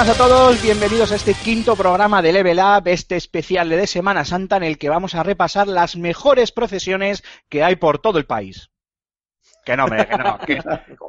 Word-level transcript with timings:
Buenas 0.00 0.18
a 0.18 0.26
todos, 0.26 0.62
bienvenidos 0.62 1.12
a 1.12 1.16
este 1.16 1.34
quinto 1.34 1.76
programa 1.76 2.22
de 2.22 2.32
Level 2.32 2.58
Up, 2.58 2.88
este 2.88 3.16
especial 3.16 3.68
de 3.68 3.86
Semana 3.86 4.24
Santa 4.24 4.56
en 4.56 4.62
el 4.62 4.78
que 4.78 4.88
vamos 4.88 5.14
a 5.14 5.22
repasar 5.22 5.68
las 5.68 5.94
mejores 5.94 6.52
procesiones 6.52 7.22
que 7.50 7.62
hay 7.62 7.76
por 7.76 7.98
todo 7.98 8.16
el 8.16 8.24
país. 8.24 8.70
Que 9.62 9.76
no, 9.76 9.84
hombre, 9.84 10.08
que 10.08 10.16
no, 10.16 10.38
que, 10.38 10.58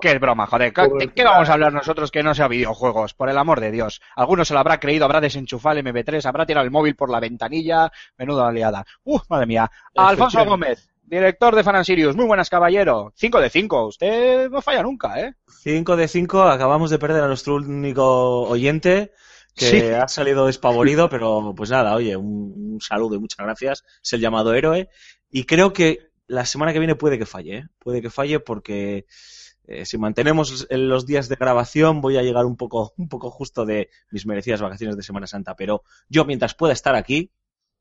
que 0.01 0.11
es 0.11 0.19
broma, 0.19 0.45
joder. 0.45 0.73
¿Qué, 0.73 0.89
¿De 0.99 1.13
qué 1.13 1.23
vamos 1.23 1.47
a 1.47 1.53
hablar 1.53 1.71
nosotros 1.71 2.11
que 2.11 2.21
no 2.21 2.35
sea 2.35 2.49
videojuegos? 2.49 3.13
Por 3.13 3.29
el 3.29 3.37
amor 3.37 3.61
de 3.61 3.71
Dios. 3.71 4.01
Alguno 4.13 4.43
se 4.43 4.53
lo 4.53 4.59
habrá 4.59 4.77
creído, 4.77 5.05
habrá 5.05 5.21
desenchufado 5.21 5.79
el 5.79 5.85
MP3, 5.85 6.25
habrá 6.25 6.45
tirado 6.45 6.65
el 6.65 6.71
móvil 6.71 6.97
por 6.97 7.09
la 7.09 7.21
ventanilla. 7.21 7.89
Menuda 8.17 8.51
liada. 8.51 8.85
Uh, 9.05 9.19
madre 9.29 9.45
mía. 9.45 9.71
Alfonso 9.95 10.43
Gómez, 10.43 10.90
director 11.11 11.53
de 11.55 11.63
Fan 11.63 11.83
Sirius. 11.83 12.15
Muy 12.15 12.25
buenas, 12.25 12.49
caballero. 12.49 13.11
5 13.15 13.41
de 13.41 13.49
5. 13.49 13.87
Usted 13.87 14.49
no 14.49 14.61
falla 14.61 14.81
nunca, 14.81 15.19
¿eh? 15.19 15.33
5 15.61 15.95
de 15.97 16.07
5, 16.07 16.43
acabamos 16.43 16.89
de 16.89 16.97
perder 16.99 17.23
a 17.23 17.27
nuestro 17.27 17.55
único 17.55 18.43
oyente 18.47 19.11
que 19.53 19.65
Sí. 19.65 19.81
ha 19.87 20.07
salido 20.07 20.45
despavorido, 20.47 21.09
pero 21.09 21.53
pues 21.55 21.69
nada, 21.69 21.93
oye, 21.95 22.15
un, 22.15 22.53
un 22.75 22.81
saludo 22.81 23.15
y 23.15 23.19
muchas 23.19 23.45
gracias. 23.45 23.83
Es 24.01 24.13
el 24.13 24.21
llamado 24.21 24.53
héroe. 24.53 24.89
Y 25.29 25.43
creo 25.43 25.73
que 25.73 26.11
la 26.27 26.45
semana 26.45 26.71
que 26.71 26.79
viene 26.79 26.95
puede 26.95 27.19
que 27.19 27.25
falle, 27.25 27.57
¿eh? 27.57 27.63
puede 27.77 28.01
que 28.01 28.09
falle 28.09 28.39
porque 28.39 29.05
eh, 29.67 29.85
si 29.85 29.97
mantenemos 29.97 30.65
en 30.69 30.87
los 30.87 31.05
días 31.05 31.27
de 31.27 31.35
grabación 31.35 31.99
voy 31.99 32.15
a 32.17 32.23
llegar 32.23 32.45
un 32.45 32.55
poco, 32.55 32.93
un 32.95 33.09
poco 33.09 33.29
justo 33.29 33.65
de 33.65 33.89
mis 34.11 34.25
merecidas 34.25 34.61
vacaciones 34.61 34.95
de 34.95 35.03
Semana 35.03 35.27
Santa. 35.27 35.55
Pero 35.57 35.83
yo 36.07 36.23
mientras 36.23 36.55
pueda 36.55 36.71
estar 36.71 36.95
aquí 36.95 37.33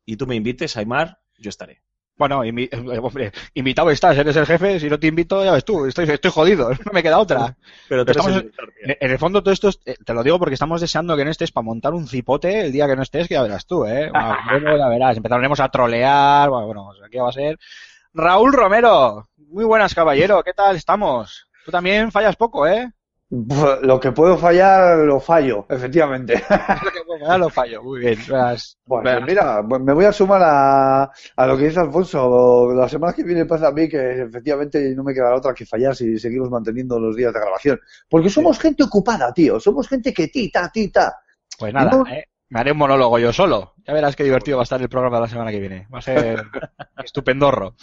y 0.04 0.16
tú 0.16 0.26
me 0.26 0.34
invites, 0.34 0.76
Aymar, 0.76 1.20
yo 1.38 1.48
estaré. 1.48 1.82
Bueno, 2.20 2.44
invi- 2.44 2.68
eh, 2.70 2.98
hombre, 2.98 3.32
invitado 3.54 3.90
estás, 3.90 4.18
eres 4.18 4.36
el 4.36 4.44
jefe, 4.44 4.78
si 4.78 4.90
no 4.90 5.00
te 5.00 5.06
invito, 5.06 5.42
ya 5.42 5.52
ves 5.52 5.64
tú, 5.64 5.86
estoy, 5.86 6.04
estoy 6.04 6.30
jodido, 6.30 6.68
no 6.84 6.92
me 6.92 7.02
queda 7.02 7.18
otra. 7.18 7.56
Pero 7.88 8.02
el 8.02 8.06
estamos-. 8.20 8.42
En 8.82 8.96
en 9.00 9.10
el 9.10 9.18
fondo 9.18 9.42
todo 9.42 9.54
esto, 9.54 9.68
es- 9.70 9.80
eh, 9.86 9.94
te 10.04 10.12
lo 10.12 10.22
digo 10.22 10.38
porque 10.38 10.52
estamos 10.52 10.82
deseando 10.82 11.16
que 11.16 11.24
no 11.24 11.30
estés 11.30 11.50
para 11.50 11.64
montar 11.64 11.94
un 11.94 12.06
cipote 12.06 12.60
el 12.66 12.72
día 12.72 12.86
que 12.86 12.94
no 12.94 13.02
estés, 13.02 13.26
que 13.26 13.34
ya 13.34 13.42
verás 13.42 13.64
tú, 13.66 13.86
¿eh? 13.86 14.10
Bueno, 14.12 14.36
ya 14.78 14.88
verás, 14.88 15.16
empezaremos 15.16 15.60
a 15.60 15.70
trolear, 15.70 16.50
bueno, 16.50 16.66
bueno, 16.66 16.90
aquí 17.02 17.16
va 17.16 17.30
a 17.30 17.32
ser. 17.32 17.58
Raúl 18.12 18.52
Romero, 18.52 19.30
muy 19.38 19.64
buenas 19.64 19.94
caballero, 19.94 20.42
¿qué 20.44 20.52
tal 20.52 20.76
estamos? 20.76 21.48
Tú 21.64 21.70
también 21.70 22.12
fallas 22.12 22.36
poco, 22.36 22.66
¿eh? 22.66 22.92
Lo 23.30 24.00
que 24.00 24.10
puedo 24.10 24.36
fallar, 24.36 24.98
lo 24.98 25.20
fallo, 25.20 25.66
efectivamente. 25.68 26.42
Ya 27.20 27.36
lo 27.36 27.50
fallo, 27.50 27.82
muy 27.82 28.00
bien. 28.00 28.18
Bueno, 28.86 29.26
mira, 29.26 29.62
me 29.62 29.92
voy 29.92 30.06
a 30.06 30.12
sumar 30.12 30.40
a, 30.42 31.02
a 31.36 31.46
lo 31.46 31.56
que 31.58 31.64
dice 31.66 31.80
Alfonso. 31.80 32.72
La 32.72 32.88
semana 32.88 33.12
que 33.12 33.22
viene 33.22 33.44
pasa 33.44 33.68
a 33.68 33.72
mí 33.72 33.88
que 33.88 34.22
efectivamente 34.22 34.94
no 34.96 35.04
me 35.04 35.12
queda 35.12 35.34
otra 35.34 35.52
que 35.52 35.66
fallar 35.66 35.94
si 35.94 36.18
seguimos 36.18 36.48
manteniendo 36.50 36.98
los 36.98 37.14
días 37.14 37.32
de 37.34 37.40
grabación. 37.40 37.78
Porque 38.08 38.30
somos 38.30 38.58
gente 38.58 38.84
ocupada, 38.84 39.34
tío. 39.34 39.60
Somos 39.60 39.86
gente 39.86 40.14
que 40.14 40.28
tita, 40.28 40.70
tita. 40.72 41.14
Pues 41.58 41.74
nada, 41.74 41.90
No. 41.90 42.06
¿eh? 42.06 42.24
me 42.48 42.60
haré 42.60 42.72
un 42.72 42.78
monólogo 42.78 43.18
yo 43.18 43.32
solo. 43.34 43.74
Ya 43.86 43.92
verás 43.92 44.16
qué 44.16 44.24
divertido 44.24 44.56
va 44.56 44.62
a 44.62 44.64
estar 44.64 44.80
el 44.80 44.88
programa 44.88 45.16
de 45.18 45.22
la 45.22 45.28
semana 45.28 45.50
que 45.50 45.60
viene. 45.60 45.86
Va 45.92 45.98
a 45.98 46.02
ser 46.02 46.42
estupendorro. 47.04 47.74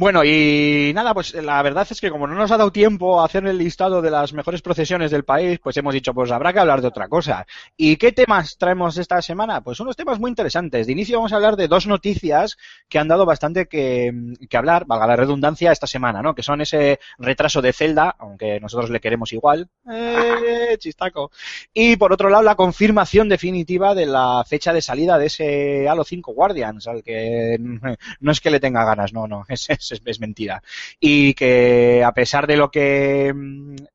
Bueno, 0.00 0.22
y 0.24 0.92
nada, 0.94 1.12
pues 1.12 1.34
la 1.34 1.60
verdad 1.60 1.84
es 1.90 2.00
que 2.00 2.08
como 2.08 2.28
no 2.28 2.36
nos 2.36 2.52
ha 2.52 2.56
dado 2.56 2.70
tiempo 2.70 3.20
a 3.20 3.24
hacer 3.24 3.44
el 3.48 3.58
listado 3.58 4.00
de 4.00 4.12
las 4.12 4.32
mejores 4.32 4.62
procesiones 4.62 5.10
del 5.10 5.24
país, 5.24 5.58
pues 5.58 5.76
hemos 5.76 5.92
dicho, 5.92 6.14
pues 6.14 6.30
habrá 6.30 6.52
que 6.52 6.60
hablar 6.60 6.80
de 6.80 6.86
otra 6.86 7.08
cosa. 7.08 7.48
¿Y 7.76 7.96
qué 7.96 8.12
temas 8.12 8.56
traemos 8.58 8.96
esta 8.96 9.20
semana? 9.20 9.60
Pues 9.60 9.80
unos 9.80 9.96
temas 9.96 10.20
muy 10.20 10.30
interesantes. 10.30 10.86
De 10.86 10.92
inicio 10.92 11.16
vamos 11.16 11.32
a 11.32 11.36
hablar 11.36 11.56
de 11.56 11.66
dos 11.66 11.88
noticias 11.88 12.56
que 12.88 13.00
han 13.00 13.08
dado 13.08 13.26
bastante 13.26 13.66
que, 13.66 14.12
hablar, 14.52 14.84
valga 14.86 15.08
la 15.08 15.16
redundancia, 15.16 15.72
esta 15.72 15.88
semana, 15.88 16.22
¿no? 16.22 16.32
Que 16.32 16.44
son 16.44 16.60
ese 16.60 17.00
retraso 17.18 17.60
de 17.60 17.72
Zelda, 17.72 18.14
aunque 18.20 18.60
nosotros 18.60 18.90
le 18.90 19.00
queremos 19.00 19.32
igual. 19.32 19.68
¡Eh, 19.90 20.76
chistaco! 20.78 21.32
Y 21.74 21.96
por 21.96 22.12
otro 22.12 22.30
lado, 22.30 22.44
la 22.44 22.54
confirmación 22.54 23.28
definitiva 23.28 23.96
de 23.96 24.06
la 24.06 24.44
fecha 24.46 24.72
de 24.72 24.80
salida 24.80 25.18
de 25.18 25.26
ese 25.26 25.88
Halo 25.88 26.04
5 26.04 26.34
Guardians, 26.34 26.86
al 26.86 27.02
que 27.02 27.58
no 28.20 28.30
es 28.30 28.40
que 28.40 28.50
le 28.50 28.60
tenga 28.60 28.84
ganas, 28.84 29.12
no, 29.12 29.26
no, 29.26 29.44
es 29.92 30.20
mentira. 30.20 30.62
Y 31.00 31.34
que 31.34 32.02
a 32.04 32.12
pesar 32.12 32.46
de 32.46 32.56
lo 32.56 32.70
que 32.70 33.32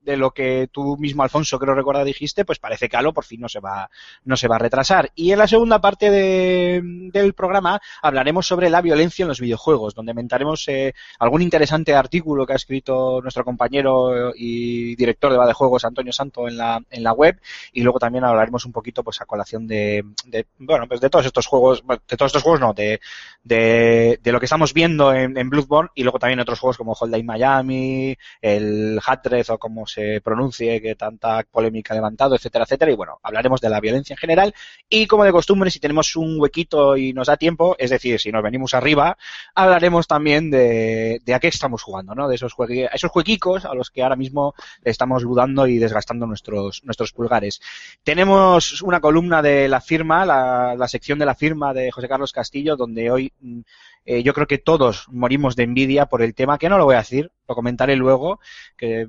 de 0.01 0.17
lo 0.17 0.31
que 0.31 0.69
tú 0.71 0.97
mismo, 0.97 1.23
Alfonso, 1.23 1.59
creo 1.59 1.75
recordar 1.75 2.05
dijiste, 2.05 2.45
pues 2.45 2.59
parece 2.59 2.89
que 2.89 2.97
Halo 2.97 3.13
por 3.13 3.25
fin 3.25 3.41
no 3.41 3.49
se 3.49 3.59
va, 3.59 3.89
no 4.25 4.35
se 4.35 4.47
va 4.47 4.55
a 4.57 4.59
retrasar. 4.59 5.11
Y 5.15 5.31
en 5.31 5.39
la 5.39 5.47
segunda 5.47 5.79
parte 5.79 6.09
de, 6.09 6.81
del 7.11 7.33
programa 7.33 7.81
hablaremos 8.01 8.47
sobre 8.47 8.69
la 8.69 8.81
violencia 8.81 9.23
en 9.23 9.29
los 9.29 9.39
videojuegos, 9.39 9.95
donde 9.95 10.13
mentaremos 10.13 10.67
eh, 10.67 10.93
algún 11.19 11.41
interesante 11.41 11.93
artículo 11.93 12.45
que 12.45 12.53
ha 12.53 12.57
escrito 12.57 13.21
nuestro 13.21 13.43
compañero 13.45 14.33
y 14.35 14.95
director 14.95 15.31
de 15.31 15.37
Va 15.37 15.53
Antonio 15.83 16.13
Santo, 16.13 16.47
en 16.47 16.57
la, 16.57 16.81
en 16.89 17.03
la 17.03 17.13
web, 17.13 17.39
y 17.71 17.81
luego 17.81 17.99
también 17.99 18.23
hablaremos 18.23 18.65
un 18.65 18.71
poquito 18.71 19.03
pues 19.03 19.21
a 19.21 19.25
colación 19.25 19.67
de, 19.67 20.03
de 20.25 20.45
bueno 20.57 20.87
pues 20.87 21.01
de 21.01 21.09
todos 21.09 21.25
estos 21.25 21.47
juegos 21.47 21.83
de 21.85 22.17
todos 22.17 22.29
estos 22.29 22.43
juegos 22.43 22.59
no 22.59 22.73
de, 22.73 22.99
de, 23.43 24.19
de 24.21 24.31
lo 24.31 24.39
que 24.39 24.45
estamos 24.45 24.73
viendo 24.73 25.13
en, 25.13 25.37
en 25.37 25.49
Bloodborne 25.49 25.82
y 25.95 26.03
luego 26.03 26.19
también 26.19 26.39
otros 26.39 26.59
juegos 26.59 26.77
como 26.77 26.93
Hotline 26.95 27.25
Miami 27.25 28.15
el 28.41 28.99
Hatred 29.05 29.45
o 29.49 29.57
como 29.57 29.85
se 29.87 30.21
pronuncie 30.21 30.81
que 30.81 30.95
tanta 30.95 31.43
polémica 31.49 31.93
ha 31.93 31.97
levantado 31.97 32.35
etcétera 32.35 32.63
etcétera. 32.65 32.91
Y 32.91 32.95
bueno 32.95 33.19
hablaremos 33.23 33.61
de 33.61 33.69
la 33.69 33.79
violencia 33.79 34.13
en 34.13 34.17
general. 34.17 34.53
Y 34.89 35.07
como 35.07 35.23
de 35.23 35.31
costumbre 35.31 35.69
si 35.71 35.79
tenemos 35.79 36.15
un 36.15 36.39
huequito 36.39 36.97
y 36.97 37.13
nos 37.13 37.27
da 37.27 37.37
tiempo 37.37 37.75
es 37.79 37.89
decir 37.89 38.19
si 38.19 38.31
nos 38.31 38.43
venimos 38.43 38.73
arriba 38.73 39.17
hablaremos 39.55 40.07
también 40.07 40.51
de, 40.51 41.21
a 41.33 41.39
qué 41.39 41.47
estamos 41.47 41.81
jugando 41.83 42.15
no 42.15 42.27
de 42.27 42.35
esos 42.35 42.53
juegui- 42.55 42.89
esos 42.93 43.11
jueguicos 43.11 43.65
a 43.65 43.73
los 43.73 43.89
que 43.89 44.03
ahora 44.03 44.15
mismo 44.15 44.53
estamos 44.83 45.23
dudando 45.23 45.67
y 45.67 45.77
desgastando 45.77 46.25
nuestros 46.25 46.83
nuestros 46.83 47.11
pulgares. 47.13 47.61
Tenemos 48.03 48.81
una 48.81 48.99
columna 48.99 49.41
de 49.41 49.67
la 49.67 49.81
firma, 49.81 50.25
la, 50.25 50.75
la 50.77 50.87
sección 50.87 51.19
de 51.19 51.25
la 51.25 51.35
firma 51.35 51.73
de 51.73 51.91
José 51.91 52.07
Carlos 52.07 52.31
Castillo, 52.31 52.75
donde 52.75 53.09
hoy 53.11 53.31
mm, 53.39 53.59
eh, 54.05 54.23
yo 54.23 54.33
creo 54.33 54.47
que 54.47 54.57
todos 54.57 55.05
morimos 55.09 55.55
de 55.55 55.63
envidia 55.73 56.05
por 56.05 56.21
el 56.21 56.35
tema, 56.35 56.57
que 56.57 56.69
no 56.69 56.77
lo 56.77 56.85
voy 56.85 56.95
a 56.95 56.99
decir, 56.99 57.31
lo 57.47 57.55
comentaré 57.55 57.95
luego, 57.95 58.39
que 58.77 59.07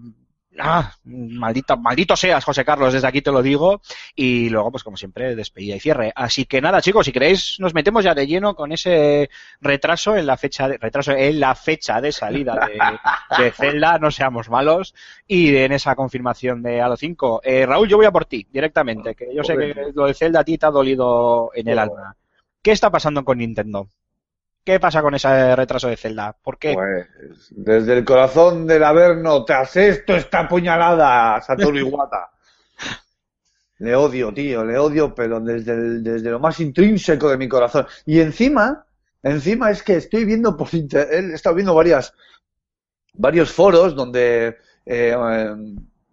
ah, 0.58 0.92
maldito, 1.04 1.76
maldito 1.76 2.16
seas, 2.16 2.44
José 2.44 2.64
Carlos, 2.64 2.92
desde 2.92 3.06
aquí 3.06 3.22
te 3.22 3.30
lo 3.30 3.42
digo, 3.42 3.80
y 4.14 4.48
luego, 4.50 4.70
pues 4.70 4.84
como 4.84 4.96
siempre, 4.96 5.34
despedida 5.34 5.76
y 5.76 5.80
cierre. 5.80 6.12
Así 6.14 6.44
que 6.44 6.60
nada, 6.60 6.80
chicos, 6.80 7.06
si 7.06 7.12
queréis, 7.12 7.56
nos 7.58 7.74
metemos 7.74 8.04
ya 8.04 8.14
de 8.14 8.26
lleno 8.26 8.54
con 8.54 8.72
ese 8.72 9.30
retraso 9.60 10.16
en 10.16 10.26
la 10.26 10.36
fecha 10.36 10.68
de, 10.68 10.78
retraso 10.78 11.12
en 11.12 11.40
la 11.40 11.54
fecha 11.54 12.00
de 12.00 12.12
salida 12.12 12.68
de, 12.68 13.44
de 13.44 13.50
Zelda, 13.50 13.98
no 13.98 14.10
seamos 14.10 14.48
malos, 14.48 14.94
y 15.26 15.56
en 15.56 15.72
esa 15.72 15.94
confirmación 15.94 16.62
de 16.62 16.80
Halo 16.80 16.96
5. 16.96 17.40
Eh, 17.44 17.66
Raúl, 17.66 17.88
yo 17.88 17.96
voy 17.96 18.06
a 18.06 18.12
por 18.12 18.26
ti, 18.26 18.46
directamente, 18.50 19.14
que 19.14 19.34
yo 19.34 19.42
sé 19.42 19.56
que 19.56 19.92
lo 19.94 20.06
de 20.06 20.14
Zelda 20.14 20.40
a 20.40 20.44
ti 20.44 20.58
te 20.58 20.66
ha 20.66 20.70
dolido 20.70 21.50
en 21.54 21.68
el 21.68 21.78
alma. 21.78 22.16
¿Qué 22.62 22.72
está 22.72 22.90
pasando 22.90 23.24
con 23.24 23.38
Nintendo? 23.38 23.88
¿Qué 24.64 24.80
pasa 24.80 25.02
con 25.02 25.14
ese 25.14 25.54
retraso 25.54 25.88
de 25.88 25.96
Zelda? 25.96 26.34
¿Por 26.42 26.58
qué? 26.58 26.72
Pues 26.72 27.06
desde 27.50 27.98
el 27.98 28.04
corazón 28.04 28.66
del 28.66 28.82
Averno, 28.82 29.44
tras 29.44 29.76
esto 29.76 30.16
esta 30.16 30.48
puñalada, 30.48 31.40
Satoru 31.42 31.76
Iwata. 31.78 32.30
Le 33.78 33.94
odio, 33.96 34.32
tío, 34.32 34.64
le 34.64 34.78
odio, 34.78 35.14
pero 35.14 35.40
desde, 35.40 35.72
el- 35.72 36.02
desde 36.02 36.30
lo 36.30 36.38
más 36.38 36.60
intrínseco 36.60 37.28
de 37.28 37.36
mi 37.36 37.48
corazón. 37.48 37.86
Y 38.06 38.20
encima, 38.20 38.86
encima 39.22 39.70
es 39.70 39.82
que 39.82 39.96
estoy 39.96 40.24
viendo 40.24 40.56
por 40.56 40.72
internet, 40.72 41.10
he 41.32 41.34
estado 41.34 41.56
viendo 41.56 41.74
varias, 41.74 42.14
varios 43.14 43.50
foros 43.52 43.94
donde 43.96 44.46
eh, 44.86 45.16
eh, 45.18 45.56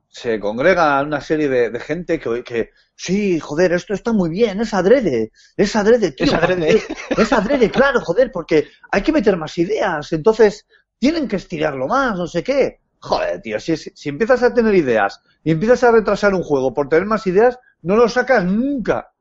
se 0.08 0.40
congregan 0.40 1.06
una 1.08 1.22
serie 1.22 1.48
de, 1.48 1.70
de 1.70 1.80
gente 1.80 2.20
que, 2.20 2.44
que, 2.44 2.72
sí, 3.02 3.40
joder, 3.40 3.74
esto 3.74 3.94
está 3.94 4.14
muy 4.14 4.30
bien, 4.30 4.62
es 4.62 4.74
adrede, 4.74 5.32
es 5.58 5.76
adrede, 5.76 6.12
tío. 6.12 6.28
Es 6.28 6.34
adrede. 6.34 6.82
Es 7.18 7.34
adrede, 7.34 7.72
claro, 7.72 8.00
joder, 8.02 8.32
porque 8.32 8.68
hay 8.92 9.02
que 9.02 9.12
meter 9.12 9.38
más 9.38 9.58
ideas. 9.58 10.14
Entonces, 10.14 10.68
tienen 11.00 11.28
que 11.28 11.38
estirarlo 11.38 11.88
más, 11.88 12.16
no 12.16 12.28
sé 12.28 12.44
qué. 12.44 12.80
Joder, 13.00 13.42
tío, 13.42 13.60
si, 13.60 13.76
si 13.76 14.10
empiezas 14.10 14.44
a 14.44 14.54
tener 14.54 14.76
ideas 14.76 15.20
y 15.44 15.52
empiezas 15.52 15.84
a 15.84 15.92
retrasar 15.92 16.36
un 16.36 16.44
juego 16.44 16.74
por 16.74 16.90
tener 16.90 17.06
más 17.08 17.26
ideas, 17.26 17.58
no 17.82 17.96
lo 17.96 18.08
sacas 18.08 18.46
nunca. 18.46 19.12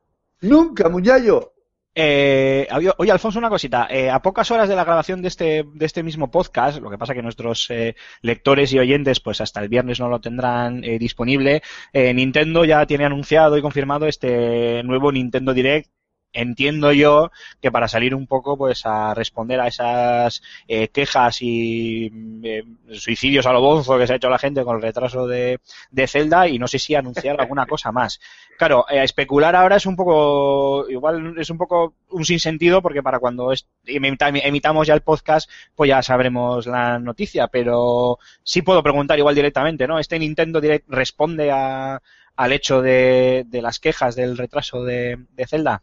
Nunca, 0.43 0.91
muñayo. 0.91 1.55
Eh, 1.95 2.69
oye, 2.99 3.11
Alfonso, 3.11 3.39
una 3.39 3.49
cosita. 3.49 3.89
Eh, 3.91 4.11
a 4.11 4.23
pocas 4.23 4.51
horas 4.51 4.69
de 4.69 4.77
la 4.77 4.85
grabación 4.85 5.23
de 5.23 5.29
este, 5.29 5.65
de 5.75 5.87
este 5.87 6.03
mismo 6.03 6.31
podcast, 6.31 6.81
lo 6.81 6.91
que 6.91 6.99
pasa 6.99 7.15
que 7.15 7.23
nuestros 7.23 7.69
eh, 7.71 7.97
lectores 8.23 8.73
y 8.73 8.79
oyentes, 8.79 9.21
pues 9.21 9.41
hasta 9.41 9.61
el 9.61 9.69
viernes 9.69 9.99
no 10.01 10.09
lo 10.09 10.21
tendrán 10.21 10.85
eh, 10.85 10.99
disponible, 10.99 11.63
eh, 11.93 12.15
Nintendo 12.15 12.65
ya 12.65 12.87
tiene 12.87 13.05
anunciado 13.07 13.59
y 13.59 13.63
confirmado 13.63 14.07
este 14.07 14.83
nuevo 14.85 15.11
Nintendo 15.13 15.53
Direct. 15.53 15.91
Entiendo 16.33 16.93
yo 16.93 17.33
que 17.61 17.73
para 17.73 17.89
salir 17.89 18.15
un 18.15 18.29
poco 18.29 18.57
pues 18.57 18.87
a 18.87 19.15
responder 19.15 19.61
a 19.61 19.67
esas 19.67 20.43
eh, 20.69 20.87
quejas 20.89 21.43
y 21.43 22.09
eh, 22.45 22.63
suicidios 22.93 23.47
a 23.47 23.53
lo 23.53 23.61
bonzo 23.61 23.99
que 23.99 24.07
se 24.07 24.13
ha 24.13 24.17
hecho 24.17 24.31
la 24.31 24.39
gente 24.39 24.63
con 24.63 24.77
el 24.77 24.83
retraso 24.83 25.27
de, 25.27 25.59
Zelda 26.07 26.47
y 26.47 26.59
no 26.61 26.69
sé 26.69 26.79
si 26.79 26.95
anunciar 26.95 27.41
alguna 27.41 27.67
cosa 27.67 27.91
más. 27.91 28.21
Claro, 28.57 28.87
eh, 28.89 29.03
especular 29.03 29.57
ahora 29.57 29.77
es 29.77 29.87
un 29.87 29.97
poco, 29.97 30.89
igual 30.89 31.35
es 31.37 31.51
un 31.51 31.59
poco 31.59 31.95
un 32.11 32.25
sinsentido 32.25 32.81
porque 32.81 33.03
para 33.03 33.19
cuando 33.19 33.53
emitamos 33.85 34.87
ya 34.87 34.95
el 34.95 35.01
podcast, 35.01 35.51
pues 35.75 35.89
ya 35.89 36.01
sabremos 36.01 36.67
la 36.67 37.01
noticia, 37.01 37.49
pero 37.49 38.21
sí 38.45 38.63
puedo 38.63 38.85
preguntar 38.85 39.19
igual 39.19 39.35
directamente, 39.35 39.89
¿no? 39.89 39.99
¿Este 39.99 40.19
Nintendo 40.19 40.61
Direct 40.61 40.89
responde 40.89 41.51
a, 41.51 42.01
al 42.37 42.53
hecho 42.53 42.83
de, 42.83 43.45
las 43.51 43.81
quejas 43.81 44.15
del 44.15 44.39
retraso 44.39 44.85
de 44.85 45.19
Zelda? 45.49 45.83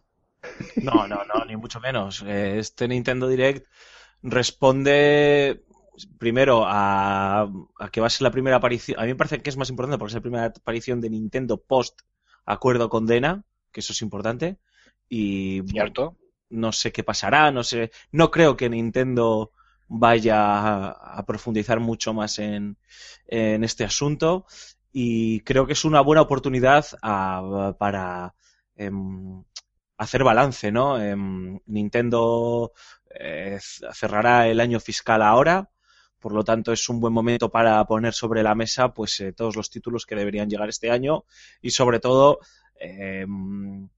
No, 0.80 1.08
no, 1.08 1.24
no, 1.26 1.44
ni 1.46 1.56
mucho 1.56 1.80
menos. 1.80 2.24
Eh, 2.26 2.60
Este 2.60 2.88
Nintendo 2.88 3.28
Direct 3.28 3.68
responde 4.22 5.64
primero 6.20 6.64
a, 6.66 7.50
a 7.80 7.90
que 7.92 8.02
va 8.02 8.08
a 8.08 8.10
ser 8.10 8.24
la 8.24 8.32
primera 8.32 8.58
aparición. 8.58 9.00
A 9.00 9.04
mí 9.04 9.10
me 9.10 9.16
parece 9.16 9.42
que 9.42 9.50
es 9.50 9.58
más 9.58 9.70
importante 9.70 9.98
porque 9.98 10.12
es 10.12 10.16
la 10.16 10.22
primera 10.22 10.46
aparición 10.46 11.02
de 11.02 11.10
Nintendo 11.10 11.58
post 11.62 12.02
acuerdo 12.46 12.90
con 12.90 13.06
Dena, 13.08 13.44
que 13.72 13.80
eso 13.82 13.94
es 13.94 14.02
importante. 14.02 14.60
Y 15.10 15.64
¿Cierto? 15.66 16.18
no 16.50 16.72
sé 16.72 16.92
qué 16.92 17.04
pasará, 17.04 17.52
no 17.52 17.64
sé, 17.64 17.92
no 18.12 18.32
creo 18.32 18.56
que 18.58 18.70
Nintendo 18.70 19.52
vaya 19.88 20.38
a, 20.90 20.90
a 21.20 21.26
profundizar 21.26 21.80
mucho 21.80 22.14
más 22.14 22.40
en, 22.40 22.78
en 23.28 23.64
este 23.64 23.84
asunto 23.84 24.46
y 24.92 25.42
creo 25.42 25.66
que 25.68 25.74
es 25.74 25.86
una 25.86 26.02
buena 26.02 26.22
oportunidad 26.22 26.86
a- 27.02 27.76
para 27.80 28.34
em, 28.76 29.44
hacer 29.98 30.24
balance, 30.24 30.72
¿no? 30.72 31.02
Em, 31.02 31.60
Nintendo 31.66 32.72
eh, 33.10 33.58
cerrará 33.94 34.48
el 34.48 34.60
año 34.60 34.80
fiscal 34.80 35.22
ahora, 35.22 35.70
por 36.20 36.34
lo 36.34 36.44
tanto 36.44 36.72
es 36.72 36.88
un 36.90 37.00
buen 37.00 37.14
momento 37.14 37.50
para 37.50 37.84
poner 37.86 38.14
sobre 38.14 38.44
la 38.44 38.56
mesa 38.56 38.94
pues 38.94 39.20
eh, 39.20 39.34
todos 39.34 39.56
los 39.56 39.70
títulos 39.70 40.06
que 40.06 40.16
deberían 40.16 40.50
llegar 40.50 40.70
este 40.70 40.92
año 40.92 41.26
y 41.62 41.72
sobre 41.72 42.00
todo 42.00 42.40
em, 42.80 43.90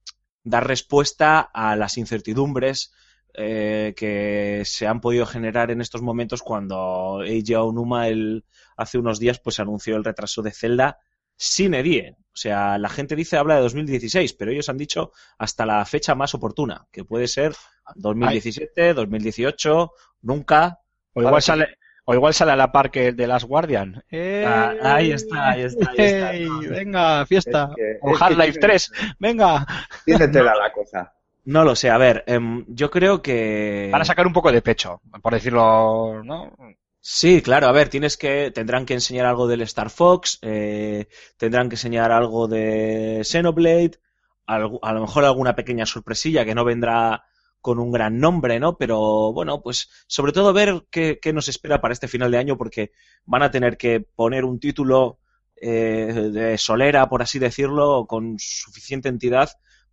dar 0.43 0.67
respuesta 0.67 1.39
a 1.41 1.75
las 1.75 1.97
incertidumbres 1.97 2.93
eh, 3.33 3.93
que 3.95 4.63
se 4.65 4.87
han 4.87 5.01
podido 5.01 5.25
generar 5.25 5.71
en 5.71 5.81
estos 5.81 6.01
momentos 6.01 6.41
cuando 6.41 7.21
Eiji 7.23 7.53
Aonuma 7.53 8.07
el, 8.07 8.45
hace 8.75 8.97
unos 8.97 9.19
días 9.19 9.39
pues 9.39 9.59
anunció 9.59 9.95
el 9.95 10.03
retraso 10.03 10.41
de 10.41 10.51
Zelda 10.51 10.99
sin 11.35 11.73
edie. 11.73 12.17
O 12.39 12.41
sea, 12.41 12.77
la 12.77 12.87
gente 12.87 13.17
dice 13.17 13.35
habla 13.35 13.55
de 13.55 13.61
2016, 13.63 14.31
pero 14.31 14.51
ellos 14.51 14.69
han 14.69 14.77
dicho 14.77 15.11
hasta 15.37 15.65
la 15.65 15.83
fecha 15.83 16.15
más 16.15 16.33
oportuna, 16.33 16.87
que 16.89 17.03
puede 17.03 17.27
ser 17.27 17.53
2017, 17.95 18.93
2018, 18.93 19.91
nunca. 20.21 20.79
O 21.13 21.21
igual 21.21 21.41
sale, 21.41 21.67
o 22.05 22.13
igual 22.13 22.33
sale 22.33 22.53
a 22.53 22.55
la 22.55 22.71
par 22.71 22.91
que 22.91 23.07
el 23.07 23.17
de 23.17 23.27
Last 23.27 23.45
Guardian. 23.45 24.01
Ah, 24.47 24.73
ahí 24.81 25.11
está, 25.11 25.49
ahí 25.49 25.63
está, 25.63 25.89
ahí 25.89 25.95
está. 25.97 26.33
¡Ey! 26.33 26.47
Venga, 26.69 27.25
fiesta. 27.25 27.71
Es 27.71 27.75
que- 27.75 27.97
o 28.03 28.15
Half-Life 28.15 28.51
tiene- 28.53 28.67
3. 28.67 28.91
Venga. 29.19 29.67
Tiene 30.05 30.27
tela 30.29 30.55
la 30.55 30.71
cosa. 30.71 31.13
No 31.43 31.65
lo 31.65 31.75
sé, 31.75 31.89
a 31.89 31.97
ver, 31.97 32.23
em, 32.25 32.63
yo 32.69 32.89
creo 32.89 33.21
que... 33.21 33.89
Van 33.91 34.01
a 34.01 34.05
sacar 34.05 34.25
un 34.25 34.31
poco 34.33 34.49
de 34.49 34.61
pecho, 34.61 35.01
por 35.21 35.33
decirlo, 35.33 36.23
¿no? 36.23 36.55
Sí, 37.01 37.41
claro, 37.41 37.67
a 37.67 37.71
ver, 37.71 37.89
tienes 37.89 38.17
que, 38.17 38.51
tendrán 38.51 38.85
que 38.85 38.93
enseñar 38.93 39.25
algo 39.25 39.47
del 39.47 39.61
Star 39.61 39.89
Fox, 39.89 40.37
eh, 40.41 41.07
tendrán 41.37 41.69
que 41.69 41.75
enseñar 41.75 42.11
algo 42.11 42.47
de 42.47 43.21
Xenoblade, 43.23 43.99
a 44.45 44.59
lo 44.59 45.01
mejor 45.01 45.23
alguna 45.25 45.55
pequeña 45.55 45.85
sorpresilla 45.85 46.43
que 46.43 46.55
no 46.55 46.65
vendrá 46.65 47.23
con 47.61 47.79
un 47.79 47.91
gran 47.91 48.19
nombre, 48.19 48.59
¿no? 48.59 48.77
Pero 48.77 49.31
bueno, 49.33 49.61
pues 49.61 49.89
sobre 50.07 50.31
todo 50.31 50.53
ver 50.53 50.85
qué, 50.89 51.19
qué 51.21 51.33
nos 51.33 51.47
espera 51.47 51.81
para 51.81 51.93
este 51.93 52.07
final 52.07 52.31
de 52.31 52.37
año, 52.37 52.57
porque 52.57 52.91
van 53.25 53.43
a 53.43 53.51
tener 53.51 53.77
que 53.77 54.01
poner 54.01 54.45
un 54.45 54.59
título 54.59 55.19
eh, 55.55 56.29
de 56.33 56.57
solera, 56.57 57.09
por 57.09 57.21
así 57.21 57.39
decirlo, 57.39 58.05
con 58.07 58.37
suficiente 58.39 59.09
entidad 59.09 59.49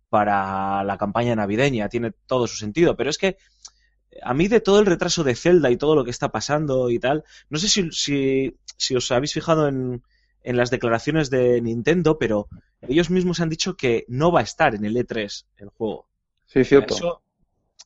para 0.09 0.83
la 0.83 0.97
campaña 0.97 1.35
navideña. 1.35 1.89
Tiene 1.89 2.11
todo 2.25 2.47
su 2.47 2.57
sentido, 2.57 2.95
pero 2.95 3.09
es 3.09 3.17
que 3.17 3.37
a 4.21 4.33
mí 4.33 4.47
de 4.47 4.61
todo 4.61 4.79
el 4.79 4.85
retraso 4.85 5.23
de 5.23 5.35
Zelda 5.35 5.71
y 5.71 5.77
todo 5.77 5.95
lo 5.95 6.03
que 6.03 6.11
está 6.11 6.29
pasando 6.29 6.89
y 6.89 6.99
tal, 6.99 7.23
no 7.49 7.59
sé 7.59 7.67
si, 7.67 7.91
si, 7.91 8.57
si 8.77 8.95
os 8.95 9.11
habéis 9.11 9.33
fijado 9.33 9.67
en, 9.67 10.03
en 10.43 10.57
las 10.57 10.69
declaraciones 10.69 11.29
de 11.29 11.61
Nintendo, 11.61 12.17
pero 12.17 12.47
ellos 12.81 13.09
mismos 13.09 13.39
han 13.39 13.49
dicho 13.49 13.75
que 13.75 14.05
no 14.07 14.31
va 14.31 14.41
a 14.41 14.43
estar 14.43 14.75
en 14.75 14.85
el 14.85 14.95
E3 14.95 15.45
el 15.57 15.69
juego. 15.69 16.07
Sí, 16.45 16.63
cierto. 16.63 16.95
Eso 16.95 17.21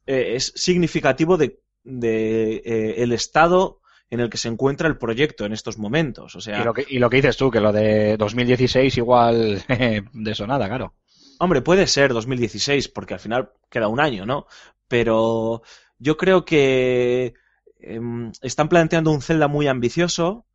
eh, 0.06 0.36
es 0.36 0.54
significativo 0.56 1.38
de, 1.38 1.60
de 1.84 2.56
eh, 2.58 2.96
el 2.98 3.14
estado 3.14 3.80
en 4.10 4.20
el 4.20 4.30
que 4.30 4.38
se 4.38 4.50
encuentra 4.50 4.88
el 4.88 4.98
proyecto 4.98 5.46
en 5.46 5.54
estos 5.54 5.78
momentos. 5.78 6.36
O 6.36 6.42
sea, 6.42 6.62
Y 6.62 6.66
lo, 6.66 6.74
que, 6.74 6.86
y 6.88 7.00
lo 7.00 7.10
que 7.10 7.18
dices 7.18 7.38
tú, 7.38 7.50
que 7.50 7.62
lo 7.62 7.72
de 7.72 8.18
2016 8.18 8.98
igual 8.98 9.64
de 9.68 10.32
eso 10.32 10.46
nada, 10.46 10.68
claro. 10.68 10.94
Hombre, 11.40 11.62
puede 11.62 11.88
ser 11.88 12.14
2016, 12.14 12.90
porque 12.90 13.16
al 13.16 13.20
final 13.20 13.50
queda 13.70 13.88
un 13.88 14.00
año, 14.00 14.28
¿no? 14.28 14.46
Pero 14.88 15.64
yo 16.02 16.18
creo 16.18 16.46
que 16.46 17.34
em, 17.80 18.32
están 18.42 18.70
planteando 18.70 19.12
un 19.12 19.22
Zelda 19.22 19.48
muy 19.48 19.68
ambicioso, 19.68 20.46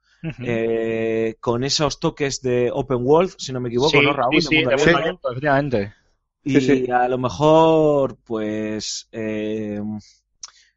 eh, 0.42 1.36
con 1.40 1.62
esos 1.62 2.00
toques 2.00 2.42
de 2.42 2.70
open 2.72 2.98
world, 3.02 3.34
si 3.38 3.52
no 3.52 3.60
me 3.60 3.68
equivoco, 3.68 3.90
sí, 3.90 4.00
¿no, 4.00 4.12
Raúl? 4.12 4.42
sí, 4.42 4.48
sí, 4.48 4.56
efectivamente. 4.58 5.94
Y 6.42 6.60
Sí, 6.60 6.60
sí. 6.60 6.90
a 6.90 7.08
lo 7.08 7.18
mejor, 7.18 8.16
pues, 8.24 9.08
eh, 9.12 9.80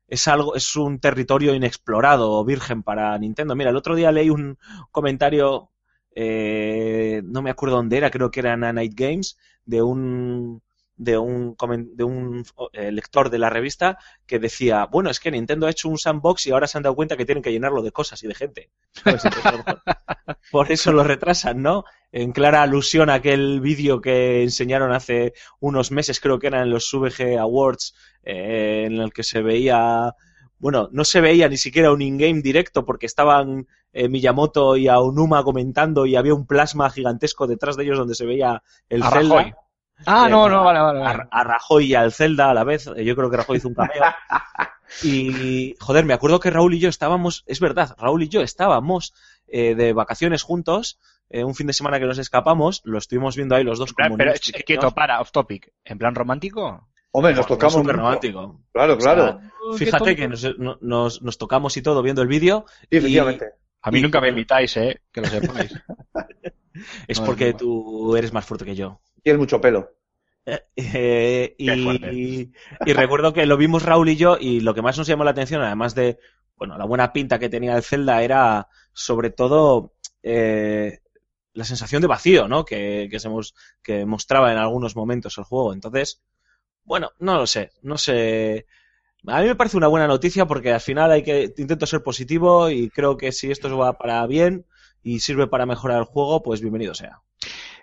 es 0.08 0.28
algo, 0.28 0.56
es 0.56 0.76
un 0.76 1.00
territorio 1.00 1.54
inexplorado 1.54 2.32
o 2.32 2.46
virgen 2.46 2.84
para 2.84 3.18
Nintendo. 3.18 3.56
Mira, 3.56 3.70
el 3.70 3.76
otro 3.76 3.96
día 3.96 4.12
leí 4.12 4.30
un 4.30 4.58
comentario, 4.92 5.70
eh, 6.16 7.22
no 7.26 7.42
me 7.42 7.52
acuerdo 7.52 7.76
dónde 7.78 7.98
era, 7.98 8.10
creo 8.10 8.32
que 8.32 8.40
era 8.40 8.54
en 8.54 8.64
A 8.64 8.74
Night 8.74 8.94
Games, 8.96 9.38
de 9.66 9.82
un 9.82 10.62
de 11.00 11.18
un, 11.18 11.56
de 11.96 12.04
un 12.04 12.46
eh, 12.74 12.92
lector 12.92 13.30
de 13.30 13.40
la 13.40 13.50
revista 13.50 13.98
que 14.28 14.38
decía, 14.38 14.86
bueno, 14.86 15.10
es 15.10 15.22
que 15.22 15.32
Nintendo 15.32 15.66
ha 15.66 15.72
hecho 15.72 15.88
un 15.88 15.98
sandbox 15.98 16.46
y 16.46 16.52
ahora 16.52 16.68
se 16.68 16.78
han 16.78 16.84
dado 16.84 16.96
cuenta 16.96 17.16
que 17.16 17.26
tienen 17.26 17.42
que 17.42 17.54
llenarlo 17.54 17.82
de 17.82 17.94
cosas 17.94 18.22
y 18.22 18.28
de 18.28 18.36
gente. 18.36 18.70
Pues, 19.02 19.24
por 20.52 20.72
eso 20.72 20.92
lo 20.92 21.06
retrasan, 21.06 21.62
¿no? 21.62 21.86
En 22.12 22.34
clara 22.34 22.62
alusión 22.62 23.10
a 23.10 23.16
aquel 23.16 23.62
vídeo 23.62 24.02
que 24.02 24.44
enseñaron 24.44 24.92
hace 24.92 25.34
unos 25.62 25.90
meses, 25.92 26.20
creo 26.20 26.38
que 26.38 26.48
era 26.48 26.64
en 26.64 26.70
los 26.70 26.92
VG 26.92 27.40
Awards, 27.40 27.96
eh, 28.24 28.84
en 28.86 28.96
el 28.96 29.14
que 29.14 29.24
se 29.24 29.42
veía, 29.42 30.14
bueno, 30.58 30.90
no 30.92 31.06
se 31.06 31.22
veía 31.22 31.48
ni 31.48 31.58
siquiera 31.58 31.94
un 31.94 32.02
in-game 32.02 32.42
directo 32.42 32.86
porque 32.86 33.06
estaban 33.06 33.68
eh, 33.94 34.10
Miyamoto 34.10 34.76
y 34.76 34.90
Aonuma 34.90 35.46
comentando 35.46 36.06
y 36.06 36.18
había 36.18 36.34
un 36.34 36.46
plasma 36.46 36.90
gigantesco 36.90 37.48
detrás 37.48 37.78
de 37.78 37.86
ellos 37.86 37.98
donde 37.98 38.16
se 38.16 38.26
veía 38.26 38.62
el 38.90 39.02
Zelda. 39.02 39.56
Ah, 40.06 40.26
Eh, 40.28 40.32
no, 40.32 40.48
no, 40.50 40.64
vale, 40.64 40.80
vale. 40.80 41.00
A, 41.00 41.04
vale. 41.04 41.24
a 41.30 41.44
Rajoy 41.44 41.86
y 41.88 41.96
al 41.96 42.12
Zelda 42.14 42.50
a 42.50 42.54
la 42.54 42.64
vez. 42.64 42.88
Eh, 42.96 43.04
Yo 43.04 43.16
creo 43.16 43.30
que 43.30 43.38
Rajoy 43.38 43.58
hizo 43.58 43.68
un 43.68 43.76
cameo. 43.76 44.04
Y, 45.04 45.76
joder, 45.80 46.04
me 46.04 46.14
acuerdo 46.16 46.40
que 46.40 46.50
Raúl 46.50 46.74
y 46.74 46.80
yo 46.80 46.90
estábamos, 46.90 47.44
es 47.46 47.60
verdad, 47.60 47.96
Raúl 48.00 48.24
y 48.24 48.28
yo 48.30 48.42
estábamos 48.42 49.14
eh, 49.48 49.76
de 49.76 49.94
vacaciones 49.94 50.42
juntos, 50.42 50.98
eh, 51.30 51.44
un 51.44 51.54
fin 51.54 51.68
de 51.68 51.74
semana 51.74 52.00
que 52.00 52.06
nos 52.08 52.18
escapamos, 52.18 52.82
lo 52.86 52.98
estuvimos 52.98 53.36
viendo 53.36 53.56
ahí 53.56 53.64
los 53.64 53.78
dos 53.78 53.94
plan, 53.94 54.10
como 54.10 54.18
pero, 54.18 54.32
niños 54.32 54.52
quieto, 54.66 54.92
para, 54.92 55.22
off 55.22 55.32
topic. 55.32 55.72
¿En 55.86 56.00
plan 56.00 56.16
romántico? 56.16 56.88
Hombre, 57.12 57.36
nos 57.36 57.46
tocamos 57.46 57.74
Súper 57.76 57.98
romántico. 57.98 58.62
Claro, 58.74 58.96
O 58.96 59.00
sea, 59.00 59.14
claro. 59.14 59.42
fíjate 59.78 60.16
que 60.16 60.28
nos, 60.28 60.58
no- 60.58 60.80
nos, 60.82 61.22
nos 61.22 61.38
tocamos 61.38 61.78
y 61.78 61.84
todo 61.84 62.02
viendo 62.02 62.24
el 62.24 62.28
vídeo. 62.28 62.66
Sí, 62.90 62.98
efectivamente. 62.98 63.46
A 63.84 63.92
mí 63.92 64.00
y- 64.00 64.02
nunca 64.02 64.20
me 64.22 64.30
invitáis, 64.30 64.76
¿eh? 64.78 65.02
Que 65.12 65.22
lo 65.22 65.28
sepáis. 65.28 65.72
Es 67.08 67.20
No, 67.20 67.26
porque 67.26 67.52
no. 67.52 67.58
tú 67.58 68.16
eres 68.16 68.32
más 68.32 68.46
fuerte 68.46 68.64
que 68.64 68.76
yo. 68.76 69.02
Tienes 69.24 69.40
mucho 69.40 69.62
pelo. 69.62 69.92
Eh, 70.76 71.56
fuerte. 71.84 72.14
y, 72.14 72.52
y 72.86 72.94
recuerdo 72.94 73.34
que 73.34 73.46
lo 73.46 73.58
vimos 73.58 73.84
Raúl 73.84 74.10
y 74.10 74.16
yo 74.16 74.38
y 74.40 74.62
lo 74.62 74.74
que 74.74 74.82
más 74.82 74.98
nos 74.98 75.06
llamó 75.08 75.24
la 75.24 75.32
atención, 75.32 75.62
además 75.62 75.94
de 75.94 76.18
bueno 76.56 76.78
la 76.78 76.86
buena 76.86 77.14
pinta 77.14 77.38
que 77.38 77.50
tenía 77.50 77.76
el 77.76 77.84
Zelda, 77.84 78.24
era 78.24 78.68
sobre 78.94 79.30
todo 79.30 79.94
eh, 80.24 81.00
la 81.54 81.66
sensación 81.66 82.02
de 82.02 82.08
vacío, 82.08 82.48
¿no? 82.48 82.66
Que, 82.66 83.08
que, 83.12 83.20
se 83.20 83.30
mos- 83.30 83.54
que 83.84 84.06
mostraba 84.06 84.52
en 84.52 84.58
algunos 84.58 84.96
momentos 84.96 85.38
el 85.38 85.44
juego. 85.44 85.74
Entonces, 85.74 86.22
bueno, 86.84 87.12
no 87.20 87.36
lo 87.38 87.48
sé, 87.48 87.72
no 87.84 87.98
sé. 87.98 88.66
A 89.28 89.42
mí 89.42 89.48
me 89.48 89.56
parece 89.56 89.78
una 89.78 89.88
buena 89.88 90.08
noticia 90.08 90.46
porque 90.48 90.72
al 90.74 90.82
final 90.82 91.12
hay 91.12 91.24
que 91.24 91.54
intento 91.58 91.86
ser 91.86 92.02
positivo 92.04 92.70
y 92.70 92.90
creo 92.90 93.18
que 93.18 93.32
si 93.32 93.52
esto 93.52 93.76
va 93.78 93.98
para 93.98 94.26
bien 94.28 94.66
y 95.04 95.20
sirve 95.20 95.48
para 95.48 95.66
mejorar 95.66 96.00
el 96.00 96.06
juego, 96.06 96.42
pues 96.44 96.62
bienvenido 96.62 96.94
sea. 96.96 97.22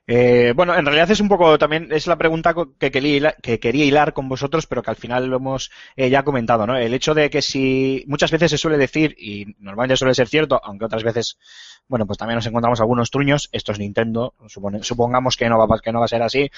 Eh, 0.08 0.52
bueno, 0.54 0.76
en 0.76 0.84
realidad 0.86 1.10
es 1.10 1.18
un 1.20 1.28
poco 1.28 1.58
también, 1.58 1.88
es 1.90 2.06
la 2.06 2.16
pregunta 2.16 2.54
que 2.78 2.90
quería, 2.92 3.84
hilar, 3.84 4.12
con 4.12 4.28
vosotros, 4.28 4.66
pero 4.66 4.80
que 4.82 4.90
al 4.90 4.96
final 4.96 5.26
lo 5.26 5.36
hemos 5.38 5.72
eh, 5.96 6.08
ya 6.10 6.22
comentado, 6.22 6.64
¿no? 6.64 6.76
El 6.76 6.94
hecho 6.94 7.12
de 7.12 7.28
que 7.28 7.42
si 7.42 8.04
muchas 8.06 8.30
veces 8.30 8.52
se 8.52 8.58
suele 8.58 8.78
decir, 8.78 9.16
y 9.18 9.46
normalmente 9.58 9.96
suele 9.96 10.14
ser 10.14 10.28
cierto, 10.28 10.60
aunque 10.62 10.84
otras 10.84 11.02
veces, 11.02 11.38
bueno, 11.88 12.06
pues 12.06 12.18
también 12.18 12.36
nos 12.36 12.46
encontramos 12.46 12.80
algunos 12.80 13.10
truños, 13.10 13.48
esto 13.50 13.72
es 13.72 13.80
Nintendo, 13.80 14.34
supongamos 14.80 15.36
que 15.36 15.48
no, 15.48 15.58
va, 15.58 15.80
que 15.80 15.92
no 15.92 15.98
va 15.98 16.04
a 16.04 16.08
ser 16.08 16.22
así, 16.22 16.50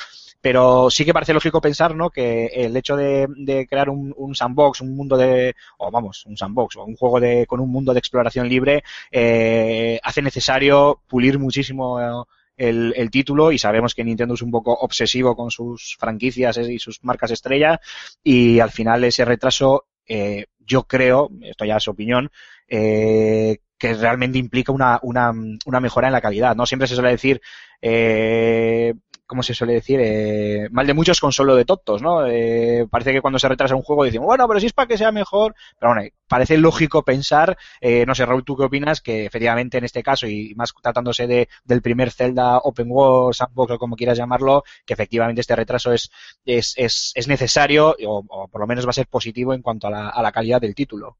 pero 0.42 0.90
sí 0.90 1.06
que 1.06 1.14
parece 1.14 1.32
lógico 1.32 1.62
pensar, 1.62 1.94
¿no? 1.94 2.10
Que 2.10 2.46
el 2.48 2.76
hecho 2.76 2.96
de, 2.96 3.28
de 3.34 3.66
crear 3.66 3.88
un, 3.88 4.12
un 4.18 4.34
sandbox, 4.34 4.82
un 4.82 4.94
mundo 4.94 5.16
de, 5.16 5.54
o 5.78 5.90
vamos, 5.90 6.26
un 6.26 6.36
sandbox, 6.36 6.76
o 6.76 6.84
un 6.84 6.96
juego 6.96 7.18
de, 7.18 7.46
con 7.46 7.60
un 7.60 7.70
mundo 7.70 7.94
de 7.94 7.98
exploración 7.98 8.46
libre, 8.46 8.84
eh, 9.10 9.98
hace 10.02 10.20
necesario 10.20 11.00
pulir 11.08 11.38
muchísimo 11.38 12.26
el, 12.58 12.92
el 12.96 13.10
título 13.10 13.52
y 13.52 13.58
sabemos 13.58 13.94
que 13.94 14.04
Nintendo 14.04 14.34
es 14.34 14.42
un 14.42 14.50
poco 14.50 14.72
obsesivo 14.74 15.34
con 15.34 15.50
sus 15.50 15.96
franquicias 15.98 16.58
y 16.58 16.78
sus 16.78 17.02
marcas 17.02 17.30
estrella 17.30 17.80
y 18.22 18.60
al 18.60 18.70
final 18.70 19.04
ese 19.04 19.24
retraso 19.24 19.86
eh, 20.06 20.46
yo 20.58 20.84
creo, 20.84 21.30
esto 21.42 21.64
ya 21.64 21.76
es 21.76 21.88
opinión, 21.88 22.30
eh, 22.66 23.58
que 23.78 23.94
realmente 23.94 24.38
implica 24.38 24.72
una, 24.72 24.98
una, 25.02 25.32
una 25.64 25.80
mejora 25.80 26.08
en 26.08 26.12
la 26.12 26.20
calidad. 26.20 26.56
No 26.56 26.66
siempre 26.66 26.88
se 26.88 26.94
suele 26.94 27.10
decir, 27.10 27.40
eh, 27.80 28.94
¿cómo 29.28 29.42
se 29.42 29.54
suele 29.54 29.74
decir? 29.74 30.00
Eh, 30.02 30.68
mal 30.72 30.86
de 30.86 30.94
muchos 30.94 31.20
con 31.20 31.32
solo 31.32 31.54
de 31.54 31.66
tontos, 31.66 32.00
¿no? 32.00 32.26
Eh, 32.26 32.86
parece 32.90 33.12
que 33.12 33.20
cuando 33.20 33.38
se 33.38 33.46
retrasa 33.46 33.76
un 33.76 33.82
juego 33.82 34.04
decimos, 34.04 34.26
bueno, 34.26 34.48
pero 34.48 34.58
si 34.58 34.66
es 34.66 34.72
para 34.72 34.88
que 34.88 34.96
sea 34.96 35.12
mejor, 35.12 35.54
pero 35.78 35.92
bueno, 35.92 36.08
parece 36.26 36.56
lógico 36.56 37.04
pensar, 37.04 37.56
eh, 37.82 38.06
no 38.06 38.14
sé, 38.14 38.24
Raúl, 38.24 38.42
¿tú 38.42 38.56
qué 38.56 38.64
opinas? 38.64 39.02
Que 39.02 39.26
efectivamente 39.26 39.76
en 39.78 39.84
este 39.84 40.02
caso, 40.02 40.26
y 40.26 40.54
más 40.56 40.72
tratándose 40.82 41.26
de, 41.26 41.48
del 41.62 41.82
primer 41.82 42.10
Zelda 42.10 42.56
Open 42.58 42.90
World, 42.90 43.34
Sandbox 43.34 43.72
o 43.72 43.78
como 43.78 43.96
quieras 43.96 44.16
llamarlo, 44.16 44.64
que 44.86 44.94
efectivamente 44.94 45.42
este 45.42 45.54
retraso 45.54 45.92
es, 45.92 46.10
es, 46.46 46.72
es, 46.78 47.12
es 47.14 47.28
necesario 47.28 47.94
o, 48.06 48.24
o, 48.26 48.48
por 48.48 48.62
lo 48.62 48.66
menos 48.66 48.86
va 48.86 48.90
a 48.90 48.94
ser 48.94 49.08
positivo 49.08 49.52
en 49.52 49.60
cuanto 49.60 49.88
a 49.88 49.90
la, 49.90 50.08
a 50.08 50.22
la 50.22 50.32
calidad 50.32 50.60
del 50.60 50.74
título. 50.74 51.18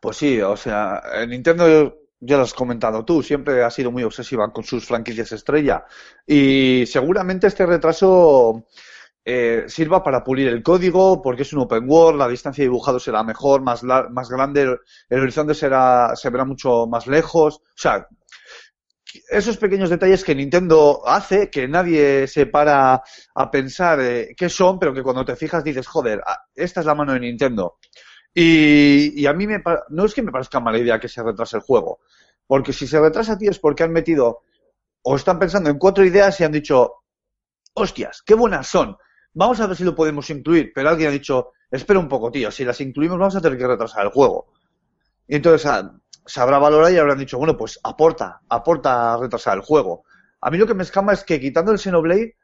Pues 0.00 0.18
sí, 0.18 0.40
o 0.40 0.56
sea, 0.56 1.02
Nintendo 1.26 1.99
ya 2.20 2.36
lo 2.36 2.42
has 2.42 2.54
comentado 2.54 3.04
tú, 3.04 3.22
siempre 3.22 3.64
ha 3.64 3.70
sido 3.70 3.90
muy 3.90 4.02
obsesiva 4.02 4.52
con 4.52 4.62
sus 4.62 4.86
franquicias 4.86 5.32
estrella 5.32 5.86
y 6.26 6.84
seguramente 6.86 7.46
este 7.46 7.64
retraso 7.64 8.66
eh, 9.24 9.64
sirva 9.68 10.02
para 10.02 10.22
pulir 10.22 10.48
el 10.48 10.62
código 10.62 11.22
porque 11.22 11.42
es 11.42 11.52
un 11.52 11.60
open 11.60 11.88
world, 11.88 12.18
la 12.18 12.28
distancia 12.28 12.62
de 12.62 12.68
dibujado 12.68 13.00
será 13.00 13.22
mejor, 13.22 13.62
más, 13.62 13.82
más 13.82 14.28
grande, 14.28 14.76
el, 15.08 15.20
horizonte 15.20 15.54
será, 15.54 16.14
se 16.14 16.30
verá 16.30 16.44
mucho 16.44 16.86
más 16.86 17.06
lejos, 17.06 17.56
o 17.56 17.78
sea, 17.78 18.06
esos 19.30 19.56
pequeños 19.56 19.90
detalles 19.90 20.22
que 20.22 20.34
Nintendo 20.34 21.02
hace, 21.06 21.50
que 21.50 21.66
nadie 21.66 22.26
se 22.26 22.46
para 22.46 23.02
a 23.34 23.50
pensar 23.50 24.00
eh, 24.00 24.34
qué 24.36 24.48
son, 24.48 24.78
pero 24.78 24.94
que 24.94 25.02
cuando 25.02 25.24
te 25.24 25.36
fijas 25.36 25.64
dices, 25.64 25.86
joder, 25.86 26.22
esta 26.54 26.80
es 26.80 26.86
la 26.86 26.94
mano 26.94 27.12
de 27.12 27.20
Nintendo. 27.20 27.78
Y, 28.32 29.26
a 29.26 29.32
mí 29.32 29.46
me, 29.46 29.62
no 29.88 30.04
es 30.04 30.14
que 30.14 30.22
me 30.22 30.30
parezca 30.30 30.60
mala 30.60 30.78
idea 30.78 31.00
que 31.00 31.08
se 31.08 31.22
retrase 31.22 31.56
el 31.56 31.62
juego, 31.62 32.00
porque 32.46 32.72
si 32.72 32.86
se 32.86 33.00
retrasa, 33.00 33.36
tío, 33.36 33.50
es 33.50 33.58
porque 33.58 33.82
han 33.82 33.92
metido 33.92 34.42
o 35.02 35.16
están 35.16 35.38
pensando 35.38 35.70
en 35.70 35.78
cuatro 35.78 36.04
ideas 36.04 36.38
y 36.40 36.44
han 36.44 36.52
dicho, 36.52 37.02
hostias, 37.74 38.22
qué 38.24 38.34
buenas 38.34 38.68
son, 38.68 38.96
vamos 39.32 39.60
a 39.60 39.66
ver 39.66 39.76
si 39.76 39.84
lo 39.84 39.94
podemos 39.94 40.28
incluir, 40.30 40.72
pero 40.74 40.90
alguien 40.90 41.08
ha 41.08 41.12
dicho, 41.12 41.52
espera 41.70 41.98
un 41.98 42.08
poco, 42.08 42.30
tío, 42.30 42.50
si 42.50 42.64
las 42.64 42.80
incluimos 42.80 43.18
vamos 43.18 43.36
a 43.36 43.40
tener 43.40 43.58
que 43.58 43.66
retrasar 43.66 44.04
el 44.04 44.12
juego. 44.12 44.52
Y 45.26 45.36
entonces 45.36 45.66
ah, 45.66 45.92
se 46.26 46.40
habrá 46.40 46.58
valorado 46.58 46.92
y 46.92 46.98
habrán 46.98 47.18
dicho, 47.18 47.38
bueno, 47.38 47.56
pues 47.56 47.80
aporta, 47.82 48.40
aporta 48.48 49.14
a 49.14 49.16
retrasar 49.16 49.56
el 49.56 49.64
juego. 49.64 50.04
A 50.40 50.50
mí 50.50 50.58
lo 50.58 50.66
que 50.66 50.74
me 50.74 50.82
escama 50.82 51.12
es 51.12 51.24
que 51.24 51.40
quitando 51.40 51.72
el 51.72 51.78
Xenoblade, 51.78 52.36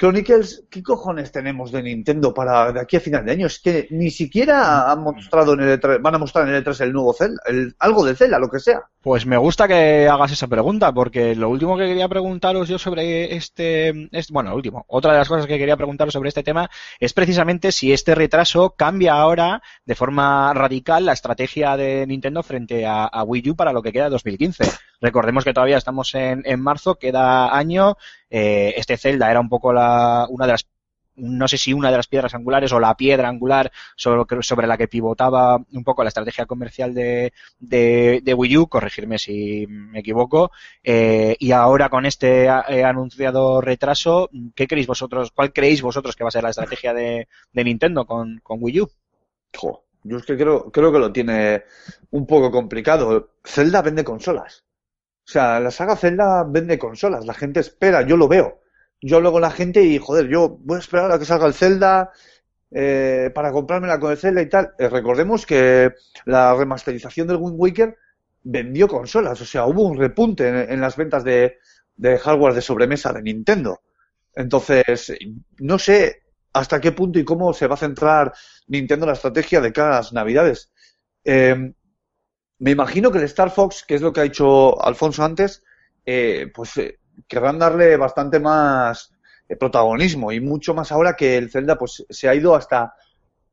Chronicles, 0.00 0.64
¿qué 0.70 0.82
cojones 0.82 1.30
tenemos 1.30 1.70
de 1.70 1.82
Nintendo 1.82 2.32
para 2.32 2.72
de 2.72 2.80
aquí 2.80 2.96
a 2.96 3.00
final 3.00 3.22
de 3.22 3.32
año? 3.32 3.46
Es 3.46 3.58
que 3.58 3.86
ni 3.90 4.10
siquiera 4.10 4.90
han 4.90 5.02
mostrado 5.02 5.52
en 5.52 5.60
el 5.60 5.78
E3, 5.78 6.00
van 6.00 6.14
a 6.14 6.18
mostrar 6.18 6.48
en 6.48 6.54
el 6.54 6.64
E3 6.64 6.84
el 6.84 6.92
nuevo 6.94 7.12
Zelda, 7.12 7.42
el, 7.46 7.76
algo 7.78 8.02
de 8.06 8.16
Zelda, 8.16 8.38
lo 8.38 8.48
que 8.48 8.60
sea. 8.60 8.80
Pues 9.02 9.26
me 9.26 9.36
gusta 9.36 9.68
que 9.68 10.08
hagas 10.08 10.32
esa 10.32 10.46
pregunta, 10.46 10.90
porque 10.90 11.34
lo 11.34 11.50
último 11.50 11.76
que 11.76 11.84
quería 11.84 12.08
preguntaros 12.08 12.66
yo 12.66 12.78
sobre 12.78 13.36
este, 13.36 14.08
bueno, 14.30 14.54
último, 14.54 14.86
otra 14.88 15.12
de 15.12 15.18
las 15.18 15.28
cosas 15.28 15.46
que 15.46 15.58
quería 15.58 15.76
preguntaros 15.76 16.14
sobre 16.14 16.30
este 16.30 16.42
tema 16.42 16.70
es 16.98 17.12
precisamente 17.12 17.70
si 17.70 17.92
este 17.92 18.14
retraso 18.14 18.70
cambia 18.70 19.12
ahora 19.12 19.62
de 19.84 19.94
forma 19.94 20.54
radical 20.54 21.04
la 21.04 21.12
estrategia 21.12 21.76
de 21.76 22.06
Nintendo 22.06 22.42
frente 22.42 22.86
a, 22.86 23.04
a 23.04 23.22
Wii 23.22 23.50
U 23.50 23.54
para 23.54 23.74
lo 23.74 23.82
que 23.82 23.92
queda 23.92 24.04
de 24.04 24.10
2015. 24.10 24.64
Recordemos 25.02 25.44
que 25.44 25.52
todavía 25.52 25.78
estamos 25.78 26.14
en, 26.14 26.42
en 26.44 26.60
marzo, 26.60 26.96
queda 26.96 27.54
año, 27.56 27.96
eh, 28.30 28.74
este 28.76 28.96
Zelda 28.96 29.30
era 29.30 29.40
un 29.40 29.48
poco 29.48 29.72
la, 29.72 30.26
una 30.30 30.46
de 30.46 30.52
las 30.52 30.66
no 31.20 31.48
sé 31.48 31.58
si 31.58 31.72
una 31.72 31.90
de 31.90 31.96
las 31.96 32.06
piedras 32.06 32.34
angulares 32.34 32.72
o 32.72 32.80
la 32.80 32.96
piedra 32.96 33.28
angular 33.28 33.70
sobre, 33.96 34.66
la 34.66 34.76
que 34.76 34.88
pivotaba 34.88 35.56
un 35.72 35.84
poco 35.84 36.02
la 36.02 36.08
estrategia 36.08 36.46
comercial 36.46 36.94
de, 36.94 37.32
de, 37.58 38.34
Wii 38.34 38.56
U, 38.58 38.66
corregirme 38.68 39.18
si 39.18 39.66
me 39.68 40.00
equivoco, 40.00 40.50
eh, 40.82 41.36
y 41.38 41.52
ahora 41.52 41.88
con 41.88 42.06
este 42.06 42.44
eh, 42.44 42.84
anunciado 42.84 43.60
retraso, 43.60 44.30
¿qué 44.54 44.66
creéis 44.66 44.86
vosotros, 44.86 45.30
cuál 45.32 45.52
creéis 45.52 45.82
vosotros 45.82 46.16
que 46.16 46.24
va 46.24 46.28
a 46.28 46.32
ser 46.32 46.42
la 46.42 46.50
estrategia 46.50 46.94
de, 46.94 47.26
Nintendo 47.52 48.06
con, 48.06 48.40
Wii 48.44 48.80
U? 48.80 48.90
Yo 50.02 50.16
es 50.16 50.24
que 50.24 50.36
creo, 50.36 50.70
creo 50.70 50.90
que 50.90 50.98
lo 50.98 51.12
tiene 51.12 51.64
un 52.10 52.26
poco 52.26 52.50
complicado. 52.50 53.32
Zelda 53.44 53.82
vende 53.82 54.02
consolas. 54.02 54.64
O 55.30 55.32
sea, 55.32 55.60
la 55.60 55.70
saga 55.70 55.94
Zelda 55.96 56.44
vende 56.44 56.78
consolas, 56.78 57.24
la 57.24 57.34
gente 57.34 57.60
espera, 57.60 58.02
yo 58.02 58.16
lo 58.16 58.26
veo 58.26 58.60
yo 59.02 59.16
hablo 59.16 59.32
con 59.32 59.42
la 59.42 59.50
gente 59.50 59.82
y, 59.82 59.98
joder, 59.98 60.28
yo 60.28 60.58
voy 60.60 60.76
a 60.76 60.80
esperar 60.80 61.10
a 61.10 61.18
que 61.18 61.24
salga 61.24 61.46
el 61.46 61.54
Zelda 61.54 62.10
eh, 62.70 63.30
para 63.34 63.50
comprármela 63.52 63.98
con 63.98 64.12
el 64.12 64.18
Zelda 64.18 64.42
y 64.42 64.48
tal. 64.48 64.72
Eh, 64.78 64.88
recordemos 64.88 65.46
que 65.46 65.94
la 66.26 66.54
remasterización 66.54 67.26
del 67.26 67.38
Wind 67.38 67.56
Waker 67.58 67.96
vendió 68.42 68.88
consolas, 68.88 69.40
o 69.40 69.44
sea, 69.44 69.66
hubo 69.66 69.84
un 69.84 69.98
repunte 69.98 70.72
en, 70.72 70.80
las 70.80 70.96
ventas 70.96 71.24
de, 71.24 71.58
hardware 72.22 72.54
de 72.54 72.62
sobremesa 72.62 73.12
de 73.12 73.22
Nintendo. 73.22 73.80
Entonces, 74.34 75.12
no 75.58 75.78
sé 75.78 76.22
hasta 76.52 76.80
qué 76.80 76.92
punto 76.92 77.18
y 77.18 77.24
cómo 77.24 77.52
se 77.52 77.66
va 77.66 77.74
a 77.74 77.78
centrar 77.78 78.32
Nintendo 78.66 79.04
en 79.04 79.08
la 79.08 79.14
estrategia 79.14 79.60
de 79.60 79.72
cada 79.72 80.00
Navidades. 80.12 80.72
Eh, 81.24 81.72
me 82.60 82.70
imagino 82.70 83.10
que 83.10 83.18
el 83.18 83.24
Star 83.24 83.50
Fox, 83.50 83.84
que 83.86 83.96
es 83.96 84.02
lo 84.02 84.12
que 84.12 84.20
ha 84.20 84.24
dicho 84.24 84.80
Alfonso 84.82 85.24
antes, 85.24 85.64
pues 86.54 86.80
querrán 87.26 87.58
darle 87.58 87.96
bastante 87.96 88.40
más 88.40 89.12
eh, 89.50 89.56
protagonismo 89.56 90.30
y 90.30 90.40
mucho 90.40 90.74
más 90.74 90.92
ahora 90.92 91.16
que 91.16 91.36
el 91.36 91.50
Zelda 91.50 91.76
pues 91.76 92.04
se 92.08 92.28
ha 92.28 92.34
ido 92.34 92.54
hasta 92.54 92.94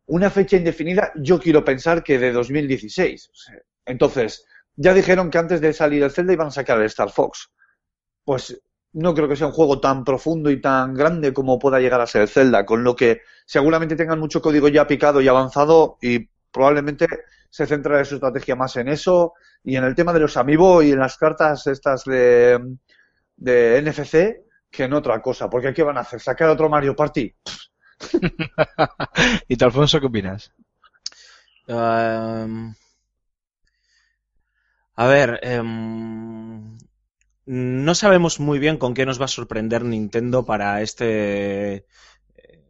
una 0.05 0.29
fecha 0.29 0.55
indefinida, 0.55 1.11
yo 1.15 1.39
quiero 1.39 1.65
pensar 1.65 2.03
que 2.03 2.19
de 2.19 2.31
2016. 2.31 3.31
Entonces, 3.85 4.45
ya 4.75 4.93
dijeron 4.93 5.29
que 5.29 5.37
antes 5.37 5.59
de 5.59 5.73
salir 5.73 6.03
el 6.03 6.11
Zelda 6.11 6.33
iban 6.33 6.47
a 6.47 6.51
sacar 6.51 6.79
el 6.79 6.85
Star 6.85 7.09
Fox. 7.09 7.51
Pues 8.23 8.61
no 8.93 9.13
creo 9.13 9.27
que 9.27 9.35
sea 9.35 9.47
un 9.47 9.53
juego 9.53 9.81
tan 9.81 10.03
profundo 10.03 10.49
y 10.49 10.61
tan 10.61 10.93
grande 10.93 11.33
como 11.33 11.59
pueda 11.59 11.79
llegar 11.79 11.99
a 11.99 12.07
ser 12.07 12.21
el 12.21 12.29
Zelda, 12.29 12.65
con 12.65 12.83
lo 12.83 12.95
que 12.95 13.21
seguramente 13.45 13.95
tengan 13.95 14.19
mucho 14.19 14.41
código 14.41 14.67
ya 14.69 14.87
picado 14.87 15.19
y 15.19 15.27
avanzado 15.27 15.97
y 16.01 16.29
probablemente 16.57 17.07
se 17.49 17.67
centrará 17.67 18.03
su 18.03 18.15
estrategia 18.15 18.55
más 18.55 18.75
en 18.77 18.87
eso 18.87 19.33
y 19.63 19.75
en 19.75 19.83
el 19.83 19.95
tema 19.95 20.11
de 20.11 20.19
los 20.19 20.35
amiibo 20.37 20.81
y 20.81 20.91
en 20.91 20.99
las 20.99 21.17
cartas 21.17 21.67
estas 21.67 22.03
de 22.03 22.59
de 23.37 23.81
NFC 23.81 24.47
que 24.69 24.83
en 24.83 24.93
otra 24.93 25.21
cosa. 25.21 25.49
Porque 25.49 25.73
¿qué 25.73 25.83
van 25.83 25.97
a 25.97 26.01
hacer? 26.01 26.19
¿Sacar 26.19 26.49
otro 26.49 26.69
Mario 26.69 26.95
Party? 26.95 27.33
¿Y 29.47 29.55
tú, 29.55 29.65
Alfonso, 29.65 29.99
qué 29.99 30.07
opinas? 30.07 30.51
Um, 31.67 32.73
a 34.95 35.07
ver, 35.07 35.39
um, 35.61 36.77
no 37.45 37.95
sabemos 37.95 38.39
muy 38.39 38.59
bien 38.59 38.77
con 38.77 38.93
qué 38.93 39.05
nos 39.05 39.21
va 39.21 39.25
a 39.25 39.29
sorprender 39.29 39.83
Nintendo 39.83 40.45
para 40.45 40.81
este 40.81 41.85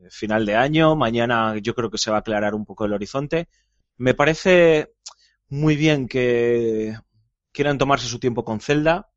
final 0.10 0.46
de 0.46 0.56
año. 0.56 0.96
Mañana 0.96 1.58
yo 1.58 1.74
creo 1.76 1.90
que 1.90 1.98
se 1.98 2.12
va 2.12 2.18
a 2.18 2.20
aclarar 2.20 2.56
un 2.56 2.66
poco 2.66 2.86
el 2.86 2.94
horizonte. 2.94 3.48
Me 3.98 4.14
parece 4.14 4.94
muy 5.50 5.76
bien 5.76 6.08
que 6.08 6.96
quieran 7.52 7.78
tomarse 7.78 8.08
su 8.08 8.20
tiempo 8.20 8.44
con 8.44 8.60
Zelda 8.60 9.10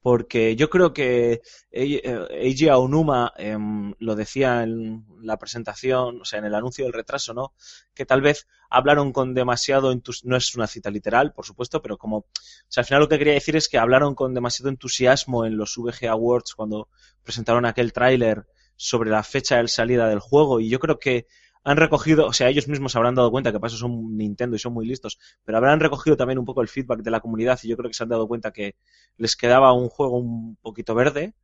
porque 0.00 0.54
yo 0.56 0.70
creo 0.70 0.92
que 0.92 1.42
Eiji 1.70 2.68
Aonuma 2.68 3.32
eh, 3.36 3.56
lo 3.98 4.14
decía 4.14 4.62
en 4.62 5.04
la 5.20 5.36
presentación, 5.36 6.20
o 6.20 6.24
sea, 6.24 6.38
en 6.38 6.44
el 6.44 6.54
anuncio 6.54 6.84
del 6.84 6.92
retraso, 6.92 7.34
¿no? 7.34 7.52
Que 7.94 8.06
tal 8.06 8.20
vez 8.20 8.46
hablaron 8.70 9.12
con 9.12 9.34
demasiado 9.34 9.90
entusiasmo, 9.90 10.30
no 10.30 10.36
es 10.36 10.54
una 10.54 10.66
cita 10.66 10.90
literal, 10.90 11.32
por 11.32 11.44
supuesto, 11.44 11.82
pero 11.82 11.98
como, 11.98 12.18
o 12.18 12.24
sea, 12.68 12.82
al 12.82 12.86
final 12.86 13.02
lo 13.02 13.08
que 13.08 13.18
quería 13.18 13.34
decir 13.34 13.56
es 13.56 13.68
que 13.68 13.78
hablaron 13.78 14.14
con 14.14 14.34
demasiado 14.34 14.70
entusiasmo 14.70 15.44
en 15.44 15.56
los 15.56 15.76
VG 15.76 16.06
Awards 16.08 16.54
cuando 16.54 16.88
presentaron 17.24 17.66
aquel 17.66 17.92
tráiler 17.92 18.46
sobre 18.76 19.10
la 19.10 19.24
fecha 19.24 19.60
de 19.60 19.68
salida 19.68 20.08
del 20.08 20.20
juego 20.20 20.60
y 20.60 20.68
yo 20.68 20.78
creo 20.78 21.00
que 21.00 21.26
han 21.70 21.76
recogido, 21.76 22.26
o 22.26 22.32
sea, 22.32 22.48
ellos 22.48 22.68
mismos 22.68 22.96
habrán 22.96 23.14
dado 23.14 23.30
cuenta 23.30 23.52
que 23.52 23.60
para 23.60 23.68
eso 23.68 23.76
son 23.78 24.16
Nintendo 24.16 24.56
y 24.56 24.58
son 24.58 24.72
muy 24.72 24.86
listos, 24.86 25.18
pero 25.44 25.58
habrán 25.58 25.80
recogido 25.80 26.16
también 26.16 26.38
un 26.38 26.44
poco 26.44 26.62
el 26.62 26.68
feedback 26.68 27.00
de 27.02 27.10
la 27.10 27.20
comunidad 27.20 27.58
y 27.62 27.68
yo 27.68 27.76
creo 27.76 27.90
que 27.90 27.94
se 27.94 28.02
han 28.02 28.08
dado 28.10 28.28
cuenta 28.28 28.52
que 28.52 28.76
les 29.16 29.36
quedaba 29.36 29.72
un 29.72 29.88
juego 29.88 30.18
un 30.18 30.56
poquito 30.56 30.94
verde. 30.94 31.34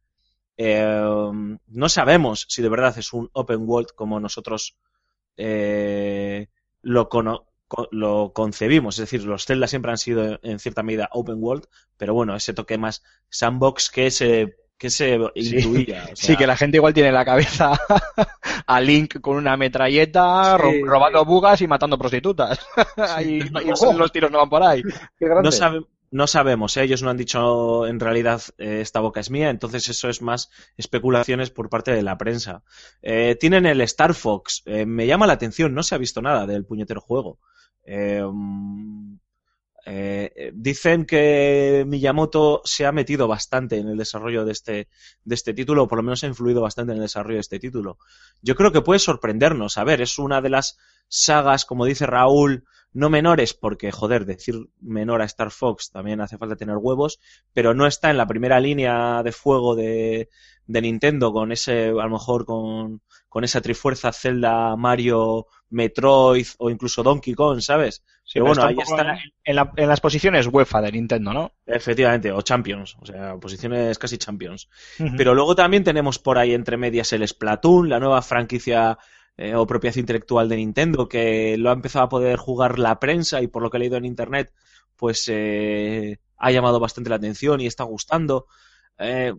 Eh, 0.56 1.30
no 1.66 1.88
sabemos 1.88 2.46
si 2.48 2.62
de 2.62 2.68
verdad 2.68 2.96
es 2.98 3.12
un 3.12 3.28
open 3.32 3.62
world 3.68 3.88
como 3.94 4.20
nosotros 4.20 4.76
eh, 5.36 6.48
lo, 6.82 7.08
cono- 7.08 7.46
co- 7.68 7.88
lo 7.92 8.32
concebimos, 8.34 8.96
es 8.98 9.02
decir, 9.10 9.24
los 9.24 9.46
Zelda 9.46 9.66
siempre 9.66 9.90
han 9.92 9.98
sido 9.98 10.38
en 10.42 10.58
cierta 10.58 10.82
medida 10.82 11.08
open 11.12 11.36
world, 11.42 11.66
pero 11.96 12.14
bueno, 12.14 12.36
ese 12.36 12.54
toque 12.54 12.78
más 12.78 13.02
sandbox 13.30 13.90
que 13.90 14.10
se, 14.10 14.56
que 14.78 14.90
se 14.90 15.18
Sí. 15.36 15.56
intuía. 15.56 16.04
Sí, 16.14 16.36
que 16.36 16.46
la 16.46 16.56
gente 16.56 16.76
igual 16.78 16.92
tiene 16.94 17.08
en 17.10 17.14
la 17.14 17.24
cabeza 17.24 17.72
a 18.66 18.80
Link 18.80 19.20
con 19.20 19.36
una 19.36 19.56
metralleta, 19.56 20.56
Sí, 20.56 20.62
ro- 20.62 20.70
sí. 20.72 20.82
robando 20.82 21.24
bugas 21.24 21.60
y 21.62 21.66
matando 21.68 21.98
prostitutas. 21.98 22.58
Y 23.24 23.38
no, 23.50 23.60
los 23.92 24.12
tiros 24.12 24.30
no 24.30 24.38
van 24.38 24.50
por 24.50 24.62
ahí. 24.62 24.82
Qué. 25.18 25.26
No, 25.42 25.50
sabe- 25.52 25.86
no 26.10 26.26
sabemos, 26.26 26.76
¿eh? 26.76 26.84
ellos 26.84 27.02
no 27.02 27.10
han 27.10 27.16
dicho 27.16 27.86
en 27.86 27.98
realidad 27.98 28.40
eh, 28.58 28.78
esta 28.80 29.00
boca 29.00 29.20
es 29.20 29.30
mía, 29.30 29.50
entonces 29.50 29.88
eso 29.88 30.08
es 30.08 30.22
más 30.22 30.48
especulaciones 30.76 31.50
por 31.50 31.68
parte 31.68 31.92
de 31.92 32.02
la 32.02 32.16
prensa. 32.18 32.62
Eh, 33.02 33.36
tienen 33.40 33.66
el 33.66 33.80
Star 33.80 34.14
Fox, 34.14 34.62
eh, 34.66 34.86
me 34.86 35.06
llama 35.08 35.26
la 35.26 35.32
atención, 35.32 35.74
no 35.74 35.82
se 35.82 35.94
ha 35.94 35.98
visto 35.98 36.22
nada 36.22 36.46
del 36.46 36.64
puñetero 36.66 37.00
juego. 37.00 37.38
Eh, 37.84 38.22
mm, 38.24 39.16
eh, 39.86 40.32
eh, 40.34 40.50
dicen 40.54 41.04
que 41.04 41.84
Miyamoto 41.86 42.62
se 42.64 42.86
ha 42.86 42.92
metido 42.92 43.28
bastante 43.28 43.76
en 43.76 43.88
el 43.88 43.98
desarrollo 43.98 44.44
de 44.44 44.52
este, 44.52 44.88
de 45.24 45.34
este 45.34 45.52
título, 45.52 45.82
o 45.82 45.88
por 45.88 45.98
lo 45.98 46.02
menos 46.02 46.24
ha 46.24 46.26
influido 46.26 46.62
bastante 46.62 46.92
en 46.92 46.98
el 46.98 47.02
desarrollo 47.02 47.36
de 47.36 47.40
este 47.40 47.58
título. 47.58 47.98
Yo 48.40 48.54
creo 48.54 48.72
que 48.72 48.80
puede 48.80 48.98
sorprendernos. 48.98 49.76
A 49.76 49.84
ver, 49.84 50.00
es 50.00 50.18
una 50.18 50.40
de 50.40 50.50
las 50.50 50.78
sagas, 51.08 51.64
como 51.64 51.84
dice 51.84 52.06
Raúl, 52.06 52.64
no 52.94 53.10
menores, 53.10 53.54
porque, 53.54 53.90
joder, 53.90 54.24
decir 54.24 54.54
menor 54.80 55.20
a 55.20 55.24
Star 55.24 55.50
Fox 55.50 55.90
también 55.90 56.20
hace 56.20 56.38
falta 56.38 56.56
tener 56.56 56.76
huevos, 56.76 57.20
pero 57.52 57.74
no 57.74 57.86
está 57.86 58.10
en 58.10 58.16
la 58.16 58.26
primera 58.26 58.60
línea 58.60 59.22
de 59.22 59.32
fuego 59.32 59.74
de, 59.74 60.30
de 60.66 60.80
Nintendo 60.82 61.32
con 61.32 61.52
ese, 61.52 61.88
a 61.88 61.92
lo 61.92 62.10
mejor 62.10 62.44
con, 62.46 63.02
con 63.28 63.44
esa 63.44 63.60
trifuerza 63.60 64.12
Zelda, 64.12 64.76
Mario, 64.76 65.46
Metroid 65.70 66.46
o 66.58 66.70
incluso 66.70 67.02
Donkey 67.02 67.34
Kong, 67.34 67.60
¿sabes? 67.60 68.02
Sí, 68.24 68.38
Pero 68.40 68.46
pero 68.46 68.54
bueno, 68.54 68.62
ahí 68.68 68.74
un 68.74 68.80
poco 68.84 68.96
está. 68.96 69.12
En, 69.12 69.18
en 69.44 69.56
la- 69.56 69.72
en 69.76 69.88
las 69.88 70.00
posiciones 70.00 70.46
UEFA 70.46 70.80
de 70.80 70.92
Nintendo, 70.92 71.32
¿no? 71.32 71.52
Efectivamente, 71.66 72.32
o 72.32 72.40
Champions, 72.42 72.96
o 73.00 73.04
sea, 73.06 73.36
posiciones 73.36 73.98
casi 73.98 74.16
Champions. 74.18 74.68
Pero 75.16 75.34
luego 75.34 75.54
también 75.54 75.84
tenemos 75.84 76.18
por 76.18 76.38
ahí 76.38 76.54
entre 76.54 76.76
medias 76.76 77.12
el 77.12 77.26
Splatoon, 77.26 77.88
la 77.88 78.00
nueva 78.00 78.22
franquicia 78.22 78.96
eh, 79.36 79.54
o 79.54 79.66
propiedad 79.66 79.96
intelectual 79.96 80.48
de 80.48 80.56
Nintendo, 80.56 81.08
que 81.08 81.56
lo 81.58 81.70
ha 81.70 81.74
empezado 81.74 82.06
a 82.06 82.08
poder 82.08 82.36
jugar 82.38 82.78
la 82.78 82.98
prensa 83.00 83.42
y 83.42 83.48
por 83.48 83.62
lo 83.62 83.68
que 83.70 83.76
he 83.76 83.80
leído 83.80 83.96
en 83.96 84.04
internet, 84.06 84.52
pues 84.96 85.24
eh, 85.28 86.18
ha 86.38 86.50
llamado 86.50 86.80
bastante 86.80 87.10
la 87.10 87.16
atención 87.16 87.60
y 87.60 87.66
está 87.66 87.84
gustando. 87.84 88.46
Eh, 88.98 89.34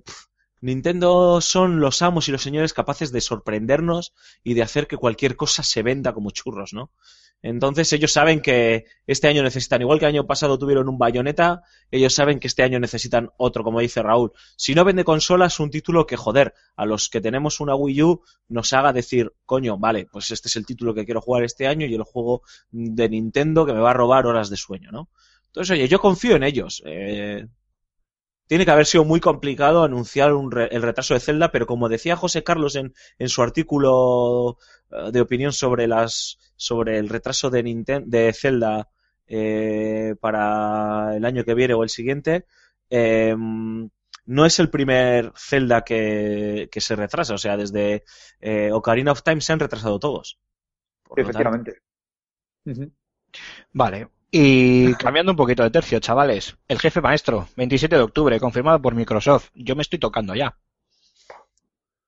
Nintendo 0.65 1.41
son 1.41 1.79
los 1.79 2.01
amos 2.01 2.27
y 2.27 2.31
los 2.31 2.41
señores 2.41 2.73
capaces 2.73 3.11
de 3.11 3.21
sorprendernos 3.21 4.13
y 4.43 4.55
de 4.55 4.63
hacer 4.63 4.87
que 4.87 4.97
cualquier 4.97 5.35
cosa 5.35 5.61
se 5.61 5.83
venda 5.83 6.11
como 6.11 6.31
churros, 6.31 6.73
¿no? 6.73 6.91
Entonces 7.43 7.93
ellos 7.93 8.11
saben 8.11 8.41
que 8.41 8.85
este 9.05 9.27
año 9.27 9.43
necesitan, 9.43 9.81
igual 9.81 9.99
que 9.99 10.05
el 10.05 10.15
año 10.15 10.25
pasado 10.25 10.57
tuvieron 10.57 10.89
un 10.89 10.97
bayoneta, 10.97 11.61
ellos 11.91 12.15
saben 12.15 12.39
que 12.39 12.47
este 12.47 12.63
año 12.63 12.79
necesitan 12.79 13.29
otro, 13.37 13.63
como 13.63 13.79
dice 13.79 14.01
Raúl. 14.01 14.31
Si 14.55 14.73
no 14.73 14.83
vende 14.83 15.03
consolas, 15.03 15.59
un 15.59 15.69
título 15.69 16.07
que, 16.07 16.17
joder, 16.17 16.55
a 16.75 16.87
los 16.87 17.09
que 17.09 17.21
tenemos 17.21 17.59
una 17.59 17.75
Wii 17.75 18.01
U 18.01 18.23
nos 18.47 18.73
haga 18.73 18.91
decir, 18.91 19.33
coño, 19.45 19.77
vale, 19.77 20.07
pues 20.11 20.31
este 20.31 20.47
es 20.47 20.55
el 20.55 20.65
título 20.65 20.95
que 20.95 21.05
quiero 21.05 21.21
jugar 21.21 21.43
este 21.43 21.67
año 21.67 21.85
y 21.85 21.93
el 21.93 22.01
juego 22.01 22.41
de 22.71 23.07
Nintendo 23.07 23.67
que 23.67 23.73
me 23.73 23.81
va 23.81 23.91
a 23.91 23.93
robar 23.93 24.25
horas 24.25 24.49
de 24.49 24.57
sueño, 24.57 24.89
¿no? 24.91 25.09
Entonces, 25.45 25.71
oye, 25.77 25.87
yo 25.87 25.99
confío 25.99 26.35
en 26.35 26.43
ellos. 26.43 26.81
Eh, 26.87 27.45
tiene 28.47 28.65
que 28.65 28.71
haber 28.71 28.85
sido 28.85 29.05
muy 29.05 29.19
complicado 29.19 29.83
anunciar 29.83 30.33
un 30.33 30.51
re- 30.51 30.69
el 30.71 30.81
retraso 30.81 31.13
de 31.13 31.19
Zelda, 31.19 31.51
pero 31.51 31.65
como 31.65 31.89
decía 31.89 32.15
José 32.15 32.43
Carlos 32.43 32.75
en, 32.75 32.93
en 33.19 33.29
su 33.29 33.41
artículo 33.41 34.57
eh, 34.91 35.11
de 35.11 35.21
opinión 35.21 35.51
sobre 35.53 35.87
las 35.87 36.37
sobre 36.55 36.97
el 36.99 37.09
retraso 37.09 37.49
de 37.49 37.63
Ninten- 37.63 38.05
de 38.05 38.31
Zelda 38.33 38.89
eh, 39.27 40.15
para 40.19 41.15
el 41.15 41.25
año 41.25 41.43
que 41.43 41.53
viene 41.55 41.73
o 41.73 41.83
el 41.83 41.89
siguiente, 41.89 42.45
eh, 42.89 43.35
no 44.27 44.45
es 44.45 44.59
el 44.59 44.69
primer 44.69 45.31
Zelda 45.35 45.83
que, 45.83 46.69
que 46.71 46.81
se 46.81 46.95
retrasa. 46.95 47.33
O 47.33 47.37
sea, 47.37 47.57
desde 47.57 48.03
eh, 48.39 48.71
Ocarina 48.71 49.11
of 49.11 49.21
Time 49.23 49.41
se 49.41 49.53
han 49.53 49.59
retrasado 49.59 49.99
todos. 49.99 50.39
Por 51.03 51.19
Efectivamente. 51.19 51.81
Vale. 53.73 54.09
Y 54.37 54.93
cambiando 54.95 55.31
un 55.31 55.37
poquito 55.37 55.63
de 55.63 55.69
tercio, 55.69 55.97
chavales. 56.01 56.57
El 56.67 56.77
jefe 56.77 56.99
maestro, 56.99 57.47
27 57.55 57.95
de 57.95 58.01
octubre, 58.01 58.37
confirmado 58.37 58.81
por 58.81 58.93
Microsoft. 58.93 59.49
Yo 59.53 59.77
me 59.77 59.81
estoy 59.81 59.97
tocando 59.97 60.35
ya. 60.35 60.57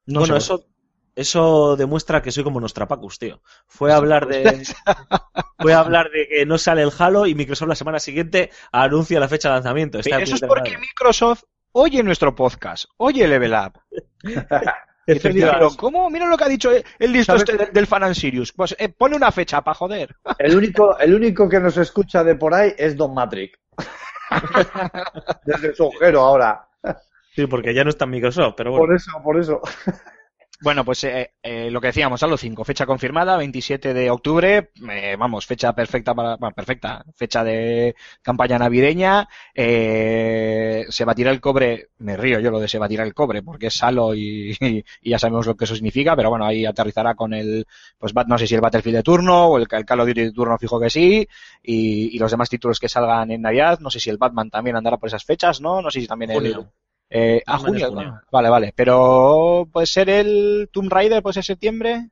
No 0.05 0.19
bueno, 0.19 0.35
eso, 0.35 0.65
eso 1.15 1.77
demuestra 1.77 2.21
que 2.21 2.33
soy 2.33 2.43
como 2.43 2.59
Nostrapacus, 2.59 3.17
tío. 3.17 3.41
Fue 3.65 3.93
a 3.93 3.95
hablar 3.95 4.27
de. 4.27 4.61
fue 5.59 5.73
a 5.73 5.79
hablar 5.79 6.09
de 6.11 6.27
que 6.27 6.45
no 6.45 6.57
sale 6.57 6.81
el 6.81 6.91
Halo 6.97 7.27
y 7.27 7.33
Microsoft 7.33 7.69
la 7.69 7.75
semana 7.75 7.99
siguiente 8.01 8.51
anuncia 8.73 9.21
la 9.21 9.29
fecha 9.29 9.47
de 9.47 9.55
lanzamiento. 9.55 9.99
Está 9.99 10.19
Eso 10.21 10.35
es 10.35 10.41
porque. 10.41 10.77
Microsoft 10.77 11.43
oye 11.71 12.03
nuestro 12.03 12.35
podcast, 12.35 12.89
oye 12.97 13.25
Level 13.25 13.53
Up. 13.53 13.79
Dijeron, 15.07 15.75
¿cómo? 15.75 16.09
Mira 16.09 16.27
lo 16.27 16.37
que 16.37 16.43
ha 16.43 16.49
dicho 16.49 16.69
el 16.99 17.11
listo 17.13 17.35
este 17.35 17.55
del, 17.55 17.71
del 17.71 17.87
Fan 17.87 18.03
and 18.03 18.15
Sirius. 18.15 18.51
Pues 18.51 18.75
eh, 18.77 18.89
pone 18.89 19.15
una 19.15 19.31
fecha 19.31 19.61
para 19.61 19.75
joder. 19.75 20.15
El 20.39 20.57
único, 20.57 20.99
el 20.99 21.13
único 21.13 21.47
que 21.47 21.59
nos 21.59 21.77
escucha 21.77 22.23
de 22.23 22.35
por 22.35 22.53
ahí 22.53 22.73
es 22.77 22.95
Don 22.97 23.13
Matrix. 23.13 23.57
Desde 25.45 25.73
su 25.73 25.83
agujero 25.83 26.21
ahora. 26.21 26.67
Sí, 27.33 27.47
porque 27.47 27.73
ya 27.73 27.83
no 27.83 27.89
está 27.89 28.05
en 28.05 28.11
Microsoft, 28.11 28.55
pero 28.57 28.71
bueno. 28.71 28.85
Por 28.85 28.95
eso, 28.95 29.11
por 29.23 29.39
eso. 29.39 29.61
Bueno, 30.59 30.83
pues 30.83 31.03
eh, 31.03 31.33
eh, 31.43 31.69
lo 31.69 31.79
que 31.79 31.87
decíamos, 31.87 32.23
a 32.23 32.27
los 32.27 32.41
5, 32.41 32.63
fecha 32.63 32.87
confirmada, 32.87 33.37
27 33.37 33.93
de 33.93 34.09
octubre, 34.09 34.71
eh, 34.89 35.15
vamos, 35.17 35.45
fecha 35.45 35.73
perfecta 35.73 36.15
para, 36.15 36.35
bueno, 36.37 36.55
perfecta, 36.55 37.05
fecha 37.15 37.43
de 37.43 37.95
campaña 38.23 38.57
navideña, 38.57 39.29
eh, 39.53 40.85
se 40.89 41.05
batirá 41.05 41.29
el 41.29 41.41
cobre, 41.41 41.89
me 41.99 42.17
río 42.17 42.39
yo 42.39 42.49
lo 42.49 42.59
de 42.59 42.67
se 42.67 42.79
batirá 42.79 43.03
el 43.03 43.13
cobre, 43.13 43.43
porque 43.43 43.67
es 43.67 43.75
Salo 43.75 44.15
y, 44.15 44.57
ya 45.03 45.19
sabemos 45.19 45.45
lo 45.45 45.55
que 45.55 45.65
eso 45.65 45.75
significa, 45.75 46.15
pero 46.15 46.31
bueno, 46.31 46.47
ahí 46.47 46.65
aterrizará 46.65 47.13
con 47.13 47.35
el, 47.35 47.67
pues 47.99 48.13
no 48.27 48.37
sé 48.39 48.47
si 48.47 48.55
el 48.55 48.61
Battlefield 48.61 48.97
de 48.97 49.03
turno 49.03 49.49
o 49.49 49.57
el, 49.59 49.67
el 49.69 49.85
Call 49.85 49.99
of 49.99 50.07
Duty 50.07 50.21
de 50.21 50.31
turno 50.31 50.57
fijo 50.57 50.79
que 50.79 50.89
sí, 50.89 51.27
y, 51.61 52.15
y 52.15 52.17
los 52.17 52.31
demás 52.31 52.49
títulos 52.49 52.79
que 52.79 52.89
salgan 52.89 53.29
en 53.29 53.43
Navidad, 53.43 53.79
no 53.79 53.91
sé 53.91 53.99
si 53.99 54.09
el 54.09 54.17
Batman 54.17 54.49
también 54.49 54.75
andará 54.75 54.97
por 54.97 55.07
esas 55.07 55.23
fechas, 55.23 55.61
¿no? 55.61 55.83
No 55.83 55.91
sé 55.91 56.01
si 56.01 56.07
también 56.07 56.31
el, 56.31 56.65
Eh, 57.09 57.41
a 57.45 57.57
junio, 57.57 57.89
junio. 57.89 58.11
¿no? 58.11 58.21
Vale, 58.31 58.49
vale. 58.49 58.73
Pero 58.75 59.67
puede 59.71 59.87
ser 59.87 60.09
el 60.09 60.69
Tomb 60.71 60.91
Raider, 60.91 61.21
puede 61.23 61.35
ser 61.35 61.43
septiembre. 61.45 62.09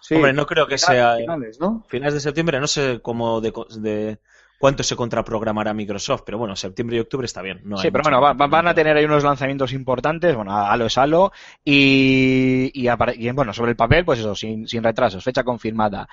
Sí, 0.00 0.14
Hombre, 0.14 0.32
no 0.32 0.46
creo 0.46 0.66
que 0.66 0.78
sea 0.78 1.16
finales, 1.16 1.58
¿no? 1.60 1.84
finales 1.88 2.14
de 2.14 2.20
septiembre, 2.20 2.60
no 2.60 2.66
sé 2.66 3.00
cómo 3.02 3.40
de, 3.40 3.52
co- 3.52 3.66
de 3.70 4.20
cuánto 4.58 4.82
se 4.82 4.96
contraprogramará 4.96 5.72
Microsoft, 5.74 6.22
pero 6.26 6.38
bueno, 6.38 6.56
septiembre 6.56 6.96
y 6.96 7.00
octubre 7.00 7.24
está 7.26 7.42
bien. 7.42 7.60
No 7.64 7.76
sí, 7.76 7.90
pero 7.90 8.02
bueno, 8.02 8.20
va- 8.20 8.32
van 8.34 8.66
a 8.68 8.74
tener 8.74 8.96
ahí 8.96 9.04
unos 9.04 9.24
lanzamientos 9.24 9.72
importantes. 9.72 10.34
Bueno, 10.34 10.54
Halo 10.56 10.86
es 10.86 10.98
Halo. 10.98 11.32
Y, 11.64 12.70
y, 12.74 12.88
y, 12.88 13.30
bueno, 13.32 13.52
sobre 13.52 13.70
el 13.72 13.76
papel, 13.76 14.04
pues 14.04 14.18
eso, 14.20 14.34
sin, 14.34 14.66
sin 14.66 14.82
retrasos, 14.82 15.22
fecha 15.24 15.44
confirmada. 15.44 16.08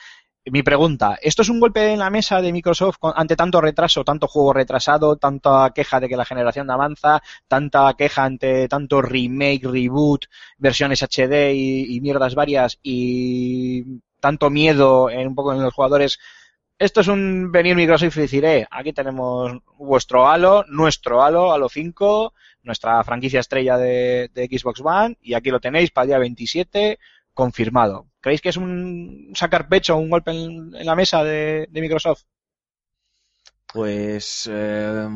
Mi 0.47 0.62
pregunta, 0.62 1.17
¿esto 1.23 1.41
es 1.41 1.49
un 1.49 1.60
golpe 1.60 1.91
en 1.93 1.97
la 1.97 2.12
mesa 2.12 2.39
de 2.39 2.53
Microsoft 2.53 2.97
ante 3.15 3.36
tanto 3.36 3.60
retraso, 3.62 4.03
tanto 4.03 4.27
juego 4.27 4.53
retrasado, 4.53 5.15
tanta 5.17 5.71
queja 5.73 5.99
de 5.99 6.08
que 6.08 6.15
la 6.15 6.23
generación 6.25 6.69
avanza, 6.69 7.19
tanta 7.47 7.91
queja 7.97 8.25
ante 8.25 8.67
tanto 8.67 9.01
remake, 9.01 9.63
reboot, 9.65 10.25
versiones 10.60 11.01
HD 11.01 11.53
y, 11.55 11.95
y 11.95 11.99
mierdas 12.01 12.36
varias 12.36 12.77
y 12.84 14.01
tanto 14.19 14.51
miedo 14.51 15.10
en 15.10 15.27
un 15.29 15.36
poco 15.36 15.51
en 15.53 15.63
los 15.63 15.73
jugadores? 15.73 16.19
Esto 16.77 17.01
es 17.01 17.07
un 17.07 17.51
venir 17.51 17.75
Microsoft 17.75 18.17
y 18.17 18.21
decir, 18.21 18.43
eh, 18.43 18.67
aquí 18.69 18.91
tenemos 18.91 19.59
vuestro 19.77 20.27
Halo, 20.27 20.65
nuestro 20.67 21.23
Halo, 21.23 21.53
Halo 21.53 21.69
5, 21.69 22.33
nuestra 22.63 23.01
franquicia 23.05 23.39
estrella 23.39 23.77
de, 23.77 24.29
Xbox 24.51 24.81
One, 24.83 25.17
y 25.21 25.35
aquí 25.35 25.51
lo 25.51 25.61
tenéis 25.61 25.91
para 25.91 26.03
el 26.03 26.09
día 26.09 26.17
27, 26.19 26.99
confirmado. 27.33 28.07
¿Creéis 28.19 28.41
que 28.41 28.49
es 28.49 28.57
un 28.57 29.31
sacar 29.35 29.69
pecho, 29.69 29.95
un 29.95 30.09
golpe 30.09 30.31
en, 30.31 30.75
en 30.75 30.85
la 30.85 30.95
mesa 30.95 31.23
de, 31.23 31.67
de 31.69 31.81
Microsoft? 31.81 32.23
Pues. 33.71 34.49
eh, 34.51 35.07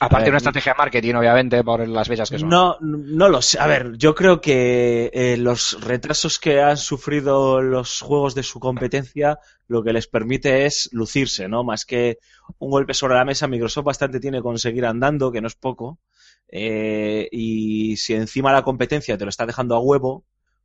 Aparte 0.00 0.24
de 0.24 0.30
una 0.30 0.38
estrategia 0.38 0.72
de 0.72 0.78
marketing, 0.78 1.14
obviamente, 1.14 1.64
por 1.64 1.86
las 1.86 2.08
fechas 2.08 2.30
que 2.30 2.38
son. 2.38 2.48
No, 2.48 2.76
no 2.80 3.28
lo 3.28 3.42
sé. 3.42 3.58
A 3.58 3.66
ver, 3.66 3.96
yo 3.96 4.14
creo 4.14 4.40
que 4.40 5.10
eh, 5.12 5.36
los 5.36 5.80
retrasos 5.84 6.38
que 6.38 6.60
han 6.60 6.76
sufrido 6.76 7.60
los 7.60 8.00
juegos 8.00 8.34
de 8.34 8.42
su 8.42 8.60
competencia 8.60 9.38
lo 9.66 9.82
que 9.82 9.92
les 9.92 10.06
permite 10.06 10.66
es 10.66 10.88
lucirse, 10.92 11.48
¿no? 11.48 11.64
Más 11.64 11.84
que 11.84 12.18
un 12.58 12.70
golpe 12.70 12.94
sobre 12.94 13.14
la 13.14 13.24
mesa, 13.24 13.48
Microsoft 13.48 13.84
bastante 13.84 14.20
tiene 14.20 14.40
con 14.40 14.58
seguir 14.58 14.86
andando, 14.86 15.32
que 15.32 15.40
no 15.40 15.48
es 15.48 15.56
poco. 15.56 15.98
Eh, 16.48 17.28
y 17.30 17.96
si 17.96 18.14
encima 18.14 18.52
la 18.52 18.62
competencia 18.62 19.18
te 19.18 19.24
lo 19.24 19.30
está 19.30 19.46
dejando 19.46 19.74
a 19.74 19.80
huevo, 19.80 20.24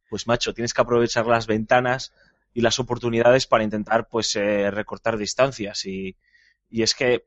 pues 0.09 0.27
macho, 0.27 0.53
tienes 0.53 0.73
que 0.73 0.81
aprovechar 0.81 1.25
las 1.25 1.47
ventanas 1.47 2.13
y 2.53 2.61
las 2.61 2.79
oportunidades 2.79 3.47
para 3.47 3.63
intentar 3.63 4.07
pues 4.07 4.35
eh, 4.35 4.69
recortar 4.71 5.17
distancias 5.17 5.85
y, 5.85 6.15
y 6.69 6.83
es 6.83 6.93
que 6.95 7.25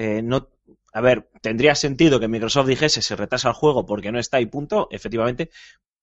eh, 0.00 0.22
no 0.22 0.48
a 0.94 1.00
ver 1.02 1.28
tendría 1.42 1.74
sentido 1.74 2.18
que 2.18 2.26
Microsoft 2.26 2.68
dijese 2.68 3.02
se 3.02 3.16
retrasa 3.16 3.48
el 3.48 3.54
juego 3.54 3.84
porque 3.84 4.10
no 4.10 4.18
está 4.18 4.40
y 4.40 4.46
punto 4.46 4.88
efectivamente 4.90 5.50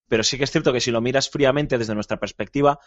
pero 0.08 0.24
sí 0.24 0.38
que 0.38 0.44
es 0.44 0.52
cierto 0.52 0.72
que 0.72 0.80
si 0.80 0.92
lo 0.92 1.02
miras 1.02 1.30
fríamente 1.30 1.80
desde 1.80 1.96
nuestra 1.96 2.18
perspectiva 2.18 2.80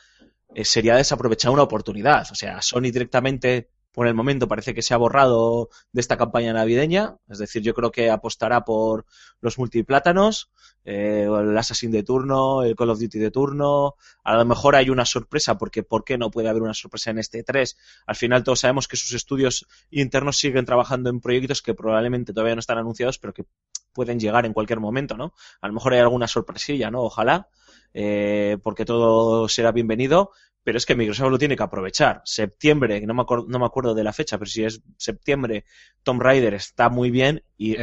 eh, 0.54 0.64
sería 0.64 0.96
desaprovechar 0.96 1.50
una 1.50 1.62
oportunidad. 1.62 2.26
O 2.30 2.34
sea 2.34 2.62
Sony 2.62 2.92
directamente 2.92 3.70
por 3.92 4.06
el 4.06 4.14
momento 4.14 4.46
parece 4.46 4.74
que 4.74 4.82
se 4.82 4.94
ha 4.94 4.96
borrado 4.96 5.68
de 5.92 6.00
esta 6.00 6.16
campaña 6.16 6.52
navideña. 6.52 7.16
Es 7.28 7.38
decir, 7.38 7.62
yo 7.62 7.74
creo 7.74 7.90
que 7.90 8.10
apostará 8.10 8.64
por 8.64 9.04
los 9.40 9.58
multiplátanos, 9.58 10.50
eh, 10.84 11.26
el 11.28 11.56
Assassin 11.58 11.90
de 11.90 12.02
turno, 12.02 12.62
el 12.62 12.76
Call 12.76 12.90
of 12.90 13.00
Duty 13.00 13.18
de 13.18 13.30
turno. 13.30 13.96
A 14.22 14.36
lo 14.36 14.44
mejor 14.44 14.76
hay 14.76 14.90
una 14.90 15.04
sorpresa, 15.04 15.58
porque 15.58 15.82
¿por 15.82 16.04
qué 16.04 16.18
no 16.18 16.30
puede 16.30 16.48
haber 16.48 16.62
una 16.62 16.74
sorpresa 16.74 17.10
en 17.10 17.18
este 17.18 17.42
3? 17.42 17.76
Al 18.06 18.16
final 18.16 18.44
todos 18.44 18.60
sabemos 18.60 18.86
que 18.86 18.96
sus 18.96 19.12
estudios 19.12 19.66
internos 19.90 20.38
siguen 20.38 20.64
trabajando 20.64 21.10
en 21.10 21.20
proyectos 21.20 21.62
que 21.62 21.74
probablemente 21.74 22.32
todavía 22.32 22.54
no 22.54 22.60
están 22.60 22.78
anunciados, 22.78 23.18
pero 23.18 23.34
que 23.34 23.44
pueden 23.92 24.20
llegar 24.20 24.46
en 24.46 24.52
cualquier 24.52 24.78
momento, 24.78 25.16
¿no? 25.16 25.34
A 25.60 25.66
lo 25.66 25.74
mejor 25.74 25.94
hay 25.94 26.00
alguna 26.00 26.28
sorpresilla, 26.28 26.90
¿no? 26.90 27.02
Ojalá, 27.02 27.48
eh, 27.92 28.58
porque 28.62 28.84
todo 28.84 29.48
será 29.48 29.72
bienvenido 29.72 30.30
pero 30.62 30.78
es 30.78 30.86
que 30.86 30.94
Microsoft 30.94 31.30
lo 31.30 31.38
tiene 31.38 31.56
que 31.56 31.62
aprovechar. 31.62 32.20
Septiembre, 32.24 33.00
no 33.06 33.14
me, 33.14 33.22
acuerdo, 33.22 33.46
no 33.48 33.58
me 33.58 33.66
acuerdo 33.66 33.94
de 33.94 34.04
la 34.04 34.12
fecha, 34.12 34.38
pero 34.38 34.50
si 34.50 34.64
es 34.64 34.82
septiembre, 34.96 35.64
Tomb 36.02 36.20
Raider 36.22 36.54
está 36.54 36.88
muy 36.88 37.10
bien 37.10 37.42
y 37.56 37.76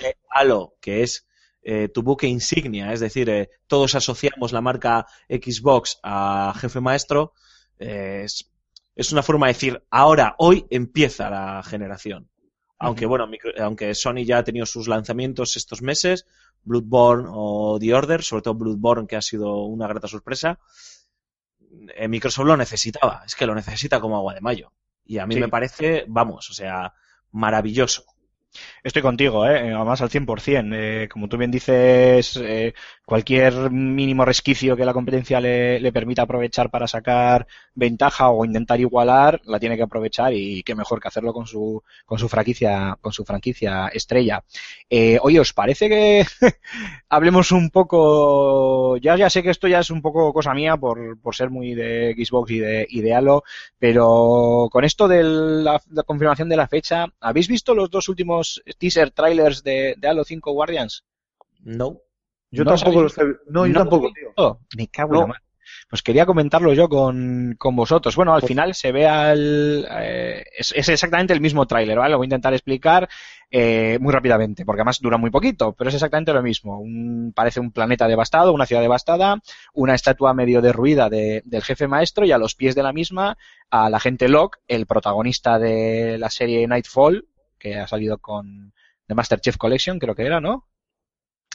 que 0.00 0.16
Halo, 0.30 0.74
que 0.80 1.02
es 1.02 1.26
eh, 1.62 1.88
tu 1.88 2.02
buque 2.02 2.26
insignia, 2.26 2.92
es 2.92 3.00
decir, 3.00 3.28
eh, 3.28 3.50
todos 3.66 3.94
asociamos 3.94 4.52
la 4.52 4.60
marca 4.60 5.06
Xbox 5.28 5.98
a 6.02 6.54
jefe 6.56 6.80
maestro, 6.80 7.32
eh, 7.78 8.22
es, 8.24 8.50
es 8.94 9.12
una 9.12 9.22
forma 9.22 9.46
de 9.46 9.52
decir, 9.52 9.82
ahora, 9.90 10.34
hoy 10.38 10.66
empieza 10.70 11.28
la 11.30 11.62
generación. 11.62 12.28
Aunque 12.78 13.04
bueno, 13.04 13.26
micro- 13.26 13.52
aunque 13.62 13.94
Sony 13.94 14.24
ya 14.24 14.38
ha 14.38 14.44
tenido 14.44 14.64
sus 14.64 14.88
lanzamientos 14.88 15.56
estos 15.56 15.82
meses, 15.82 16.26
Bloodborne 16.62 17.28
o 17.30 17.78
The 17.78 17.92
Order, 17.92 18.22
sobre 18.22 18.42
todo 18.42 18.54
Bloodborne, 18.54 19.06
que 19.06 19.16
ha 19.16 19.22
sido 19.22 19.64
una 19.64 19.86
grata 19.86 20.08
sorpresa, 20.08 20.58
Microsoft 22.08 22.46
lo 22.46 22.56
necesitaba, 22.56 23.22
es 23.26 23.34
que 23.34 23.46
lo 23.46 23.54
necesita 23.54 24.00
como 24.00 24.16
agua 24.16 24.34
de 24.34 24.40
mayo. 24.40 24.72
Y 25.04 25.18
a 25.18 25.26
mí 25.26 25.34
Sí. 25.34 25.40
me 25.40 25.48
parece, 25.48 26.04
vamos, 26.08 26.50
o 26.50 26.52
sea, 26.54 26.92
maravilloso. 27.32 28.04
Estoy 28.82 29.02
contigo, 29.02 29.46
¿eh? 29.46 29.72
además 29.72 30.00
al 30.00 30.10
100%. 30.10 30.72
Eh, 30.74 31.08
como 31.08 31.28
tú 31.28 31.36
bien 31.36 31.50
dices, 31.50 32.36
eh, 32.42 32.74
cualquier 33.04 33.70
mínimo 33.70 34.24
resquicio 34.24 34.76
que 34.76 34.84
la 34.84 34.92
competencia 34.92 35.40
le, 35.40 35.92
permita 35.92 36.22
aprovechar 36.22 36.70
para 36.70 36.86
sacar 36.86 37.46
ventaja 37.74 38.30
o 38.30 38.44
intentar 38.44 38.80
igualar, 38.80 39.40
la 39.44 39.60
tiene 39.60 39.76
que 39.76 39.82
aprovechar 39.82 40.32
y 40.32 40.62
qué 40.62 40.74
mejor 40.74 41.00
que 41.00 41.08
hacerlo 41.08 41.32
con 41.32 41.46
su, 41.46 41.82
con 42.06 42.18
su 42.18 42.28
franquicia, 42.28 42.96
con 43.00 43.12
su 43.12 43.24
franquicia 43.24 43.88
estrella. 43.88 44.42
Eh, 44.88 45.18
oye, 45.22 45.40
¿os 45.40 45.52
parece 45.52 45.88
que 45.88 46.24
hablemos 47.08 47.52
un 47.52 47.70
poco? 47.70 48.96
Ya, 48.98 49.30
sé 49.30 49.42
que 49.42 49.50
esto 49.50 49.68
ya 49.68 49.80
es 49.80 49.90
un 49.90 50.02
poco 50.02 50.32
cosa 50.32 50.54
mía 50.54 50.76
por, 50.76 51.18
ser 51.32 51.50
muy 51.50 51.74
de 51.74 52.14
Xbox 52.16 52.50
y 52.50 52.58
de, 52.58 52.86
y 52.88 53.00
de 53.02 53.14
Halo, 53.14 53.44
pero 53.78 54.68
con 54.70 54.84
esto 54.84 55.06
de 55.08 55.22
la 55.22 55.80
confirmación 56.06 56.48
de 56.48 56.56
la 56.56 56.68
fecha, 56.68 57.06
¿habéis 57.20 57.48
visto 57.48 57.74
los 57.74 57.90
dos 57.90 58.08
últimos 58.08 58.39
teaser 58.78 59.10
trailers 59.10 59.62
de, 59.62 59.94
de 59.98 60.08
Halo 60.08 60.24
5 60.24 60.52
Guardians? 60.52 61.04
No. 61.60 61.98
Yo 62.50 62.64
¿No 62.64 62.72
los 62.72 62.82
tampoco 62.82 63.02
los 63.04 63.18
he... 63.18 63.22
No, 63.48 63.66
yo 63.66 63.72
¿No 63.72 63.78
tampoco, 63.80 64.10
tío. 64.12 64.26
visto? 64.28 64.60
Me 64.76 64.88
cago 64.88 65.10
en 65.10 65.14
No. 65.14 65.20
la 65.22 65.26
madre. 65.28 65.42
Pues 65.88 66.02
quería 66.02 66.26
comentarlo 66.26 66.72
yo 66.72 66.88
con, 66.88 67.54
con 67.56 67.76
vosotros. 67.76 68.16
Bueno, 68.16 68.34
al 68.34 68.42
final 68.42 68.74
se 68.74 68.90
ve 68.90 69.06
al... 69.06 69.86
eh, 69.88 70.42
es, 70.58 70.72
es 70.76 70.88
exactamente 70.88 71.32
el 71.32 71.40
mismo 71.40 71.66
tráiler, 71.66 71.96
¿vale? 71.98 72.10
Lo 72.12 72.16
voy 72.18 72.24
a 72.24 72.26
intentar 72.26 72.52
explicar 72.52 73.08
eh, 73.52 73.96
muy 74.00 74.12
rápidamente, 74.12 74.64
porque 74.64 74.80
además 74.80 74.98
dura 75.00 75.16
muy 75.16 75.30
poquito, 75.30 75.72
pero 75.72 75.88
es 75.88 75.94
exactamente 75.94 76.32
lo 76.32 76.42
mismo. 76.42 76.80
Un- 76.80 77.32
parece 77.34 77.60
un 77.60 77.70
planeta 77.70 78.08
devastado, 78.08 78.52
una 78.52 78.66
ciudad 78.66 78.82
devastada, 78.82 79.40
una 79.72 79.94
estatua 79.94 80.34
medio 80.34 80.60
derruida 80.60 81.08
de- 81.08 81.42
del 81.44 81.62
jefe 81.62 81.86
maestro 81.86 82.24
y 82.24 82.32
a 82.32 82.38
los 82.38 82.56
pies 82.56 82.74
de 82.74 82.82
la 82.82 82.92
misma 82.92 83.36
al 83.70 83.94
agente 83.94 84.28
Locke, 84.28 84.58
el 84.66 84.86
protagonista 84.86 85.60
de 85.60 86.18
la 86.18 86.30
serie 86.30 86.66
Nightfall, 86.66 87.26
que 87.60 87.76
ha 87.76 87.86
salido 87.86 88.18
con 88.18 88.74
The 89.06 89.14
Master 89.14 89.40
Chief 89.40 89.56
Collection, 89.58 90.00
creo 90.00 90.16
que 90.16 90.26
era, 90.26 90.40
¿no? 90.40 90.66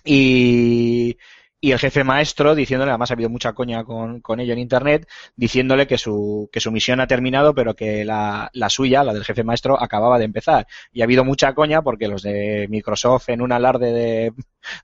Y, 0.03 1.17
y 1.59 1.71
el 1.71 1.79
jefe 1.79 2.03
maestro 2.03 2.53
diciéndole, 2.55 2.91
además 2.91 3.09
ha 3.11 3.15
habido 3.15 3.29
mucha 3.29 3.53
coña 3.53 3.83
con, 3.83 4.21
con 4.21 4.39
ello 4.39 4.53
en 4.53 4.59
internet, 4.59 5.07
diciéndole 5.35 5.87
que 5.87 5.97
su, 5.97 6.49
que 6.51 6.59
su 6.59 6.71
misión 6.71 6.99
ha 6.99 7.07
terminado, 7.07 7.55
pero 7.55 7.75
que 7.75 8.05
la, 8.05 8.49
la 8.53 8.69
suya, 8.69 9.03
la 9.03 9.13
del 9.13 9.23
jefe 9.25 9.43
maestro, 9.43 9.81
acababa 9.81 10.19
de 10.19 10.25
empezar. 10.25 10.67
Y 10.91 11.01
ha 11.01 11.05
habido 11.05 11.23
mucha 11.25 11.53
coña 11.55 11.81
porque 11.81 12.07
los 12.07 12.21
de 12.21 12.67
Microsoft, 12.69 13.29
en 13.29 13.41
un 13.41 13.51
alarde 13.51 13.91
de, 13.91 14.33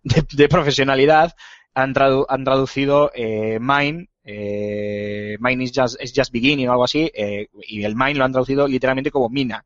de, 0.04 0.26
de 0.32 0.50
profesionalidad, 0.50 1.34
han, 1.74 1.94
tradu- 1.94 2.26
han 2.30 2.44
traducido 2.44 3.12
eh, 3.14 3.60
Mine, 3.62 4.10
eh, 4.24 5.38
Mine 5.40 5.64
is 5.64 5.72
just, 5.76 6.02
is 6.02 6.14
just 6.16 6.32
beginning 6.32 6.68
o 6.68 6.72
algo 6.72 6.84
así, 6.86 7.12
eh, 7.14 7.48
y 7.68 7.84
el 7.84 7.96
Mine 7.96 8.16
lo 8.16 8.26
han 8.26 8.32
traducido 8.32 8.68
literalmente 8.68 9.12
como 9.12 9.30
mina. 9.30 9.66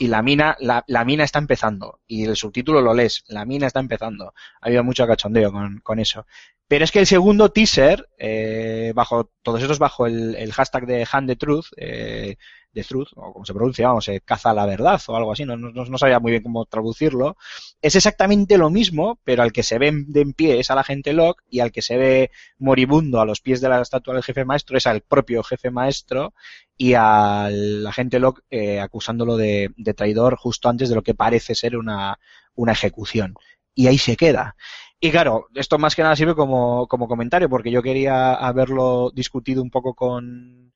Y 0.00 0.06
la 0.06 0.22
mina, 0.22 0.56
la, 0.60 0.82
la 0.86 1.04
mina 1.04 1.24
está 1.24 1.38
empezando. 1.38 2.00
Y 2.06 2.24
el 2.24 2.34
subtítulo 2.34 2.80
lo 2.80 2.94
lees, 2.94 3.22
la 3.28 3.44
mina 3.44 3.66
está 3.66 3.80
empezando. 3.80 4.32
Ha 4.62 4.66
habido 4.66 4.82
mucho 4.82 5.06
cachondeo 5.06 5.52
con, 5.52 5.80
con 5.80 5.98
eso. 5.98 6.24
Pero 6.66 6.84
es 6.86 6.90
que 6.90 7.00
el 7.00 7.06
segundo 7.06 7.50
teaser, 7.50 8.08
eh, 8.16 8.92
bajo, 8.94 9.30
todos 9.42 9.60
estos 9.60 9.78
bajo 9.78 10.06
el, 10.06 10.36
el 10.36 10.54
hashtag 10.54 10.86
de 10.86 11.06
Hand 11.12 11.28
the 11.28 11.36
Truth, 11.36 11.66
eh, 11.76 12.36
de 12.72 12.84
Truth, 12.84 13.08
o 13.16 13.32
como 13.32 13.44
se 13.44 13.54
pronuncia, 13.54 13.88
vamos, 13.88 14.08
eh, 14.08 14.20
caza 14.24 14.54
la 14.54 14.66
verdad 14.66 15.00
o 15.08 15.16
algo 15.16 15.32
así, 15.32 15.44
no, 15.44 15.56
no, 15.56 15.70
no 15.70 15.98
sabía 15.98 16.20
muy 16.20 16.30
bien 16.32 16.42
cómo 16.42 16.66
traducirlo, 16.66 17.36
es 17.82 17.96
exactamente 17.96 18.58
lo 18.58 18.70
mismo, 18.70 19.18
pero 19.24 19.42
al 19.42 19.52
que 19.52 19.62
se 19.62 19.78
ve 19.78 19.92
de 20.06 20.20
en 20.20 20.32
pie 20.32 20.60
es 20.60 20.70
al 20.70 20.78
agente 20.78 21.12
Locke 21.12 21.42
y 21.48 21.60
al 21.60 21.72
que 21.72 21.82
se 21.82 21.96
ve 21.96 22.30
moribundo 22.58 23.20
a 23.20 23.24
los 23.24 23.40
pies 23.40 23.60
de 23.60 23.68
la 23.68 23.80
estatua 23.80 24.14
del 24.14 24.22
jefe 24.22 24.44
maestro 24.44 24.76
es 24.76 24.86
al 24.86 25.00
propio 25.00 25.42
jefe 25.42 25.70
maestro 25.70 26.34
y 26.76 26.94
al 26.94 27.86
agente 27.86 28.18
Locke 28.18 28.42
eh, 28.50 28.80
acusándolo 28.80 29.36
de, 29.36 29.70
de 29.76 29.94
traidor 29.94 30.36
justo 30.36 30.68
antes 30.68 30.88
de 30.88 30.94
lo 30.94 31.02
que 31.02 31.14
parece 31.14 31.54
ser 31.54 31.76
una, 31.76 32.18
una 32.54 32.72
ejecución. 32.72 33.34
Y 33.74 33.86
ahí 33.86 33.98
se 33.98 34.16
queda. 34.16 34.56
Y 35.00 35.10
claro, 35.10 35.46
esto 35.54 35.78
más 35.78 35.96
que 35.96 36.02
nada 36.02 36.16
sirve 36.16 36.34
como, 36.34 36.86
como 36.86 37.08
comentario, 37.08 37.48
porque 37.48 37.70
yo 37.70 37.82
quería 37.82 38.34
haberlo 38.34 39.10
discutido 39.14 39.62
un 39.62 39.70
poco 39.70 39.94
con, 39.94 40.72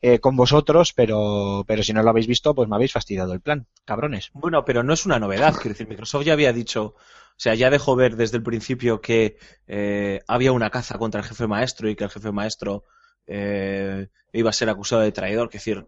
eh, 0.00 0.20
con 0.20 0.36
vosotros, 0.36 0.92
pero, 0.92 1.64
pero 1.66 1.82
si 1.82 1.92
no 1.92 2.02
lo 2.02 2.10
habéis 2.10 2.26
visto, 2.26 2.54
pues 2.54 2.68
me 2.68 2.76
habéis 2.76 2.92
fastidiado 2.92 3.32
el 3.32 3.40
plan, 3.40 3.66
cabrones. 3.84 4.30
Bueno, 4.32 4.64
pero 4.64 4.82
no 4.82 4.92
es 4.92 5.06
una 5.06 5.18
novedad. 5.18 5.54
Quiero 5.54 5.70
decir, 5.70 5.88
Microsoft 5.88 6.24
ya 6.24 6.34
había 6.34 6.52
dicho, 6.52 6.94
o 6.94 7.40
sea, 7.40 7.54
ya 7.54 7.70
dejó 7.70 7.96
ver 7.96 8.16
desde 8.16 8.36
el 8.36 8.42
principio 8.42 9.00
que 9.00 9.38
eh, 9.66 10.20
había 10.28 10.52
una 10.52 10.70
caza 10.70 10.98
contra 10.98 11.20
el 11.20 11.26
jefe 11.26 11.46
maestro 11.46 11.88
y 11.88 11.96
que 11.96 12.04
el 12.04 12.10
jefe 12.10 12.30
maestro 12.30 12.84
eh, 13.26 14.08
iba 14.32 14.50
a 14.50 14.52
ser 14.52 14.68
acusado 14.68 15.02
de 15.02 15.12
traidor. 15.12 15.48
Es 15.48 15.64
decir, 15.64 15.86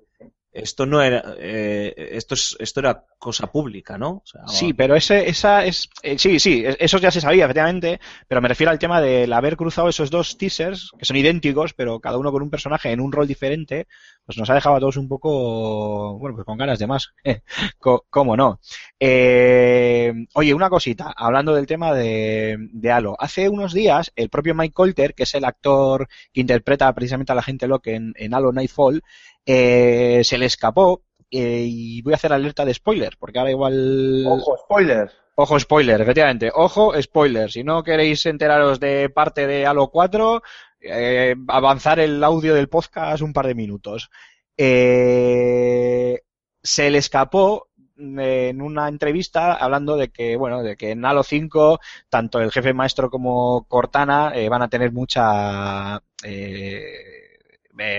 esto 0.53 0.85
no 0.87 1.01
era, 1.01 1.35
eh, 1.39 1.95
esto 2.13 2.35
es, 2.35 2.57
esto 2.59 2.81
era 2.81 3.05
cosa 3.19 3.47
pública, 3.53 3.97
¿no? 3.99 4.11
O 4.11 4.23
sea, 4.27 4.47
Sí, 4.49 4.73
pero 4.75 4.97
ese, 4.97 5.29
esa 5.29 5.65
es, 5.65 5.89
eh, 6.03 6.19
sí, 6.19 6.41
sí, 6.41 6.65
es- 6.67 6.77
eso 6.81 6.99
ya 6.99 7.11
se 7.11 7.21
sabía, 7.21 7.45
efectivamente, 7.45 8.01
pero 8.27 8.41
me 8.41 8.49
refiero 8.49 8.71
al 8.71 8.79
tema 8.79 9.01
del 9.01 9.33
haber 9.33 9.57
cruzado 9.57 9.89
esos 9.89 10.11
dos 10.11 10.37
teasers, 10.39 10.91
que 10.99 11.05
son 11.05 11.17
idénticos, 11.17 11.73
pero 11.75 12.01
cada 12.01 12.19
uno 12.19 12.33
con 12.33 12.43
un 12.43 12.51
personaje 12.51 12.91
en 12.91 13.01
un 13.01 13.13
rol 13.13 13.29
diferente, 13.29 13.87
pues 14.27 14.39
nos 14.39 14.51
ha 14.51 14.55
dejado 14.55 14.77
a 14.77 14.81
todos 14.81 14.97
un 14.97 15.09
poco, 15.09 16.19
bueno, 16.19 16.35
pues 16.37 16.45
con 16.47 16.59
ganas 16.59 16.79
de 16.79 16.87
más, 16.87 17.13
¿cómo 18.11 18.37
no? 18.37 18.61
Eh, 18.99 20.13
oye, 20.35 20.55
una 20.55 20.71
cosita, 20.71 21.13
hablando 21.17 21.55
del 21.55 21.67
tema 21.67 21.95
de, 21.95 22.57
de 22.73 22.91
Halo, 22.93 23.17
hace 23.19 23.49
unos 23.49 23.73
días 23.73 24.13
el 24.17 24.29
propio 24.29 24.55
Mike 24.55 24.75
Colter, 24.75 25.15
que 25.15 25.23
es 25.25 25.35
el 25.35 25.45
actor 25.45 26.09
que 26.33 26.41
interpreta 26.41 26.93
precisamente 26.95 27.33
a 27.33 27.35
la 27.35 27.43
gente 27.43 27.67
Locke 27.67 27.89
en, 27.95 28.13
en 28.17 28.35
Halo 28.35 28.53
Nightfall, 28.53 29.03
eh, 29.47 30.21
se 30.25 30.39
le 30.39 30.47
escapó 30.47 31.03
eh, 31.31 31.65
y 31.67 32.03
voy 32.03 32.13
a 32.13 32.17
hacer 32.17 32.33
alerta 32.33 32.65
de 32.65 32.75
spoiler, 32.75 33.17
porque 33.19 33.39
ahora 33.39 33.51
igual... 33.51 34.25
Ojo, 34.27 34.57
spoilers. 34.65 35.13
Ojo 35.37 35.59
spoiler, 35.59 36.01
efectivamente. 36.01 36.51
Ojo 36.55 36.93
spoiler. 37.01 37.51
Si 37.51 37.65
no 37.65 37.83
queréis 37.83 38.27
enteraros 38.27 38.79
de 38.79 39.09
parte 39.09 39.47
de 39.47 39.65
Halo 39.65 39.89
4, 39.89 40.43
eh, 40.83 41.35
avanzar 41.49 42.01
el 42.01 42.23
audio 42.23 42.55
del 42.55 42.69
podcast 42.69 43.23
un 43.23 43.33
par 43.33 43.47
de 43.47 43.55
minutos. 43.55 44.11
Eh, 44.57 46.21
se 46.63 46.91
le 46.91 46.99
escapó 46.99 47.69
eh, 47.97 48.49
en 48.51 48.61
una 48.61 48.89
entrevista 48.89 49.55
hablando 49.55 49.97
de 49.97 50.11
que, 50.11 50.37
bueno, 50.37 50.63
de 50.63 50.77
que 50.77 50.91
en 50.91 51.05
Halo 51.05 51.23
5 51.23 51.81
tanto 52.11 52.41
el 52.41 52.53
jefe 52.53 52.75
maestro 52.75 53.09
como 53.11 53.65
Cortana 53.69 54.33
eh, 54.35 54.51
van 54.51 54.61
a 54.61 54.69
tener 54.69 54.93
mucha, 54.93 56.03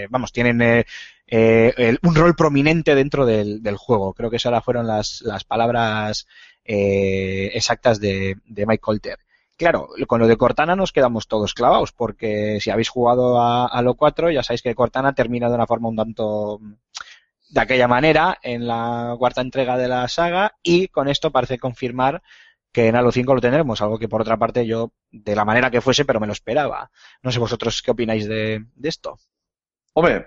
vamos, 0.09 0.31
tienen 0.31 0.85
eh, 1.31 1.73
el- 1.77 1.99
un 2.03 2.13
rol 2.15 2.35
prominente 2.35 2.93
dentro 2.93 3.25
del, 3.25 3.61
juego. 3.77 4.13
Creo 4.13 4.29
que 4.29 4.35
esas 4.37 4.63
fueron 4.63 4.85
las, 4.85 5.21
las 5.21 5.43
palabras 5.43 6.27
eh, 6.65 7.49
exactas 7.55 7.99
de, 7.99 8.37
de 8.45 8.65
Mike 8.67 8.81
Colter. 8.81 9.17
Claro, 9.57 9.89
con 10.07 10.19
lo 10.19 10.27
de 10.27 10.37
Cortana 10.37 10.75
nos 10.75 10.91
quedamos 10.91 11.27
todos 11.27 11.53
clavados, 11.53 11.91
porque 11.91 12.59
si 12.61 12.69
habéis 12.71 12.89
jugado 12.89 13.41
a, 13.41 13.67
a 13.67 13.81
lo 13.81 13.93
4, 13.95 14.31
ya 14.31 14.43
sabéis 14.43 14.61
que 14.63 14.75
Cortana 14.75 15.13
termina 15.13 15.49
de 15.49 15.55
una 15.55 15.67
forma 15.67 15.89
un 15.89 15.95
tanto 15.95 16.59
de 17.49 17.59
aquella 17.61 17.87
manera 17.87 18.37
en 18.41 18.65
la 18.67 19.15
cuarta 19.19 19.41
entrega 19.41 19.77
de 19.77 19.87
la 19.87 20.07
saga 20.07 20.55
y 20.63 20.87
con 20.87 21.07
esto 21.07 21.31
parece 21.31 21.59
confirmar 21.59 22.21
que 22.71 22.87
en 22.87 22.95
Halo 22.95 23.11
5 23.11 23.35
lo 23.35 23.41
tendremos, 23.41 23.81
algo 23.81 23.99
que 23.99 24.07
por 24.07 24.21
otra 24.21 24.37
parte 24.37 24.65
yo, 24.65 24.93
de 25.11 25.35
la 25.35 25.43
manera 25.45 25.69
que 25.69 25.81
fuese, 25.81 26.05
pero 26.05 26.19
me 26.21 26.27
lo 26.27 26.33
esperaba. 26.33 26.89
No 27.21 27.31
sé 27.31 27.39
vosotros 27.39 27.81
qué 27.81 27.91
opináis 27.91 28.27
de, 28.27 28.65
de 28.75 28.89
esto. 28.89 29.17
Hombre, 29.93 30.25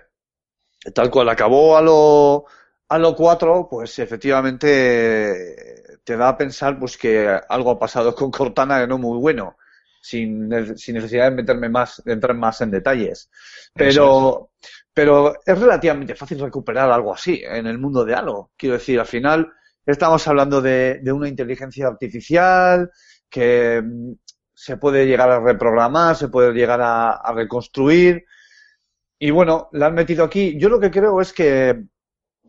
tal 0.93 1.11
cual 1.11 1.29
acabó 1.29 1.77
a 1.77 1.83
lo, 1.83 2.45
a 2.89 2.99
lo 2.99 3.15
4, 3.15 3.69
pues 3.71 3.99
efectivamente 3.99 5.99
te 6.05 6.17
da 6.17 6.29
a 6.31 6.37
pensar 6.39 6.79
pues 6.79 6.99
que 6.99 7.29
algo 7.49 7.71
ha 7.71 7.79
pasado 7.79 8.15
con 8.15 8.31
Cortana 8.31 8.81
que 8.81 8.87
no 8.87 8.99
muy 8.99 9.19
bueno, 9.19 9.57
sin, 10.01 10.51
sin 10.77 10.95
necesidad 10.95 11.31
de 11.31 11.37
meterme 11.37 11.69
más, 11.69 12.03
de 12.05 12.13
entrar 12.13 12.37
más 12.37 12.61
en 12.61 12.71
detalles. 12.71 13.31
Pero, 13.75 14.51
pero 14.93 15.35
es 15.45 15.59
relativamente 15.59 16.15
fácil 16.15 16.41
recuperar 16.41 16.91
algo 16.91 17.15
así 17.15 17.43
en 17.45 17.67
el 17.67 17.79
mundo 17.79 18.05
de 18.05 18.15
Halo. 18.15 18.51
Quiero 18.57 18.75
decir, 18.75 19.01
al 19.01 19.07
final 19.07 19.51
estamos 19.87 20.27
hablando 20.29 20.61
de, 20.61 21.01
de 21.03 21.13
una 21.13 21.29
inteligencia 21.29 21.87
artificial 21.87 22.91
que 23.31 23.83
mm, 23.83 24.13
se 24.53 24.77
puede 24.77 25.07
llegar 25.07 25.31
a 25.31 25.41
reprogramar, 25.41 26.17
se 26.17 26.29
puede 26.29 26.53
llegar 26.53 26.81
a, 26.81 27.13
a 27.13 27.33
reconstruir. 27.33 28.25
Y 29.19 29.31
bueno, 29.31 29.69
la 29.73 29.87
han 29.87 29.95
metido 29.95 30.25
aquí. 30.25 30.59
Yo 30.59 30.69
lo 30.69 30.81
que 30.81 30.91
creo 30.91 31.21
es 31.21 31.33
que 31.33 31.85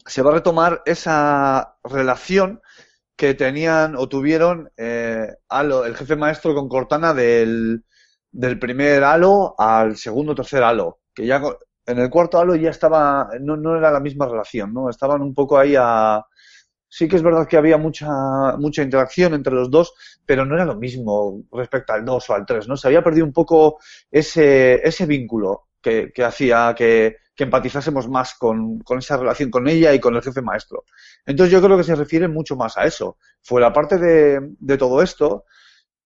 se 0.05 0.21
va 0.21 0.31
a 0.31 0.33
retomar 0.35 0.81
esa 0.85 1.77
relación 1.83 2.61
que 3.15 3.33
tenían 3.33 3.95
o 3.95 4.09
tuvieron 4.09 4.71
eh, 4.77 5.27
el 5.85 5.95
jefe 5.95 6.15
maestro 6.15 6.53
con 6.53 6.67
Cortana 6.69 7.13
del, 7.13 7.83
del 8.31 8.59
primer 8.59 9.03
Halo 9.03 9.55
al 9.57 9.95
segundo 9.97 10.35
tercer 10.35 10.63
Halo. 10.63 10.99
Que 11.13 11.25
ya 11.25 11.41
en 11.85 11.99
el 11.99 12.09
cuarto 12.09 12.39
Halo 12.39 12.55
ya 12.55 12.71
estaba, 12.71 13.29
no, 13.41 13.55
no 13.57 13.77
era 13.77 13.91
la 13.91 13.99
misma 13.99 14.27
relación, 14.27 14.73
¿no? 14.73 14.89
Estaban 14.89 15.21
un 15.21 15.33
poco 15.33 15.57
ahí 15.57 15.75
a. 15.77 16.23
Sí 16.87 17.07
que 17.09 17.17
es 17.17 17.23
verdad 17.23 17.47
que 17.47 17.57
había 17.57 17.77
mucha, 17.77 18.07
mucha 18.57 18.81
interacción 18.83 19.33
entre 19.33 19.53
los 19.53 19.69
dos, 19.69 19.93
pero 20.25 20.45
no 20.45 20.55
era 20.55 20.65
lo 20.65 20.75
mismo 20.75 21.43
respecto 21.51 21.93
al 21.93 22.05
2 22.05 22.29
o 22.29 22.33
al 22.33 22.45
3, 22.45 22.67
¿no? 22.69 22.77
Se 22.77 22.87
había 22.87 23.03
perdido 23.03 23.25
un 23.25 23.33
poco 23.33 23.79
ese, 24.11 24.75
ese 24.87 25.05
vínculo 25.05 25.67
que, 25.85 26.23
hacía 26.23 26.73
que, 26.75 27.17
empatizásemos 27.37 28.07
más 28.09 28.33
con, 28.35 28.81
esa 28.97 29.17
relación 29.17 29.51
con 29.51 29.67
ella 29.67 29.93
y 29.93 29.99
con 29.99 30.15
el 30.15 30.21
jefe 30.21 30.41
maestro. 30.41 30.83
Entonces 31.25 31.51
yo 31.51 31.61
creo 31.61 31.77
que 31.77 31.83
se 31.83 31.95
refiere 31.95 32.27
mucho 32.27 32.55
más 32.55 32.77
a 32.77 32.85
eso. 32.85 33.17
Fuera 33.41 33.71
parte 33.71 33.97
de, 33.97 34.39
de 34.59 34.77
todo 34.77 35.01
esto, 35.01 35.45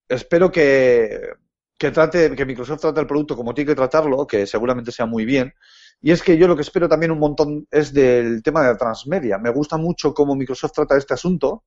espero 0.08 0.52
que, 0.52 1.30
que 1.78 1.92
trate, 1.92 2.36
que 2.36 2.46
Microsoft 2.46 2.82
trate 2.82 3.00
el 3.00 3.08
producto 3.08 3.38
como 3.38 3.54
tiene 3.54 3.70
que 3.70 3.76
tratarlo, 3.76 4.28
que 4.28 4.46
seguramente 4.46 4.92
sea 4.92 5.06
muy 5.06 5.26
bien. 5.26 5.54
Y 6.02 6.12
es 6.12 6.22
que 6.22 6.38
yo 6.38 6.48
lo 6.48 6.56
que 6.56 6.62
espero 6.62 6.90
también 6.90 7.12
un 7.12 7.20
montón 7.20 7.68
es 7.72 7.94
del 7.94 8.42
tema 8.44 8.62
de 8.62 8.70
la 8.70 8.78
transmedia. 8.78 9.38
Me 9.38 9.50
gusta 9.50 9.78
mucho 9.78 10.14
cómo 10.14 10.36
Microsoft 10.36 10.74
trata 10.74 10.98
este 10.98 11.14
asunto, 11.14 11.64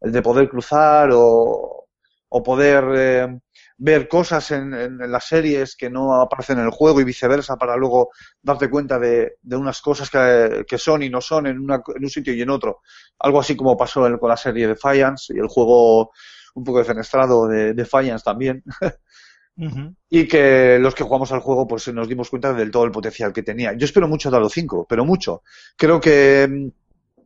el 0.00 0.12
de 0.12 0.22
poder 0.22 0.48
cruzar 0.48 1.10
o, 1.12 1.86
o 2.28 2.42
poder 2.42 2.84
eh, 2.96 3.40
ver 3.76 4.08
cosas 4.08 4.50
en, 4.52 4.72
en- 4.74 5.00
en 5.02 5.10
las 5.12 5.24
series 5.26 5.76
que 5.76 5.90
no 5.90 6.14
aparecen 6.20 6.58
en 6.58 6.64
el 6.66 6.70
juego 6.70 7.00
y 7.00 7.04
viceversa 7.04 7.56
para 7.56 7.76
luego 7.76 8.10
darte 8.42 8.70
cuenta 8.70 8.98
de, 8.98 9.34
de 9.42 9.56
unas 9.56 9.80
cosas 9.82 10.10
que, 10.10 10.64
que 10.68 10.78
son 10.78 11.02
y 11.02 11.10
no 11.10 11.20
son 11.20 11.46
en, 11.46 11.58
una- 11.58 11.82
en 11.94 12.02
un 12.04 12.10
sitio 12.10 12.32
y 12.34 12.42
en 12.42 12.50
otro. 12.50 12.80
Algo 13.18 13.40
así 13.40 13.56
como 13.56 13.76
pasó 13.76 14.06
con 14.18 14.28
la 14.28 14.36
serie 14.36 14.62
de 14.66 14.74
Defiance 14.74 15.32
y 15.34 15.38
el 15.40 15.48
juego 15.48 16.12
un 16.54 16.64
poco 16.64 16.78
defenestrado 16.78 17.48
de 17.48 17.74
Defiance 17.74 18.22
también. 18.24 18.62
y 20.10 20.28
que 20.28 20.78
los 20.80 20.94
que 20.94 21.04
jugamos 21.04 21.32
al 21.32 21.40
juego 21.40 21.66
pues 21.66 21.88
nos 21.92 22.08
dimos 22.08 22.30
cuenta 22.30 22.52
del 22.52 22.70
todo 22.70 22.84
el 22.84 22.90
potencial 22.92 23.32
que 23.32 23.42
tenía. 23.42 23.72
Yo 23.74 23.84
espero 23.84 24.08
mucho 24.08 24.30
de 24.30 24.36
Halo 24.36 24.48
5, 24.48 24.86
pero 24.88 25.04
mucho. 25.04 25.42
Creo 25.76 26.00
que, 26.00 26.70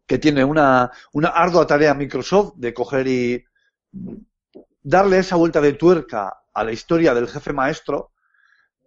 que 0.06 0.18
tiene 0.18 0.44
una, 0.44 0.90
una 1.12 1.28
ardua 1.28 1.66
tarea 1.66 1.94
Microsoft 1.94 2.54
de 2.56 2.74
coger 2.74 3.06
y 3.08 3.44
darle 4.88 5.18
esa 5.18 5.36
vuelta 5.36 5.60
de 5.60 5.74
tuerca 5.74 6.40
a 6.54 6.64
la 6.64 6.72
historia 6.72 7.14
del 7.14 7.28
jefe 7.28 7.52
maestro, 7.52 8.12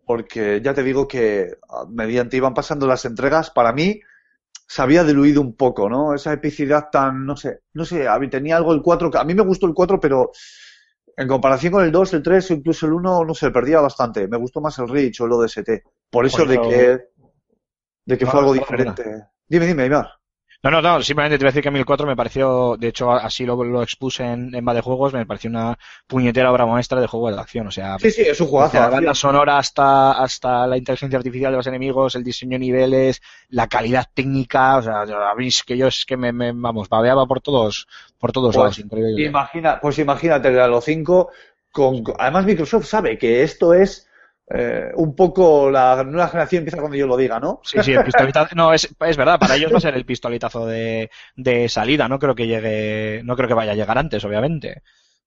porque 0.05 0.59
ya 0.63 0.73
te 0.73 0.83
digo 0.83 1.07
que 1.07 1.57
mediante 1.89 2.37
iban 2.37 2.53
pasando 2.53 2.87
las 2.87 3.05
entregas, 3.05 3.51
para 3.51 3.71
mí 3.71 3.99
se 4.67 4.81
había 4.81 5.03
diluido 5.03 5.41
un 5.41 5.55
poco, 5.55 5.89
¿no? 5.89 6.13
Esa 6.15 6.33
epicidad 6.33 6.89
tan, 6.91 7.25
no 7.25 7.35
sé, 7.37 7.61
no 7.73 7.85
sé, 7.85 8.07
a 8.07 8.17
mí 8.19 8.29
tenía 8.29 8.57
algo 8.57 8.73
el 8.73 8.81
4, 8.81 9.11
que 9.11 9.17
a 9.19 9.23
mí 9.23 9.33
me 9.35 9.43
gustó 9.43 9.67
el 9.67 9.73
4, 9.73 9.99
pero 9.99 10.31
en 11.17 11.27
comparación 11.27 11.73
con 11.73 11.83
el 11.83 11.91
2, 11.91 12.13
el 12.13 12.23
3 12.23 12.49
o 12.49 12.53
incluso 12.55 12.85
el 12.87 12.93
1, 12.93 13.23
no 13.25 13.33
sé, 13.35 13.51
perdía 13.51 13.79
bastante. 13.81 14.27
Me 14.27 14.37
gustó 14.37 14.59
más 14.61 14.79
el 14.79 14.87
Reach 14.89 15.21
o 15.21 15.25
el 15.25 15.33
ODST. 15.33 15.83
Por 16.09 16.25
eso 16.25 16.37
Por 16.39 16.47
de 16.47 16.53
eso- 16.55 16.69
que, 16.69 16.99
de 18.05 18.17
que 18.17 18.25
No, 18.25 18.31
fue 18.31 18.39
algo 18.39 18.53
diferente. 18.53 19.03
Dime, 19.47 19.67
dime, 19.67 19.85
Ibar. 19.85 20.09
No, 20.63 20.69
no, 20.69 20.79
no, 20.81 21.01
simplemente 21.01 21.37
te 21.39 21.43
voy 21.43 21.47
a 21.49 21.51
decir 21.51 21.63
que 21.63 21.69
a 21.69 21.71
mí 21.71 21.79
el 21.79 21.85
4 21.85 22.05
me 22.05 22.15
pareció, 22.15 22.77
de 22.77 22.89
hecho 22.89 23.11
así 23.11 23.45
lo, 23.45 23.63
lo 23.63 23.81
expuse 23.81 24.23
en, 24.23 24.53
en 24.53 24.67
Va 24.67 24.75
de 24.75 24.81
Juegos, 24.81 25.11
me 25.13 25.25
pareció 25.25 25.49
una 25.49 25.77
puñetera 26.07 26.51
obra 26.51 26.67
maestra 26.67 27.01
de 27.01 27.07
juego 27.07 27.31
de 27.31 27.39
acción. 27.39 27.65
O 27.67 27.71
sea, 27.71 27.97
Sí, 27.97 28.11
sí, 28.11 28.21
es 28.21 28.39
un 28.41 28.47
desde 28.47 28.47
juegazo. 28.47 28.77
la 28.79 28.89
banda 28.89 29.15
sonora 29.15 29.57
hasta, 29.57 30.11
hasta 30.11 30.67
la 30.67 30.77
inteligencia 30.77 31.17
artificial 31.17 31.51
de 31.51 31.57
los 31.57 31.67
enemigos, 31.67 32.15
el 32.15 32.23
diseño 32.23 32.53
de 32.53 32.59
niveles, 32.59 33.21
la 33.49 33.67
calidad 33.67 34.07
técnica, 34.13 34.77
o 34.77 34.81
sea, 34.83 35.01
a 35.01 35.33
es 35.39 35.63
que 35.63 35.77
yo 35.77 35.87
es 35.87 36.05
que 36.05 36.15
me, 36.17 36.31
me- 36.31 36.51
vamos, 36.53 36.89
babeaba 36.89 37.25
por 37.25 37.41
todos, 37.41 37.87
por 38.19 38.31
todos 38.31 38.53
Pues, 38.53 38.63
lados, 38.63 38.79
increíble. 38.79 39.25
Imagina, 39.25 39.79
pues 39.79 39.97
imagínate 39.99 40.59
Halo 40.59 40.81
5 40.81 41.31
con, 41.71 42.03
con- 42.03 42.15
además 42.19 42.45
Microsoft 42.45 42.85
sabe 42.85 43.17
que 43.17 43.43
esto 43.43 43.73
es 43.73 44.07
eh, 44.53 44.91
un 44.95 45.15
poco 45.15 45.69
la 45.69 46.03
nueva 46.03 46.27
generación 46.27 46.59
empieza 46.59 46.79
cuando 46.79 46.97
yo 46.97 47.07
lo 47.07 47.15
diga, 47.15 47.39
¿no? 47.39 47.61
Sí, 47.63 47.77
sí, 47.83 47.93
el 47.93 48.03
pistoletazo. 48.03 48.55
No, 48.55 48.73
es, 48.73 48.93
es 48.99 49.17
verdad, 49.17 49.39
para 49.39 49.55
ellos 49.55 49.71
va 49.73 49.77
a 49.77 49.81
ser 49.81 49.95
el 49.95 50.05
pistoletazo 50.05 50.65
de, 50.65 51.09
de 51.35 51.69
salida. 51.69 52.07
No 52.07 52.19
creo 52.19 52.35
que 52.35 52.47
llegue, 52.47 53.21
no 53.23 53.35
creo 53.35 53.47
que 53.47 53.53
vaya 53.53 53.71
a 53.71 53.75
llegar 53.75 53.97
antes, 53.97 54.23
obviamente. 54.25 54.81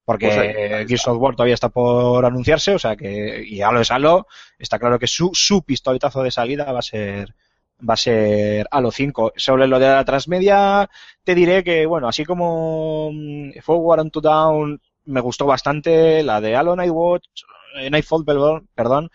Porque 0.04 0.26
Pues 0.26 0.38
ahí-. 0.38 0.87
Gears 0.87 1.08
of 1.08 1.18
War 1.18 1.34
todavía 1.34 1.54
está 1.54 1.70
por 1.70 2.24
anunciarse, 2.24 2.74
o 2.74 2.78
sea 2.78 2.96
que, 2.96 3.42
y 3.46 3.62
Halo 3.62 3.80
es 3.80 3.90
Halo, 3.90 4.26
está 4.58 4.78
claro 4.78 4.98
que 4.98 5.06
su, 5.06 5.30
su 5.32 5.62
pistoletazo 5.62 6.22
de 6.22 6.30
salida 6.30 6.70
va 6.70 6.80
a 6.80 6.82
ser, 6.82 7.34
va 7.88 7.94
a 7.94 7.96
ser 7.96 8.66
Halo 8.70 8.90
5. 8.90 9.32
Sobre 9.37 9.66
lo 9.66 9.78
de 9.78 9.87
la 9.87 10.04
transmedia, 10.04 10.90
te 11.22 11.34
diré 11.34 11.64
que, 11.64 11.87
bueno, 11.87 12.08
así 12.08 12.24
como 12.24 13.10
mm, 13.12 13.60
Forward 13.62 14.00
on 14.00 14.10
to 14.10 14.20
Down 14.20 14.80
me 15.06 15.20
gustó 15.20 15.46
bastante, 15.46 16.22
la 16.22 16.40
de 16.40 16.56
Halo 16.56 16.76
Nightwatch, 16.76 17.26
Nightfall, 17.90 18.24
perdón, 18.24 18.68
perdón, 18.74 19.10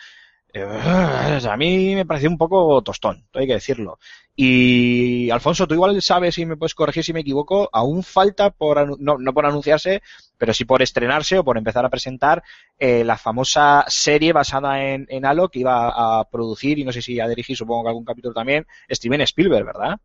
eh, 0.51 1.39
a 1.47 1.57
mí 1.57 1.93
me 1.95 2.05
pareció 2.05 2.29
un 2.29 2.37
poco 2.37 2.81
tostón, 2.81 3.27
hay 3.33 3.45
que 3.45 3.53
decirlo. 3.53 3.99
Y 4.35 5.29
Alfonso, 5.29 5.67
tú 5.67 5.75
igual 5.75 6.01
sabes 6.01 6.37
y 6.37 6.45
me 6.45 6.57
puedes 6.57 6.73
corregir 6.73 7.03
si 7.03 7.13
me 7.13 7.19
equivoco, 7.19 7.69
aún 7.71 8.03
falta 8.03 8.49
por 8.49 8.99
no 8.99 9.33
por 9.33 9.45
anunciarse, 9.45 10.01
pero 10.37 10.53
sí 10.53 10.65
por 10.65 10.81
estrenarse 10.81 11.37
o 11.37 11.43
por 11.43 11.57
empezar 11.57 11.85
a 11.85 11.89
presentar 11.89 12.41
eh, 12.79 13.03
la 13.03 13.17
famosa 13.17 13.85
serie 13.87 14.33
basada 14.33 14.83
en, 14.83 15.05
en 15.09 15.25
Halo 15.25 15.49
que 15.49 15.59
iba 15.59 16.19
a 16.19 16.23
producir 16.29 16.79
y 16.79 16.85
no 16.85 16.91
sé 16.93 17.01
si 17.01 17.19
a 17.19 17.27
dirigir, 17.27 17.57
supongo 17.57 17.83
que 17.83 17.89
algún 17.89 18.05
capítulo 18.05 18.33
también, 18.33 18.65
Steven 18.89 19.21
Spielberg, 19.21 19.65
¿verdad? 19.65 19.99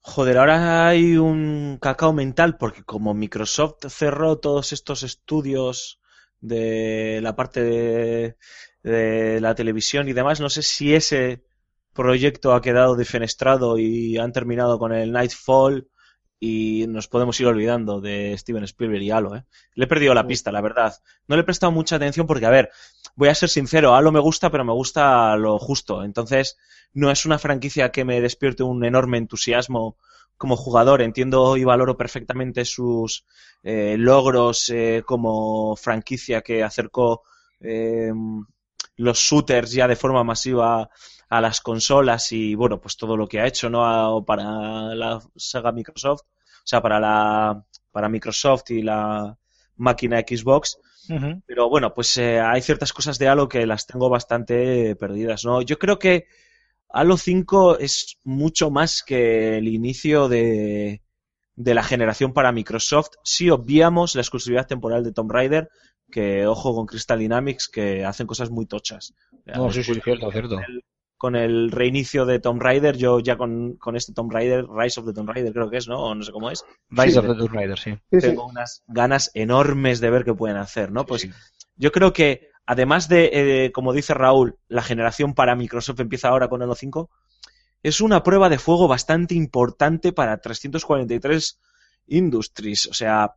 Joder, 0.00 0.38
ahora 0.38 0.88
hay 0.88 1.16
un 1.16 1.78
cacao 1.80 2.12
mental 2.12 2.56
porque 2.58 2.82
como 2.82 3.14
Microsoft 3.14 3.86
cerró 3.88 4.38
todos 4.38 4.72
estos 4.72 5.02
estudios 5.02 6.00
de 6.40 7.20
la 7.22 7.36
parte 7.36 7.62
de, 7.62 8.36
de 8.82 9.40
la 9.40 9.54
televisión 9.54 10.08
y 10.08 10.12
demás, 10.12 10.40
no 10.40 10.48
sé 10.48 10.62
si 10.62 10.94
ese 10.94 11.44
proyecto 11.92 12.54
ha 12.54 12.62
quedado 12.62 12.96
defenestrado 12.96 13.78
y 13.78 14.18
han 14.18 14.32
terminado 14.32 14.78
con 14.78 14.92
el 14.92 15.12
Nightfall 15.12 15.88
y 16.40 16.86
nos 16.88 17.08
podemos 17.08 17.40
ir 17.40 17.46
olvidando 17.46 18.00
de 18.00 18.36
Steven 18.38 18.62
Spielberg 18.64 19.02
y 19.02 19.10
Halo, 19.10 19.34
¿eh? 19.34 19.44
Le 19.74 19.84
he 19.84 19.88
perdido 19.88 20.14
la 20.14 20.26
pista, 20.26 20.52
la 20.52 20.60
verdad. 20.60 20.94
No 21.26 21.34
le 21.34 21.42
he 21.42 21.44
prestado 21.44 21.72
mucha 21.72 21.96
atención 21.96 22.26
porque, 22.26 22.46
a 22.46 22.50
ver, 22.50 22.70
voy 23.16 23.28
a 23.28 23.34
ser 23.34 23.48
sincero, 23.48 23.94
Halo 23.94 24.12
me 24.12 24.20
gusta, 24.20 24.50
pero 24.50 24.64
me 24.64 24.72
gusta 24.72 25.36
lo 25.36 25.58
justo. 25.58 26.04
Entonces, 26.04 26.56
no 26.92 27.10
es 27.10 27.26
una 27.26 27.38
franquicia 27.38 27.90
que 27.90 28.04
me 28.04 28.20
despierte 28.20 28.62
un 28.62 28.84
enorme 28.84 29.18
entusiasmo 29.18 29.96
como 30.38 30.56
jugador. 30.56 31.02
Entiendo 31.02 31.56
y 31.56 31.64
valoro 31.64 31.96
perfectamente 31.96 32.64
sus 32.64 33.24
eh, 33.62 33.96
logros 33.98 34.70
eh, 34.70 35.02
como 35.06 35.76
franquicia 35.76 36.42
que 36.42 36.62
acercó 36.62 37.22
eh, 37.60 38.12
los 38.96 39.18
shooters 39.18 39.72
ya 39.72 39.86
de 39.88 39.96
forma 39.96 40.24
masiva 40.24 40.90
a 41.28 41.40
las 41.40 41.60
consolas 41.60 42.32
y 42.32 42.54
bueno, 42.54 42.80
pues 42.80 42.96
todo 42.96 43.16
lo 43.16 43.26
que 43.26 43.40
ha 43.40 43.46
hecho, 43.46 43.68
¿no? 43.70 43.84
A- 43.84 44.24
para 44.24 44.94
la 44.94 45.20
saga 45.36 45.72
Microsoft, 45.72 46.22
o 46.22 46.66
sea, 46.66 46.80
para 46.82 46.98
la 47.00 47.64
para 47.92 48.08
Microsoft 48.08 48.70
y 48.70 48.82
la 48.82 49.36
máquina 49.76 50.20
Xbox. 50.20 50.78
Pero 51.46 51.68
bueno, 51.68 51.94
pues 51.94 52.16
eh, 52.18 52.40
hay 52.40 52.60
ciertas 52.62 52.92
cosas 52.92 53.18
de 53.18 53.28
Halo 53.28 53.48
que 53.48 53.66
las 53.66 53.86
tengo 53.86 54.08
bastante 54.10 54.94
perdidas, 54.96 55.44
¿no? 55.44 55.62
Yo 55.62 55.78
creo 55.78 55.98
que 55.98 56.26
Halo 56.90 57.16
5 57.16 57.78
es 57.78 58.18
mucho 58.24 58.70
más 58.70 59.02
que 59.02 59.58
el 59.58 59.68
inicio 59.68 60.28
de, 60.28 61.02
de 61.54 61.74
la 61.74 61.82
generación 61.82 62.32
para 62.32 62.52
Microsoft 62.52 63.10
si 63.24 63.50
obviamos 63.50 64.14
la 64.14 64.22
exclusividad 64.22 64.66
temporal 64.66 65.04
de 65.04 65.12
Tomb 65.12 65.30
Raider, 65.30 65.68
que 66.10 66.46
ojo 66.46 66.74
con 66.74 66.86
Crystal 66.86 67.18
Dynamics, 67.18 67.68
que 67.68 68.04
hacen 68.04 68.26
cosas 68.26 68.50
muy 68.50 68.66
tochas. 68.66 69.12
No, 69.44 69.70
sí, 69.70 69.82
sí, 69.82 69.92
cierto, 70.02 70.30
cierto. 70.32 70.60
Con 71.18 71.34
el 71.34 71.70
reinicio 71.72 72.24
de 72.26 72.38
Tomb 72.38 72.62
Raider, 72.62 72.96
yo 72.96 73.18
ya 73.18 73.36
con, 73.36 73.74
con 73.76 73.96
este 73.96 74.12
Tomb 74.14 74.30
Raider, 74.32 74.64
Rise 74.68 75.00
of 75.00 75.06
the 75.06 75.12
Tomb 75.12 75.28
Raider 75.28 75.52
creo 75.52 75.68
que 75.68 75.78
es, 75.78 75.88
¿no? 75.88 75.98
O 76.00 76.14
no 76.14 76.22
sé 76.22 76.30
cómo 76.32 76.48
es. 76.50 76.64
Rise 76.90 77.12
Sí. 77.12 77.18
of 77.18 77.26
the 77.26 77.34
Tomb 77.34 77.52
Raider, 77.52 77.78
sí. 77.78 77.90
Sí, 78.10 78.20
sí. 78.20 78.28
Tengo 78.28 78.46
unas 78.46 78.82
ganas 78.86 79.30
enormes 79.34 80.00
de 80.00 80.10
ver 80.10 80.24
qué 80.24 80.32
pueden 80.32 80.56
hacer, 80.56 80.92
¿no? 80.92 81.04
Pues 81.04 81.22
Sí. 81.22 81.30
yo 81.76 81.90
creo 81.92 82.12
que, 82.12 82.48
además 82.68 83.08
de, 83.08 83.30
eh, 83.32 83.72
como 83.72 83.94
dice 83.94 84.12
Raúl, 84.12 84.58
la 84.68 84.82
generación 84.82 85.32
para 85.34 85.56
Microsoft 85.56 86.00
empieza 86.00 86.28
ahora 86.28 86.48
con 86.48 86.62
Halo 86.62 86.74
5, 86.74 87.08
es 87.82 88.02
una 88.02 88.22
prueba 88.22 88.50
de 88.50 88.58
fuego 88.58 88.88
bastante 88.88 89.34
importante 89.34 90.12
para 90.12 90.38
343 90.38 91.58
Industries. 92.08 92.86
O 92.88 92.92
sea, 92.92 93.36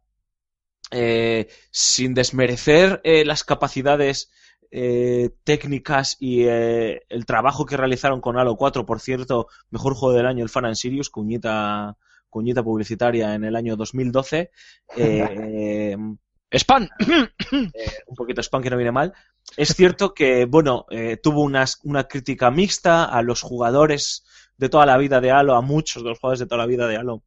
eh, 0.91 1.47
sin 1.71 2.13
desmerecer 2.13 2.99
eh, 3.05 3.23
las 3.23 3.45
capacidades 3.45 4.29
eh, 4.69 5.29
técnicas 5.45 6.17
y 6.19 6.43
el 6.43 7.25
trabajo 7.25 7.65
que 7.65 7.77
realizaron 7.77 8.19
con 8.19 8.37
Halo 8.37 8.57
4, 8.57 8.85
por 8.85 8.99
cierto, 8.99 9.47
mejor 9.69 9.93
juego 9.93 10.13
del 10.13 10.25
año, 10.25 10.43
el 10.43 10.49
Fan 10.49 10.65
and 10.65 10.75
Sirius, 10.75 11.09
cuñita, 11.09 11.95
cuñita 12.29 12.63
publicitaria 12.63 13.33
en 13.33 13.45
el 13.45 13.55
año 13.55 13.77
2012. 13.77 14.51
¡Spam! 16.51 16.87
eh, 17.73 17.97
un 18.07 18.15
poquito 18.15 18.41
spam 18.41 18.61
que 18.61 18.69
no 18.69 18.77
viene 18.77 18.91
mal. 18.91 19.13
Es 19.57 19.69
cierto 19.75 20.13
que, 20.13 20.45
bueno, 20.45 20.85
eh, 20.89 21.17
tuvo 21.21 21.41
unas- 21.43 21.79
una 21.83 22.05
crítica 22.07 22.51
mixta 22.51 23.05
a 23.05 23.21
los 23.21 23.41
jugadores 23.41 24.23
de 24.57 24.69
toda 24.69 24.85
la 24.85 24.97
vida 24.97 25.21
de 25.21 25.31
Halo, 25.31 25.55
a 25.55 25.61
muchos 25.61 26.03
de 26.03 26.09
los 26.09 26.19
jugadores 26.19 26.39
de 26.39 26.45
toda 26.47 26.59
la 26.59 26.67
vida 26.67 26.87
de 26.87 26.97
Halo. 26.97 27.23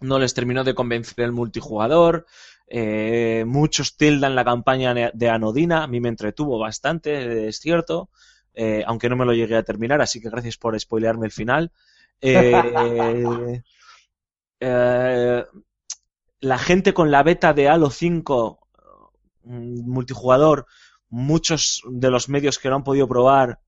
No 0.00 0.18
les 0.18 0.34
terminó 0.34 0.64
de 0.64 0.74
convencer 0.74 1.24
el 1.24 1.32
multijugador. 1.32 2.26
eh, 2.74 3.44
muchos 3.46 3.96
tildan 3.98 4.34
la 4.34 4.44
campaña 4.44 4.94
de 5.12 5.28
Anodina. 5.28 5.82
A 5.82 5.86
mí 5.88 6.00
me 6.00 6.08
entretuvo 6.08 6.58
bastante, 6.58 7.48
es 7.48 7.58
cierto. 7.58 8.08
eh, 8.54 8.84
aunque 8.86 9.08
no 9.08 9.16
me 9.16 9.24
lo 9.26 9.32
llegué 9.34 9.56
a 9.56 9.62
terminar, 9.62 10.00
así 10.02 10.20
que 10.20 10.30
gracias 10.30 10.56
por 10.58 10.78
spoilearme 10.78 11.26
el 11.26 11.32
final. 11.32 11.72
Eh, 12.20 13.62
eh, 14.60 15.44
la 16.42 16.58
gente 16.58 16.92
con 16.92 17.10
la 17.10 17.22
beta 17.22 17.54
de 17.54 17.68
Halo 17.68 17.90
5 17.90 18.58
mm, 19.44 19.90
multijugador, 19.90 20.66
muchos 21.08 21.82
de 21.88 22.10
los 22.10 22.28
medios 22.28 22.58
que 22.58 22.68
lo 22.68 22.76
han 22.76 22.84
podido 22.84 23.08
probar 23.08 23.60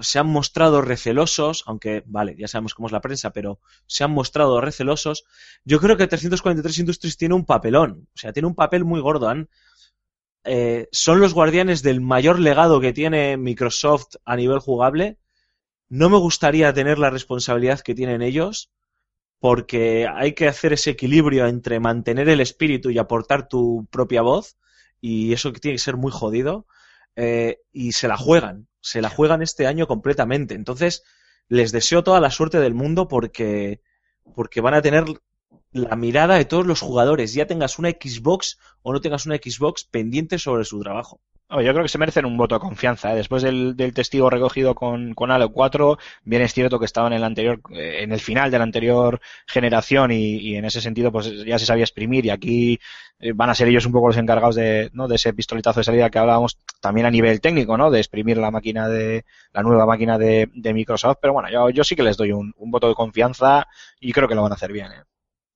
se 0.00 0.18
han 0.18 0.26
mostrado 0.28 0.82
recelosos, 0.82 1.64
aunque, 1.66 2.02
vale, 2.06 2.36
ya 2.38 2.48
sabemos 2.48 2.74
cómo 2.74 2.86
es 2.86 2.92
la 2.92 3.00
prensa, 3.00 3.30
pero 3.32 3.60
se 3.86 4.04
han 4.04 4.12
mostrado 4.12 4.60
recelosos. 4.60 5.24
Yo 5.64 5.80
creo 5.80 5.96
que 5.96 6.06
343 6.06 6.78
Industries 6.78 7.16
tiene 7.16 7.34
un 7.34 7.44
papelón, 7.44 8.08
o 8.14 8.18
sea, 8.18 8.32
tiene 8.32 8.46
un 8.46 8.54
papel 8.54 8.84
muy 8.84 9.00
gordo. 9.00 9.32
Eh, 10.44 10.88
son 10.92 11.20
los 11.20 11.34
guardianes 11.34 11.82
del 11.82 12.00
mayor 12.00 12.38
legado 12.38 12.80
que 12.80 12.92
tiene 12.92 13.36
Microsoft 13.36 14.16
a 14.24 14.36
nivel 14.36 14.60
jugable. 14.60 15.18
No 15.88 16.08
me 16.08 16.18
gustaría 16.18 16.72
tener 16.72 16.98
la 16.98 17.10
responsabilidad 17.10 17.80
que 17.80 17.94
tienen 17.94 18.22
ellos, 18.22 18.70
porque 19.40 20.06
hay 20.06 20.34
que 20.34 20.48
hacer 20.48 20.74
ese 20.74 20.90
equilibrio 20.90 21.46
entre 21.46 21.80
mantener 21.80 22.28
el 22.28 22.40
espíritu 22.40 22.90
y 22.90 22.98
aportar 22.98 23.48
tu 23.48 23.88
propia 23.90 24.22
voz, 24.22 24.58
y 25.00 25.32
eso 25.32 25.52
que 25.52 25.60
tiene 25.60 25.76
que 25.76 25.82
ser 25.82 25.96
muy 25.96 26.12
jodido, 26.12 26.66
eh, 27.16 27.60
y 27.72 27.92
se 27.92 28.06
la 28.06 28.18
juegan, 28.18 28.68
se 28.80 29.00
la 29.00 29.08
juegan 29.08 29.42
este 29.42 29.66
año 29.66 29.86
completamente. 29.86 30.54
Entonces, 30.54 31.04
les 31.48 31.72
deseo 31.72 32.04
toda 32.04 32.20
la 32.20 32.30
suerte 32.30 32.60
del 32.60 32.74
mundo 32.74 33.08
porque, 33.08 33.80
porque 34.34 34.60
van 34.60 34.74
a 34.74 34.82
tener 34.82 35.04
la 35.72 35.96
mirada 35.96 36.34
de 36.36 36.44
todos 36.44 36.66
los 36.66 36.80
jugadores, 36.80 37.34
ya 37.34 37.46
tengas 37.46 37.78
una 37.78 37.90
Xbox 37.90 38.58
o 38.82 38.92
no 38.92 39.00
tengas 39.00 39.26
una 39.26 39.36
Xbox 39.36 39.84
pendiente 39.84 40.38
sobre 40.38 40.64
su 40.64 40.80
trabajo. 40.80 41.20
Yo 41.50 41.72
creo 41.72 41.82
que 41.82 41.88
se 41.88 41.98
merecen 41.98 42.26
un 42.26 42.36
voto 42.36 42.54
de 42.54 42.60
confianza. 42.60 43.12
¿eh? 43.12 43.16
Después 43.16 43.42
del, 43.42 43.74
testigo 43.92 44.30
recogido 44.30 44.76
con, 44.76 45.14
con 45.14 45.32
Halo 45.32 45.50
4, 45.50 45.98
bien 46.22 46.42
es 46.42 46.54
cierto 46.54 46.78
que 46.78 46.84
estaban 46.84 47.12
en 47.12 47.18
el 47.18 47.24
anterior, 47.24 47.60
eh, 47.72 48.02
en 48.02 48.12
el 48.12 48.20
final 48.20 48.52
de 48.52 48.58
la 48.58 48.64
anterior 48.64 49.20
generación 49.48 50.12
y, 50.12 50.54
en 50.54 50.64
ese 50.64 50.80
sentido 50.80 51.10
pues 51.10 51.44
ya 51.44 51.58
se 51.58 51.66
sabía 51.66 51.82
exprimir 51.82 52.24
y 52.24 52.30
aquí 52.30 52.78
eh, 53.18 53.32
van 53.32 53.50
a 53.50 53.56
ser 53.56 53.66
ellos 53.66 53.84
un 53.84 53.90
poco 53.92 54.08
los 54.08 54.16
encargados 54.16 54.54
de, 54.54 54.92
ese 55.12 55.32
pistoletazo 55.32 55.80
de 55.80 55.84
salida 55.84 56.08
que 56.08 56.20
hablábamos 56.20 56.56
también 56.80 57.06
a 57.06 57.10
nivel 57.10 57.40
técnico, 57.40 57.76
¿no? 57.76 57.90
De 57.90 57.98
exprimir 57.98 58.36
la 58.36 58.52
máquina 58.52 58.88
de, 58.88 59.24
la 59.52 59.62
nueva 59.62 59.86
máquina 59.86 60.18
de, 60.18 60.48
Microsoft. 60.72 61.18
Pero 61.20 61.32
bueno, 61.32 61.48
yo, 61.70 61.82
sí 61.82 61.96
que 61.96 62.04
les 62.04 62.16
doy 62.16 62.30
un, 62.30 62.54
un 62.58 62.70
voto 62.70 62.88
de 62.88 62.94
confianza 62.94 63.66
y 63.98 64.12
creo 64.12 64.28
que 64.28 64.36
lo 64.36 64.42
van 64.42 64.52
a 64.52 64.54
hacer 64.54 64.72
bien, 64.72 64.86
¿eh? 64.92 65.02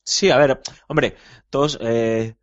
Sí, 0.04 0.30
a 0.30 0.36
ver, 0.36 0.60
hombre, 0.88 1.16
todos, 1.50 1.78
eh, 1.80 2.34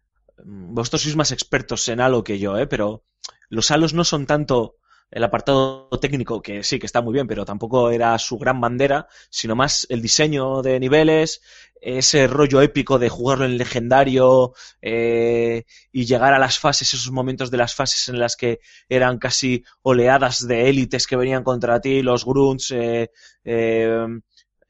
vosotros 0.43 1.01
sois 1.03 1.15
más 1.15 1.31
expertos 1.31 1.87
en 1.89 2.01
Halo 2.01 2.23
que 2.23 2.39
yo, 2.39 2.57
¿eh? 2.57 2.65
Pero 2.67 3.03
los 3.49 3.69
Halos 3.71 3.93
no 3.93 4.03
son 4.03 4.25
tanto 4.25 4.77
el 5.11 5.23
apartado 5.25 5.89
técnico, 5.99 6.41
que 6.41 6.63
sí, 6.63 6.79
que 6.79 6.85
está 6.85 7.01
muy 7.01 7.13
bien, 7.13 7.27
pero 7.27 7.43
tampoco 7.45 7.91
era 7.91 8.17
su 8.17 8.37
gran 8.37 8.61
bandera, 8.61 9.07
sino 9.29 9.55
más 9.57 9.85
el 9.89 10.01
diseño 10.01 10.61
de 10.61 10.79
niveles, 10.79 11.41
ese 11.81 12.27
rollo 12.27 12.61
épico 12.61 12.97
de 12.97 13.09
jugarlo 13.09 13.43
en 13.45 13.57
legendario 13.57 14.53
eh, 14.81 15.65
y 15.91 16.05
llegar 16.05 16.33
a 16.33 16.39
las 16.39 16.59
fases, 16.59 16.93
esos 16.93 17.11
momentos 17.11 17.51
de 17.51 17.57
las 17.57 17.75
fases 17.75 18.07
en 18.07 18.19
las 18.19 18.37
que 18.37 18.59
eran 18.87 19.17
casi 19.19 19.63
oleadas 19.81 20.47
de 20.47 20.69
élites 20.69 21.05
que 21.07 21.17
venían 21.17 21.43
contra 21.43 21.81
ti, 21.81 22.01
los 22.01 22.23
grunts, 22.25 22.71
eh, 22.71 23.11
eh, 23.43 24.07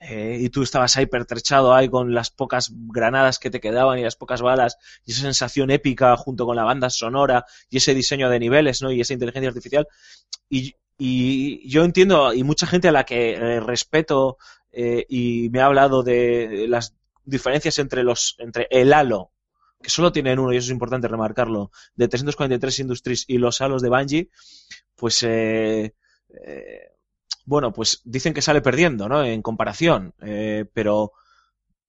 eh, 0.02 0.38
y 0.42 0.50
tú 0.50 0.64
estabas 0.64 0.98
ahí 0.98 1.06
pertrechado 1.06 1.74
ahí 1.74 1.88
con 1.88 2.14
las 2.14 2.32
pocas 2.32 2.72
granadas 2.74 3.38
que 3.38 3.52
te 3.52 3.60
quedaban 3.62 4.00
y 4.00 4.04
las 4.04 4.16
pocas 4.16 4.42
balas 4.42 4.78
y 5.06 5.12
esa 5.12 5.22
sensación 5.22 5.70
épica 5.70 6.18
junto 6.18 6.46
con 6.46 6.56
la 6.56 6.64
banda 6.64 6.90
sonora 6.90 7.46
y 7.70 7.78
ese 7.78 7.94
diseño 7.94 8.30
de 8.30 8.40
niveles, 8.40 8.82
¿no? 8.82 8.92
Y 8.92 9.00
esa 9.02 9.14
inteligencia 9.14 9.50
artificial. 9.50 9.88
Y, 10.50 10.76
y 10.98 11.70
yo 11.70 11.84
entiendo, 11.84 12.34
y 12.34 12.44
mucha 12.44 12.66
gente 12.66 12.88
a 12.88 12.92
la 12.92 13.06
que 13.06 13.34
eh, 13.34 13.60
respeto 13.60 14.38
eh, 14.72 15.06
y 15.08 15.50
me 15.52 15.60
ha 15.60 15.66
hablado 15.66 16.04
de 16.04 16.66
las 16.68 16.96
diferencias 17.24 17.78
entre 17.80 18.04
los, 18.04 18.36
entre 18.40 18.68
el 18.72 18.94
Halo, 18.94 19.32
que 19.82 19.90
solo 19.90 20.12
tienen 20.12 20.40
uno, 20.40 20.54
y 20.54 20.58
eso 20.58 20.66
es 20.66 20.72
importante 20.72 21.08
remarcarlo, 21.08 21.72
de 21.96 22.08
343 22.08 22.80
Industries 22.80 23.26
y 23.28 23.38
los 23.38 23.62
Halos 23.62 23.82
de 23.82 23.90
Bungie, 23.90 24.30
pues 24.96 25.24
eh, 25.24 25.94
eh, 26.46 26.91
bueno, 27.46 27.74
pues 27.74 28.02
dicen 28.06 28.34
que 28.34 28.42
sale 28.42 28.62
perdiendo, 28.62 29.08
¿no? 29.10 29.24
En 29.24 29.42
comparación. 29.42 30.14
Eh, 30.22 30.66
pero, 30.74 31.14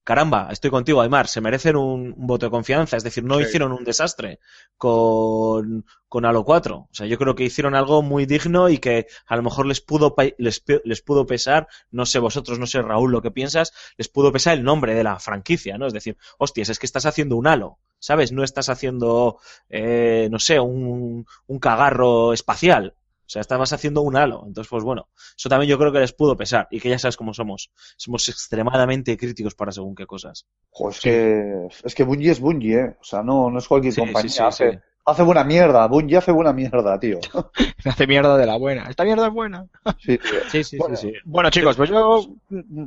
caramba, 0.04 0.48
estoy 0.50 0.70
contigo, 0.70 1.00
Aymar, 1.02 1.28
se 1.28 1.40
merecen 1.40 1.76
un, 1.76 2.14
un 2.16 2.26
voto 2.26 2.46
de 2.46 2.50
confianza. 2.50 2.96
Es 2.96 3.04
decir, 3.04 3.24
no 3.24 3.38
Sí. 3.38 3.44
hicieron 3.44 3.72
un 3.72 3.84
desastre 3.84 4.40
con, 4.76 5.84
con 6.08 6.24
Halo 6.26 6.44
4. 6.44 6.76
O 6.76 6.88
sea, 6.92 7.06
yo 7.06 7.18
creo 7.18 7.34
que 7.34 7.44
hicieron 7.44 7.74
algo 7.74 8.02
muy 8.02 8.26
digno 8.26 8.68
y 8.68 8.78
que 8.78 9.06
a 9.26 9.36
lo 9.36 9.42
mejor 9.42 9.66
les 9.66 9.80
pudo, 9.80 10.14
les, 10.38 10.62
les 10.84 11.02
pudo 11.02 11.26
pesar, 11.26 11.68
no 11.90 12.06
sé 12.06 12.18
vosotros, 12.18 12.58
no 12.58 12.66
sé 12.66 12.82
Raúl 12.82 13.12
lo 13.12 13.22
que 13.22 13.30
piensas, 13.30 13.72
les 13.96 14.08
pudo 14.08 14.32
pesar 14.32 14.54
el 14.58 14.64
nombre 14.64 14.94
de 14.94 15.04
la 15.04 15.18
franquicia, 15.20 15.78
¿no? 15.78 15.86
Es 15.86 15.92
decir, 15.92 16.16
hostias, 16.38 16.68
es 16.68 16.78
que 16.78 16.86
estás 16.86 17.06
haciendo 17.06 17.36
un 17.36 17.46
Halo, 17.46 17.78
¿sabes? 17.98 18.32
No 18.32 18.42
estás 18.42 18.68
haciendo, 18.68 19.38
eh, 19.68 20.28
no 20.30 20.38
sé, 20.40 20.58
un, 20.60 21.26
un 21.46 21.58
cagarro 21.60 22.32
espacial. 22.32 22.94
O 23.24 23.30
sea, 23.32 23.40
estabas 23.40 23.72
haciendo 23.72 24.02
un 24.02 24.16
halo. 24.16 24.44
Entonces, 24.46 24.68
pues 24.68 24.84
bueno, 24.84 25.08
eso 25.36 25.48
también 25.48 25.70
yo 25.70 25.78
creo 25.78 25.92
que 25.92 26.00
les 26.00 26.12
pudo 26.12 26.36
pesar. 26.36 26.68
Y 26.70 26.80
que 26.80 26.90
ya 26.90 26.98
sabes 26.98 27.16
cómo 27.16 27.32
somos. 27.32 27.70
Somos 27.96 28.28
extremadamente 28.28 29.16
críticos 29.16 29.54
para 29.54 29.72
según 29.72 29.94
qué 29.94 30.06
cosas. 30.06 30.46
Jo, 30.70 30.90
es 30.90 31.00
que, 31.00 31.68
es 31.84 31.94
que 31.94 32.04
Bungie 32.04 32.30
es 32.32 32.40
Bungie, 32.40 32.74
¿eh? 32.78 32.96
O 33.00 33.04
sea, 33.04 33.22
no, 33.22 33.50
no 33.50 33.58
es 33.58 33.68
cualquier 33.68 33.94
Sí, 33.94 34.00
compañía. 34.00 34.28
sí, 34.28 34.36
sí, 34.36 34.42
hace, 34.42 34.72
sí. 34.72 34.78
hace 35.06 35.22
buena 35.22 35.44
mierda. 35.44 35.86
Bungie 35.86 36.18
hace 36.18 36.32
buena 36.32 36.52
mierda, 36.52 36.98
tío. 36.98 37.20
Hace 37.84 38.06
mierda 38.06 38.36
de 38.36 38.46
la 38.46 38.56
buena. 38.58 38.84
Esta 38.88 39.02
mierda 39.04 39.26
es 39.26 39.32
buena. 39.32 39.66
Sí. 39.98 40.18
Sí, 40.50 40.62
sí, 40.64 40.76
Bueno, 40.76 40.96
sí. 40.96 41.12
Bueno, 41.24 41.50
chicos, 41.50 41.76
pues 41.76 41.90
yo, 41.90 42.26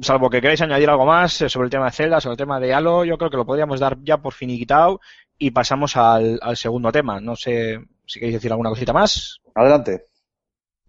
salvo 0.02 0.30
que 0.30 0.39
queráis 0.41 0.62
añadir 0.62 0.89
algo 0.89 1.06
más 1.06 1.41
eh, 1.41 1.50
sobre 1.50 1.65
el 1.65 1.71
tema 1.71 1.86
de 1.86 1.91
Zelda, 1.91 2.21
sobre 2.21 2.34
el 2.34 2.38
tema 2.38 2.60
de 2.60 2.74
Halo, 2.74 3.04
yo 3.04 3.17
creo 3.17 3.30
que 3.30 3.38
lo 3.38 3.45
podríamos 3.45 3.80
dar 3.80 3.98
ya 4.04 4.17
por 4.17 4.34
finiquitado 4.34 5.02
y 5.38 5.52
pasamos 5.52 5.98
al, 5.98 6.39
al 6.41 6.56
segundo 6.56 6.91
tema. 6.93 7.19
No 7.19 7.36
sé 7.36 7.80
si 8.06 8.19
queréis 8.19 8.36
decir 8.36 8.52
alguna 8.52 8.69
cosita 8.69 8.93
más. 8.93 9.41
Adelante. 9.54 10.06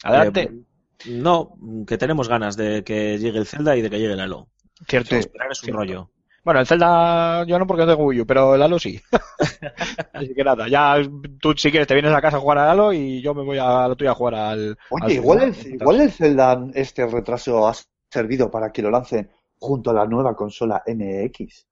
Adelante. 0.02 0.42
Eh, 0.42 1.10
no, 1.10 1.54
que 1.86 1.98
tenemos 1.98 2.28
ganas 2.28 2.56
de 2.56 2.82
que 2.84 3.18
llegue 3.18 3.38
el 3.38 3.46
Zelda 3.46 3.76
y 3.76 3.82
de 3.82 3.90
que 3.90 3.98
llegue 3.98 4.14
el 4.14 4.20
Halo. 4.20 4.48
Cierto. 4.88 5.10
sí. 5.10 5.16
Esperar 5.16 5.50
es 5.52 5.60
un 5.62 5.64
Cierto. 5.66 5.78
rollo. 5.78 6.10
Bueno, 6.44 6.60
el 6.60 6.66
Zelda 6.66 7.44
yo 7.44 7.58
no 7.58 7.66
porque 7.66 7.84
no 7.84 7.92
tengo 7.92 8.04
Wii 8.06 8.20
U, 8.20 8.26
pero 8.26 8.54
el 8.54 8.62
Halo 8.62 8.78
sí. 8.78 9.00
Así 10.12 10.32
que 10.34 10.44
nada, 10.44 10.68
ya 10.68 10.96
tú 11.40 11.52
si 11.56 11.70
quieres 11.70 11.88
te 11.88 11.94
vienes 11.94 12.12
a 12.14 12.20
casa 12.20 12.36
a 12.36 12.40
jugar 12.40 12.58
al 12.58 12.70
Halo 12.70 12.92
y 12.92 13.20
yo 13.20 13.34
me 13.34 13.42
voy 13.42 13.58
a 13.58 13.88
lo 13.88 13.96
tuyo 13.96 14.12
a 14.12 14.14
jugar 14.14 14.34
al... 14.36 14.78
Oye, 14.90 15.04
al 15.04 15.12
igual 15.12 15.40
Zelda. 15.54 15.68
el, 15.68 15.74
igual 15.74 16.00
el 16.00 16.12
Zelda, 16.12 16.66
este 16.74 17.06
retraso 17.06 17.66
ha 17.66 17.74
servido 18.10 18.50
para 18.50 18.70
que 18.70 18.82
lo 18.82 18.90
lancen 18.90 19.28
junto 19.58 19.90
a 19.90 19.94
la 19.94 20.06
nueva 20.06 20.36
consola 20.36 20.82
NX. 20.86 21.66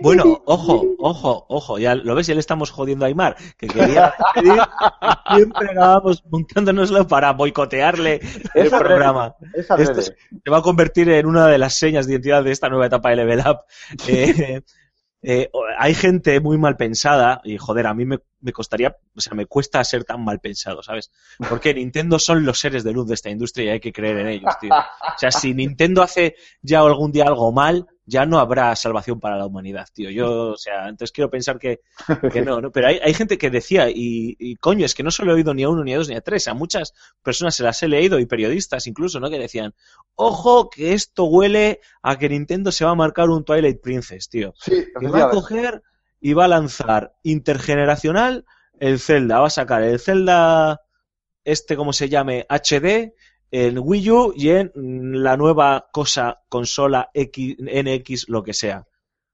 Bueno, 0.00 0.42
ojo, 0.46 0.84
ojo, 0.98 1.46
ojo, 1.48 1.78
ya 1.78 1.94
lo 1.94 2.14
ves, 2.14 2.26
ya 2.26 2.34
le 2.34 2.40
estamos 2.40 2.70
jodiendo 2.70 3.04
a 3.04 3.08
Aymar, 3.08 3.36
que 3.56 3.66
quería 3.66 4.14
pedir, 4.34 4.60
siempre 5.34 5.70
acabamos 5.70 6.24
montándonoslo 6.30 7.06
para 7.08 7.32
boicotearle 7.32 8.20
el 8.54 8.70
programa. 8.70 9.34
Esa 9.54 9.74
Esto 9.76 10.02
se 10.02 10.14
va 10.50 10.58
a 10.58 10.62
convertir 10.62 11.08
en 11.10 11.26
una 11.26 11.48
de 11.48 11.58
las 11.58 11.74
señas 11.74 12.06
de 12.06 12.12
identidad 12.12 12.44
de 12.44 12.52
esta 12.52 12.68
nueva 12.68 12.86
etapa 12.86 13.10
de 13.10 13.16
Level 13.16 13.40
Up. 13.40 13.60
Eh, 14.06 14.62
eh, 15.24 15.50
hay 15.78 15.94
gente 15.94 16.40
muy 16.40 16.58
mal 16.58 16.76
pensada 16.76 17.40
y 17.44 17.56
joder, 17.56 17.86
a 17.86 17.94
mí 17.94 18.04
me, 18.04 18.18
me 18.40 18.52
costaría, 18.52 18.96
o 19.16 19.20
sea, 19.20 19.34
me 19.34 19.46
cuesta 19.46 19.82
ser 19.84 20.02
tan 20.02 20.24
mal 20.24 20.40
pensado, 20.40 20.82
¿sabes? 20.82 21.12
Porque 21.48 21.72
Nintendo 21.72 22.18
son 22.18 22.44
los 22.44 22.58
seres 22.58 22.82
de 22.82 22.92
luz 22.92 23.06
de 23.06 23.14
esta 23.14 23.30
industria 23.30 23.66
y 23.66 23.68
hay 23.68 23.80
que 23.80 23.92
creer 23.92 24.18
en 24.18 24.26
ellos, 24.26 24.52
tío. 24.60 24.74
O 24.74 25.18
sea, 25.18 25.30
si 25.30 25.54
Nintendo 25.54 26.02
hace 26.02 26.34
ya 26.60 26.80
algún 26.80 27.12
día 27.12 27.24
algo 27.24 27.52
mal, 27.52 27.86
ya 28.04 28.26
no 28.26 28.38
habrá 28.38 28.74
salvación 28.74 29.20
para 29.20 29.36
la 29.36 29.46
humanidad, 29.46 29.86
tío. 29.92 30.10
Yo, 30.10 30.50
o 30.50 30.56
sea, 30.56 30.88
entonces 30.88 31.12
quiero 31.12 31.30
pensar 31.30 31.58
que, 31.58 31.80
que 32.32 32.42
no, 32.42 32.60
¿no? 32.60 32.72
Pero 32.72 32.88
hay, 32.88 32.98
hay 33.02 33.14
gente 33.14 33.38
que 33.38 33.50
decía, 33.50 33.88
y, 33.90 34.36
y 34.38 34.56
coño, 34.56 34.84
es 34.84 34.94
que 34.94 35.02
no 35.02 35.10
solo 35.10 35.32
he 35.32 35.34
oído 35.36 35.54
ni 35.54 35.62
a 35.62 35.68
uno, 35.68 35.84
ni 35.84 35.94
a 35.94 35.98
dos, 35.98 36.08
ni 36.08 36.16
a 36.16 36.20
tres, 36.20 36.48
a 36.48 36.54
muchas 36.54 36.94
personas 37.22 37.54
se 37.54 37.62
las 37.62 37.82
he 37.82 37.88
leído, 37.88 38.18
y 38.18 38.26
periodistas 38.26 38.86
incluso, 38.86 39.20
¿no? 39.20 39.30
Que 39.30 39.38
decían, 39.38 39.74
ojo, 40.14 40.68
que 40.68 40.94
esto 40.94 41.24
huele 41.24 41.80
a 42.02 42.18
que 42.18 42.28
Nintendo 42.28 42.72
se 42.72 42.84
va 42.84 42.90
a 42.90 42.96
marcar 42.96 43.30
un 43.30 43.44
Twilight 43.44 43.80
Princess, 43.80 44.28
tío. 44.28 44.52
Sí, 44.58 44.84
Y 45.00 45.06
va 45.06 45.24
a 45.24 45.30
coger 45.30 45.82
y 46.20 46.32
va 46.34 46.46
a 46.46 46.48
lanzar 46.48 47.14
intergeneracional 47.22 48.44
el 48.78 48.98
Zelda. 48.98 49.40
Va 49.40 49.46
a 49.46 49.50
sacar 49.50 49.82
el 49.82 49.98
Zelda, 49.98 50.80
este 51.44 51.76
como 51.76 51.92
se 51.92 52.08
llame, 52.08 52.46
HD, 52.48 53.14
en 53.52 53.78
Wii 53.78 54.10
U 54.10 54.32
y 54.34 54.48
en 54.48 54.72
la 55.22 55.36
nueva 55.36 55.86
cosa, 55.92 56.40
consola 56.48 57.10
X, 57.12 57.56
NX, 57.60 58.28
lo 58.28 58.42
que 58.42 58.54
sea. 58.54 58.86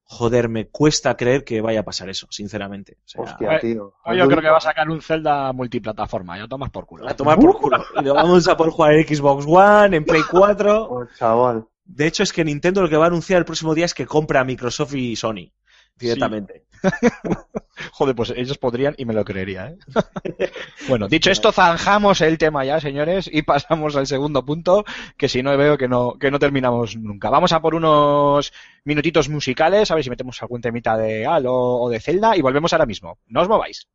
Joder, 0.03 0.49
me 0.49 0.69
cuesta 0.69 1.17
creer 1.17 1.45
que 1.45 1.61
vaya 1.61 1.81
a 1.81 1.83
pasar 1.85 2.09
eso, 2.09 2.27
sinceramente. 2.31 2.97
O 3.05 3.09
sea, 3.09 3.23
Hostia, 3.23 3.61
tío. 3.61 3.95
Yo 4.17 4.27
creo 4.27 4.41
que 4.41 4.49
va 4.49 4.57
a 4.57 4.61
sacar 4.61 4.91
un 4.91 5.01
Zelda 5.01 5.53
multiplataforma, 5.53 6.37
ya 6.37 6.49
tomas 6.49 6.71
por 6.71 6.87
culo. 6.87 7.09
a 7.09 7.15
tomar 7.15 7.39
por 7.39 7.59
culo. 7.59 7.85
Y 8.01 8.05
lo 8.05 8.15
vamos 8.15 8.49
a 8.49 8.57
poder 8.57 8.73
jugar 8.73 8.95
en 8.95 9.07
Xbox 9.07 9.45
One, 9.47 9.97
en 9.97 10.05
Play 10.05 10.23
4. 10.29 10.89
Oh, 10.91 11.07
chaval. 11.17 11.67
De 11.85 12.07
hecho, 12.07 12.23
es 12.23 12.33
que 12.33 12.45
Nintendo 12.45 12.83
lo 12.83 12.89
que 12.89 12.97
va 12.97 13.05
a 13.05 13.09
anunciar 13.09 13.39
el 13.39 13.45
próximo 13.45 13.75
día 13.75 13.85
es 13.85 13.95
que 13.95 14.07
compra 14.07 14.41
a 14.41 14.45
Microsoft 14.45 14.95
y 14.95 15.15
Sony. 15.15 15.53
Directamente. 15.99 16.65
Joder, 17.93 18.15
pues 18.15 18.31
ellos 18.37 18.59
podrían 18.59 18.95
y 18.97 19.05
me 19.05 19.15
lo 19.15 19.25
creería, 19.25 19.69
¿eh? 19.69 19.79
bueno, 20.89 21.09
dicho 21.09 21.31
esto, 21.31 21.53
zanjamos 21.53 22.21
el 22.21 22.39
tema 22.39 22.65
ya, 22.65 22.81
señores, 22.81 23.29
y 23.33 23.43
pasamos 23.43 23.97
al 23.97 24.07
segundo 24.07 24.45
punto, 24.45 24.85
que 25.17 25.29
si 25.29 25.43
no 25.43 25.57
veo 25.57 25.79
que 25.79 25.89
no, 25.89 26.15
que 26.19 26.31
no 26.31 26.39
terminamos 26.39 26.97
nunca. 26.97 27.31
Vamos 27.31 27.53
a 27.53 27.61
por 27.61 27.75
unos 27.75 28.53
minutitos 28.85 29.29
musicales, 29.29 29.91
a 29.91 29.95
ver 29.95 30.05
si 30.05 30.11
metemos 30.11 30.41
algún 30.43 30.61
temita 30.61 30.97
de 30.97 31.27
Halo 31.27 31.55
o 31.55 31.91
de 31.91 32.01
Zelda, 32.01 32.37
y 32.37 32.43
volvemos 32.43 32.73
ahora 32.73 32.87
mismo. 32.87 33.19
No 33.27 33.43
os 33.43 33.49
mováis. 33.49 33.89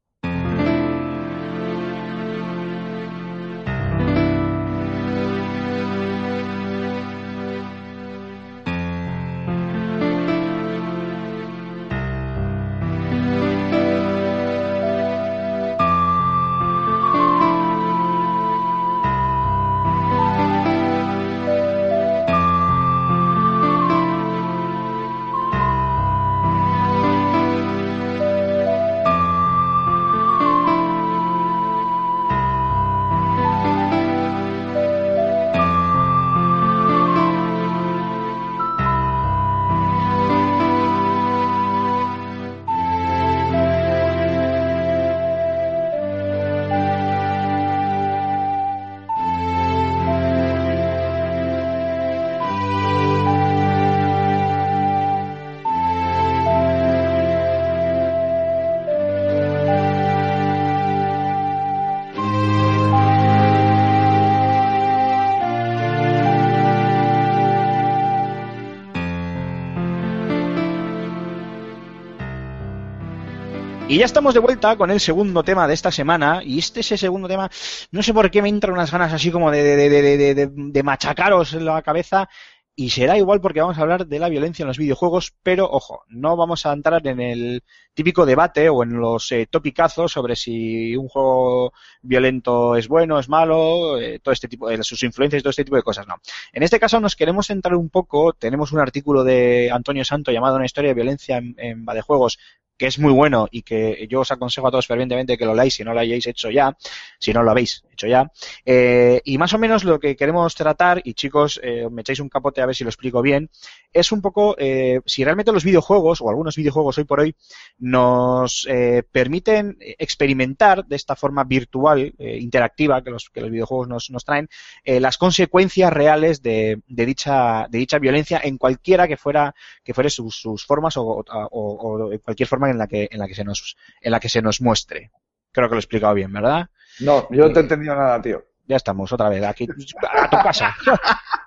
Y 73.93 73.99
ya 73.99 74.05
estamos 74.05 74.33
de 74.33 74.39
vuelta 74.39 74.75
con 74.75 74.89
el 74.89 74.99
segundo 74.99 75.43
tema 75.43 75.67
de 75.67 75.75
esta 75.75 75.91
semana. 75.91 76.41
Y 76.43 76.57
este 76.57 76.79
es 76.79 76.91
el 76.93 76.97
segundo 76.97 77.27
tema. 77.27 77.47
No 77.91 78.01
sé 78.01 78.11
por 78.11 78.31
qué 78.31 78.41
me 78.41 78.49
entran 78.49 78.73
unas 78.73 78.91
ganas 78.91 79.13
así 79.13 79.29
como 79.29 79.51
de, 79.51 79.61
de, 79.61 80.47
de, 80.47 80.83
machacaros 80.83 81.53
en 81.53 81.65
la 81.65 81.79
cabeza. 81.83 82.27
Y 82.75 82.89
será 82.89 83.19
igual 83.19 83.39
porque 83.39 83.61
vamos 83.61 83.77
a 83.77 83.81
hablar 83.81 84.07
de 84.07 84.17
la 84.17 84.29
violencia 84.29 84.63
en 84.63 84.67
los 84.69 84.79
videojuegos, 84.79 85.35
pero 85.43 85.69
ojo, 85.69 86.05
no 86.07 86.35
vamos 86.35 86.65
a 86.65 86.73
entrar 86.73 87.05
en 87.05 87.21
el 87.21 87.63
típico 87.93 88.25
debate 88.25 88.67
o 88.67 88.81
en 88.81 88.99
los 88.99 89.31
eh, 89.31 89.45
topicazos 89.47 90.11
sobre 90.11 90.35
si 90.35 90.95
un 90.95 91.07
juego 91.07 91.71
violento 92.01 92.75
es 92.75 92.87
bueno, 92.87 93.19
es 93.19 93.29
malo, 93.29 93.99
eh, 93.99 94.17
todo 94.23 94.33
este 94.33 94.47
tipo, 94.47 94.69
de 94.69 94.83
sus 94.83 95.03
influencias 95.03 95.39
y 95.39 95.43
todo 95.43 95.51
este 95.51 95.65
tipo 95.65 95.75
de 95.75 95.83
cosas, 95.83 96.07
no. 96.07 96.15
En 96.51 96.63
este 96.63 96.79
caso 96.79 96.99
nos 96.99 97.15
queremos 97.15 97.45
centrar 97.45 97.75
un 97.75 97.91
poco, 97.91 98.33
tenemos 98.33 98.71
un 98.71 98.79
artículo 98.79 99.23
de 99.23 99.69
Antonio 99.71 100.03
Santo 100.03 100.31
llamado 100.31 100.55
Una 100.55 100.65
historia 100.65 100.89
de 100.89 100.95
violencia 100.95 101.37
en, 101.37 101.53
en 101.59 101.85
videojuegos 101.85 102.39
que 102.77 102.87
es 102.87 102.99
muy 102.99 103.11
bueno 103.13 103.47
y 103.51 103.61
que 103.61 104.07
yo 104.09 104.21
os 104.21 104.31
aconsejo 104.31 104.67
a 104.67 104.71
todos 104.71 104.87
fervientemente 104.87 105.37
que 105.37 105.45
lo 105.45 105.53
leáis 105.55 105.75
si 105.75 105.83
no 105.83 105.93
lo 105.93 105.99
hayáis 105.99 106.25
hecho 106.27 106.49
ya, 106.49 106.75
si 107.19 107.33
no 107.33 107.43
lo 107.43 107.51
habéis 107.51 107.83
hecho 107.91 108.07
ya. 108.07 108.31
Eh, 108.65 109.21
y 109.25 109.37
más 109.37 109.53
o 109.53 109.57
menos 109.59 109.83
lo 109.83 109.99
que 109.99 110.15
queremos 110.15 110.55
tratar, 110.55 111.01
y 111.03 111.13
chicos, 111.13 111.59
eh, 111.63 111.87
me 111.91 112.01
echáis 112.01 112.19
un 112.19 112.29
capote 112.29 112.61
a 112.61 112.65
ver 112.65 112.75
si 112.75 112.83
lo 112.83 112.89
explico 112.89 113.21
bien, 113.21 113.49
es 113.91 114.11
un 114.11 114.21
poco 114.21 114.55
eh, 114.57 114.99
si 115.05 115.23
realmente 115.23 115.51
los 115.51 115.63
videojuegos, 115.63 116.21
o 116.21 116.29
algunos 116.29 116.55
videojuegos 116.55 116.97
hoy 116.97 117.03
por 117.03 117.19
hoy, 117.19 117.35
nos 117.77 118.67
permiten 119.11 119.77
experimentar 119.79 120.85
de 120.85 120.95
esta 120.95 121.15
forma 121.15 121.43
virtual, 121.43 122.13
interactiva, 122.17 123.03
que 123.03 123.11
los, 123.11 123.29
que 123.29 123.41
los 123.41 123.51
videojuegos 123.51 123.87
nos, 123.87 124.09
nos 124.09 124.25
traen, 124.25 124.47
las 124.85 125.17
consecuencias 125.17 125.91
reales 125.91 126.41
de, 126.41 126.81
de 126.87 127.05
dicha, 127.05 127.67
de 127.69 127.77
dicha 127.79 127.99
violencia 127.99 128.41
en 128.43 128.57
cualquiera 128.57 129.07
que 129.07 129.17
fuera, 129.17 129.53
que 129.83 129.93
fuere 129.93 130.09
sus, 130.09 130.35
sus 130.35 130.65
formas 130.65 130.97
o, 130.97 131.03
o, 131.03 131.23
o- 131.51 132.19
cualquier 132.23 132.47
forma 132.47 132.62
en 132.69 132.77
la 132.77 132.87
que, 132.87 133.07
en 133.11 133.19
la 133.19 133.27
que 133.27 133.35
se 133.35 133.43
nos, 133.43 133.75
en 134.01 134.11
la 134.11 134.19
que 134.19 134.29
se 134.29 134.41
nos 134.41 134.61
muestre. 134.61 135.11
Creo 135.51 135.67
que 135.67 135.75
lo 135.75 135.79
he 135.79 135.79
explicado 135.79 136.13
bien, 136.13 136.31
¿verdad? 136.33 136.67
No, 136.99 137.27
yo 137.31 137.47
no 137.47 137.53
te 137.53 137.59
he 137.59 137.63
entendido 137.63 137.95
nada, 137.95 138.21
tío. 138.21 138.43
Ya 138.65 138.77
estamos, 138.77 139.11
otra 139.11 139.27
vez, 139.29 139.43
aquí, 139.43 139.67
a 140.09 140.29
tu 140.29 140.37
casa. 140.37 140.73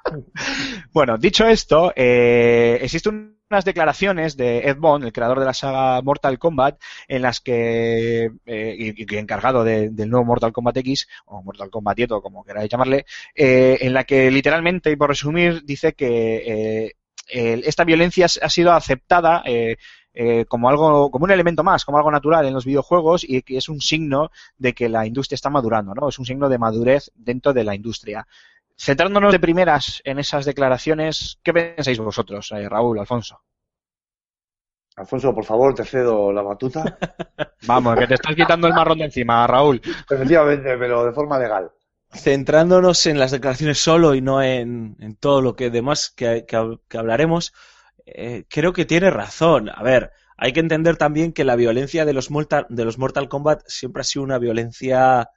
bueno, 0.92 1.18
dicho 1.18 1.46
esto, 1.46 1.92
eh, 1.96 2.78
existen 2.82 3.36
unas 3.50 3.64
declaraciones 3.64 4.36
de 4.36 4.58
Ed 4.68 4.76
Boon, 4.76 5.04
el 5.04 5.12
creador 5.12 5.38
de 5.38 5.46
la 5.46 5.54
saga 5.54 6.02
Mortal 6.02 6.38
Kombat, 6.38 6.78
en 7.08 7.22
las 7.22 7.40
que, 7.40 8.30
eh, 8.44 8.76
y, 8.78 9.14
y 9.14 9.16
encargado 9.18 9.62
de- 9.64 9.90
del 9.90 10.10
nuevo 10.10 10.26
Mortal 10.26 10.52
Kombat 10.52 10.76
X, 10.78 11.06
o 11.26 11.42
Mortal 11.42 11.70
Kombat 11.70 11.96
10, 11.96 12.10
o 12.12 12.22
como 12.22 12.44
queráis 12.44 12.68
llamarle, 12.68 13.06
eh, 13.34 13.78
en 13.80 13.94
la 13.94 14.04
que 14.04 14.30
literalmente, 14.30 14.90
y 14.90 14.96
por 14.96 15.08
resumir, 15.10 15.62
dice 15.64 15.92
que 15.94 16.36
eh, 16.86 16.92
el- 17.28 17.64
esta 17.64 17.84
violencia 17.84 18.26
ha 18.26 18.50
sido 18.50 18.72
aceptada 18.72 19.42
eh, 20.18 20.46
como 20.46 20.70
algo, 20.70 21.10
como 21.10 21.26
un 21.26 21.30
elemento 21.30 21.62
más, 21.62 21.84
como 21.84 21.98
algo 21.98 22.10
natural 22.10 22.46
en 22.46 22.54
los 22.54 22.64
videojuegos 22.64 23.22
y 23.22 23.42
que 23.42 23.58
es 23.58 23.68
un 23.68 23.82
signo 23.82 24.30
de 24.56 24.72
que 24.72 24.88
la 24.88 25.06
industria 25.06 25.34
está 25.34 25.50
madurando, 25.50 25.94
¿no? 25.94 26.08
Es 26.08 26.18
un 26.18 26.24
signo 26.24 26.48
de 26.48 26.56
madurez 26.56 27.12
dentro 27.14 27.52
de 27.52 27.64
la 27.64 27.74
industria. 27.74 28.26
Centrándonos 28.78 29.30
de 29.30 29.38
primeras 29.40 30.00
en 30.04 30.18
esas 30.18 30.46
declaraciones, 30.46 31.38
¿qué 31.42 31.52
pensáis 31.52 31.98
vosotros, 31.98 32.50
eh, 32.52 32.66
Raúl, 32.66 32.98
Alfonso? 32.98 33.42
Alfonso, 34.96 35.34
por 35.34 35.44
favor, 35.44 35.74
te 35.74 35.84
cedo 35.84 36.32
la 36.32 36.40
batuta. 36.40 36.96
Vamos, 37.66 37.98
que 37.98 38.06
te 38.06 38.14
estás 38.14 38.34
quitando 38.34 38.66
el 38.68 38.72
marrón 38.72 38.96
de 38.96 39.04
encima, 39.04 39.46
Raúl. 39.46 39.82
Efectivamente, 40.10 40.78
pero 40.78 41.04
de 41.04 41.12
forma 41.12 41.38
legal. 41.38 41.70
centrándonos 42.10 43.04
en 43.04 43.18
las 43.18 43.32
declaraciones 43.32 43.78
solo 43.78 44.14
y 44.14 44.22
no 44.22 44.42
en, 44.42 44.96
en 44.98 45.14
todo 45.16 45.42
lo 45.42 45.56
que 45.56 45.68
demás 45.68 46.08
que, 46.08 46.46
que 46.46 46.96
hablaremos, 46.96 47.52
eh, 48.07 48.44
creo 48.48 48.72
que 48.72 48.84
tiene 48.86 49.11
razón. 49.11 49.70
A 49.70 49.82
ver, 49.82 50.12
hay 50.36 50.52
que 50.52 50.61
entender 50.61 50.96
también 50.96 51.32
que 51.32 51.44
la 51.44 51.57
violencia 51.57 52.04
de 52.04 52.12
los 52.14 52.30
Mortal, 52.30 52.66
de 52.70 52.84
los 52.84 52.98
Mortal 52.98 53.28
Kombat 53.28 53.62
siempre 53.66 54.02
ha 54.02 54.04
sido 54.04 54.24
una 54.24 54.38
violencia 54.38 55.28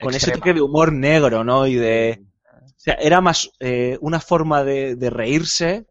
con 0.00 0.14
ese 0.14 0.32
toque 0.32 0.54
de 0.54 0.60
humor 0.62 0.92
negro, 0.92 1.44
¿no? 1.44 1.66
Y 1.66 1.74
de... 1.76 2.24
O 2.64 2.80
sea, 2.84 2.94
era 2.94 3.20
más 3.20 3.50
eh, 3.60 3.98
una 4.02 4.20
forma 4.20 4.64
de, 4.64 4.96
de 4.96 5.10
reírse 5.10 5.86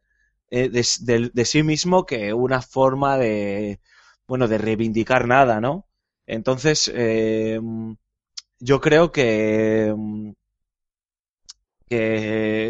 eh, 0.52 0.70
de, 0.70 0.86
de- 1.02 1.32
de 1.34 1.46
sí 1.46 1.64
mismo 1.64 2.06
que 2.06 2.34
una 2.34 2.62
forma 2.62 3.18
de, 3.18 3.80
bueno, 4.28 4.48
de 4.48 4.58
reivindicar 4.60 5.28
nada, 5.28 5.62
¿no? 5.62 5.88
Entonces, 6.28 6.90
yo 8.60 8.82
creo 8.82 9.12
que, 9.12 9.94
mm, 9.96 10.32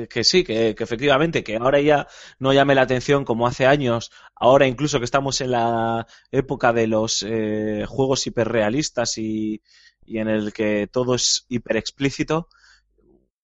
que, 0.09 0.23
sí, 0.23 0.43
que, 0.43 0.75
efectivamente, 0.77 1.43
que 1.43 1.57
ahora 1.57 1.79
ya 1.81 2.07
no 2.39 2.53
llame 2.53 2.75
la 2.75 2.81
atención 2.83 3.25
como 3.25 3.47
hace 3.47 3.65
años, 3.65 4.11
ahora 4.35 4.67
incluso 4.67 4.99
que 4.99 5.05
estamos 5.05 5.41
en 5.41 5.51
la 5.51 6.07
época 6.31 6.73
de 6.73 6.87
los 6.87 7.23
eh, 7.27 7.85
juegos 7.87 8.27
hiperrealistas 8.27 9.17
y, 9.17 9.61
en 10.05 10.27
el 10.27 10.53
que 10.53 10.87
todo 10.91 11.15
es 11.15 11.45
hiper 11.49 11.77
explícito, 11.77 12.49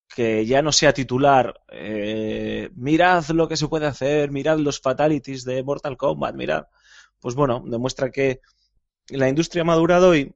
que 0.07 0.45
ya 0.45 0.61
no 0.61 0.71
sea 0.71 0.93
titular, 0.93 1.61
eh, 1.71 2.69
mirad 2.75 3.25
lo 3.29 3.47
que 3.47 3.57
se 3.57 3.67
puede 3.67 3.85
hacer, 3.85 4.31
mirad 4.31 4.57
los 4.57 4.81
fatalities 4.81 5.45
de 5.45 5.63
Mortal 5.63 5.97
Kombat, 5.97 6.35
mirad, 6.35 6.65
pues 7.19 7.35
bueno, 7.35 7.63
demuestra 7.65 8.11
que 8.11 8.41
la 9.09 9.29
industria 9.29 9.61
ha 9.61 9.65
madurado 9.65 10.15
y 10.15 10.33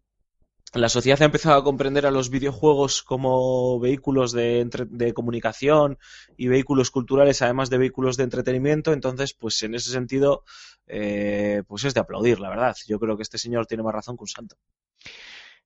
la 0.74 0.90
sociedad 0.90 1.22
ha 1.22 1.26
empezado 1.26 1.60
a 1.60 1.64
comprender 1.64 2.06
a 2.06 2.12
los 2.12 2.30
videojuegos 2.30 3.04
como 3.04 3.80
vehículos 3.80 4.32
de, 4.32 4.60
entre- 4.62 4.86
de 4.86 5.14
comunicación 5.14 5.98
y 6.38 6.48
vehículos 6.48 6.90
culturales, 6.92 7.42
además 7.42 7.70
de 7.70 7.78
vehículos 7.78 8.18
de 8.18 8.24
entretenimiento. 8.24 8.92
Entonces, 8.94 9.34
pues 9.34 9.62
en 9.64 9.76
ese 9.76 9.92
sentido, 9.92 10.44
eh, 10.88 11.64
pues 11.68 11.84
es 11.86 11.94
de 11.94 12.00
aplaudir, 12.02 12.40
la 12.40 12.50
verdad. 12.50 12.76
Yo 12.88 13.00
creo 13.00 13.16
que 13.18 13.24
este 13.24 13.38
señor 13.38 13.68
tiene 13.68 13.84
más 13.84 13.94
razón 13.94 14.18
que 14.18 14.24
un 14.24 14.28
santo. 14.28 14.56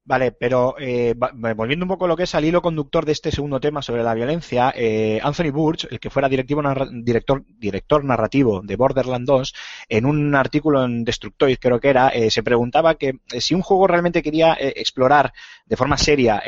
Vale, 0.10 0.32
pero 0.32 0.76
eh, 0.80 1.16
volviendo 1.58 1.84
un 1.84 1.90
poco 1.90 2.06
a 2.06 2.08
lo 2.08 2.16
que 2.16 2.24
es 2.24 2.34
al 2.34 2.46
hilo 2.46 2.62
conductor 2.62 3.04
de 3.06 3.12
este 3.12 3.30
segundo 3.30 3.60
tema 3.60 3.82
sobre 3.82 4.04
la 4.04 4.14
violencia, 4.14 4.72
eh, 4.74 5.20
Anthony 5.22 5.52
Burch, 5.52 5.86
el 5.92 6.00
que 6.00 6.10
fuera 6.10 6.30
directivo 6.30 6.62
narra- 6.62 6.88
director, 6.90 7.44
director 7.60 8.06
narrativo 8.06 8.62
de 8.64 8.78
Borderlands 8.78 9.28
2, 9.28 9.54
en 9.90 10.06
un 10.06 10.34
artículo 10.34 10.86
en 10.86 11.04
Destructoid, 11.04 11.58
creo 11.60 11.82
que 11.82 11.90
era, 11.90 12.08
eh, 12.08 12.32
se 12.32 12.42
preguntaba 12.42 12.96
que 12.96 13.20
eh, 13.34 13.42
si 13.42 13.54
un 13.54 13.62
juego 13.64 13.86
realmente 13.86 14.24
quería 14.24 14.54
eh, 14.54 14.76
explorar 14.78 15.34
de 15.66 15.76
forma 15.76 15.98
seria 15.98 16.42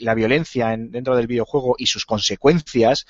la 0.00 0.14
violencia 0.14 0.72
en- 0.72 0.90
dentro 0.90 1.14
del 1.14 1.26
videojuego 1.26 1.74
y 1.78 1.86
sus 1.86 2.06
consecuencias, 2.06 3.06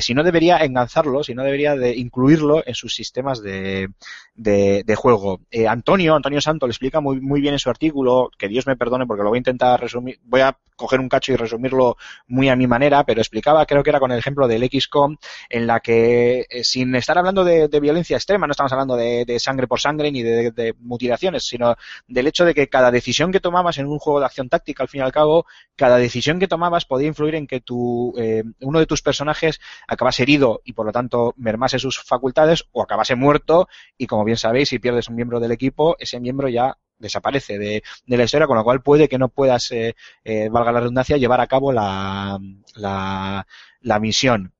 si 0.00 0.14
no 0.14 0.24
debería 0.24 0.58
enganzarlo, 0.58 1.22
si 1.22 1.32
no 1.34 1.44
debería 1.44 1.76
de 1.76 1.94
incluirlo 1.96 2.64
en 2.66 2.74
sus 2.74 2.92
sistemas 2.96 3.40
de, 3.40 3.88
de, 4.34 4.82
de 4.84 4.94
juego. 4.96 5.40
Antonio, 5.68 6.14
Antonio 6.16 6.40
Santo, 6.40 6.66
le 6.66 6.72
explica 6.72 7.00
muy, 7.00 7.20
muy 7.20 7.40
bien 7.40 7.54
en 7.54 7.58
su 7.60 7.70
artículo, 7.70 8.30
que 8.36 8.48
Dios 8.48 8.66
me 8.66 8.76
perdone 8.76 9.06
porque 9.06 9.22
lo 9.22 9.30
voy 9.36 9.38
a 9.38 9.44
intentar 9.44 9.80
resumir, 9.80 10.18
voy 10.24 10.40
a 10.40 10.56
coger 10.76 11.00
un 11.00 11.08
cacho 11.08 11.32
y 11.32 11.36
resumirlo 11.36 11.96
muy 12.28 12.48
a 12.48 12.56
mi 12.56 12.66
manera, 12.66 13.04
pero 13.04 13.20
explicaba, 13.20 13.66
creo 13.66 13.82
que 13.82 13.90
era 13.90 13.98
con 13.98 14.12
el 14.12 14.18
ejemplo 14.18 14.46
del 14.46 14.68
XCOM, 14.70 15.16
en 15.48 15.66
la 15.66 15.80
que 15.80 16.46
eh, 16.50 16.64
sin 16.64 16.94
estar 16.94 17.18
hablando 17.18 17.44
de, 17.44 17.68
violencia 17.80 18.16
extrema, 18.16 18.46
no 18.46 18.52
estamos 18.52 18.72
hablando 18.72 18.96
de, 18.96 19.38
sangre 19.38 19.66
por 19.66 19.80
sangre 19.80 20.10
ni 20.12 20.22
de, 20.22 20.50
de 20.50 20.74
mutilaciones, 20.80 21.44
sino 21.46 21.76
del 22.06 22.26
hecho 22.26 22.44
de 22.44 22.54
que 22.54 22.68
cada 22.68 22.90
decisión 22.90 23.32
que 23.32 23.40
tomabas 23.40 23.78
en 23.78 23.86
un 23.86 23.98
juego 23.98 24.20
de 24.20 24.26
acción 24.26 24.48
táctica, 24.48 24.82
al 24.82 24.88
fin 24.88 25.00
y 25.00 25.04
al 25.04 25.12
cabo, 25.12 25.46
cada 25.76 25.96
decisión 25.98 26.38
que 26.38 26.48
tomabas 26.48 26.84
podía 26.84 27.08
influir 27.08 27.34
en 27.34 27.46
que 27.46 27.60
tu, 27.60 28.14
eh, 28.18 28.44
uno 28.60 28.78
de 28.78 28.86
tus 28.86 29.02
personajes 29.02 29.60
acabase 29.88 30.22
herido 30.22 30.62
y 30.64 30.72
por 30.72 30.86
lo 30.86 30.92
tanto 30.92 31.34
mermase 31.36 31.78
sus 31.78 32.02
facultades 32.02 32.64
o 32.72 32.82
acabase 32.82 33.14
muerto 33.14 33.68
y 33.98 34.06
como 34.06 34.24
bien 34.24 34.36
sabéis, 34.36 34.70
si 34.70 34.78
pierdes 34.78 35.08
un 35.08 35.16
miembro 35.16 35.40
del 35.40 35.52
equipo, 35.52 35.96
ese 35.98 36.20
miembro 36.20 36.48
ya 36.48 36.76
desaparece 36.98 37.58
de, 37.58 37.82
de 38.06 38.16
la 38.16 38.24
historia, 38.24 38.46
con 38.46 38.56
lo 38.56 38.64
cual 38.64 38.82
puede 38.82 39.08
que 39.08 39.18
no 39.18 39.28
puedas, 39.28 39.70
eh, 39.70 39.94
eh, 40.24 40.48
valga 40.50 40.72
la 40.72 40.80
redundancia, 40.80 41.16
llevar 41.16 41.40
a 41.40 41.46
cabo 41.46 41.72
la, 41.72 42.38
la, 42.74 43.46
la 43.80 43.98
misión. 43.98 44.52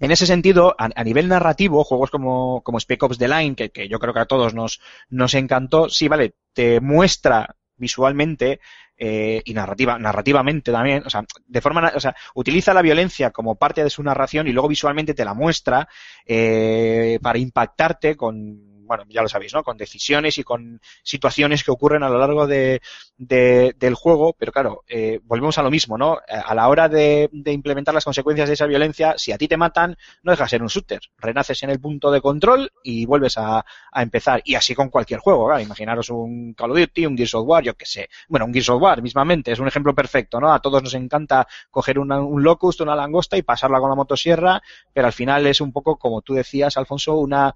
En 0.00 0.10
ese 0.10 0.26
sentido, 0.26 0.74
a, 0.78 0.88
a, 0.94 1.04
nivel 1.04 1.28
narrativo, 1.28 1.84
juegos 1.84 2.10
como, 2.10 2.62
como 2.62 2.80
Spec 2.80 3.02
Ops 3.02 3.18
The 3.18 3.28
Line, 3.28 3.54
que, 3.54 3.70
que 3.70 3.88
yo 3.88 3.98
creo 3.98 4.14
que 4.14 4.20
a 4.20 4.26
todos 4.26 4.54
nos, 4.54 4.80
nos 5.08 5.34
encantó, 5.34 5.88
sí, 5.88 6.08
vale, 6.08 6.34
te 6.54 6.80
muestra 6.80 7.56
visualmente 7.76 8.60
eh, 8.96 9.42
y 9.44 9.54
narrativa, 9.54 9.98
narrativamente 9.98 10.70
también, 10.70 11.02
o 11.04 11.10
sea, 11.10 11.24
de 11.46 11.60
forma, 11.60 11.92
o 11.94 12.00
sea, 12.00 12.14
utiliza 12.34 12.72
la 12.72 12.82
violencia 12.82 13.32
como 13.32 13.56
parte 13.56 13.82
de 13.82 13.90
su 13.90 14.02
narración 14.02 14.46
y 14.46 14.52
luego 14.52 14.68
visualmente 14.68 15.14
te 15.14 15.24
la 15.24 15.34
muestra 15.34 15.88
eh, 16.24 17.18
para 17.20 17.38
impactarte 17.38 18.16
con 18.16 18.71
bueno, 18.92 19.04
ya 19.08 19.22
lo 19.22 19.28
sabéis, 19.28 19.54
¿no? 19.54 19.64
Con 19.64 19.78
decisiones 19.78 20.36
y 20.36 20.44
con 20.44 20.78
situaciones 21.02 21.64
que 21.64 21.70
ocurren 21.70 22.02
a 22.02 22.10
lo 22.10 22.18
largo 22.18 22.46
de, 22.46 22.82
de 23.16 23.74
del 23.78 23.94
juego, 23.94 24.34
pero 24.38 24.52
claro, 24.52 24.84
eh, 24.86 25.18
volvemos 25.24 25.56
a 25.56 25.62
lo 25.62 25.70
mismo, 25.70 25.96
¿no? 25.96 26.18
A 26.28 26.54
la 26.54 26.68
hora 26.68 26.90
de, 26.90 27.30
implementar 27.32 27.94
las 27.94 28.04
consecuencias 28.04 28.48
de 28.48 28.54
esa 28.54 28.66
violencia, 28.66 29.14
si 29.16 29.32
a 29.32 29.38
ti 29.38 29.48
te 29.48 29.56
matan, 29.56 29.96
no 30.22 30.32
dejas 30.32 30.48
de 30.48 30.50
ser 30.50 30.62
un 30.62 30.68
shooter, 30.68 31.00
renaces 31.16 31.62
en 31.62 31.70
el 31.70 31.80
punto 31.80 32.10
de 32.10 32.20
control 32.20 32.70
y 32.82 33.06
vuelves 33.06 33.38
a, 33.38 33.64
empezar. 33.94 34.42
Y 34.44 34.56
así 34.56 34.74
con 34.74 34.90
cualquier 34.90 35.20
juego, 35.20 35.46
claro, 35.46 35.62
imaginaros 35.62 36.10
un 36.10 36.52
Call 36.52 36.72
of 36.72 36.78
Duty, 36.78 37.06
un 37.06 37.16
Gears 37.16 37.34
of 37.34 37.46
War, 37.46 37.64
yo 37.64 37.74
qué 37.74 37.86
sé. 37.86 38.10
Bueno, 38.28 38.44
un 38.44 38.52
Gears 38.52 38.68
of 38.68 38.82
War 38.82 39.00
mismamente 39.00 39.52
es 39.52 39.58
un 39.58 39.68
ejemplo 39.68 39.94
perfecto, 39.94 40.38
¿no? 40.38 40.52
A 40.52 40.60
todos 40.60 40.82
nos 40.82 40.92
encanta 40.92 41.48
coger 41.70 41.98
un 41.98 42.42
locust, 42.42 42.82
una 42.82 42.94
langosta 42.94 43.38
y 43.38 43.42
pasarla 43.42 43.80
con 43.80 43.88
la 43.88 43.96
motosierra, 43.96 44.62
pero 44.92 45.06
al 45.06 45.14
final 45.14 45.46
es 45.46 45.62
un 45.62 45.72
poco, 45.72 45.96
como 45.96 46.20
tú 46.20 46.34
decías, 46.34 46.76
Alfonso, 46.76 47.16
una 47.16 47.54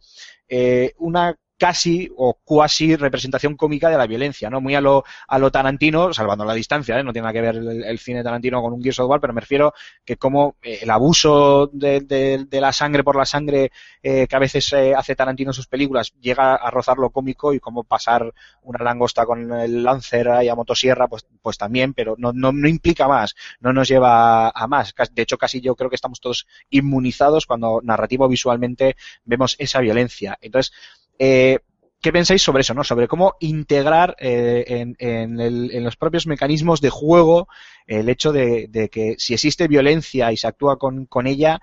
eh, 0.49 0.95
una 0.99 1.37
casi 1.59 2.11
o 2.17 2.35
cuasi 2.45 2.97
representación 2.97 3.57
cómica 3.57 3.89
de 3.89 3.97
la 3.97 4.07
violencia, 4.07 4.51
¿no? 4.51 4.61
Muy 4.61 4.75
a 4.75 4.81
lo, 4.81 5.05
a 5.27 5.39
lo 5.39 5.51
Tarantino, 5.51 6.13
salvando 6.13 6.45
la 6.45 6.55
distancia, 6.55 6.99
¿eh? 6.99 7.05
no 7.05 7.13
tiene 7.13 7.25
nada 7.25 7.33
que 7.33 7.41
ver 7.41 7.57
el, 7.57 7.99
cine 7.99 8.23
Tarantino 8.23 8.61
con 8.61 8.73
un 8.73 8.83
Gears 8.83 9.01
of 9.01 9.09
War, 9.09 9.21
pero 9.21 9.33
me 9.33 9.41
refiero 9.41 9.73
que 10.05 10.17
como 10.17 10.57
eh, 10.63 10.81
el 10.83 10.91
abuso 10.91 11.69
de, 11.73 12.01
de, 12.01 12.47
de, 12.49 12.61
la 12.61 12.73
sangre 12.73 13.03
por 13.03 13.17
la 13.17 13.25
sangre 13.25 13.71
eh, 14.03 14.27
que 14.29 14.37
a 14.37 14.39
veces 14.39 14.73
hace 14.97 15.17
Tarantino 15.17 15.51
en 15.51 15.55
sus 15.55 15.67
películas 15.67 16.13
llega 16.21 16.55
a 16.55 16.71
rozar 16.71 16.99
lo 16.99 17.11
cómico 17.11 17.53
y 17.53 17.61
como 17.61 17.85
pasar 17.85 18.33
una 18.63 18.85
langosta 18.85 19.25
con 19.25 19.53
el 19.53 19.83
Lancer 19.83 20.29
y 20.43 20.49
a 20.49 20.55
motosierra, 20.55 21.09
pues, 21.09 21.27
pues 21.41 21.57
también, 21.57 21.95
pero 21.95 22.17
no, 22.19 22.33
no, 22.33 22.53
no 22.53 22.69
implica 22.69 23.09
más, 23.09 23.35
no 23.61 23.73
nos 23.73 23.89
lleva 23.89 24.51
a 24.51 24.67
más. 24.67 24.95
De 25.13 25.23
hecho, 25.23 25.39
casi 25.39 25.61
yo 25.61 25.75
creo 25.75 25.91
que 25.91 25.97
estamos 25.97 26.21
todos 26.21 26.47
inmunizados 26.71 27.47
cuando 27.47 27.81
narrativo 27.83 28.29
visualmente 28.29 28.97
vemos 29.25 29.57
esa 29.59 29.81
violencia. 29.81 30.39
Entonces, 30.41 30.73
eh, 31.19 31.59
¿Qué 32.01 32.13
pensáis 32.13 32.43
sobre 32.43 32.61
eso, 32.61 32.75
no? 32.75 32.85
Sobre 32.85 33.09
cómo 33.09 33.35
integrar 33.41 34.15
eh, 34.21 34.65
en, 34.69 34.97
en, 34.99 35.41
el, 35.41 35.71
en, 35.73 35.83
los 35.83 35.97
propios 35.97 36.27
mecanismos 36.27 36.81
de 36.81 36.91
juego 36.91 37.49
el 37.87 38.09
hecho 38.09 38.33
de, 38.33 38.69
de 38.69 38.89
que 38.91 39.17
si 39.19 39.35
existe 39.35 39.67
violencia 39.67 40.31
y 40.31 40.37
se 40.37 40.47
actúa 40.47 40.79
con, 40.79 41.07
con, 41.07 41.27
ella, 41.27 41.61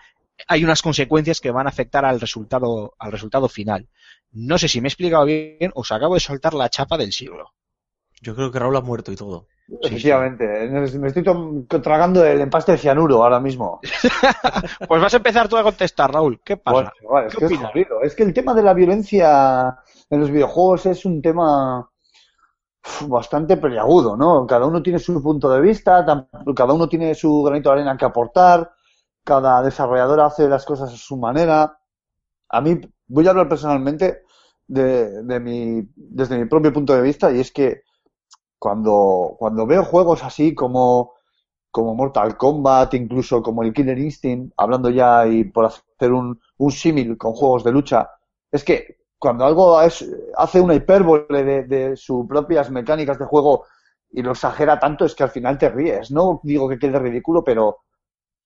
hay 0.47 0.63
unas 0.63 0.81
consecuencias 0.81 1.39
que 1.39 1.51
van 1.51 1.67
a 1.67 1.69
afectar 1.69 2.03
al 2.03 2.19
resultado, 2.19 2.95
al 2.99 3.11
resultado 3.11 3.47
final. 3.47 3.87
No 4.31 4.57
sé 4.57 4.67
si 4.67 4.81
me 4.81 4.87
he 4.87 4.89
explicado 4.89 5.25
bien, 5.25 5.71
os 5.75 5.91
acabo 5.91 6.15
de 6.15 6.19
soltar 6.19 6.55
la 6.55 6.69
chapa 6.69 6.97
del 6.97 7.13
siglo. 7.13 7.53
Yo 8.19 8.35
creo 8.35 8.51
que 8.51 8.59
Raúl 8.59 8.75
ha 8.75 8.81
muerto 8.81 9.11
y 9.11 9.15
todo. 9.15 9.47
Efectivamente, 9.67 10.87
sí. 10.87 10.99
me 10.99 11.07
estoy 11.07 11.23
tragando 11.81 12.25
el 12.25 12.41
empaste 12.41 12.73
de 12.73 12.77
cianuro 12.77 13.23
ahora 13.23 13.39
mismo. 13.39 13.79
pues 14.87 15.01
vas 15.01 15.13
a 15.13 15.17
empezar 15.17 15.47
tú 15.47 15.57
a 15.57 15.63
contestar, 15.63 16.11
Raúl. 16.11 16.41
¿Qué 16.43 16.57
pasa? 16.57 16.91
Bueno, 17.01 17.09
vale, 17.09 17.27
es, 17.27 17.35
que 17.35 17.45
es, 17.45 17.57
jodido. 17.57 18.01
es 18.01 18.15
que 18.15 18.23
el 18.23 18.33
tema 18.33 18.53
de 18.53 18.63
la 18.63 18.73
violencia 18.73 19.77
en 20.09 20.19
los 20.19 20.29
videojuegos 20.29 20.85
es 20.85 21.05
un 21.05 21.21
tema 21.21 21.89
bastante 23.07 23.55
peliagudo, 23.57 24.17
¿no? 24.17 24.45
Cada 24.45 24.65
uno 24.65 24.83
tiene 24.83 24.99
su 24.99 25.23
punto 25.23 25.49
de 25.49 25.61
vista, 25.61 26.05
cada 26.55 26.73
uno 26.73 26.89
tiene 26.89 27.15
su 27.15 27.41
granito 27.43 27.69
de 27.69 27.75
arena 27.75 27.97
que 27.97 28.05
aportar, 28.05 28.73
cada 29.23 29.61
desarrollador 29.63 30.19
hace 30.19 30.49
las 30.49 30.65
cosas 30.65 30.93
a 30.93 30.97
su 30.97 31.15
manera. 31.15 31.79
A 32.49 32.61
mí, 32.61 32.81
voy 33.07 33.25
a 33.25 33.29
hablar 33.29 33.47
personalmente 33.47 34.23
de, 34.67 35.23
de 35.23 35.39
mi, 35.39 35.87
desde 35.95 36.37
mi 36.37 36.45
propio 36.45 36.73
punto 36.73 36.93
de 36.93 37.01
vista 37.01 37.31
y 37.31 37.39
es 37.39 37.51
que 37.51 37.83
cuando, 38.63 39.35
cuando 39.37 39.67
veo 39.67 39.83
juegos 39.83 40.23
así 40.23 40.55
como, 40.55 41.15
como 41.69 41.95
Mortal 41.95 42.37
Kombat, 42.37 42.93
incluso 42.93 43.43
como 43.43 43.61
el 43.61 43.73
Killer 43.73 43.99
Instinct, 43.99 44.53
hablando 44.55 44.89
ya 44.89 45.27
y 45.27 45.43
por 45.43 45.65
hacer 45.65 46.13
un, 46.13 46.39
un 46.59 46.71
símil 46.71 47.17
con 47.17 47.33
juegos 47.33 47.65
de 47.65 47.73
lucha, 47.73 48.09
es 48.49 48.63
que 48.63 48.99
cuando 49.19 49.43
algo 49.43 49.81
es, 49.81 50.09
hace 50.37 50.61
una 50.61 50.75
hipérbole 50.75 51.43
de, 51.43 51.63
de 51.63 51.97
sus 51.97 52.25
propias 52.25 52.71
mecánicas 52.71 53.19
de 53.19 53.25
juego 53.25 53.65
y 54.09 54.21
lo 54.21 54.31
exagera 54.31 54.79
tanto, 54.79 55.03
es 55.03 55.13
que 55.13 55.23
al 55.23 55.31
final 55.31 55.57
te 55.57 55.67
ríes. 55.67 56.09
No 56.09 56.39
digo 56.41 56.69
que 56.69 56.79
quede 56.79 56.99
ridículo, 56.99 57.43
pero 57.43 57.79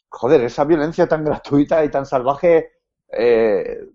joder, 0.09 0.41
esa 0.41 0.63
violencia 0.63 1.07
tan 1.07 1.23
gratuita 1.25 1.85
y 1.85 1.91
tan 1.91 2.07
salvaje 2.07 2.71
eh, 3.11 3.85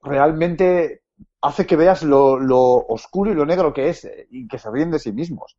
realmente 0.00 1.02
hace 1.46 1.66
que 1.66 1.76
veas 1.76 2.02
lo, 2.02 2.38
lo, 2.38 2.60
oscuro 2.60 3.30
y 3.30 3.34
lo 3.34 3.46
negro 3.46 3.72
que 3.72 3.88
es 3.88 4.08
y 4.30 4.48
que 4.48 4.58
se 4.58 4.70
ríen 4.70 4.90
de 4.90 4.98
sí 4.98 5.12
mismos. 5.12 5.56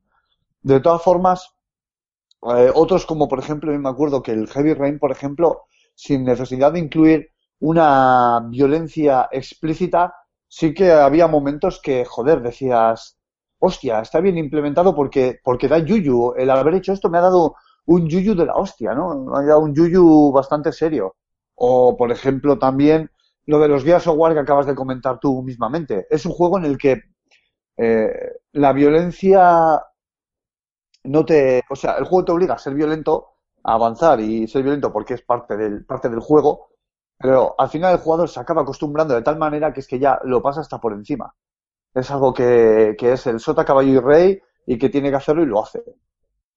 De 0.61 0.79
todas 0.79 1.01
formas, 1.01 1.53
eh, 2.55 2.71
otros 2.73 3.05
como 3.05 3.27
por 3.27 3.39
ejemplo, 3.39 3.71
yo 3.71 3.79
me 3.79 3.89
acuerdo 3.89 4.21
que 4.21 4.31
el 4.31 4.47
Heavy 4.47 4.73
Rain, 4.73 4.99
por 4.99 5.11
ejemplo, 5.11 5.63
sin 5.95 6.23
necesidad 6.25 6.73
de 6.73 6.79
incluir 6.79 7.29
una 7.59 8.41
violencia 8.49 9.29
explícita, 9.31 10.13
sí 10.47 10.73
que 10.73 10.91
había 10.91 11.27
momentos 11.27 11.79
que, 11.81 12.05
joder, 12.05 12.41
decías, 12.41 13.17
hostia, 13.59 14.01
está 14.01 14.19
bien 14.19 14.37
implementado 14.37 14.95
porque, 14.95 15.39
porque 15.43 15.67
da 15.67 15.79
yuyu. 15.79 16.33
El 16.37 16.49
haber 16.49 16.75
hecho 16.75 16.93
esto 16.93 17.09
me 17.09 17.17
ha 17.17 17.21
dado 17.21 17.55
un 17.85 18.07
yuyu 18.07 18.35
de 18.35 18.45
la 18.45 18.55
hostia, 18.55 18.93
¿no? 18.93 19.15
Me 19.25 19.37
ha 19.39 19.41
dado 19.43 19.61
un 19.61 19.73
yuyu 19.73 20.31
bastante 20.31 20.71
serio. 20.71 21.15
O, 21.55 21.97
por 21.97 22.11
ejemplo, 22.11 22.59
también 22.59 23.09
lo 23.47 23.59
de 23.59 23.67
los 23.67 23.83
Gears 23.83 24.07
of 24.07 24.17
War 24.17 24.33
que 24.33 24.39
acabas 24.39 24.65
de 24.67 24.75
comentar 24.75 25.19
tú 25.19 25.41
mismamente. 25.41 26.05
Es 26.09 26.25
un 26.25 26.33
juego 26.33 26.57
en 26.57 26.65
el 26.65 26.77
que 26.77 27.01
eh, 27.77 28.09
la 28.53 28.73
violencia 28.73 29.81
no 31.05 31.25
te. 31.25 31.63
O 31.69 31.75
sea, 31.75 31.93
el 31.97 32.05
juego 32.05 32.25
te 32.25 32.31
obliga 32.33 32.55
a 32.55 32.59
ser 32.59 32.73
violento 32.73 33.27
a 33.63 33.73
avanzar 33.73 34.19
y 34.19 34.47
ser 34.47 34.63
violento 34.63 34.91
porque 34.91 35.15
es 35.15 35.21
parte 35.21 35.57
del, 35.57 35.85
parte 35.85 36.09
del 36.09 36.19
juego, 36.19 36.69
pero 37.17 37.55
al 37.57 37.69
final 37.69 37.93
el 37.93 37.99
jugador 37.99 38.29
se 38.29 38.39
acaba 38.39 38.61
acostumbrando 38.61 39.15
de 39.15 39.21
tal 39.21 39.37
manera 39.37 39.73
que 39.73 39.81
es 39.81 39.87
que 39.87 39.99
ya 39.99 40.19
lo 40.23 40.41
pasa 40.41 40.61
hasta 40.61 40.79
por 40.79 40.93
encima. 40.93 41.33
Es 41.93 42.11
algo 42.11 42.33
que, 42.33 42.95
que 42.97 43.13
es 43.13 43.27
el 43.27 43.39
sota, 43.39 43.65
caballo 43.65 43.91
y 43.91 43.99
rey 43.99 44.41
y 44.65 44.77
que 44.77 44.89
tiene 44.89 45.09
que 45.09 45.15
hacerlo 45.15 45.43
y 45.43 45.47
lo 45.47 45.63
hace. 45.63 45.83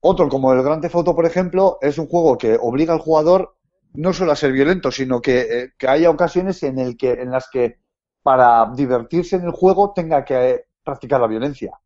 Otro, 0.01 0.29
como 0.29 0.53
el 0.53 0.63
Grand 0.63 0.83
Theft 0.83 0.95
Auto, 0.97 1.15
por 1.15 1.27
ejemplo, 1.27 1.79
es 1.81 1.99
un 1.99 2.07
juego 2.07 2.37
que 2.39 2.59
obliga 2.61 2.95
al 2.95 3.01
jugador 3.01 3.57
no 3.95 4.13
solo 4.13 4.33
a 4.33 4.37
ser 4.37 4.53
violento, 4.53 4.91
sino 4.91 5.21
que, 5.21 5.41
eh, 5.41 5.73
que 5.77 5.89
haya 5.89 6.11
ocasiones 6.11 6.63
en, 6.63 6.79
el 6.79 6.97
que, 6.97 7.13
en 7.13 7.31
las 7.31 7.49
que 7.51 7.81
para 8.23 8.71
divertirse 8.75 9.37
en 9.37 9.45
el 9.45 9.53
juego 9.53 9.93
tenga 9.95 10.25
que 10.25 10.67
practicar 10.85 11.21
la 11.21 11.27
violencia. 11.27 11.79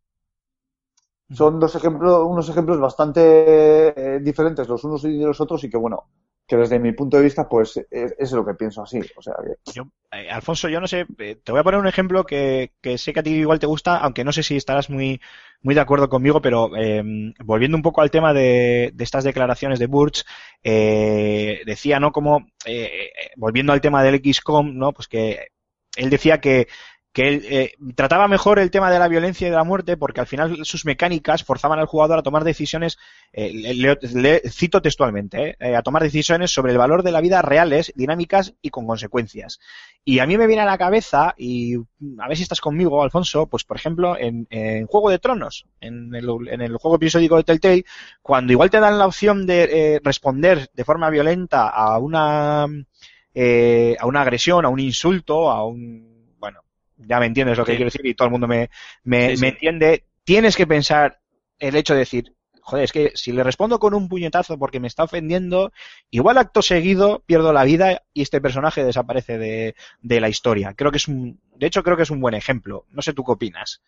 Son 1.31 1.59
dos 1.59 1.75
ejemplos, 1.75 2.27
unos 2.27 2.49
ejemplos 2.49 2.79
bastante 2.79 4.17
eh, 4.17 4.21
diferentes 4.21 4.69
los 4.69 4.85
unos 4.85 5.05
y 5.05 5.19
los 5.19 5.41
otros 5.41 5.65
y 5.65 5.71
que 5.71 5.79
bueno, 5.79 6.05
que 6.47 6.57
desde 6.57 6.79
mi 6.79 6.93
punto 6.93 7.17
de 7.17 7.23
vista 7.23 7.49
pues 7.49 7.81
es, 7.91 8.33
lo 8.33 8.45
que 8.45 8.55
pienso 8.55 8.83
así. 8.83 9.01
O 9.17 9.23
sea 9.23 9.35
que 9.43 9.73
Yo, 9.73 9.85
eh, 10.13 10.31
Alfonso, 10.31 10.69
yo 10.69 10.81
no 10.81 10.87
sé, 10.87 11.07
eh, 11.19 11.37
te 11.43 11.53
voy 11.53 11.61
a 11.61 11.65
poner 11.65 11.81
un 11.81 11.87
ejemplo 11.87 12.25
que, 12.25 12.73
que 12.81 12.99
sé 12.99 13.13
que 13.13 13.21
a 13.21 13.23
ti 13.23 13.31
igual 13.31 13.59
te 13.59 13.67
gusta, 13.67 13.97
aunque 13.97 14.25
no 14.25 14.33
sé 14.33 14.43
si 14.43 14.57
estarás 14.57 14.91
muy, 14.91 15.21
muy 15.63 15.75
de 15.75 15.81
acuerdo 15.81 16.11
conmigo, 16.11 16.43
pero 16.43 16.77
eh, 16.77 17.03
volviendo 17.43 17.77
un 17.77 17.83
poco 17.83 18.03
al 18.03 18.11
tema 18.11 18.35
de, 18.35 18.93
de 18.95 19.05
estas 19.05 19.25
declaraciones 19.25 19.79
de 19.79 19.87
Burch, 19.87 20.25
eh, 20.63 21.63
decía, 21.65 21.99
¿no? 21.99 22.13
Como, 22.13 22.47
eh, 22.67 23.11
volviendo 23.37 23.73
al 23.73 23.81
tema 23.81 24.03
del 24.03 24.21
XCOM, 24.23 24.77
¿no? 24.77 24.93
Pues 24.93 25.09
que 25.09 25.49
él 25.97 26.11
decía 26.11 26.41
que, 26.41 26.69
que 27.15 27.29
él 27.29 27.43
eh, 27.49 27.73
trataba 27.95 28.29
mejor 28.29 28.59
el 28.59 28.71
tema 28.71 28.91
de 28.91 28.99
la 28.99 29.09
violencia 29.09 29.47
y 29.47 29.51
de 29.51 29.57
la 29.57 29.65
muerte 29.65 29.97
porque 29.97 30.21
al 30.21 30.27
final 30.27 30.67
sus 30.67 30.85
mecánicas 30.85 31.45
forzaban 31.45 31.79
al 31.79 31.87
jugador 31.87 32.19
a 32.19 32.23
tomar 32.23 32.45
decisiones, 32.45 32.99
eh, 33.33 33.53
le, 33.77 33.97
le- 34.21 34.43
cito 34.51 34.83
textualmente, 34.83 35.51
eh, 35.51 35.57
eh, 35.61 35.77
a 35.77 35.83
tomar 35.83 36.03
decisiones 36.03 36.51
sobre 36.53 36.73
el 36.73 36.79
valor 36.79 37.05
de 37.05 37.13
la 37.13 37.23
vida 37.23 37.41
reales, 37.41 37.93
dinámicas 37.97 38.55
y 38.61 38.71
con 38.71 38.87
consecuencias. 38.87 39.61
Y 40.05 40.19
a 40.19 40.27
mí 40.27 40.37
me 40.37 40.47
viene 40.49 40.63
a 40.63 40.67
la 40.67 40.77
cabeza, 40.77 41.35
y 41.39 41.77
a 41.77 42.29
ver 42.29 42.37
si 42.37 42.43
estás 42.43 42.61
conmigo, 42.61 43.03
Alfonso, 43.03 43.47
pues 43.47 43.65
por 43.65 43.77
ejemplo, 43.77 44.19
en, 44.19 44.47
en 44.51 44.87
Juego 44.87 45.09
de 45.11 45.19
Tronos, 45.21 45.67
en 45.81 46.15
el, 46.15 46.29
en 46.51 46.61
el 46.61 46.77
juego 46.77 46.97
episódico 46.97 47.37
de 47.37 47.45
Telltale, 47.45 47.85
cuando 48.23 48.53
igual 48.53 48.71
te 48.71 48.81
dan 48.81 48.99
la 48.99 49.07
opción 49.07 49.47
de 49.47 49.95
eh, 49.95 50.01
responder 50.03 50.69
de 50.75 50.85
forma 50.85 51.11
violenta 51.11 51.69
a 51.69 51.99
una, 51.99 52.67
eh, 53.35 53.97
a 53.99 54.07
una 54.07 54.23
agresión, 54.23 54.65
a 54.65 54.69
un 54.69 54.81
insulto, 54.81 55.51
a 55.51 55.67
un, 55.67 56.14
ya 56.97 57.21
me 57.21 57.27
entiendes 57.27 57.59
lo 57.59 57.65
que 57.65 57.73
Sí. 57.73 57.77
quiero 57.77 57.87
decir 57.91 58.07
y 58.07 58.15
todo 58.15 58.27
el 58.27 58.33
mundo 58.33 58.47
me, 58.49 58.71
me, 59.05 59.31
Sí, 59.31 59.37
sí. 59.37 59.43
me 59.43 59.49
entiende, 59.49 60.05
tienes 60.25 60.57
que 60.57 60.67
pensar 60.67 61.21
el 61.59 61.77
hecho 61.77 61.95
de 61.95 62.01
decir, 62.01 62.35
joder, 62.63 62.85
es 62.85 62.93
que 62.93 63.13
si 63.15 63.33
le 63.33 63.43
respondo 63.45 63.79
con 63.79 63.95
un 63.95 64.09
puñetazo 64.09 64.59
porque 64.59 64.81
me 64.81 64.89
está 64.89 65.05
ofendiendo, 65.05 65.73
igual 66.11 66.39
acto 66.39 66.63
seguido 66.63 67.23
pierdo 67.27 67.53
la 67.53 67.65
vida 67.65 68.03
y 68.13 68.23
este 68.23 68.41
personaje 68.41 68.85
desaparece 68.85 69.39
de, 69.39 69.75
de 70.01 70.21
la 70.21 70.29
historia. 70.29 70.75
Creo 70.75 70.91
que 70.91 70.99
es 70.99 71.09
un, 71.09 71.41
de 71.57 71.67
hecho 71.67 71.83
creo 71.83 71.97
que 71.97 72.05
es 72.05 72.11
un 72.11 72.21
buen 72.21 72.35
ejemplo. 72.35 72.87
No 72.91 73.03
sé 73.03 73.13
tú 73.13 73.25
qué 73.25 73.33
opinas. 73.33 73.83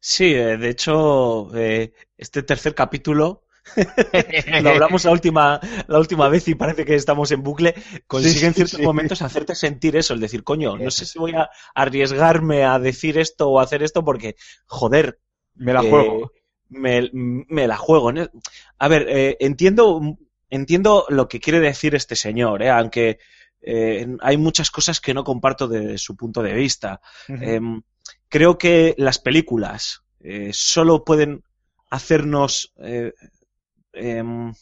Sí, 0.00 0.34
eh, 0.34 0.56
de 0.56 0.68
hecho, 0.70 1.54
eh, 1.56 1.92
este 2.16 2.42
tercer 2.42 2.74
capítulo 2.74 3.44
lo 4.62 4.70
hablamos 4.70 5.04
la 5.04 5.10
última, 5.12 5.60
la 5.86 5.98
última 5.98 6.28
vez 6.28 6.48
y 6.48 6.54
parece 6.54 6.84
que 6.84 6.94
estamos 6.94 7.30
en 7.30 7.42
bucle, 7.42 7.74
consigue 8.06 8.40
Sí, 8.40 8.46
en 8.46 8.54
sí, 8.54 8.54
ciertos 8.54 8.78
sí. 8.78 8.82
momentos 8.82 9.22
hacerte 9.22 9.54
sentir 9.54 9.96
eso, 9.96 10.14
el 10.14 10.20
decir, 10.20 10.42
coño, 10.44 10.76
no 10.78 10.90
sé 10.90 11.06
si 11.06 11.18
voy 11.18 11.32
a 11.34 11.50
arriesgarme 11.74 12.64
a 12.64 12.78
decir 12.78 13.18
esto 13.18 13.48
o 13.50 13.60
hacer 13.60 13.82
esto 13.82 14.04
porque, 14.04 14.36
joder, 14.66 15.18
Me 15.54 15.72
la 15.72 15.82
eh, 15.82 15.88
juego. 15.88 16.32
me, 16.68 17.10
me 17.12 17.66
la 17.66 17.76
juego. 17.76 18.10
A 18.78 18.88
ver, 18.88 19.06
eh, 19.08 19.36
entiendo, 19.40 20.00
entiendo 20.50 21.06
lo 21.08 21.28
que 21.28 21.40
quiere 21.40 21.60
decir 21.60 21.94
este 21.94 22.16
señor, 22.16 22.62
¿eh? 22.62 22.70
aunque 22.70 23.18
eh, 23.60 24.06
hay 24.20 24.36
muchas 24.36 24.70
cosas 24.70 25.00
que 25.00 25.14
no 25.14 25.24
comparto 25.24 25.68
de 25.68 25.98
su 25.98 26.16
punto 26.16 26.42
de 26.42 26.52
vista. 26.54 27.00
Em, 27.28 27.82
creo 28.28 28.58
que 28.58 28.94
las 28.98 29.18
películas 29.18 30.02
solo 30.52 31.04
pueden 31.04 31.42
hacernos 31.90 32.72
eh, 33.92 34.18
em, 34.18 34.52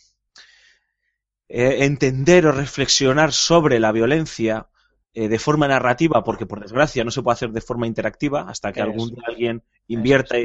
eh, 1.49 1.85
entender 1.85 2.47
o 2.47 2.53
reflexionar 2.53 3.33
sobre 3.33 3.81
la 3.81 3.93
violencia 3.93 4.69
eh, 5.13 5.29
de 5.29 5.39
forma 5.39 5.67
narrativa, 5.67 6.23
porque 6.23 6.47
por 6.47 6.61
desgracia 6.61 7.03
no 7.05 7.11
se 7.11 7.23
puede 7.23 7.35
hacer 7.35 7.51
de 7.51 7.61
forma 7.61 7.87
interactiva 7.87 8.43
hasta 8.49 8.73
que 8.73 8.81
algún 8.81 9.11
día 9.11 9.25
alguien 9.27 9.63
invierta 9.89 10.37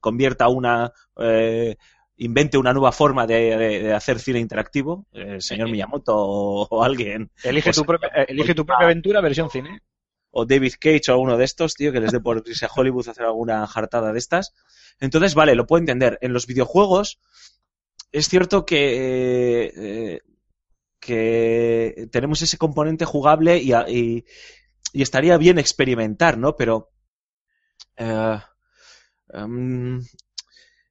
convierta 0.00 0.48
una 0.48 0.92
eh, 1.18 1.76
invente 2.16 2.56
una 2.58 2.72
nueva 2.72 2.92
forma 2.92 3.26
de, 3.26 3.56
de- 3.56 3.82
de 3.82 3.92
hacer 3.92 4.20
cine 4.20 4.38
interactivo, 4.38 5.06
el 5.12 5.42
señor 5.42 5.68
Miyamoto 5.68 6.14
o, 6.16 6.68
o 6.70 6.84
alguien, 6.84 7.32
Elige, 7.42 7.64
pues, 7.70 7.76
tu 7.76 7.84
propia, 7.84 8.08
elige 8.28 8.54
tu 8.54 8.64
propia 8.64 8.86
aventura 8.86 9.20
versión 9.20 9.50
cine. 9.50 9.80
o 10.30 10.46
David 10.46 10.74
Cage 10.78 11.10
o 11.10 11.18
uno 11.18 11.36
de 11.36 11.44
estos, 11.44 11.74
tío, 11.74 11.90
que 11.92 11.98
les 12.00 12.12
dé 12.12 12.20
por 12.20 12.40
irse 12.46 12.66
a 12.66 12.70
Hollywood 12.72 13.08
a 13.08 13.10
hacer 13.10 13.24
alguna 13.24 13.66
jartada 13.66 14.12
de 14.12 14.18
estas. 14.20 14.52
Entonces, 15.00 15.34
vale, 15.34 15.56
lo 15.56 15.66
puedo 15.66 15.80
entender. 15.80 16.18
En 16.20 16.32
los 16.32 16.46
videojuegos 16.46 17.18
es 18.18 18.28
cierto 18.28 18.64
que, 18.66 19.72
eh, 19.76 20.20
que 21.00 22.08
tenemos 22.12 22.42
ese 22.42 22.58
componente 22.58 23.04
jugable 23.04 23.58
y, 23.58 23.72
y- 23.74 24.24
y 24.92 25.02
estaría 25.02 25.36
bien 25.38 25.58
experimentar, 25.58 26.38
¿no? 26.38 26.56
Pero 26.56 26.90
eh, 27.96 28.38
em, 29.34 30.02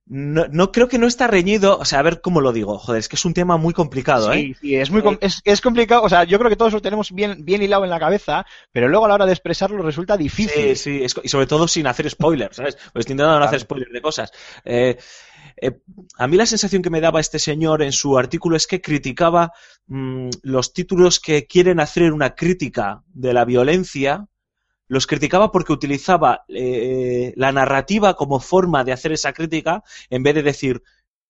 no, 0.05 0.45
no 0.51 0.71
creo 0.71 0.89
que 0.89 0.97
no 0.99 1.07
está 1.07 1.27
reñido, 1.27 1.77
o 1.79 1.85
sea, 1.85 1.99
a 1.99 2.03
ver 2.03 2.21
cómo 2.21 2.41
lo 2.41 2.51
digo, 2.51 2.77
joder, 2.77 2.99
es 2.99 3.07
que 3.09 3.15
es 3.15 3.25
un 3.25 3.33
tema 3.33 3.57
muy 3.57 3.73
complicado, 3.73 4.33
¿eh? 4.33 4.39
Sí, 4.39 4.53
sí, 4.59 4.75
es 4.75 4.91
muy 4.91 5.01
com- 5.01 5.17
es, 5.21 5.41
es 5.45 5.61
complicado. 5.61 6.03
O 6.03 6.09
sea, 6.09 6.25
yo 6.25 6.37
creo 6.39 6.49
que 6.49 6.57
todos 6.57 6.73
lo 6.73 6.81
tenemos 6.81 7.11
bien, 7.13 7.45
bien 7.45 7.61
hilado 7.63 7.85
en 7.85 7.89
la 7.89 7.99
cabeza, 7.99 8.45
pero 8.73 8.89
luego 8.89 9.05
a 9.05 9.07
la 9.07 9.15
hora 9.15 9.25
de 9.25 9.31
expresarlo 9.31 9.81
resulta 9.81 10.17
difícil. 10.17 10.75
Sí, 10.75 10.99
sí, 10.99 11.03
es 11.03 11.15
y 11.23 11.29
sobre 11.29 11.47
todo 11.47 11.67
sin 11.69 11.87
hacer 11.87 12.09
spoilers, 12.09 12.57
¿sabes? 12.57 12.75
Pues 12.75 13.03
estoy 13.03 13.13
intentando 13.13 13.39
no 13.39 13.45
hacer 13.45 13.61
spoilers 13.61 13.93
de 13.93 14.01
cosas. 14.01 14.31
Eh, 14.65 14.97
eh, 15.57 15.79
a 16.17 16.27
mí 16.27 16.37
la 16.37 16.45
sensación 16.45 16.81
que 16.81 16.89
me 16.89 17.01
daba 17.01 17.19
este 17.19 17.39
señor 17.39 17.81
en 17.81 17.91
su 17.91 18.17
artículo 18.17 18.55
es 18.55 18.67
que 18.67 18.81
criticaba 18.81 19.51
mm, 19.87 20.29
los 20.43 20.73
títulos 20.73 21.19
que 21.19 21.45
quieren 21.47 21.79
hacer 21.79 22.11
una 22.13 22.35
crítica 22.35 23.03
de 23.07 23.33
la 23.33 23.45
violencia, 23.45 24.27
los 24.87 25.07
criticaba 25.07 25.51
porque 25.51 25.73
utilizaba 25.73 26.43
eh, 26.49 27.33
la 27.35 27.51
narrativa 27.51 28.15
como 28.15 28.39
forma 28.39 28.83
de 28.83 28.91
hacer 28.91 29.11
esa 29.11 29.33
crítica 29.33 29.83
en 30.09 30.23
vez 30.23 30.35
de 30.35 30.43
decir, 30.43 30.83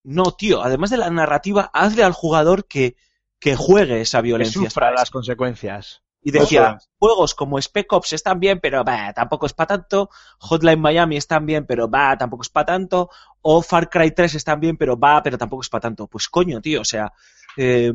no, 0.03 0.33
tío, 0.33 0.63
además 0.63 0.89
de 0.89 0.97
la 0.97 1.09
narrativa, 1.09 1.69
hazle 1.73 2.03
al 2.03 2.13
jugador 2.13 2.67
que, 2.67 2.95
que 3.39 3.55
juegue 3.55 4.01
esa 4.01 4.19
Que 4.19 4.23
violencia. 4.23 4.69
sufra 4.69 4.87
¿sabes? 4.87 4.99
las 5.01 5.11
consecuencias. 5.11 6.03
Y 6.23 6.31
decía, 6.31 6.77
juegos 6.99 7.35
como 7.35 7.61
Spec 7.61 7.91
Ops 7.93 8.13
están 8.13 8.39
bien, 8.39 8.59
pero 8.61 8.83
bah, 8.83 9.13
tampoco 9.13 9.45
es 9.45 9.53
para 9.53 9.67
tanto. 9.67 10.09
Hotline 10.39 10.79
Miami 10.79 11.17
están 11.17 11.45
bien, 11.45 11.65
pero 11.65 11.89
va, 11.89 12.17
tampoco 12.17 12.43
es 12.43 12.49
para 12.49 12.65
tanto. 12.67 13.09
O 13.41 13.61
Far 13.61 13.89
Cry 13.89 14.11
3 14.11 14.35
están 14.35 14.59
bien, 14.59 14.77
pero 14.77 14.97
va, 14.97 15.21
pero 15.21 15.37
tampoco 15.37 15.61
es 15.61 15.69
para 15.69 15.81
tanto. 15.81 16.07
Pues 16.07 16.29
coño, 16.29 16.61
tío, 16.61 16.81
o 16.81 16.85
sea, 16.85 17.11
eh, 17.57 17.91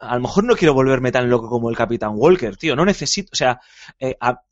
a 0.00 0.14
lo 0.16 0.22
mejor 0.22 0.44
no 0.44 0.56
quiero 0.56 0.74
volverme 0.74 1.12
tan 1.12 1.30
loco 1.30 1.48
como 1.48 1.70
el 1.70 1.76
Capitán 1.76 2.12
Walker, 2.14 2.56
tío. 2.56 2.74
No 2.76 2.84
necesito, 2.84 3.30
o 3.32 3.36
sea, 3.36 3.60
eh, 4.00 4.16
a- 4.20 4.42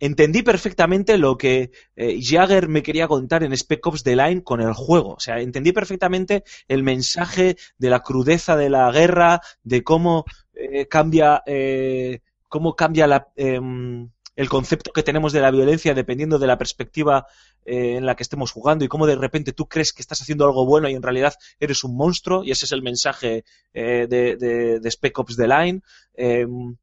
entendí 0.00 0.42
perfectamente 0.42 1.16
lo 1.18 1.38
que 1.38 1.70
eh, 1.94 2.18
Jagger 2.20 2.68
me 2.68 2.82
quería 2.82 3.06
contar 3.06 3.44
en 3.44 3.56
Spec 3.56 3.86
Ops 3.86 4.02
The 4.02 4.16
Line 4.16 4.42
con 4.42 4.60
el 4.60 4.72
juego. 4.72 5.14
O 5.14 5.20
sea, 5.20 5.40
entendí 5.40 5.72
perfectamente 5.72 6.42
el 6.68 6.82
mensaje 6.82 7.56
de 7.78 7.90
la 7.90 8.00
crudeza 8.02 8.56
de 8.56 8.70
la 8.70 8.90
guerra, 8.90 9.40
de 9.62 9.84
cómo 9.84 10.24
eh, 10.54 10.86
cambia, 10.88 11.42
eh, 11.46 12.20
cómo 12.52 12.76
cambia 12.76 13.28
em, 13.36 14.10
el 14.36 14.48
concepto 14.50 14.92
que 14.92 15.02
tenemos 15.02 15.32
de 15.32 15.40
la 15.40 15.50
violencia 15.50 15.94
dependiendo 15.94 16.38
de 16.38 16.46
la 16.46 16.58
perspectiva 16.58 17.26
eh, 17.64 17.96
en 17.96 18.04
la 18.04 18.14
que 18.14 18.22
estemos 18.22 18.52
jugando 18.52 18.84
y 18.84 18.88
cómo 18.88 19.06
de 19.06 19.16
repente 19.16 19.54
tú 19.54 19.66
crees 19.66 19.94
que 19.94 20.02
estás 20.02 20.20
haciendo 20.20 20.44
algo 20.44 20.66
bueno 20.66 20.86
y 20.90 20.94
en 20.94 21.02
realidad 21.02 21.32
eres 21.58 21.82
un 21.82 21.96
monstruo 21.96 22.44
y 22.44 22.50
ese 22.50 22.66
es 22.66 22.72
el 22.72 22.82
mensaje 22.82 23.44
eh, 23.72 24.06
de 24.06 24.90
Spec 24.90 25.18
Ops 25.18 25.36
The 25.36 25.48
Line. 25.48 25.80
Em, 26.12 26.76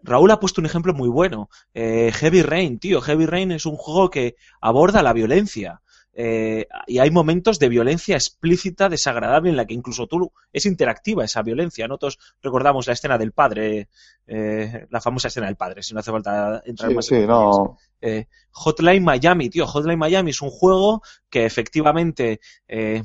Raúl 0.00 0.30
ha 0.30 0.38
puesto 0.38 0.60
un 0.60 0.66
ejemplo 0.66 0.94
muy 0.94 1.08
bueno. 1.08 1.48
Eh, 1.74 2.12
Heavy 2.14 2.42
Rain, 2.42 2.78
tío. 2.78 3.00
Heavy 3.00 3.26
Rain 3.26 3.50
es 3.50 3.66
un 3.66 3.76
juego 3.76 4.10
que 4.10 4.36
aborda 4.60 5.02
la 5.02 5.12
violencia. 5.12 5.82
Eh, 6.18 6.66
y 6.86 6.98
hay 6.98 7.10
momentos 7.10 7.58
de 7.58 7.68
violencia 7.68 8.16
explícita, 8.16 8.88
desagradable, 8.88 9.50
en 9.50 9.56
la 9.56 9.66
que 9.66 9.74
incluso 9.74 10.06
tú 10.06 10.32
es 10.50 10.64
interactiva 10.64 11.24
esa 11.24 11.42
violencia. 11.42 11.86
¿no? 11.88 11.98
Todos 11.98 12.18
recordamos 12.42 12.86
la 12.86 12.94
escena 12.94 13.18
del 13.18 13.32
padre, 13.32 13.88
eh, 14.26 14.86
la 14.88 15.00
famosa 15.02 15.28
escena 15.28 15.46
del 15.46 15.56
padre, 15.56 15.82
si 15.82 15.92
no 15.92 16.00
hace 16.00 16.10
falta 16.10 16.62
entrar 16.64 16.88
Sí, 16.88 16.94
más 16.94 17.04
sí, 17.04 17.14
en 17.16 17.20
detalles. 17.22 17.58
no. 17.58 17.78
Eh, 18.00 18.28
Hotline 18.52 19.04
Miami, 19.04 19.50
tío. 19.50 19.66
Hotline 19.66 19.98
Miami 19.98 20.30
es 20.30 20.40
un 20.40 20.50
juego 20.50 21.02
que 21.28 21.44
efectivamente 21.44 22.40
eh, 22.66 23.02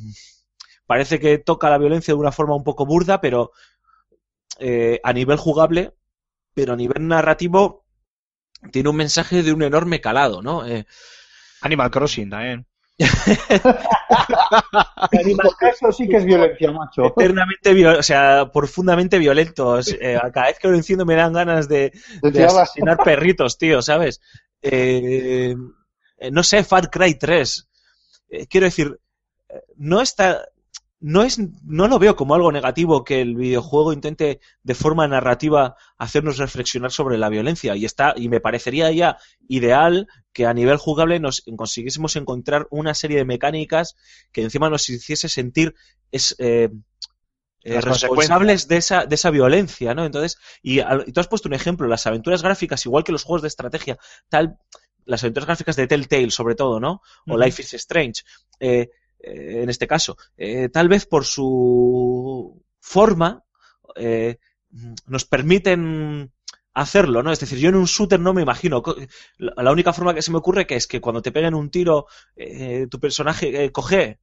parece 0.85 1.19
que 1.19 1.37
toca 1.37 1.69
la 1.69 1.77
violencia 1.77 2.13
de 2.13 2.19
una 2.19 2.31
forma 2.31 2.55
un 2.55 2.63
poco 2.63 2.85
burda, 2.85 3.19
pero 3.19 3.51
eh, 4.59 4.99
a 5.03 5.11
nivel 5.13 5.37
jugable, 5.37 5.93
pero 6.53 6.73
a 6.73 6.75
nivel 6.77 7.07
narrativo, 7.07 7.83
tiene 8.71 8.89
un 8.89 8.95
mensaje 8.95 9.43
de 9.43 9.53
un 9.53 9.63
enorme 9.63 10.01
calado, 10.01 10.41
¿no? 10.41 10.65
Eh, 10.65 10.85
Animal 11.61 11.91
Crossing 11.91 12.29
también. 12.29 12.67
Eso 15.11 15.91
sí 15.91 16.07
que 16.07 16.17
es 16.17 16.25
violencia, 16.25 16.71
macho. 16.71 17.05
eternamente, 17.05 17.73
viol- 17.73 17.97
o 17.99 18.03
sea, 18.03 18.49
profundamente 18.51 19.17
violentos. 19.19 19.87
Eh, 20.01 20.19
cada 20.33 20.47
vez 20.47 20.59
que 20.59 20.67
lo 20.67 20.75
enciendo 20.75 21.05
me 21.05 21.15
dan 21.15 21.33
ganas 21.33 21.67
de, 21.67 21.91
asesinar 22.45 22.97
perritos, 23.03 23.57
tío, 23.57 23.81
¿sabes? 23.81 24.21
Eh, 24.61 25.55
eh, 26.17 26.31
no 26.31 26.43
sé, 26.43 26.63
Far 26.63 26.89
Cry 26.89 27.15
3. 27.15 27.67
Eh, 28.29 28.47
quiero 28.47 28.65
decir, 28.65 28.99
no 29.75 30.01
está. 30.01 30.45
No, 31.01 31.23
es, 31.23 31.39
no 31.63 31.87
lo 31.87 31.97
veo 31.97 32.15
como 32.15 32.35
algo 32.35 32.51
negativo 32.51 33.03
que 33.03 33.21
el 33.21 33.35
videojuego 33.35 33.91
intente 33.91 34.39
de 34.61 34.75
forma 34.75 35.07
narrativa 35.07 35.75
hacernos 35.97 36.37
reflexionar 36.37 36.91
sobre 36.91 37.17
la 37.17 37.27
violencia 37.27 37.75
y 37.75 37.85
está 37.85 38.13
y 38.15 38.29
me 38.29 38.39
parecería 38.39 38.91
ya 38.91 39.17
ideal 39.47 40.07
que 40.31 40.45
a 40.45 40.53
nivel 40.53 40.77
jugable 40.77 41.19
nos 41.19 41.41
consiguiésemos 41.57 42.15
encontrar 42.15 42.67
una 42.69 42.93
serie 42.93 43.17
de 43.17 43.25
mecánicas 43.25 43.95
que 44.31 44.43
encima 44.43 44.69
nos 44.69 44.87
hiciese 44.89 45.27
sentir 45.27 45.73
es, 46.11 46.35
eh, 46.37 46.69
eh, 47.63 47.79
responsables 47.79 48.67
de 48.67 48.77
esa, 48.77 49.05
de 49.05 49.15
esa 49.15 49.29
violencia, 49.29 49.93
¿no? 49.93 50.05
Entonces, 50.05 50.39
y, 50.63 50.81
tú 51.13 51.19
has 51.19 51.27
puesto 51.27 51.47
un 51.47 51.53
ejemplo, 51.53 51.87
las 51.87 52.07
aventuras 52.07 52.41
gráficas, 52.41 52.85
igual 52.85 53.03
que 53.03 53.11
los 53.11 53.23
juegos 53.23 53.43
de 53.43 53.49
estrategia, 53.49 53.99
tal, 54.29 54.57
las 55.05 55.23
aventuras 55.23 55.45
gráficas 55.45 55.75
de 55.75 55.85
Telltale, 55.85 56.31
sobre 56.31 56.55
todo, 56.55 56.79
¿no? 56.79 57.01
O. 57.27 57.37
Life 57.37 57.61
is 57.61 57.73
Strange, 57.75 58.23
eh, 58.59 58.89
en 59.23 59.69
este 59.69 59.87
caso, 59.87 60.17
eh, 60.37 60.69
tal 60.69 60.87
vez 60.89 61.05
por 61.05 61.25
su 61.25 62.63
forma, 62.79 63.43
eh, 63.95 64.37
nos 65.05 65.25
permiten 65.25 66.31
hacerlo, 66.73 67.21
¿no? 67.21 67.31
Es 67.31 67.39
decir, 67.39 67.59
yo 67.59 67.69
en 67.69 67.75
un 67.75 67.85
shooter 67.85 68.19
no 68.19 68.33
me 68.33 68.41
imagino. 68.41 68.81
La 69.37 69.71
única 69.71 69.93
forma 69.93 70.13
que 70.13 70.21
se 70.21 70.31
me 70.31 70.37
ocurre 70.37 70.65
que 70.65 70.75
es 70.75 70.87
que 70.87 71.01
cuando 71.01 71.21
te 71.21 71.31
peguen 71.31 71.53
un 71.53 71.69
tiro, 71.69 72.05
eh, 72.35 72.87
tu 72.89 72.99
personaje 72.99 73.71
coge. 73.71 74.19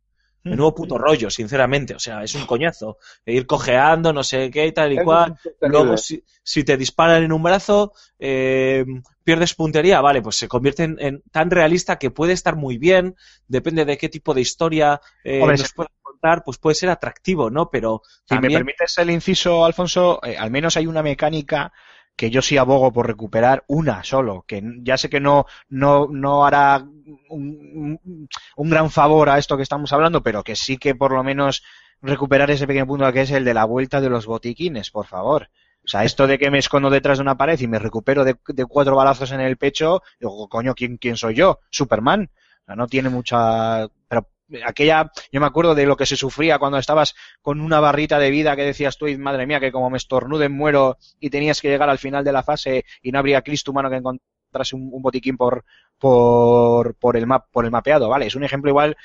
Menudo 0.46 0.74
puto 0.74 0.96
rollo, 0.98 1.30
sinceramente. 1.30 1.94
O 1.94 1.98
sea, 1.98 2.22
es 2.22 2.34
un 2.34 2.46
coñazo. 2.46 2.98
E 3.24 3.34
ir 3.34 3.46
cojeando, 3.46 4.12
no 4.12 4.22
sé 4.22 4.50
qué, 4.50 4.72
tal 4.72 4.92
y 4.92 5.00
cual. 5.00 5.34
Luego, 5.64 5.96
si, 5.96 6.24
si 6.42 6.64
te 6.64 6.76
disparan 6.76 7.22
en 7.22 7.32
un 7.32 7.42
brazo, 7.42 7.92
eh, 8.18 8.84
pierdes 9.24 9.54
puntería, 9.54 10.00
vale, 10.00 10.22
pues 10.22 10.36
se 10.36 10.48
convierte 10.48 10.84
en, 10.84 10.96
en 11.00 11.22
tan 11.30 11.50
realista 11.50 11.98
que 11.98 12.10
puede 12.10 12.32
estar 12.32 12.56
muy 12.56 12.78
bien, 12.78 13.14
depende 13.46 13.84
de 13.84 13.98
qué 13.98 14.08
tipo 14.08 14.32
de 14.34 14.40
historia 14.40 15.00
eh, 15.22 15.40
Hombre, 15.42 15.58
nos 15.58 15.68
se- 15.68 15.74
pueda 15.74 15.90
contar, 16.00 16.42
pues 16.44 16.56
puede 16.58 16.74
ser 16.74 16.88
atractivo, 16.90 17.50
¿no? 17.50 17.68
Pero 17.70 18.02
Si 18.24 18.38
me 18.38 18.48
permites 18.50 18.96
el 18.98 19.10
inciso, 19.10 19.64
Alfonso, 19.64 20.20
eh, 20.24 20.36
al 20.38 20.50
menos 20.50 20.76
hay 20.76 20.86
una 20.86 21.02
mecánica 21.02 21.72
que 22.18 22.30
yo 22.30 22.42
sí 22.42 22.58
abogo 22.58 22.92
por 22.92 23.06
recuperar 23.06 23.64
una 23.68 24.04
solo, 24.04 24.44
que 24.46 24.62
ya 24.82 24.98
sé 24.98 25.08
que 25.08 25.20
no, 25.20 25.46
no, 25.70 26.08
no 26.10 26.44
hará 26.46 26.84
un, 27.30 27.98
un- 28.08 28.28
un 28.56 28.70
gran 28.70 28.90
favor 28.90 29.28
a 29.30 29.38
esto 29.38 29.56
que 29.56 29.62
estamos 29.62 29.92
hablando, 29.92 30.22
pero 30.22 30.42
que 30.44 30.56
sí 30.56 30.78
que 30.78 30.94
por 30.94 31.12
lo 31.12 31.22
menos 31.24 31.62
recuperar 32.02 32.50
ese 32.50 32.66
pequeño 32.66 32.86
punto 32.86 33.12
que 33.12 33.22
es 33.22 33.30
el 33.30 33.44
de 33.44 33.54
la 33.54 33.64
vuelta 33.64 34.00
de 34.00 34.10
los 34.10 34.26
botiquines, 34.26 34.90
por 34.90 35.06
favor. 35.06 35.48
O 35.84 35.88
sea, 35.90 36.04
esto 36.04 36.26
de 36.26 36.38
que 36.38 36.50
me 36.50 36.58
escondo 36.58 36.90
detrás 36.90 37.18
de 37.18 37.22
una 37.22 37.36
pared 37.38 37.58
y 37.60 37.66
me 37.66 37.78
recupero 37.78 38.24
de, 38.24 38.36
de 38.48 38.66
cuatro 38.66 38.96
balazos 38.96 39.32
en 39.32 39.40
el 39.40 39.56
pecho, 39.56 40.02
digo, 40.20 40.48
coño, 40.48 40.74
¿quién, 40.74 40.98
quién 40.98 41.16
soy 41.16 41.34
yo? 41.36 41.60
Superman. 41.70 42.30
O 42.62 42.64
sea, 42.66 42.76
no 42.76 42.86
tiene 42.88 43.08
mucha... 43.08 43.88
Pero 44.08 44.28
aquella, 44.64 45.10
yo 45.32 45.40
me 45.40 45.46
acuerdo 45.46 45.74
de 45.74 45.86
lo 45.86 45.96
que 45.96 46.06
se 46.06 46.16
sufría 46.16 46.58
cuando 46.58 46.78
estabas 46.78 47.14
con 47.42 47.60
una 47.60 47.80
barrita 47.80 48.18
de 48.18 48.30
vida 48.30 48.56
que 48.56 48.62
decías 48.62 48.96
tú, 48.96 49.06
"Ay, 49.06 49.16
madre 49.18 49.46
mía, 49.46 49.60
que 49.60 49.72
como 49.72 49.90
me 49.90 49.98
estornude 49.98 50.48
muero 50.48 50.98
y 51.20 51.30
tenías 51.30 51.60
que 51.60 51.68
llegar 51.68 51.90
al 51.90 51.98
final 51.98 52.24
de 52.24 52.32
la 52.32 52.42
fase 52.42 52.84
y 53.02 53.12
no 53.12 53.18
habría 53.18 53.42
Cristo 53.42 53.70
humano 53.70 53.90
que 53.90 53.96
encontrase 53.96 54.76
un, 54.76 55.02
botiquín 55.02 55.36
por, 55.36 55.64
por, 55.98 56.94
por, 56.96 57.16
el 57.16 57.26
map, 57.26 57.46
por 57.50 57.64
el 57.64 57.70
mapeado, 57.70 58.08
¿vale? 58.08 58.26
Es 58.26 58.34
un 58.34 58.44
ejemplo 58.44 58.70
igual 58.70 58.96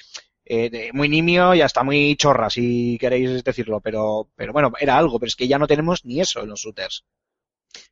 eh, 0.46 0.90
muy 0.94 1.10
nimio 1.10 1.54
y 1.56 1.62
hasta 1.62 1.84
muy 1.84 2.16
chorra, 2.16 2.50
si 2.50 2.98
queréis 3.00 3.44
decirlo, 3.44 3.80
pero, 3.82 4.30
pero 4.36 4.54
bueno, 4.54 4.74
era 4.80 4.98
algo, 4.98 5.20
pero 5.20 5.28
es 5.28 5.36
que 5.36 5.48
ya 5.48 5.58
no 5.58 5.68
tenemos 5.68 6.06
ni 6.06 6.20
eso 6.20 6.42
en 6.42 6.50
los 6.50 6.62
shooters. 6.62 7.06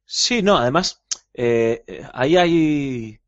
Sí, 0.05 0.41
no, 0.41 0.57
además, 0.57 1.01
eh, 1.33 1.83
eh, 1.87 2.03
ahí 2.13 2.37
hay, 2.37 3.19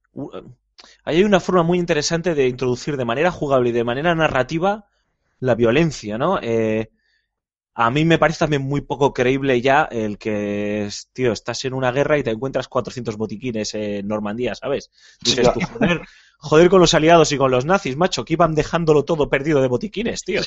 ahí 1.03 1.17
hay 1.17 1.23
una 1.23 1.39
forma 1.39 1.63
muy 1.63 1.79
interesante 1.79 2.35
de 2.35 2.47
introducir 2.47 2.97
de 2.97 3.05
manera 3.05 3.31
jugable 3.31 3.69
y 3.69 3.73
de 3.73 3.83
manera 3.83 4.15
narrativa 4.15 4.87
la 5.39 5.55
violencia, 5.55 6.17
¿no? 6.17 6.39
Eh, 6.41 6.89
a 7.75 7.89
mí 7.89 8.05
me 8.05 8.19
parece 8.19 8.39
también 8.39 8.61
muy 8.61 8.81
poco 8.81 9.13
creíble 9.13 9.59
ya 9.61 9.83
el 9.91 10.17
que, 10.17 10.89
tío, 11.11 11.31
estás 11.31 11.65
en 11.65 11.73
una 11.73 11.91
guerra 11.91 12.17
y 12.17 12.23
te 12.23 12.29
encuentras 12.29 12.67
400 12.67 13.17
botiquines 13.17 13.73
en 13.73 14.07
Normandía, 14.07 14.53
¿sabes? 14.53 14.91
Dices 15.21 15.51
tú, 15.51 15.59
joder, 15.59 16.01
joder 16.37 16.69
con 16.69 16.81
los 16.81 16.93
aliados 16.93 17.31
y 17.31 17.37
con 17.37 17.49
los 17.49 17.65
nazis, 17.65 17.97
macho, 17.97 18.25
que 18.25 18.33
iban 18.33 18.53
dejándolo 18.53 19.05
todo 19.05 19.29
perdido 19.29 19.59
de 19.61 19.67
botiquines, 19.67 20.23
tío. 20.23 20.41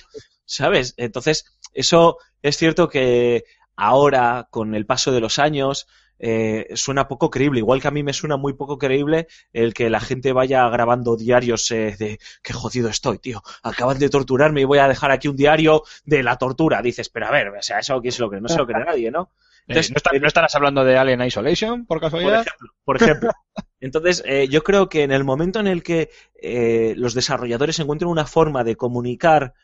¿Sabes? 0.45 0.95
Entonces, 0.99 1.47
eso 1.73 2.19
es 2.43 2.57
cierto 2.57 2.89
que 2.89 3.45
ahora, 3.75 4.47
con 4.51 4.75
el 4.77 4.87
paso 4.87 5.11
de 5.11 5.21
los 5.21 5.41
años, 5.41 5.89
eh, 6.19 6.67
suena 6.75 7.09
poco 7.09 7.31
creíble. 7.31 7.59
Igual 7.61 7.81
que 7.81 7.89
a 7.89 7.91
mí 7.91 8.03
me 8.03 8.13
suena 8.13 8.37
muy 8.37 8.55
poco 8.55 8.79
creíble 8.79 9.27
el 9.53 9.75
que 9.75 9.91
la 9.91 10.01
gente 10.01 10.33
vaya 10.33 10.69
grabando 10.69 11.17
diarios 11.17 11.71
eh, 11.71 11.97
de 11.99 12.19
qué 12.43 12.53
jodido 12.53 12.89
estoy, 12.89 13.19
tío. 13.19 13.43
Acaban 13.63 13.99
de 13.99 14.09
torturarme 14.09 14.61
y 14.63 14.65
voy 14.65 14.79
a 14.79 14.89
dejar 14.89 15.11
aquí 15.11 15.29
un 15.29 15.37
diario 15.37 15.83
de 16.05 16.23
la 16.23 16.37
tortura. 16.37 16.83
Dices, 16.83 17.09
pero 17.09 17.27
a 17.27 17.31
ver, 17.31 17.49
o 17.49 17.63
sea, 17.63 17.79
eso 17.81 18.01
quién 18.01 18.13
se 18.13 18.23
lo 18.23 18.29
cree, 18.31 18.41
no 18.41 18.49
se 18.49 18.59
lo 18.59 18.67
cree 18.67 18.85
nadie, 18.85 19.11
¿no? 19.11 19.31
Entonces, 19.69 19.91
Eh, 19.91 19.95
¿no, 19.95 19.97
está- 19.97 20.19
¿No 20.19 20.27
estarás 20.29 20.55
hablando 20.55 20.85
de 20.85 20.97
Alien 20.97 21.23
Isolation, 21.23 21.87
por 21.87 21.99
por 21.99 22.01
casualidad? 22.03 22.41
ejemplo, 22.47 22.73
por 22.85 22.97
ejemplo. 22.97 23.31
Entonces, 23.81 24.23
eh, 24.25 24.49
yo 24.49 24.63
creo 24.63 24.89
que 24.89 25.03
en 25.03 25.11
el 25.13 25.25
momento 25.25 25.61
en 25.61 25.67
el 25.67 25.83
que 25.83 26.11
eh, 26.41 26.95
los 26.97 27.15
desarrolladores 27.15 27.79
encuentren 27.81 28.11
una 28.11 28.27
forma 28.27 28.65
de 28.65 28.77
comunicar 28.77 29.55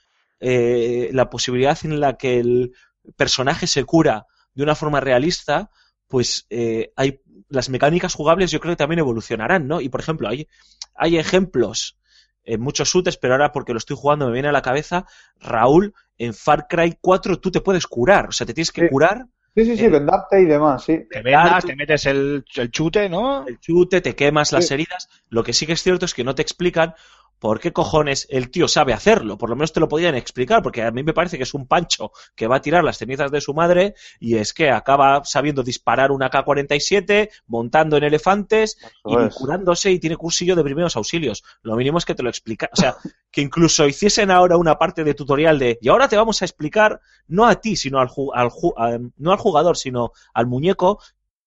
eh, 0.41 1.11
la 1.13 1.31
posibilidad 1.31 1.79
en 1.85 2.01
la 2.01 2.17
que 2.17 2.39
el 2.41 2.73
personaje 3.17 3.67
se 3.67 3.85
cura 3.85 4.27
de 4.55 4.63
una 4.65 4.75
forma 4.75 5.01
realista, 5.01 5.71
pues 6.13 6.47
eh, 6.51 6.93
hay 6.95 7.21
las 7.49 7.71
mecánicas 7.71 8.15
jugables 8.15 8.51
yo 8.51 8.61
creo 8.61 8.73
que 8.75 8.77
también 8.85 8.99
evolucionarán, 9.01 9.67
¿no? 9.67 9.81
Y 9.81 9.89
por 9.89 10.01
ejemplo, 10.01 10.29
hay, 10.29 10.47
hay 10.95 11.17
ejemplos 11.17 11.97
en 12.45 12.61
muchos 12.61 12.89
shooters, 12.93 13.17
pero 13.17 13.33
ahora 13.35 13.51
porque 13.53 13.73
lo 13.73 13.79
estoy 13.79 13.97
jugando 13.97 14.27
me 14.27 14.33
viene 14.35 14.49
a 14.49 14.53
la 14.53 14.61
cabeza, 14.63 15.07
Raúl, 15.41 15.95
en 16.19 16.35
Far 16.35 16.67
Cry 16.69 16.99
4 17.01 17.41
tú 17.41 17.51
te 17.51 17.63
puedes 17.63 17.87
curar, 17.87 18.29
o 18.29 18.33
sea, 18.33 18.47
te 18.47 18.53
tienes 18.53 18.73
que 18.73 18.83
Sí. 18.83 18.89
curar 18.91 19.27
Sí, 19.55 19.67
sí, 19.67 19.77
sí, 19.77 19.85
Eh, 19.85 19.89
vendarte 19.91 20.41
y 20.41 20.47
demás, 20.47 20.85
sí. 20.85 20.99
Te 21.11 21.21
vendas, 21.23 21.65
te 21.67 21.77
metes 21.77 22.07
el, 22.07 22.43
el 22.57 22.71
chute, 22.71 23.09
¿no? 23.11 23.47
el 23.47 23.59
chute, 23.61 24.01
te 24.01 24.15
quemas 24.17 24.51
las 24.53 24.71
heridas. 24.71 25.09
Lo 25.29 25.43
que 25.45 25.53
sí 25.53 25.67
que 25.67 25.75
es 25.75 25.83
cierto 25.83 26.07
es 26.07 26.15
que 26.15 26.25
no 26.25 26.35
te 26.35 26.41
explican 26.43 26.95
por 27.43 27.59
qué 27.59 27.73
cojones 27.73 28.29
el 28.31 28.53
tío 28.53 28.69
sabe 28.69 28.93
hacerlo. 28.93 29.37
Por 29.37 29.51
lo 29.51 29.57
menos 29.57 29.73
te 29.73 29.81
lo 29.81 29.89
podían 29.89 30.15
explicar, 30.15 30.63
porque 30.63 30.81
a 30.83 30.93
mí 30.93 31.03
me 31.03 31.13
parece 31.13 31.39
que 31.39 31.43
es 31.43 31.55
un 31.55 31.67
pancho 31.67 32.13
que 32.37 32.47
va 32.47 32.57
a 32.57 32.61
tirar 32.63 32.85
las 32.85 32.99
cenizas 32.99 33.33
de 33.33 33.41
su 33.41 33.53
madre 33.53 33.95
y 34.21 34.37
es 34.37 34.53
que 34.55 34.71
acaba 34.71 35.25
sabiendo 35.25 35.65
disparar 35.65 36.13
una 36.13 36.31
K-47, 36.31 37.31
montando 37.49 37.97
en 37.97 38.05
elefantes 38.05 38.79
y 39.05 39.17
curándose 39.35 39.91
y 39.91 39.99
tiene 39.99 40.17
cursillo 40.17 40.55
de 40.55 40.63
primeros 40.63 40.95
auxilios. 40.95 41.43
Lo 41.63 41.75
mínimo 41.75 41.99
es 41.99 42.05
que 42.05 42.15
te 42.15 42.23
lo 42.23 42.29
explica. 42.29 42.71
O 42.73 42.77
sea, 42.77 42.95
que 43.33 43.41
incluso 43.41 43.89
hiciesen 43.89 44.31
ahora 44.31 44.57
una 44.57 44.79
parte 44.79 45.03
de 45.03 45.15
tutorial 45.15 45.59
de 45.59 45.79
y 45.83 45.89
ahora 45.89 46.07
te 46.09 46.17
vamos 46.17 46.43
a 46.43 46.45
explicar 46.45 47.01
no 47.27 47.45
a 47.49 47.57
ti, 47.57 47.75
sino 47.75 47.99
al, 47.99 48.07
ju- 48.09 48.31
al 48.33 48.51
ju- 48.51 48.75
a- 48.77 49.01
no 49.17 49.33
al 49.33 49.39
jugador, 49.39 49.77
sino 49.77 50.13
al 50.33 50.47
muñeco 50.47 51.01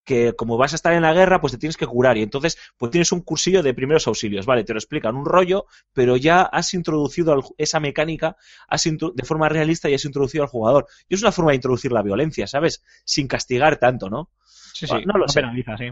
que 0.06 0.34
como 0.36 0.58
vas 0.58 0.74
a 0.74 0.76
estar 0.78 0.94
en 0.94 1.02
la 1.02 1.14
guerra, 1.14 1.42
pues 1.42 1.52
te 1.54 1.60
tienes 1.60 1.78
que 1.78 1.88
curar 1.88 2.18
y 2.18 2.24
entonces 2.24 2.58
pues 2.78 2.92
tienes 2.92 3.12
un 3.12 3.22
cursillo 3.22 3.64
de 3.64 3.74
primeros 3.74 4.08
auxilios, 4.08 4.46
vale, 4.46 4.64
te 4.64 4.74
lo 4.74 4.80
explican 4.80 5.16
un 5.16 5.26
rollo, 5.26 5.66
pero 5.94 6.16
ya 6.18 6.42
has 6.44 6.74
introducido 6.74 7.42
esa 7.58 7.80
mecánica 7.80 8.38
has 8.68 8.84
de 8.84 9.24
forma 9.26 9.50
realista 9.50 9.90
y 9.90 9.96
has 9.96 10.06
introducido 10.06 10.44
al 10.44 10.50
jugador. 10.50 10.88
Y 11.10 11.16
es 11.16 11.22
una 11.22 11.32
forma 11.32 11.52
de 11.52 11.56
introducir 11.56 11.92
la 11.92 12.04
violencia, 12.04 12.48
¿sabes? 12.48 12.84
Sin 13.04 13.28
castigar 13.28 13.78
tanto, 13.78 14.10
¿no? 14.10 14.30
Sí, 14.74 14.86
Ah, 14.90 15.02
no 15.06 15.18
lo 15.18 15.28
sé. 15.28 15.42
penaliza, 15.42 15.78
sí. 15.78 15.92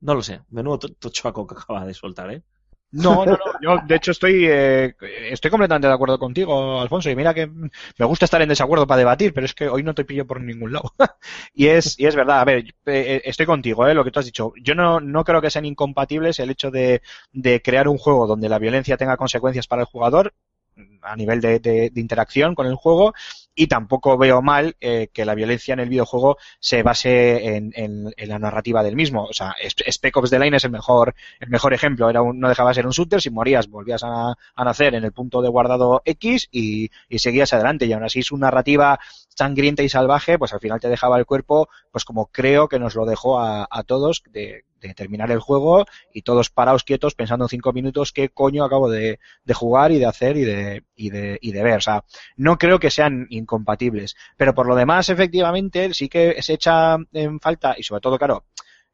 No 0.00 0.14
lo 0.14 0.22
sé, 0.22 0.40
menudo 0.50 0.78
to- 0.78 0.94
tochaco 0.94 1.46
que 1.46 1.54
acaba 1.54 1.84
de 1.84 1.92
soltar, 1.92 2.30
¿eh? 2.32 2.42
No, 2.92 3.26
no, 3.26 3.32
no. 3.32 3.38
Yo, 3.60 3.76
de 3.86 3.94
hecho, 3.96 4.12
estoy, 4.12 4.46
eh, 4.48 4.94
estoy 5.30 5.50
completamente 5.50 5.88
de 5.88 5.92
acuerdo 5.92 6.18
contigo, 6.18 6.80
Alfonso. 6.80 7.10
Y 7.10 7.16
mira 7.16 7.34
que 7.34 7.46
me 7.46 8.06
gusta 8.06 8.24
estar 8.24 8.40
en 8.40 8.48
desacuerdo 8.48 8.86
para 8.86 8.98
debatir, 8.98 9.34
pero 9.34 9.44
es 9.44 9.54
que 9.54 9.68
hoy 9.68 9.82
no 9.82 9.94
te 9.94 10.04
pillo 10.04 10.26
por 10.26 10.40
ningún 10.40 10.72
lado. 10.72 10.92
y 11.54 11.66
es, 11.66 11.98
y 11.98 12.06
es 12.06 12.14
verdad. 12.16 12.40
A 12.40 12.44
ver, 12.44 12.64
eh, 12.86 13.22
estoy 13.24 13.44
contigo, 13.44 13.86
eh, 13.86 13.94
lo 13.94 14.04
que 14.04 14.10
tú 14.10 14.20
has 14.20 14.26
dicho. 14.26 14.52
Yo 14.62 14.74
no, 14.74 15.00
no 15.00 15.24
creo 15.24 15.42
que 15.42 15.50
sean 15.50 15.66
incompatibles 15.66 16.38
el 16.38 16.50
hecho 16.50 16.70
de, 16.70 17.02
de 17.32 17.60
crear 17.60 17.88
un 17.88 17.98
juego 17.98 18.26
donde 18.26 18.48
la 18.48 18.58
violencia 18.58 18.96
tenga 18.96 19.16
consecuencias 19.18 19.66
para 19.66 19.82
el 19.82 19.88
jugador. 19.88 20.32
A 21.02 21.16
nivel 21.16 21.40
de, 21.40 21.58
de- 21.60 21.90
interacción 21.94 22.54
con 22.54 22.66
el 22.66 22.74
juego 22.74 23.14
y 23.54 23.66
tampoco 23.68 24.18
veo 24.18 24.42
mal 24.42 24.76
eh, 24.80 25.08
que 25.12 25.24
la 25.24 25.34
violencia 25.34 25.72
en 25.72 25.80
el 25.80 25.88
videojuego 25.88 26.36
se 26.60 26.82
base 26.82 27.56
en, 27.56 27.72
en- 27.74 28.12
en 28.16 28.28
la 28.28 28.38
narrativa 28.38 28.82
del 28.82 28.96
mismo. 28.96 29.24
O 29.24 29.32
sea, 29.32 29.54
Sp- 29.62 29.88
Spec 29.90 30.16
Ops 30.16 30.30
The 30.30 30.38
Line 30.38 30.56
es 30.56 30.64
el 30.64 30.70
mejor, 30.70 31.14
el 31.40 31.48
mejor 31.48 31.72
ejemplo. 31.74 32.10
Era 32.10 32.22
un- 32.22 32.38
no 32.38 32.48
dejaba 32.48 32.70
de 32.70 32.74
ser 32.74 32.86
un 32.86 32.92
shooter, 32.92 33.20
si 33.22 33.30
morías 33.30 33.68
volvías 33.68 34.02
a, 34.04 34.34
a 34.54 34.64
nacer 34.64 34.94
en 34.94 35.04
el 35.04 35.12
punto 35.12 35.40
de 35.42 35.48
guardado 35.48 36.02
X 36.04 36.48
y, 36.50 36.90
y 37.08 37.18
seguías 37.18 37.52
adelante. 37.52 37.86
Y 37.86 37.92
aún 37.92 38.04
así 38.04 38.22
su 38.22 38.36
narrativa 38.36 38.98
sangrienta 39.28 39.82
y 39.82 39.88
salvaje, 39.88 40.38
pues 40.38 40.52
al 40.52 40.60
final 40.60 40.80
te 40.80 40.88
dejaba 40.88 41.18
el 41.18 41.26
cuerpo, 41.26 41.68
pues 41.90 42.04
como 42.04 42.26
creo 42.26 42.68
que 42.68 42.78
nos 42.78 42.94
lo 42.94 43.04
dejó 43.06 43.40
a, 43.40 43.66
a 43.70 43.82
todos 43.84 44.22
de, 44.30 44.64
terminar 44.94 45.30
el 45.30 45.40
juego 45.40 45.84
y 46.12 46.22
todos 46.22 46.50
parados 46.50 46.84
quietos 46.84 47.14
pensando 47.14 47.44
en 47.44 47.48
cinco 47.48 47.72
minutos 47.72 48.12
qué 48.12 48.28
coño 48.28 48.64
acabo 48.64 48.90
de, 48.90 49.18
jugar 49.54 49.92
y 49.92 49.98
de 49.98 50.06
hacer 50.06 50.36
y 50.36 50.44
de, 50.44 50.84
y 50.94 51.10
de, 51.10 51.38
y 51.40 51.52
de 51.52 51.62
ver. 51.62 51.78
O 51.78 51.80
sea, 51.80 52.04
no 52.36 52.58
creo 52.58 52.78
que 52.78 52.90
sean 52.90 53.26
incompatibles. 53.30 54.16
Pero 54.36 54.54
por 54.54 54.66
lo 54.66 54.74
demás, 54.74 55.08
efectivamente, 55.08 55.92
sí 55.94 56.08
que 56.08 56.42
se 56.42 56.54
echa 56.54 56.96
en 57.12 57.40
falta, 57.40 57.74
y 57.76 57.82
sobre 57.82 58.00
todo, 58.00 58.18
claro, 58.18 58.44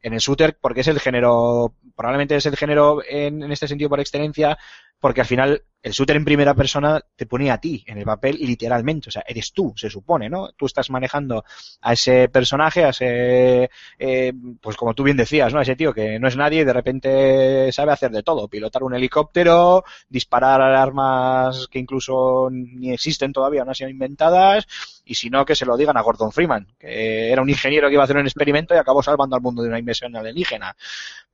en 0.00 0.12
el 0.14 0.18
shooter, 0.18 0.58
porque 0.60 0.80
es 0.80 0.88
el 0.88 1.00
género, 1.00 1.74
probablemente 1.94 2.36
es 2.36 2.46
el 2.46 2.56
género 2.56 3.02
en 3.08 3.50
este 3.52 3.68
sentido 3.68 3.88
por 3.88 4.00
excelencia, 4.00 4.58
porque 5.02 5.20
al 5.20 5.26
final 5.26 5.64
el 5.82 5.90
shooter 5.90 6.14
en 6.14 6.24
primera 6.24 6.54
persona 6.54 7.00
te 7.16 7.26
pone 7.26 7.50
a 7.50 7.58
ti 7.58 7.82
en 7.88 7.98
el 7.98 8.04
papel 8.04 8.38
literalmente, 8.38 9.08
o 9.08 9.10
sea, 9.10 9.24
eres 9.26 9.52
tú, 9.52 9.74
se 9.76 9.90
supone, 9.90 10.30
¿no? 10.30 10.52
Tú 10.52 10.66
estás 10.66 10.90
manejando 10.90 11.44
a 11.80 11.92
ese 11.92 12.28
personaje, 12.28 12.84
a 12.84 12.90
ese, 12.90 13.68
eh, 13.98 14.32
pues 14.60 14.76
como 14.76 14.94
tú 14.94 15.02
bien 15.02 15.16
decías, 15.16 15.52
¿no? 15.52 15.58
A 15.58 15.62
ese 15.62 15.74
tío 15.74 15.92
que 15.92 16.20
no 16.20 16.28
es 16.28 16.36
nadie 16.36 16.60
y 16.60 16.64
de 16.64 16.72
repente 16.72 17.72
sabe 17.72 17.90
hacer 17.90 18.12
de 18.12 18.22
todo, 18.22 18.46
pilotar 18.46 18.84
un 18.84 18.94
helicóptero, 18.94 19.82
disparar 20.08 20.60
armas 20.60 21.66
que 21.68 21.80
incluso 21.80 22.48
ni 22.52 22.92
existen 22.92 23.32
todavía, 23.32 23.64
no 23.64 23.72
han 23.72 23.74
sido 23.74 23.90
inventadas, 23.90 24.68
y 25.04 25.16
si 25.16 25.30
no, 25.30 25.44
que 25.44 25.56
se 25.56 25.66
lo 25.66 25.76
digan 25.76 25.96
a 25.96 26.02
Gordon 26.02 26.30
Freeman, 26.30 26.68
que 26.78 27.32
era 27.32 27.42
un 27.42 27.50
ingeniero 27.50 27.88
que 27.88 27.94
iba 27.94 28.02
a 28.02 28.04
hacer 28.04 28.18
un 28.18 28.26
experimento 28.26 28.72
y 28.72 28.78
acabó 28.78 29.02
salvando 29.02 29.34
al 29.34 29.42
mundo 29.42 29.62
de 29.62 29.68
una 29.68 29.80
invasión 29.80 30.14
alienígena. 30.14 30.76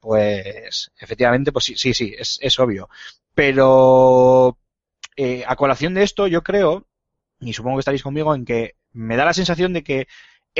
Pues, 0.00 0.92
efectivamente, 0.98 1.52
pues 1.52 1.66
sí, 1.66 1.76
sí, 1.76 1.92
sí, 1.92 2.14
es, 2.16 2.38
es 2.40 2.58
obvio. 2.58 2.88
Pero, 3.38 4.58
eh, 5.16 5.44
a 5.46 5.54
colación 5.54 5.94
de 5.94 6.02
esto, 6.02 6.26
yo 6.26 6.42
creo, 6.42 6.88
y 7.38 7.52
supongo 7.52 7.76
que 7.76 7.82
estaréis 7.82 8.02
conmigo, 8.02 8.34
en 8.34 8.44
que 8.44 8.74
me 8.90 9.16
da 9.16 9.24
la 9.24 9.32
sensación 9.32 9.72
de 9.72 9.84
que 9.84 10.08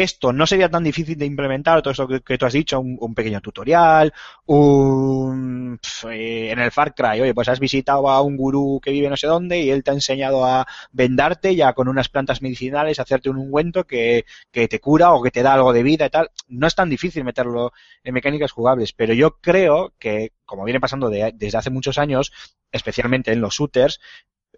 esto 0.02 0.32
no 0.32 0.46
sería 0.46 0.68
tan 0.70 0.84
difícil 0.84 1.18
de 1.18 1.26
implementar, 1.26 1.82
todo 1.82 1.92
eso 1.92 2.06
que, 2.06 2.38
tú 2.38 2.46
has 2.46 2.52
dicho, 2.52 2.80
un, 2.80 3.14
pequeño 3.14 3.40
tutorial, 3.40 4.12
un 4.46 5.78
eh, 6.10 6.50
en 6.50 6.58
el 6.58 6.70
Far 6.70 6.94
Cry, 6.94 7.20
oye, 7.20 7.34
pues 7.34 7.48
has 7.48 7.60
visitado 7.60 8.08
a 8.08 8.22
un 8.22 8.36
gurú 8.36 8.80
que 8.82 8.90
vive 8.92 9.08
no 9.08 9.16
sé 9.16 9.26
dónde 9.26 9.60
y 9.60 9.70
él 9.70 9.82
te 9.82 9.90
ha 9.90 9.94
enseñado 9.94 10.44
a 10.44 10.66
vendarte 10.92 11.54
ya 11.56 11.72
con 11.72 11.88
unas 11.88 12.08
plantas 12.08 12.42
medicinales, 12.42 13.00
hacerte 13.00 13.30
un 13.30 13.38
ungüento 13.38 13.84
que, 13.84 14.24
que 14.50 14.68
te 14.68 14.80
cura 14.80 15.12
o 15.12 15.22
que 15.22 15.30
te 15.30 15.42
da 15.42 15.54
algo 15.54 15.72
de 15.72 15.82
vida 15.82 16.06
y 16.06 16.10
tal. 16.10 16.30
No 16.48 16.66
es 16.66 16.74
tan 16.74 16.88
difícil 16.90 17.24
meterlo 17.24 17.72
en 18.04 18.14
mecánicas 18.14 18.52
jugables, 18.52 18.92
pero 18.92 19.14
yo 19.14 19.38
creo 19.40 19.94
que, 19.98 20.32
como 20.44 20.64
viene 20.64 20.80
pasando 20.80 21.10
de- 21.10 21.32
desde 21.34 21.58
hace 21.58 21.70
muchos 21.70 21.98
años, 21.98 22.32
especialmente 22.72 23.32
en 23.32 23.40
los 23.40 23.54
shooters, 23.54 24.00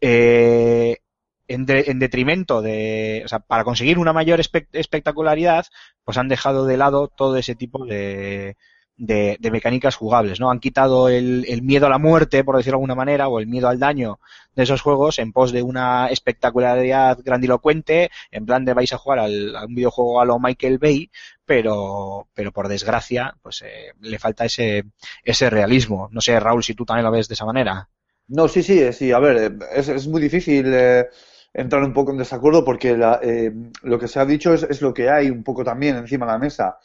eh, 0.01 0.99
en, 1.55 1.67
de- 1.67 1.85
en 1.89 1.99
detrimento 1.99 2.63
de, 2.63 3.23
o 3.25 3.29
sea, 3.29 3.41
para 3.41 3.65
conseguir 3.65 3.99
una 3.99 4.13
mayor 4.13 4.41
espe- 4.41 4.69
espectacularidad, 4.73 5.67
pues 6.05 6.19
han 6.19 6.29
dejado 6.29 6.67
de 6.67 6.77
lado 6.77 7.09
todo 7.09 7.37
ese 7.37 7.55
tipo 7.55 7.85
de, 7.87 8.57
de, 8.97 9.37
de 9.41 9.51
mecánicas 9.51 9.97
jugables, 9.97 10.41
¿no? 10.41 10.51
Han 10.51 10.61
quitado 10.61 11.09
el, 11.09 11.45
miedo 11.63 11.87
a 11.87 11.91
la 11.91 11.99
muerte, 11.99 12.45
por 12.45 12.57
decirlo 12.57 12.77
de 12.79 12.83
alguna 12.83 12.95
manera, 12.95 13.29
o 13.29 13.39
el 13.41 13.47
miedo 13.47 13.69
al 13.69 13.79
daño 13.79 14.21
de 14.55 14.63
esos 14.65 14.83
juegos 14.83 15.19
en 15.19 15.33
pos 15.33 15.53
de 15.53 15.63
una 15.63 16.09
espectacularidad 16.09 17.19
grandilocuente, 17.25 18.11
en 18.31 18.47
plan 18.47 18.65
de 18.65 18.75
vais 18.75 18.93
a 18.93 18.99
jugar 18.99 19.21
al, 19.21 19.57
a 19.57 19.65
un 19.67 19.75
videojuego 19.75 20.21
a 20.21 20.25
lo 20.25 20.39
Michael 20.39 20.79
Bay, 20.79 21.11
pero, 21.45 22.29
pero 22.35 22.53
por 22.53 22.69
desgracia, 22.69 23.35
pues 23.43 23.63
eh, 23.63 23.93
le 24.01 24.19
falta 24.19 24.45
ese, 24.45 24.85
ese 25.25 25.51
realismo. 25.51 26.09
No 26.13 26.21
sé, 26.21 26.39
Raúl, 26.39 26.63
si 26.65 26.75
tú 26.75 26.85
también 26.85 27.05
lo 27.07 27.11
ves 27.13 27.29
de 27.29 27.35
esa 27.35 27.47
manera. 27.47 27.89
No, 28.29 28.49
sí, 28.49 28.63
sí, 28.63 28.93
sí. 28.93 29.13
A 29.13 29.19
ver, 29.19 29.59
es, 29.75 29.89
es 29.89 30.07
muy 30.07 30.21
difícil 30.23 30.67
eh, 30.73 31.09
entrar 31.53 31.83
un 31.83 31.93
poco 31.93 32.13
en 32.13 32.19
desacuerdo 32.19 32.65
porque 32.65 32.97
la- 32.97 33.21
eh, 33.23 33.53
lo 33.83 33.99
que 33.99 34.09
se 34.09 34.21
ha 34.21 34.25
dicho 34.27 34.55
es, 34.55 34.63
es 34.65 34.83
lo 34.83 34.95
que 34.95 35.11
hay 35.11 35.31
un 35.31 35.43
poco 35.45 35.65
también 35.65 35.97
encima 35.97 36.27
de 36.27 36.33
la 36.33 36.39
mesa. 36.39 36.79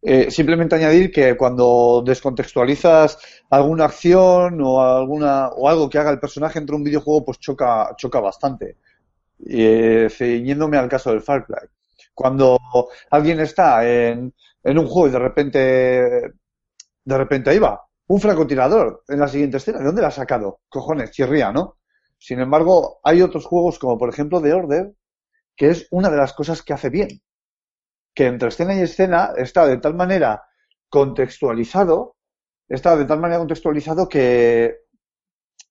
Eh, 0.00 0.30
simplemente 0.30 0.74
añadir 0.76 1.12
que 1.12 1.36
cuando 1.36 2.02
descontextualizas 2.04 3.18
alguna 3.50 3.84
acción 3.86 4.60
o 4.62 4.80
alguna 4.82 5.48
o 5.50 5.68
algo 5.68 5.88
que 5.88 5.98
haga 5.98 6.10
el 6.10 6.18
personaje 6.20 6.58
entre 6.58 6.74
un 6.76 6.82
videojuego, 6.84 7.24
pues 7.24 7.38
choca, 7.38 7.94
choca 7.96 8.20
bastante. 8.20 8.78
Eh, 9.46 10.08
al 10.78 10.88
caso 10.88 11.10
del 11.10 11.22
Far 11.22 11.44
Cry. 11.46 11.68
Cuando 12.14 12.58
alguien 13.10 13.40
está 13.40 13.86
en, 13.88 14.34
en 14.64 14.78
un 14.78 14.86
juego 14.86 15.08
y 15.08 15.12
de 15.12 15.18
repente, 15.18 15.60
de 17.04 17.18
repente 17.18 17.50
ahí 17.50 17.58
va, 17.58 17.80
un 18.08 18.20
francotirador 18.20 19.04
en 19.08 19.20
la 19.20 19.28
siguiente 19.28 19.58
escena, 19.58 19.78
¿de 19.78 19.84
dónde 19.84 20.02
la 20.02 20.08
ha 20.08 20.12
sacado? 20.12 20.60
Cojones, 20.68 21.10
chirría, 21.12 21.52
¿no? 21.52 21.78
Sin 22.22 22.38
embargo, 22.38 23.00
hay 23.02 23.20
otros 23.20 23.46
juegos 23.46 23.80
como 23.80 23.98
por 23.98 24.08
ejemplo 24.08 24.40
The 24.40 24.52
Order, 24.52 24.94
que 25.56 25.70
es 25.70 25.88
una 25.90 26.08
de 26.08 26.16
las 26.16 26.32
cosas 26.32 26.62
que 26.62 26.72
hace 26.72 26.88
bien. 26.88 27.08
Que 28.14 28.26
entre 28.26 28.48
escena 28.50 28.74
y 28.76 28.80
escena 28.82 29.32
está 29.36 29.66
de 29.66 29.78
tal 29.78 29.94
manera 29.94 30.44
contextualizado, 30.88 32.16
está 32.68 32.94
de 32.96 33.06
tal 33.06 33.18
manera 33.18 33.40
contextualizado 33.40 34.08
que, 34.08 34.82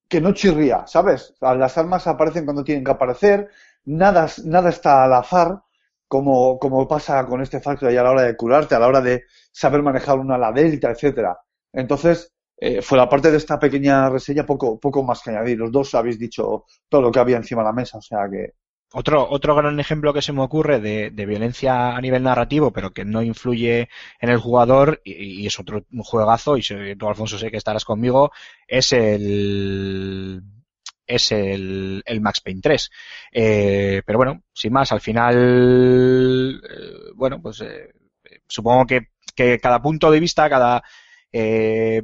que 0.10 0.20
no 0.20 0.34
chirría, 0.34 0.86
¿sabes? 0.88 1.36
Las 1.40 1.78
armas 1.78 2.06
aparecen 2.08 2.44
cuando 2.44 2.66
tienen 2.66 2.84
que 2.84 2.92
aparecer, 2.92 3.50
nada, 3.86 4.28
nada 4.44 4.72
está 4.72 5.06
al 5.06 5.14
azar, 5.14 5.62
como, 6.10 6.60
como 6.60 6.86
pasa 6.86 7.26
con 7.28 7.42
este 7.42 7.62
Far 7.62 7.78
Cry 7.80 7.96
a 7.96 8.04
la 8.04 8.12
hora 8.12 8.24
de 8.24 8.36
curarte, 8.36 8.76
a 8.76 8.80
la 8.80 8.88
hora 8.88 9.00
de 9.00 9.24
saber 9.54 9.82
manejar 9.84 10.20
una 10.20 10.36
ala 10.36 10.52
delta, 10.52 10.92
etcétera. 10.92 11.40
Entonces, 11.72 12.34
eh, 12.62 12.82
fuera 12.82 13.10
parte 13.10 13.32
de 13.32 13.38
esta 13.38 13.60
pequeña 13.60 14.10
reseña, 14.10 14.46
poco, 14.46 14.80
poco 14.80 15.04
más 15.04 15.22
que 15.24 15.32
añadir. 15.32 15.58
Los 15.58 15.72
dos 15.72 15.96
habéis 15.96 16.20
dicho 16.20 16.66
todo 16.90 17.02
lo 17.02 17.12
que 17.12 17.20
había 17.20 17.38
encima 17.38 17.64
de 17.64 17.68
la 17.70 17.74
mesa, 17.74 17.98
o 17.98 18.02
sea 18.02 18.30
que 18.32 18.54
Otro, 18.94 19.28
otro 19.30 19.56
gran 19.56 19.80
ejemplo 19.80 20.14
que 20.14 20.22
se 20.22 20.34
me 20.34 20.42
ocurre 20.44 20.80
de, 20.82 21.12
de 21.12 21.26
violencia 21.26 21.96
a 21.96 22.02
nivel 22.02 22.24
narrativo, 22.24 22.72
pero 22.72 22.92
que 22.94 23.06
no 23.06 23.22
influye 23.24 23.90
en 24.20 24.30
el 24.30 24.38
jugador, 24.38 25.02
y, 25.06 25.46
es 25.48 25.60
otro 25.60 25.86
juegazo, 26.04 26.58
y 26.58 26.62
tú, 26.98 27.08
Alfonso, 27.08 27.38
sé 27.38 27.50
que 27.52 27.58
estarás 27.58 27.86
conmigo, 27.86 28.32
es 28.68 28.92
el 28.94 30.44
es 31.08 31.32
el, 31.32 32.04
el 32.06 32.22
Max 32.22 32.42
Payne 32.42 32.62
3. 32.62 32.90
Eh, 33.32 34.02
pero 34.06 34.18
bueno, 34.18 34.44
sin 34.54 34.74
más, 34.74 34.92
al 34.92 35.02
final, 35.02 36.62
eh, 36.64 37.12
bueno, 37.16 37.42
pues 37.42 37.62
eh, 37.62 37.92
supongo 38.48 38.86
que, 38.86 39.08
que 39.36 39.60
cada 39.60 39.82
punto 39.82 40.12
de 40.12 40.20
vista, 40.20 40.50
cada... 40.50 40.84
eh, 41.32 42.02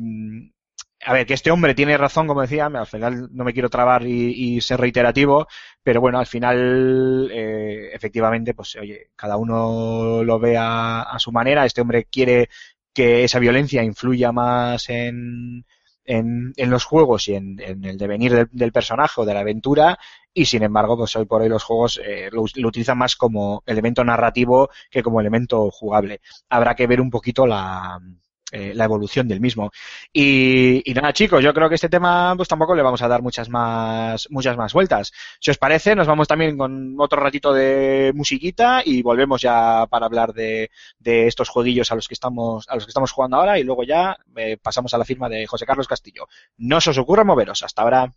a 1.07 1.13
ver, 1.13 1.25
que 1.25 1.33
este 1.35 1.51
hombre 1.51 1.73
tiene 1.75 1.97
razón, 1.97 2.27
como 2.27 2.41
decía, 2.41 2.65
al 2.65 2.85
final 2.87 3.29
no 3.31 3.43
me 3.43 3.53
quiero 3.53 3.69
trabar 3.69 4.05
y, 4.05 4.59
ser 4.61 4.79
reiterativo, 4.79 5.47
pero 5.83 6.01
bueno, 6.01 6.19
al 6.19 6.25
final, 6.25 7.29
eh, 7.31 7.91
efectivamente, 7.93 8.53
pues 8.53 8.75
oye, 8.75 9.11
cada 9.15 9.37
uno 9.37 10.23
lo 10.23 10.39
ve 10.39 10.57
a, 10.59 11.15
su 11.19 11.31
manera. 11.31 11.65
Este 11.65 11.81
hombre 11.81 12.05
quiere 12.11 12.49
que 12.93 13.23
esa 13.23 13.39
violencia 13.39 13.83
influya 13.83 14.31
más 14.31 14.89
en, 14.89 15.65
en, 16.03 16.53
en 16.57 16.69
los 16.69 16.83
juegos 16.83 17.27
y 17.29 17.35
en, 17.35 17.59
el 17.59 17.97
devenir 17.97 18.49
del, 18.51 18.71
personaje 18.71 19.21
o 19.21 19.25
de 19.25 19.33
la 19.33 19.41
aventura, 19.41 19.97
y 20.33 20.45
sin 20.45 20.63
embargo, 20.63 20.97
pues 20.97 21.15
hoy 21.15 21.25
por 21.25 21.41
hoy 21.41 21.49
los 21.49 21.63
juegos 21.63 22.01
eh, 22.03 22.29
lo 22.31 22.67
utilizan 22.67 22.97
más 22.97 23.15
como 23.15 23.63
elemento 23.65 24.03
narrativo 24.03 24.69
que 24.89 25.03
como 25.03 25.21
elemento 25.21 25.69
jugable. 25.71 26.21
Habrá 26.49 26.75
que 26.75 26.87
ver 26.87 27.01
un 27.01 27.09
poquito 27.09 27.47
la, 27.47 27.99
eh, 28.51 28.73
la 28.73 28.85
evolución 28.85 29.27
del 29.27 29.41
mismo. 29.41 29.71
Y, 30.13 30.89
y 30.89 30.93
nada, 30.93 31.13
chicos, 31.13 31.43
yo 31.43 31.53
creo 31.53 31.69
que 31.69 31.75
este 31.75 31.89
tema 31.89 32.33
pues 32.35 32.47
tampoco 32.47 32.75
le 32.75 32.81
vamos 32.81 33.01
a 33.01 33.07
dar 33.07 33.21
muchas 33.21 33.49
más, 33.49 34.27
muchas 34.29 34.55
más 34.57 34.73
vueltas. 34.73 35.11
Si 35.39 35.51
os 35.51 35.57
parece, 35.57 35.95
nos 35.95 36.07
vamos 36.07 36.27
también 36.27 36.57
con 36.57 36.95
otro 36.99 37.21
ratito 37.21 37.53
de 37.53 38.11
musiquita 38.15 38.81
y 38.85 39.01
volvemos 39.01 39.41
ya 39.41 39.85
para 39.89 40.05
hablar 40.05 40.33
de, 40.33 40.71
de 40.99 41.27
estos 41.27 41.49
jueguillos 41.49 41.91
a 41.91 41.95
los 41.95 42.07
que 42.07 42.13
estamos, 42.13 42.65
a 42.69 42.75
los 42.75 42.85
que 42.85 42.91
estamos 42.91 43.11
jugando 43.11 43.37
ahora 43.37 43.59
y 43.59 43.63
luego 43.63 43.83
ya 43.83 44.17
eh, 44.35 44.57
pasamos 44.61 44.93
a 44.93 44.97
la 44.97 45.05
firma 45.05 45.29
de 45.29 45.45
José 45.47 45.65
Carlos 45.65 45.87
Castillo. 45.87 46.27
No 46.57 46.79
se 46.81 46.91
os 46.91 46.97
ocurra 46.97 47.23
moveros. 47.23 47.63
Hasta 47.63 47.81
ahora. 47.81 48.13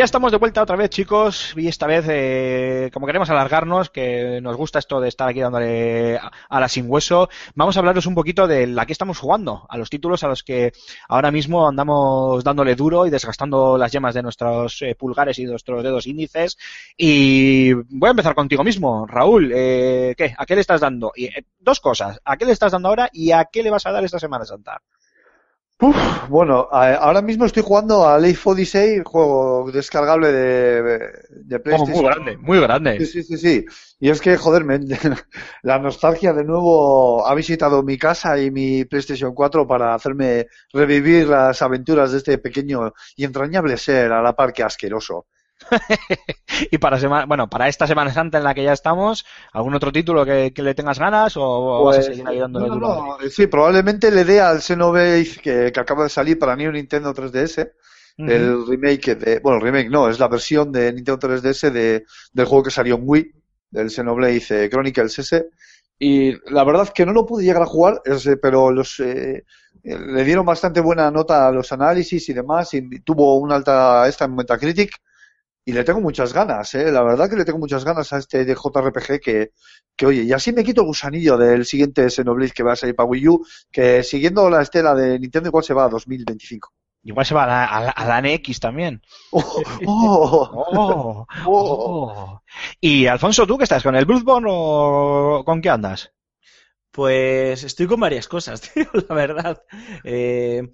Ya 0.00 0.04
estamos 0.04 0.32
de 0.32 0.38
vuelta 0.38 0.62
otra 0.62 0.76
vez, 0.76 0.88
chicos. 0.88 1.52
Y 1.58 1.68
esta 1.68 1.86
vez, 1.86 2.06
eh, 2.08 2.90
como 2.90 3.04
queremos 3.04 3.28
alargarnos, 3.28 3.90
que 3.90 4.40
nos 4.40 4.56
gusta 4.56 4.78
esto 4.78 4.98
de 4.98 5.08
estar 5.08 5.28
aquí 5.28 5.40
dándole 5.40 6.16
a, 6.16 6.58
la 6.58 6.68
sin 6.68 6.90
hueso, 6.90 7.28
vamos 7.54 7.76
a 7.76 7.80
hablaros 7.80 8.06
un 8.06 8.14
poquito 8.14 8.48
de 8.48 8.66
la 8.66 8.86
que 8.86 8.94
estamos 8.94 9.18
jugando, 9.18 9.66
a 9.68 9.76
los 9.76 9.90
títulos 9.90 10.24
a 10.24 10.28
los 10.28 10.42
que 10.42 10.72
ahora 11.06 11.30
mismo 11.30 11.68
andamos 11.68 12.42
dándole 12.42 12.76
duro 12.76 13.04
y 13.04 13.10
desgastando 13.10 13.76
las 13.76 13.92
yemas 13.92 14.14
de 14.14 14.22
nuestros 14.22 14.80
eh, 14.80 14.94
pulgares 14.94 15.38
y 15.38 15.44
de 15.44 15.50
nuestros 15.50 15.82
dedos 15.82 16.06
índices. 16.06 16.56
Y 16.96 17.74
voy 17.74 18.08
a 18.08 18.12
empezar 18.12 18.34
contigo 18.34 18.64
mismo, 18.64 19.06
Raúl. 19.06 19.52
Eh, 19.54 20.14
¿Qué? 20.16 20.34
¿A 20.34 20.46
qué 20.46 20.54
le 20.54 20.62
estás 20.62 20.80
dando? 20.80 21.12
Y, 21.14 21.26
eh, 21.26 21.44
dos 21.58 21.78
cosas. 21.78 22.18
¿A 22.24 22.38
qué 22.38 22.46
le 22.46 22.52
estás 22.52 22.72
dando 22.72 22.88
ahora 22.88 23.10
y 23.12 23.32
a 23.32 23.44
qué 23.52 23.62
le 23.62 23.68
vas 23.68 23.84
a 23.84 23.92
dar 23.92 24.02
esta 24.02 24.18
Semana 24.18 24.46
Santa? 24.46 24.80
Uf, 25.82 26.28
bueno, 26.28 26.68
ahora 26.70 27.22
mismo 27.22 27.46
estoy 27.46 27.62
jugando 27.62 28.06
a 28.06 28.18
Life 28.18 28.48
Odyssey, 28.48 29.00
juego 29.04 29.70
descargable 29.72 30.30
de, 30.30 31.12
de 31.30 31.60
Oh, 31.70 31.86
PlayStation. 31.86 31.86
muy 31.86 32.04
grande, 32.04 32.36
muy 32.36 32.60
grande. 32.60 32.92
Sí, 32.96 33.06
sí, 33.06 33.22
sí, 33.22 33.38
sí. 33.38 33.64
Y 34.00 34.10
es 34.10 34.20
que, 34.20 34.36
joder, 34.36 34.64
me- 34.64 34.80
la 35.62 35.78
nostalgia 35.78 36.32
de 36.34 36.44
nuevo 36.44 37.26
ha 37.26 37.34
visitado 37.34 37.82
mi 37.82 37.96
casa 37.98 38.38
y 38.40 38.50
mi 38.50 38.84
PlayStation 38.84 39.34
4 39.34 39.66
para 39.66 39.94
hacerme 39.94 40.48
revivir 40.72 41.28
las 41.28 41.62
aventuras 41.62 42.12
de 42.12 42.18
este 42.18 42.38
pequeño 42.38 42.92
y 43.16 43.24
entrañable 43.24 43.76
ser 43.78 44.12
a 44.12 44.22
la 44.22 44.34
par 44.36 44.52
que 44.52 44.62
asqueroso. 44.64 45.26
Y 46.70 46.78
para 46.78 46.98
semana, 46.98 47.26
bueno, 47.26 47.48
para 47.48 47.68
esta 47.68 47.86
Semana 47.86 48.12
Santa 48.12 48.38
en 48.38 48.44
la 48.44 48.54
que 48.54 48.64
ya 48.64 48.72
estamos, 48.72 49.24
¿algún 49.52 49.74
otro 49.74 49.92
título 49.92 50.24
que, 50.24 50.52
que 50.54 50.62
le 50.62 50.74
tengas 50.74 50.98
ganas 50.98 51.36
o, 51.36 51.84
vas 51.84 51.98
a 51.98 52.02
Pues, 52.02 52.06
seguir 52.06 52.26
ahí 52.28 52.38
dándole 52.38 52.68
no, 52.68 52.76
no, 52.76 52.78
duro? 52.78 53.04
no, 53.18 53.30
sí, 53.30 53.46
probablemente 53.46 54.10
le 54.10 54.24
dé 54.24 54.40
al 54.40 54.60
Xenoblade 54.60 55.26
que, 55.42 55.72
que 55.72 55.80
acaba 55.80 56.04
de 56.04 56.10
salir 56.10 56.38
para 56.38 56.56
New 56.56 56.72
Nintendo 56.72 57.14
3DS, 57.14 57.72
Ujú. 58.18 58.26
el 58.26 58.66
remake 58.66 59.14
de, 59.16 59.38
bueno, 59.40 59.58
el 59.58 59.64
remake 59.64 59.88
no, 59.90 60.08
es 60.08 60.18
la 60.18 60.28
versión 60.28 60.70
de 60.72 60.92
Nintendo 60.92 61.18
3DS 61.18 61.70
de, 61.70 62.04
del 62.32 62.46
juego 62.46 62.64
que 62.64 62.70
salió 62.70 62.96
en 62.96 63.02
Wii, 63.04 63.32
del 63.70 63.90
Xenoblade 63.90 64.42
eh, 64.50 64.68
Chronicles 64.70 65.18
S. 65.20 65.46
Y 65.98 66.32
la 66.52 66.64
verdad 66.64 66.84
es 66.84 66.90
que 66.92 67.06
no 67.06 67.12
lo 67.12 67.26
pude 67.26 67.44
llegar 67.44 67.62
a 67.62 67.66
jugar, 67.66 68.00
eh, 68.04 68.36
pero 68.40 68.70
los 68.70 68.98
eh, 69.00 69.44
le 69.82 70.24
dieron 70.24 70.44
bastante 70.46 70.80
buena 70.80 71.10
nota 71.10 71.46
a 71.48 71.52
los 71.52 71.70
análisis 71.72 72.28
y 72.28 72.32
demás, 72.32 72.72
y 72.74 73.00
tuvo 73.00 73.38
una 73.38 73.56
alta 73.56 74.06
esta 74.08 74.24
en 74.26 74.34
Metacritic. 74.34 74.90
Y 75.64 75.72
le 75.72 75.84
tengo 75.84 76.00
muchas 76.00 76.32
ganas, 76.32 76.74
¿eh? 76.74 76.90
La 76.90 77.02
verdad 77.02 77.28
que 77.28 77.36
le 77.36 77.44
tengo 77.44 77.58
muchas 77.58 77.84
ganas 77.84 78.12
a 78.12 78.18
este 78.18 78.44
de 78.44 78.54
JRPG 78.54 79.20
que, 79.20 79.52
que, 79.96 80.06
oye, 80.06 80.22
y 80.22 80.32
así 80.32 80.52
me 80.52 80.64
quito 80.64 80.80
el 80.80 80.86
gusanillo 80.88 81.36
del 81.36 81.64
siguiente 81.64 82.08
Xenoblade 82.10 82.52
que 82.52 82.62
va 82.62 82.72
a 82.72 82.76
salir 82.76 82.96
para 82.96 83.08
Wii 83.08 83.28
U, 83.28 83.46
que 83.70 84.02
siguiendo 84.02 84.48
la 84.50 84.62
estela 84.62 84.94
de 84.94 85.18
Nintendo 85.18 85.48
igual 85.50 85.64
se 85.64 85.74
va 85.74 85.84
a 85.84 85.88
2025. 85.88 86.72
Igual 87.02 87.24
se 87.26 87.34
va 87.34 87.44
a 87.44 87.46
la, 87.46 87.64
a 87.66 87.80
la- 87.84 87.90
a 87.90 88.04
la 88.06 88.18
NX 88.20 88.60
también. 88.60 89.00
¡Oh! 89.30 89.62
oh, 89.86 90.50
Oh, 90.66 91.26
oh. 91.46 92.12
oh. 92.14 92.42
Y 92.80 93.06
Alfonso, 93.06 93.46
¿tú 93.46 93.56
qué 93.58 93.64
estás? 93.64 93.82
¿Con 93.82 93.96
el 93.96 94.04
Bloodborne 94.06 94.48
o 94.50 95.42
con 95.44 95.60
qué 95.62 95.70
andas? 95.70 96.12
Pues 96.90 97.62
estoy 97.64 97.86
con 97.86 98.00
varias 98.00 98.28
cosas, 98.28 98.60
tío, 98.74 98.86
la 99.08 99.14
verdad. 99.14 99.62
Eh, 100.04 100.70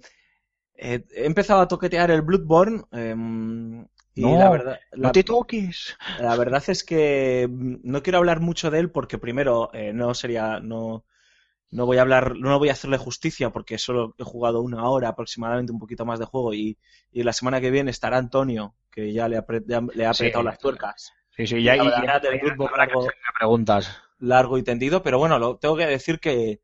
eh, 0.75 1.05
he 1.15 1.25
empezado 1.25 1.61
a 1.61 1.67
toquetear 1.67 2.11
el 2.11 2.21
Bloodborne 2.21 2.83
em, 2.91 3.85
y 4.17 4.23
No, 4.23 4.37
la 4.37 4.49
verdad, 4.49 4.79
la, 4.91 5.09
No 5.09 5.11
te 5.11 5.23
toques. 5.23 5.95
la 6.15 6.35
verdad 6.35 6.63
es 6.67 6.83
que 6.83 7.47
mm, 7.49 7.77
no 7.83 8.03
quiero 8.03 8.19
hablar 8.19 8.41
mucho 8.41 8.71
de 8.71 8.79
él 8.79 8.91
porque 8.91 9.17
primero 9.19 9.71
eh, 9.73 9.93
no 9.93 10.13
sería 10.13 10.59
no 10.59 11.05
no 11.71 11.85
voy 11.85 11.97
a 11.97 12.01
hablar 12.03 12.35
no 12.37 12.57
voy 12.59 12.69
a 12.69 12.73
hacerle 12.73 12.97
justicia 12.97 13.51
porque 13.51 13.77
solo 13.79 14.15
he 14.19 14.23
jugado 14.23 14.61
una 14.61 14.89
hora 14.89 15.09
aproximadamente 15.09 15.73
un 15.73 15.79
poquito 15.79 16.05
más 16.05 16.19
de 16.19 16.25
juego 16.25 16.53
y, 16.53 16.77
y 17.11 17.23
la 17.23 17.33
semana 17.33 17.61
que 17.61 17.71
viene 17.71 17.91
estará 17.91 18.17
Antonio 18.19 18.75
que 18.91 19.13
ya 19.13 19.27
le 19.29 19.37
ha, 19.37 19.45
apre- 19.45 19.65
ya 19.67 19.81
le 19.95 20.05
ha 20.05 20.11
Sí. 20.11 20.25
apretado 20.25 20.43
las 20.45 20.59
tuercas 20.59 21.13
Sí, 21.37 21.47
sí, 21.47 21.63
ya, 21.63 21.75
La 21.75 21.83
y- 21.83 21.85
verdad, 21.85 22.21
del 22.21 22.39
largo- 22.41 22.69
hacerle 22.99 23.21
preguntas. 23.37 23.97
largo 24.19 24.57
y 24.57 24.63
tendido, 24.63 25.03
pero 25.03 25.19
bueno, 25.19 25.39
lo, 25.39 25.57
tengo 25.57 25.75
que 25.77 25.85
decir 25.85 26.19
que, 26.19 26.61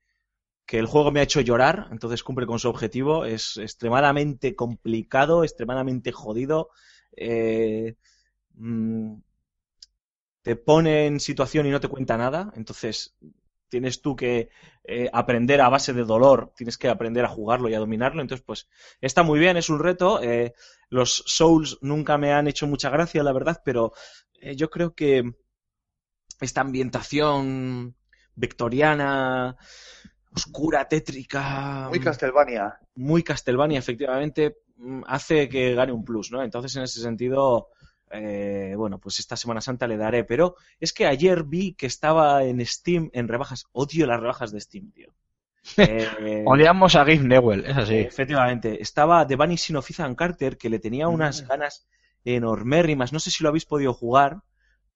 que 0.65 0.79
el 0.79 0.87
juego 0.87 1.11
me 1.11 1.19
ha 1.21 1.23
hecho 1.23 1.41
llorar, 1.41 1.87
entonces 1.91 2.23
cumple 2.23 2.47
con 2.47 2.59
su 2.59 2.69
objetivo. 2.69 3.25
Es 3.25 3.57
extremadamente 3.57 4.55
complicado, 4.55 5.43
extremadamente 5.43 6.11
jodido. 6.11 6.69
Eh, 7.18 7.95
mm, 8.55 9.16
te 10.41 10.55
pone 10.55 11.05
en 11.07 11.20
situación 11.20 11.66
y 11.66 11.72
no 11.72 11.80
te 11.80 11.88
cuenta 11.88 12.18
nada, 12.18 12.51
entonces 12.55 13.16
tienes 13.70 14.01
tú 14.01 14.16
que 14.16 14.49
eh, 14.84 15.09
aprender 15.14 15.61
a 15.61 15.70
base 15.70 15.93
de 15.93 16.03
dolor, 16.03 16.53
tienes 16.55 16.78
que 16.78 16.89
aprender 16.89 17.26
a 17.26 17.30
jugarlo 17.30 17.70
y 17.70 17.74
a 17.74 17.80
dominarlo, 17.80 18.22
entonces 18.22 18.43
pues 18.45 18.68
está 19.01 19.24
muy 19.24 19.39
bien, 19.39 19.57
es 19.57 19.70
un 19.70 19.80
reto. 19.80 20.22
eh, 20.22 20.53
los 20.89 21.24
Souls 21.26 21.80
nunca 21.82 22.18
me 22.18 22.34
han 22.34 22.47
hecho 22.47 22.68
mucha 22.68 22.89
gracia, 22.89 23.24
la 23.24 23.34
verdad, 23.34 23.61
pero 23.66 23.93
eh, 24.41 24.55
yo 24.55 24.70
creo 24.70 24.93
que 24.93 25.24
esta 26.39 26.61
ambientación 26.61 27.95
victoriana, 28.36 29.55
oscura, 30.36 30.88
tétrica, 30.88 31.89
Muy 31.89 31.99
Castlevania. 31.99 32.80
muy 32.95 33.24
Castlevania, 33.24 33.80
efectivamente, 33.80 34.57
hace 35.07 35.49
que 35.49 35.74
gane 35.76 35.91
un 35.91 36.03
plus, 36.03 36.32
¿no? 36.32 36.43
Entonces, 36.43 36.76
en 36.76 36.84
ese 36.84 37.01
sentido, 37.01 37.69
eh, 38.11 38.74
bueno, 38.78 38.99
pues 38.99 39.19
esta 39.19 39.38
Semana 39.38 39.61
Santa 39.61 39.88
le 39.88 39.97
daré. 39.97 40.24
Pero 40.24 40.55
es 40.80 40.93
que 40.93 41.05
ayer 41.07 41.43
vi 41.43 41.74
que 41.74 41.86
estaba 41.88 42.43
en 42.43 42.65
Steam 42.65 43.09
en 43.13 43.28
rebajas. 43.28 43.65
Odio 43.71 44.05
las 44.07 44.19
rebajas 44.19 44.51
de 44.51 44.59
Steam, 44.61 44.91
tío. 44.91 45.13
Eh, 45.78 46.43
Odiamos 46.45 46.95
a 46.95 46.99
Gabe 46.99 47.19
Newell, 47.19 47.65
es 47.65 47.78
así. 47.78 47.95
Efectivamente. 47.95 48.82
Estaba 48.82 49.26
The 49.26 49.36
Vanishing 49.36 49.76
of 49.78 49.89
Ethan 49.89 50.15
Carter, 50.15 50.57
que 50.57 50.69
le 50.69 50.80
tenía 50.80 51.07
unas 51.07 51.47
ganas 51.47 51.88
enormérrimas. 52.26 53.13
No 53.13 53.19
sé 53.19 53.32
si 53.32 53.43
lo 53.43 53.49
habéis 53.49 53.65
podido 53.65 53.93
jugar, 53.93 54.41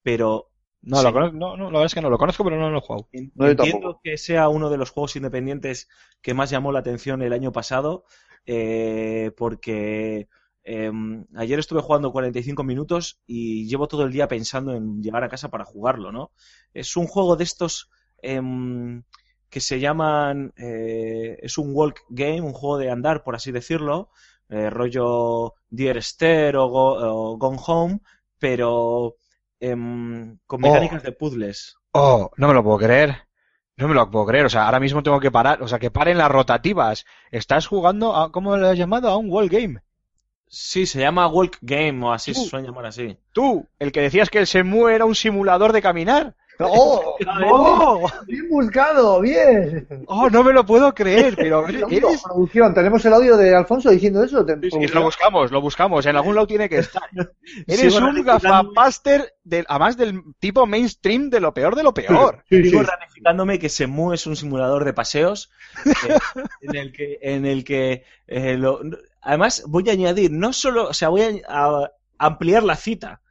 pero 0.03 0.49
No, 0.82 0.97
sí. 0.97 1.03
lo 1.03 1.13
conozco, 1.13 1.38
no, 1.38 1.57
no, 1.57 1.65
la 1.65 1.71
verdad 1.80 1.86
es 1.86 1.93
que 1.93 2.01
no 2.01 2.09
lo 2.09 2.17
conozco, 2.17 2.43
pero 2.43 2.57
no 2.57 2.69
lo 2.69 2.78
he 2.78 2.82
jugado. 2.82 3.09
No, 3.36 3.47
Entiendo 3.47 3.99
que 4.03 4.17
sea 4.17 4.49
uno 4.49 4.69
de 4.69 4.78
los 4.78 4.91
juegos 4.91 5.15
independientes 5.15 5.89
que 6.21 6.34
más 6.34 6.49
llamó 6.49 6.71
la 6.71 6.80
atención 6.80 7.21
el 7.21 7.34
año 7.34 7.51
pasado, 7.51 8.05
eh, 8.47 9.31
porque 9.37 10.29
em, 10.63 11.25
ayer 11.35 11.59
estuve 11.59 11.81
jugando 11.81 12.11
45 12.13 12.63
minutos 12.65 13.19
y 13.27 13.67
llevo 13.69 13.87
todo 13.89 14.03
el 14.05 14.11
día 14.13 14.27
pensando 14.29 14.73
en 14.75 15.03
llegar 15.03 15.23
a 15.25 15.29
casa 15.29 15.49
para 15.49 15.65
jugarlo, 15.65 16.11
¿no? 16.13 16.31
Es 16.73 16.97
un 16.97 17.07
juego 17.07 17.35
de 17.37 17.43
estos 17.45 17.89
em, 18.23 19.03
que 19.49 19.61
se 19.61 19.79
llaman, 19.79 20.53
eh, 20.57 21.37
es 21.41 21.57
un 21.57 21.71
walk 21.73 22.01
game, 22.09 22.41
un 22.41 22.53
juego 22.53 22.77
de 22.79 22.91
andar, 22.91 23.23
por 23.23 23.35
así 23.35 23.51
decirlo, 23.51 24.09
eh, 24.49 24.69
rollo 24.69 25.53
Dear 25.69 25.97
Esther 25.97 26.57
o, 26.57 26.67
Go- 26.69 26.97
o 27.33 27.37
Gone 27.37 27.59
Home, 27.67 27.99
pero 28.39 29.15
em, 29.59 30.37
con 30.47 30.61
Oh. 30.61 30.61
mecánicas 30.61 31.03
de 31.03 31.11
puzzles. 31.13 31.77
Oh, 31.93 32.31
no 32.37 32.47
me 32.49 32.53
lo 32.55 32.63
puedo 32.63 32.79
creer. 32.79 33.26
No 33.78 33.88
me 33.88 33.93
lo 33.93 34.09
puedo 34.09 34.25
creer. 34.25 34.45
O 34.45 34.49
sea, 34.49 34.65
ahora 34.65 34.80
mismo 34.80 35.03
tengo 35.03 35.19
que 35.19 35.32
parar. 35.32 35.61
O 35.61 35.67
sea, 35.67 35.80
que 35.80 35.91
paren 35.91 36.17
las 36.17 36.32
rotativas. 36.32 37.05
Estás 37.32 37.67
jugando 37.67 38.15
a, 38.15 38.32
¿cómo 38.32 38.57
lo 38.57 38.67
has 38.67 38.78
llamado? 38.78 39.09
A 39.09 39.17
un 39.17 39.30
wall 39.30 39.49
game. 39.49 39.82
Sí, 40.49 40.86
se 40.86 41.01
llama 41.01 41.28
Walk 41.28 41.57
Game 41.61 42.05
o 42.05 42.13
así 42.13 42.34
se 42.34 42.45
suelen 42.45 42.67
llamar 42.67 42.86
así. 42.86 43.17
Tú, 43.34 43.67
el 43.80 43.91
que 43.91 44.01
decías 44.01 44.30
que 44.30 44.39
el 44.39 44.47
Semu 44.47 44.88
era 44.88 45.05
un 45.05 45.13
simulador 45.13 45.73
de 45.73 45.82
caminar. 45.82 46.36
¡Oh! 46.69 47.15
¡Oh! 47.45 48.09
¡Bien 48.25 48.47
buscado! 48.49 49.21
¡Bien! 49.21 49.87
¡Oh, 50.07 50.29
no 50.29 50.43
me 50.43 50.53
lo 50.53 50.65
puedo 50.65 50.93
creer! 50.93 51.35
Pero 51.35 51.67
eres... 51.89 52.21
Producción, 52.23 52.73
tenemos 52.73 53.05
el 53.05 53.13
audio 53.13 53.37
de 53.37 53.55
Alfonso 53.55 53.89
diciendo 53.91 54.23
eso. 54.23 54.45
Te- 54.45 54.57
Sí, 54.69 54.87
lo 54.87 55.03
buscamos, 55.03 55.51
lo 55.51 55.61
buscamos. 55.61 56.05
En 56.05 56.15
algún 56.15 56.35
lado 56.35 56.47
tiene 56.47 56.67
que 56.69 56.79
estar. 56.79 57.03
Eres 57.67 57.93
Sigo 57.93 58.05
un 58.07 58.23
gafapaster, 58.23 59.35
del, 59.43 59.65
además 59.69 59.97
del 59.97 60.21
tipo 60.39 60.65
mainstream 60.65 61.29
de 61.29 61.39
lo 61.39 61.53
peor 61.53 61.75
de 61.75 61.83
lo 61.83 61.93
peor. 61.93 62.43
Sí, 62.49 62.63
Sigo 62.63 62.79
sí. 62.81 62.85
ratificándome 62.85 63.59
que 63.59 63.69
Semu 63.69 64.13
es 64.13 64.25
un 64.27 64.35
simulador 64.35 64.83
de 64.85 64.93
paseos 64.93 65.51
eh, 65.85 66.17
en 66.61 66.75
el 66.75 66.91
que, 66.91 67.19
en 67.21 67.45
el 67.45 67.63
que 67.63 68.03
eh, 68.27 68.57
lo- 68.57 68.79
además 69.21 69.63
voy 69.67 69.89
a 69.89 69.93
añadir, 69.93 70.31
no 70.31 70.53
solo, 70.53 70.87
o 70.89 70.93
sea, 70.93 71.09
voy 71.09 71.21
a, 71.21 71.29
a 71.47 71.91
ampliar 72.17 72.63
la 72.63 72.75
cita. 72.75 73.21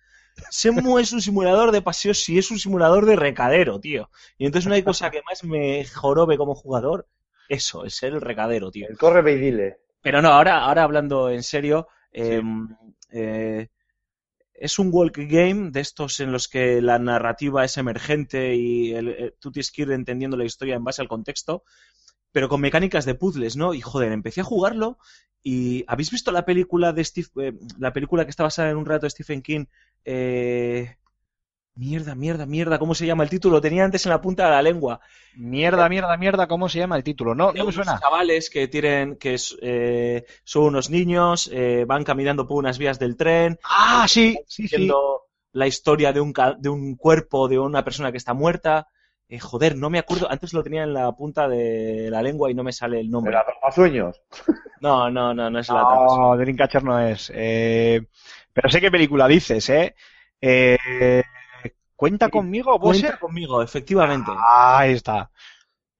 Semu 0.51 0.99
es 0.99 1.12
un 1.12 1.20
simulador 1.22 1.72
de 1.72 1.82
paseos 1.82 2.28
y 2.28 2.39
es 2.39 2.51
un 2.51 2.59
simulador 2.59 3.07
de 3.07 3.16
recadero, 3.16 3.80
tío. 3.80 4.11
Y 4.39 4.47
entonces 4.47 4.70
hay 4.70 4.82
cosa 4.82 5.11
que 5.11 5.22
más 5.22 5.45
me 5.45 5.84
jorobe 5.84 6.37
como 6.37 6.55
jugador. 6.55 7.09
Eso, 7.49 7.84
es 7.84 7.95
ser 7.95 8.12
el 8.14 8.20
recadero, 8.20 8.70
tío. 8.70 8.87
El 8.89 8.99
corre 8.99 9.32
y 9.32 9.37
dile. 9.39 9.78
Pero 10.03 10.22
no, 10.22 10.28
ahora, 10.28 10.61
ahora 10.61 10.82
hablando 10.84 11.30
en 11.30 11.43
serio, 11.43 11.89
eh, 12.12 12.43
eh, 13.12 13.68
es 14.55 14.78
un 14.78 14.89
walk 14.93 15.16
game 15.18 15.70
de 15.70 15.80
estos 15.80 16.20
en 16.20 16.32
los 16.32 16.49
que 16.49 16.80
la 16.80 16.99
narrativa 16.99 17.64
es 17.64 17.76
emergente 17.76 18.55
y 18.57 18.93
el- 18.95 19.09
eh, 19.09 19.34
tú 19.39 19.53
tienes 19.53 19.70
que 19.70 19.82
ir 19.82 19.91
entendiendo 19.93 20.37
la 20.37 20.45
historia 20.45 20.76
en 20.76 20.84
base 20.84 21.03
al 21.03 21.09
contexto, 21.09 21.64
pero 22.37 22.51
con 22.51 22.61
mecánicas 22.61 23.07
de 23.07 23.14
puzzles, 23.14 23.57
¿no? 23.57 23.72
Y 23.72 23.80
joder, 23.80 24.12
empecé 24.12 24.43
a 24.43 24.45
jugarlo 24.45 24.99
y 25.43 25.84
¿habéis 25.89 26.11
visto 26.11 26.30
la 26.32 26.45
película 26.45 26.93
de 26.93 27.03
Steve, 27.03 27.28
eh, 27.41 27.53
la 27.78 27.95
película 27.95 28.24
que 28.24 28.30
está 28.30 28.43
basada 28.43 28.68
en 28.68 28.76
un 28.76 28.84
relato 28.84 29.07
de 29.07 29.11
Stephen 29.11 29.41
King? 29.41 29.64
Eh, 30.05 30.97
Mierda, 31.76 32.14
mierda, 32.14 32.45
mierda, 32.45 32.78
¿cómo 32.78 32.95
se 32.95 33.07
llama 33.07 33.24
el 33.24 33.30
título? 33.30 33.57
Lo 33.57 33.61
tenía 33.62 33.84
antes 33.87 34.05
en 34.05 34.11
la 34.11 34.20
punta 34.20 34.45
de 34.45 34.51
la 34.51 34.61
lengua. 34.61 35.01
Mierda, 35.37 35.89
mierda, 35.89 36.14
mierda, 36.18 36.47
¿cómo 36.47 36.68
se 36.68 36.78
llama 36.78 36.97
el 36.99 37.05
título? 37.05 37.34
No, 37.34 37.53
no 37.55 37.64
me 37.64 37.72
suena. 37.72 37.99
chavales 37.99 38.51
que 38.51 38.68
tienen, 38.68 39.16
que 39.16 39.37
eh, 39.62 40.26
son 40.45 40.64
unos 40.64 40.91
niños, 40.91 41.49
eh, 41.50 41.87
van 41.88 42.04
caminando 42.04 42.46
por 42.46 42.58
unas 42.58 42.76
vías 42.76 42.99
del 42.99 43.17
tren, 43.17 43.58
Ah, 43.64 44.04
sí, 44.08 44.38
sí, 44.46 44.68
sí. 44.68 44.91
la 45.53 45.67
historia 45.67 46.13
de 46.13 46.21
un, 46.21 46.34
de 46.58 46.68
un 46.68 46.96
cuerpo 46.96 47.49
de 47.49 47.58
una 47.58 47.83
persona 47.83 48.11
que 48.13 48.18
está 48.18 48.34
muerta. 48.34 48.88
Eh, 49.28 49.40
joder, 49.40 49.76
no 49.76 49.90
me 49.90 49.98
acuerdo, 49.98 50.30
antes 50.30 50.53
lo 50.53 50.62
tenía 50.62 50.84
en 50.84 50.94
la 50.94 51.11
punta 51.12 51.48
de 51.48 52.08
la 52.11 52.22
lengua 52.22 52.50
y 52.50 52.54
no 52.54 52.62
me 52.62 52.72
sale 52.72 53.00
el 53.00 53.11
nombre. 53.11 53.32
la 53.32 53.72
sueños. 53.72 54.22
No, 54.78 55.11
no, 55.11 55.32
no, 55.32 55.48
no 55.48 55.58
es 55.58 55.68
la 55.70 55.80
No, 55.80 56.36
Dreamcatcher 56.36 56.84
no 56.84 57.00
es. 57.00 57.32
Eh, 57.34 58.08
pero 58.53 58.68
sé 58.68 58.78
qué 58.78 58.90
película 58.90 59.26
dices, 59.26 59.70
¿eh? 59.70 59.94
Eh, 60.38 61.22
¿Cuenta 61.96 62.28
conmigo, 62.28 62.78
Cuenta 62.78 63.18
conmigo, 63.18 63.62
efectivamente. 63.62 64.30
Ah, 64.36 64.80
ahí 64.80 64.92
está. 64.92 65.30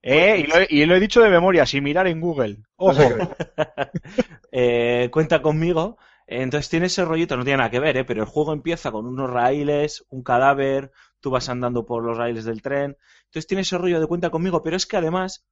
Eh, 0.03 0.45
y, 0.45 0.47
lo 0.47 0.59
he, 0.59 0.67
y 0.71 0.87
lo 0.87 0.95
he 0.95 1.01
dicho 1.01 1.21
de 1.21 1.31
memoria, 1.31 1.67
sin 1.67 1.83
mirar 1.83 2.07
en 2.07 2.21
Google. 2.21 2.59
Ojo. 2.77 3.03
Eh, 4.53 5.11
cuenta 5.13 5.43
conmigo. 5.43 5.99
Entonces 6.27 6.71
tiene 6.71 6.87
ese 6.87 7.05
rollito, 7.05 7.37
no 7.37 7.45
tiene 7.45 7.59
nada 7.59 7.71
que 7.71 7.79
ver, 7.79 7.99
¿eh? 7.99 8.05
pero 8.05 8.23
el 8.23 8.29
juego 8.29 8.55
empieza 8.55 8.91
con 8.91 9.05
unos 9.07 9.29
raíles, 9.29 10.07
un 10.09 10.23
cadáver, 10.23 10.93
tú 11.21 11.31
vas 11.31 11.51
andando 11.51 11.85
por 11.85 12.03
los 12.03 12.17
raíles 12.17 12.47
del 12.47 12.63
tren. 12.63 12.97
Entonces 13.37 13.49
tiene 13.49 13.63
ese 13.63 13.79
rollo 13.79 14.01
de 14.01 14.07
cuenta 14.07 14.31
conmigo, 14.31 14.63
pero 14.63 14.77
es 14.77 14.87
que 14.87 14.97
además, 14.97 15.45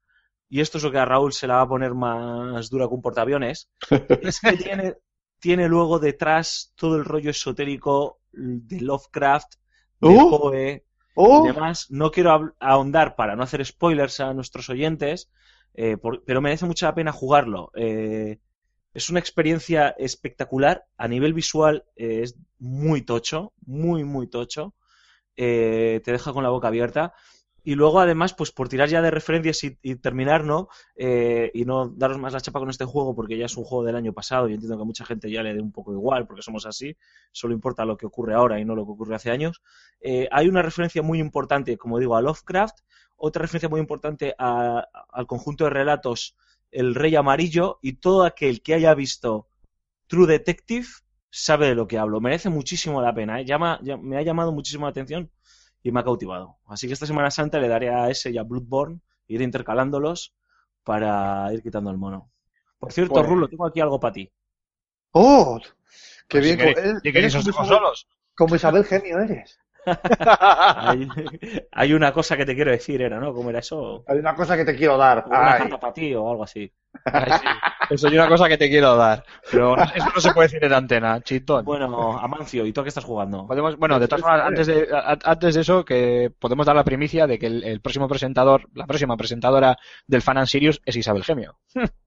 y 0.48 0.60
esto 0.60 0.78
es 0.78 0.84
lo 0.84 0.90
que 0.92 0.98
a 0.98 1.04
Raúl 1.04 1.32
se 1.32 1.46
la 1.46 1.56
va 1.56 1.62
a 1.62 1.68
poner 1.68 1.94
más 1.94 2.70
dura 2.70 2.88
que 2.88 2.94
un 2.94 3.02
portaaviones, 3.02 3.70
es 4.20 4.40
que 4.40 4.56
tiene, 4.56 4.94
tiene 5.40 5.68
luego 5.68 5.98
detrás 5.98 6.72
todo 6.76 6.96
el 6.96 7.04
rollo 7.04 7.30
esotérico 7.30 8.20
de 8.32 8.80
Lovecraft, 8.80 9.54
de 10.00 10.20
¡Uh! 10.20 10.20
Poe, 10.20 10.84
¡Oh! 11.14 11.26
y 11.28 11.40
demás. 11.40 11.86
No 11.90 12.10
quiero 12.10 12.54
ahondar 12.60 13.16
para 13.16 13.36
no 13.36 13.42
hacer 13.42 13.64
spoilers 13.64 14.20
a 14.20 14.32
nuestros 14.34 14.70
oyentes, 14.70 15.30
eh, 15.74 15.96
por- 15.96 16.24
pero 16.24 16.40
merece 16.40 16.66
mucha 16.66 16.86
la 16.86 16.94
pena 16.94 17.12
jugarlo. 17.12 17.70
Eh, 17.74 18.38
es 18.94 19.10
una 19.10 19.20
experiencia 19.20 19.90
espectacular. 19.98 20.86
A 20.96 21.08
nivel 21.08 21.34
visual 21.34 21.84
eh, 21.96 22.20
es 22.22 22.36
muy 22.58 23.02
tocho, 23.02 23.52
muy, 23.66 24.04
muy 24.04 24.28
tocho. 24.28 24.74
Te 25.36 26.00
deja 26.04 26.32
con 26.32 26.42
la 26.44 26.50
boca 26.50 26.68
abierta. 26.68 27.14
Y 27.64 27.74
luego, 27.76 27.98
además, 27.98 28.34
pues 28.34 28.52
por 28.52 28.68
tirar 28.68 28.88
ya 28.90 29.00
de 29.00 29.10
referencias 29.10 29.64
y, 29.64 29.96
terminar, 29.96 30.44
¿no? 30.44 30.68
Eh, 30.96 31.50
y 31.54 31.64
no 31.64 31.88
daros 31.88 32.18
más 32.18 32.34
la 32.34 32.40
chapa 32.40 32.60
con 32.60 32.68
este 32.68 32.84
juego, 32.84 33.14
porque 33.14 33.38
ya 33.38 33.46
es 33.46 33.56
un 33.56 33.64
juego 33.64 33.84
del 33.84 33.96
año 33.96 34.12
pasado 34.12 34.48
y 34.48 34.52
entiendo 34.54 34.76
que 34.76 34.82
a 34.82 34.86
mucha 34.86 35.04
gente 35.06 35.30
ya 35.30 35.42
le 35.42 35.54
dé 35.54 35.62
un 35.62 35.72
poco 35.72 35.92
igual, 35.92 36.26
porque 36.26 36.42
somos 36.42 36.66
así. 36.66 36.94
Solo 37.32 37.54
importa 37.54 37.84
lo 37.86 37.96
que 37.96 38.06
ocurre 38.06 38.34
ahora 38.34 38.60
y 38.60 38.64
no 38.66 38.74
lo 38.74 38.84
que 38.84 38.92
ocurre 38.92 39.14
hace 39.16 39.30
años. 39.30 39.62
Eh, 40.00 40.28
hay 40.30 40.48
una 40.48 40.60
referencia 40.62 41.02
muy 41.02 41.18
importante, 41.20 41.78
como 41.78 41.98
digo, 41.98 42.16
a 42.16 42.22
Lovecraft, 42.22 42.80
otra 43.16 43.40
referencia 43.42 43.68
muy 43.70 43.80
importante 43.80 44.34
a- 44.38 44.86
al 45.10 45.26
conjunto 45.26 45.64
de 45.64 45.70
relatos 45.70 46.36
El 46.70 46.94
Rey 46.94 47.14
Amarillo, 47.16 47.78
y 47.82 47.94
todo 47.94 48.24
aquel 48.24 48.60
que 48.60 48.74
haya 48.74 48.94
visto 48.94 49.48
True 50.08 50.26
Detective 50.26 50.86
sabe 51.30 51.68
de 51.68 51.74
lo 51.74 51.86
que 51.86 51.98
hablo. 51.98 52.20
Merece 52.20 52.50
muchísimo 52.50 53.00
la 53.02 53.14
pena, 53.14 53.40
¿eh? 53.40 53.44
Llama- 53.44 53.80
me 54.02 54.16
ha 54.18 54.22
llamado 54.22 54.52
muchísimo 54.52 54.84
la 54.86 54.90
atención 54.90 55.30
y 55.84 55.92
me 55.92 56.00
ha 56.00 56.04
cautivado. 56.04 56.56
Así 56.66 56.88
que 56.88 56.94
esta 56.94 57.06
Semana 57.06 57.30
Santa 57.30 57.60
le 57.60 57.68
daré 57.68 57.90
a 57.94 58.08
ese 58.10 58.32
y 58.32 58.38
a 58.38 58.42
Bloodborne, 58.42 59.00
ir 59.28 59.40
intercalándolos 59.42 60.34
para 60.82 61.52
ir 61.52 61.62
quitando 61.62 61.90
el 61.90 61.98
mono. 61.98 62.32
Por 62.78 62.90
cierto, 62.92 63.14
Pues- 63.14 63.26
Rulo, 63.26 63.46
tengo 63.48 63.66
aquí 63.66 63.80
algo 63.80 64.00
para 64.00 64.14
ti. 64.14 64.32
¡Oh! 65.12 65.60
¡Qué 66.26 66.38
Pues 66.40 66.44
bien! 66.44 66.58
si 66.58 66.64
queréis- 66.64 66.78
Eres- 66.78 67.00
si 67.02 67.12
queréis 67.12 67.34
os 67.36 67.44
dejo 67.44 67.62
Isabel- 67.62 67.78
solos. 67.78 68.08
Como 68.34 68.56
Isabel 68.56 68.84
Genio 68.84 69.20
eres. 69.20 69.58
Hay, 69.86 71.08
hay 71.72 71.92
una 71.92 72.12
cosa 72.12 72.36
que 72.36 72.46
te 72.46 72.54
quiero 72.54 72.70
decir, 72.70 73.02
era, 73.02 73.18
¿no? 73.20 73.32
¿Cómo 73.34 73.50
era 73.50 73.58
eso? 73.60 74.04
Hay 74.08 74.18
una 74.18 74.34
cosa 74.34 74.56
que 74.56 74.64
te 74.64 74.74
quiero 74.76 74.96
dar. 74.96 75.24
Una 75.26 75.58
carta 75.58 75.80
para 75.80 75.92
ti 75.92 76.14
o 76.14 76.30
algo 76.30 76.44
así. 76.44 76.72
Ay, 77.04 77.32
sí. 77.32 77.46
Eso 77.90 78.06
es 78.08 78.12
una 78.14 78.28
cosa 78.28 78.48
que 78.48 78.56
te 78.56 78.68
quiero 78.68 78.96
dar. 78.96 79.24
Pero 79.50 79.76
eso 79.76 80.06
no 80.14 80.20
se 80.20 80.32
puede 80.32 80.46
decir 80.48 80.64
en 80.64 80.72
antena, 80.72 81.20
chitón. 81.20 81.64
Bueno, 81.64 82.18
Amancio, 82.18 82.64
¿y 82.66 82.72
tú 82.72 82.80
a 82.80 82.84
qué 82.84 82.88
estás 82.88 83.04
jugando? 83.04 83.46
Podemos, 83.46 83.76
bueno, 83.76 83.98
de 83.98 84.08
todas 84.08 84.22
formas, 84.22 84.40
antes 84.46 84.66
de, 84.66 84.88
a- 84.92 85.18
antes 85.24 85.54
de 85.54 85.60
eso, 85.60 85.84
que 85.84 86.32
podemos 86.38 86.64
dar 86.66 86.76
la 86.76 86.84
primicia 86.84 87.26
de 87.26 87.38
que 87.38 87.46
el, 87.46 87.64
el 87.64 87.80
próximo 87.80 88.08
presentador, 88.08 88.68
la 88.74 88.86
próxima 88.86 89.16
presentadora 89.16 89.76
del 90.06 90.22
Fan 90.22 90.38
and 90.38 90.46
Sirius 90.46 90.80
es 90.84 90.96
Isabel 90.96 91.24
Gemio. 91.24 91.58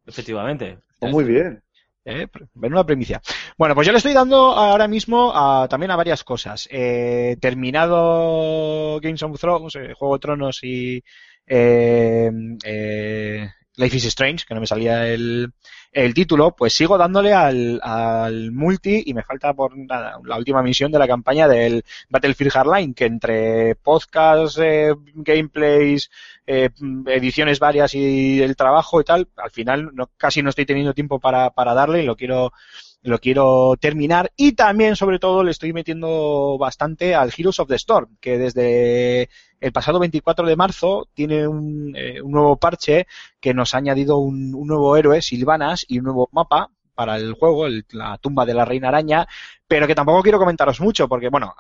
Efectivamente. 0.06 0.80
Oh, 1.02 1.08
muy 1.10 1.26
bien. 1.26 1.64
¿Eh? 2.08 2.28
Una 2.56 2.86
primicia. 2.86 3.22
Bueno, 3.58 3.76
pues 3.76 3.86
yo 3.86 3.92
le 3.92 3.98
estoy 3.98 4.14
dando 4.14 4.54
ahora 4.54 4.88
mismo 4.88 5.34
también 5.70 5.92
a 5.92 5.96
varias 5.96 6.24
cosas. 6.24 6.68
Eh, 6.72 7.38
terminado 7.40 9.00
Games 9.02 9.22
of 9.24 9.40
Thrones, 9.40 9.76
eh, 9.76 9.94
Juego 9.94 10.16
de 10.16 10.20
Tronos 10.20 10.64
y 10.64 11.04
eh, 11.46 12.32
eh, 12.64 13.50
Life 13.78 13.95
is 13.95 14.06
Strange, 14.06 14.45
que 14.45 14.54
no 14.54 14.60
me 14.60 14.68
salía 14.68 15.08
el, 15.08 15.52
el 15.91 16.14
título, 16.14 16.56
pues 16.56 16.74
sigo 16.74 16.98
dándole 16.98 17.34
al, 17.34 17.80
al 17.84 18.52
multi 18.52 19.04
y 19.06 19.14
me 19.14 19.24
falta 19.24 19.54
por 19.54 19.78
nada, 19.78 20.20
la 20.26 20.38
última 20.38 20.64
misión 20.64 20.91
de 20.91 20.99
la 20.99 21.08
campaña 21.08 21.48
del 21.48 21.84
Battlefield 22.10 22.52
Hardline, 22.52 22.94
que 22.94 23.06
entre 23.06 23.76
podcasts, 23.76 24.60
eh, 24.62 24.94
gameplays, 25.14 26.10
eh, 26.45 26.70
ediciones 27.08 27.60
varias 27.60 27.94
y 27.94 28.41
el 28.41 28.56
trabajo 28.56 28.99
y 28.99 29.04
tal, 29.04 29.28
al 29.38 29.52
final 29.52 29.91
no, 29.94 30.10
casi 30.18 30.41
no 30.41 30.49
estoy 30.49 30.66
teniendo 30.66 30.94
tiempo 30.94 31.20
para, 31.20 31.52
para 31.52 31.74
darle 31.74 32.02
y 32.02 32.06
lo 32.06 32.16
quiero 32.16 32.52
lo 33.03 33.19
quiero 33.19 33.76
terminar 33.80 34.32
y 34.36 34.53
también 34.53 34.95
sobre 34.95 35.19
todo 35.19 35.44
le 35.44 35.52
estoy 35.52 35.72
metiendo 35.74 36.57
bastante 36.60 37.15
al 37.15 37.32
Heroes 37.36 37.60
of 37.60 37.69
the 37.69 37.76
Storm 37.76 38.18
que 38.19 38.38
desde 38.38 39.30
el 39.60 39.72
pasado 39.72 39.99
24 39.99 40.45
de 40.48 40.56
marzo 40.56 41.07
tiene 41.14 41.48
un, 41.48 41.94
eh, 41.95 42.22
un 42.22 42.32
nuevo 42.32 42.57
parche 42.57 43.07
que 43.40 43.53
nos 43.53 43.74
ha 43.74 43.78
añadido 43.78 44.18
un, 44.18 44.53
un 44.53 44.68
nuevo 44.68 44.95
héroe, 44.98 45.22
Silvanas, 45.22 45.86
y 45.88 45.99
un 45.99 46.06
nuevo 46.06 46.30
mapa 46.32 46.69
para 46.95 47.15
el 47.18 47.34
juego, 47.34 47.68
el- 47.68 47.86
la 47.91 48.18
tumba 48.18 48.45
de 48.45 48.53
la 48.56 48.65
reina 48.65 48.88
araña, 48.90 49.28
pero 49.68 49.88
que 49.88 49.95
tampoco 49.95 50.24
quiero 50.24 50.40
comentaros 50.40 50.80
mucho 50.82 51.07
porque, 51.07 51.30
bueno, 51.30 51.53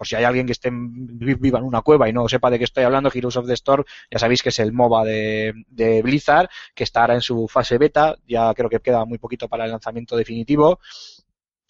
por 0.00 0.06
si 0.06 0.16
hay 0.16 0.24
alguien 0.24 0.46
que 0.46 0.52
esté 0.52 0.70
viva 0.72 1.58
en 1.58 1.64
una 1.66 1.82
cueva 1.82 2.08
y 2.08 2.12
no 2.14 2.26
sepa 2.26 2.48
de 2.48 2.56
qué 2.56 2.64
estoy 2.64 2.84
hablando, 2.84 3.10
Heroes 3.12 3.36
of 3.36 3.46
the 3.46 3.52
Storm, 3.52 3.84
ya 4.10 4.18
sabéis 4.18 4.42
que 4.42 4.48
es 4.48 4.58
el 4.58 4.72
MOBA 4.72 5.04
de, 5.04 5.52
de 5.68 6.00
Blizzard, 6.00 6.48
que 6.74 6.84
está 6.84 7.02
ahora 7.02 7.16
en 7.16 7.20
su 7.20 7.46
fase 7.48 7.76
beta, 7.76 8.16
ya 8.26 8.54
creo 8.54 8.70
que 8.70 8.80
queda 8.80 9.04
muy 9.04 9.18
poquito 9.18 9.46
para 9.46 9.66
el 9.66 9.70
lanzamiento 9.72 10.16
definitivo. 10.16 10.80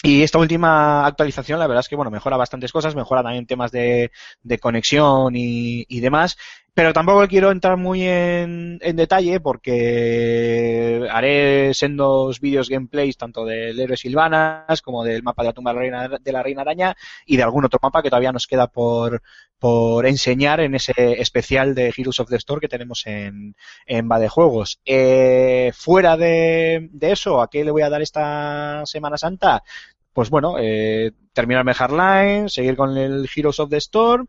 Y 0.04 0.22
esta 0.22 0.38
última 0.38 1.04
actualización, 1.04 1.58
la 1.58 1.66
verdad 1.66 1.80
es 1.80 1.88
que 1.88 1.96
bueno, 1.96 2.12
mejora 2.12 2.36
bastantes 2.36 2.70
cosas, 2.70 2.94
mejora 2.94 3.24
también 3.24 3.46
temas 3.46 3.72
de, 3.72 4.12
de 4.44 4.58
conexión 4.60 5.34
y, 5.34 5.84
y 5.88 5.98
demás. 5.98 6.38
Pero 6.74 6.92
tampoco 6.92 7.26
quiero 7.26 7.50
entrar 7.50 7.76
muy 7.76 8.02
en, 8.06 8.78
detalle 8.78 9.40
porque 9.40 11.06
haré 11.10 11.74
sendos 11.74 12.40
vídeos 12.40 12.68
gameplays 12.68 13.16
tanto 13.16 13.44
del 13.44 13.78
héroe 13.78 13.96
Silvanas 13.96 14.80
como 14.82 15.04
del 15.04 15.22
mapa 15.22 15.42
de 15.42 15.48
la 15.48 15.52
tumba 15.52 15.72
de 15.72 15.74
la 15.74 15.80
reina, 15.80 16.18
de 16.20 16.32
la 16.32 16.42
reina 16.42 16.62
araña 16.62 16.96
y 17.26 17.36
de 17.36 17.42
algún 17.42 17.64
otro 17.64 17.80
mapa 17.82 18.02
que 18.02 18.10
todavía 18.10 18.32
nos 18.32 18.46
queda 18.46 18.68
por, 18.68 19.22
por 19.58 20.06
enseñar 20.06 20.60
en 20.60 20.74
ese 20.74 20.92
especial 21.20 21.74
de 21.74 21.92
Heroes 21.96 22.20
of 22.20 22.30
the 22.30 22.36
Store 22.36 22.60
que 22.60 22.68
tenemos 22.68 23.06
en, 23.06 23.56
en 23.86 24.08
Bade 24.08 24.28
Juegos. 24.28 24.80
Eh, 24.84 25.72
fuera 25.74 26.16
de, 26.16 26.88
de 26.92 27.12
eso, 27.12 27.42
¿a 27.42 27.50
qué 27.50 27.64
le 27.64 27.72
voy 27.72 27.82
a 27.82 27.90
dar 27.90 28.00
esta 28.00 28.82
Semana 28.86 29.18
Santa? 29.18 29.62
Pues 30.12 30.30
bueno, 30.30 30.56
eh, 30.58 31.12
terminarme 31.32 31.74
Hardline, 31.74 32.48
seguir 32.48 32.76
con 32.76 32.96
el 32.96 33.28
Heroes 33.34 33.60
of 33.60 33.70
the 33.70 33.76
Storm 33.76 34.26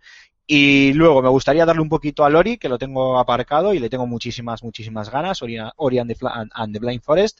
y 0.48 0.94
luego 0.94 1.22
me 1.22 1.30
gustaría 1.30 1.66
darle 1.66 1.82
un 1.82 1.90
poquito 1.90 2.26
a 2.26 2.30
Lori, 2.30 2.58
que 2.58 2.70
lo 2.70 2.78
tengo 2.78 3.18
aparcado 3.18 3.74
y 3.74 3.80
le 3.80 3.90
tengo 3.90 4.06
muchísimas, 4.08 4.64
muchísimas 4.64 5.10
ganas, 5.10 5.42
Ori, 5.42 5.58
and 5.58 6.74
the 6.74 6.80
Blind 6.80 7.02
Forest. 7.02 7.40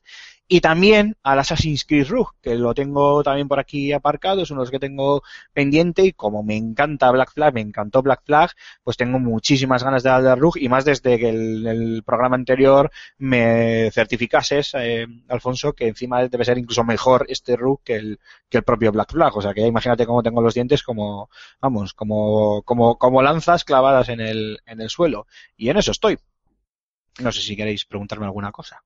Y 0.54 0.60
también 0.60 1.16
al 1.24 1.40
Assassin's 1.40 1.86
Creed 1.86 2.10
Rogue, 2.10 2.32
que 2.42 2.56
lo 2.56 2.74
tengo 2.74 3.24
también 3.24 3.48
por 3.48 3.58
aquí 3.58 3.94
aparcado, 3.94 4.42
es 4.42 4.52
uno 4.52 4.60
de 4.60 4.64
los 4.64 4.72
que 4.72 4.80
tengo 4.80 5.24
pendiente 5.54 6.04
y 6.04 6.12
como 6.12 6.44
me 6.44 6.58
encanta 6.58 7.10
Black 7.10 7.32
Flag, 7.32 7.54
me 7.54 7.62
encantó 7.62 8.02
Black 8.02 8.24
Flag, 8.26 8.52
pues 8.84 8.98
tengo 8.98 9.18
muchísimas 9.18 9.82
ganas 9.82 10.04
de 10.04 10.10
darle 10.10 10.36
Rogue 10.36 10.60
y 10.62 10.68
más 10.68 10.84
desde 10.84 11.18
que 11.18 11.30
el, 11.30 11.66
el 11.66 12.04
programa 12.04 12.36
anterior 12.36 12.92
me 13.18 13.92
certificases, 13.92 14.74
eh, 14.74 15.08
Alfonso, 15.30 15.72
que 15.72 15.88
encima 15.88 16.28
debe 16.28 16.44
ser 16.44 16.58
incluso 16.58 16.84
mejor 16.84 17.26
este 17.30 17.56
Rogue 17.56 17.84
que 17.86 17.96
el, 17.96 18.20
que 18.50 18.58
el 18.58 18.66
propio 18.66 18.92
Black 18.92 19.14
Flag. 19.14 19.38
O 19.38 19.42
sea 19.42 19.54
que 19.54 19.62
ya 19.62 19.68
imagínate 19.68 20.06
cómo 20.06 20.22
tengo 20.22 20.42
los 20.42 20.54
dientes 20.54 20.84
como, 20.84 21.30
vamos, 21.62 21.94
como, 21.94 22.62
como, 22.64 22.98
como 22.98 23.22
lanzas 23.22 23.64
clavadas 23.64 24.10
en 24.10 24.20
el, 24.20 24.60
en 24.66 24.82
el 24.82 24.90
suelo. 24.90 25.28
Y 25.56 25.70
en 25.70 25.78
eso 25.78 25.92
estoy. 25.92 26.20
No 27.22 27.32
sé 27.32 27.40
si 27.42 27.56
queréis 27.56 27.86
preguntarme 27.86 28.26
alguna 28.26 28.52
cosa. 28.52 28.84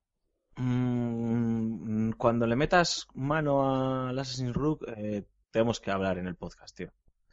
Mm, 0.56 2.12
cuando 2.12 2.46
le 2.46 2.56
metas 2.56 3.06
mano 3.14 4.08
al 4.08 4.18
Assassin's 4.18 4.54
Rogue, 4.54 4.86
eh, 4.96 5.24
tenemos 5.50 5.80
que 5.80 5.90
hablar 5.90 6.18
en 6.18 6.26
el 6.26 6.36
podcast, 6.36 6.76
tío. 6.76 6.90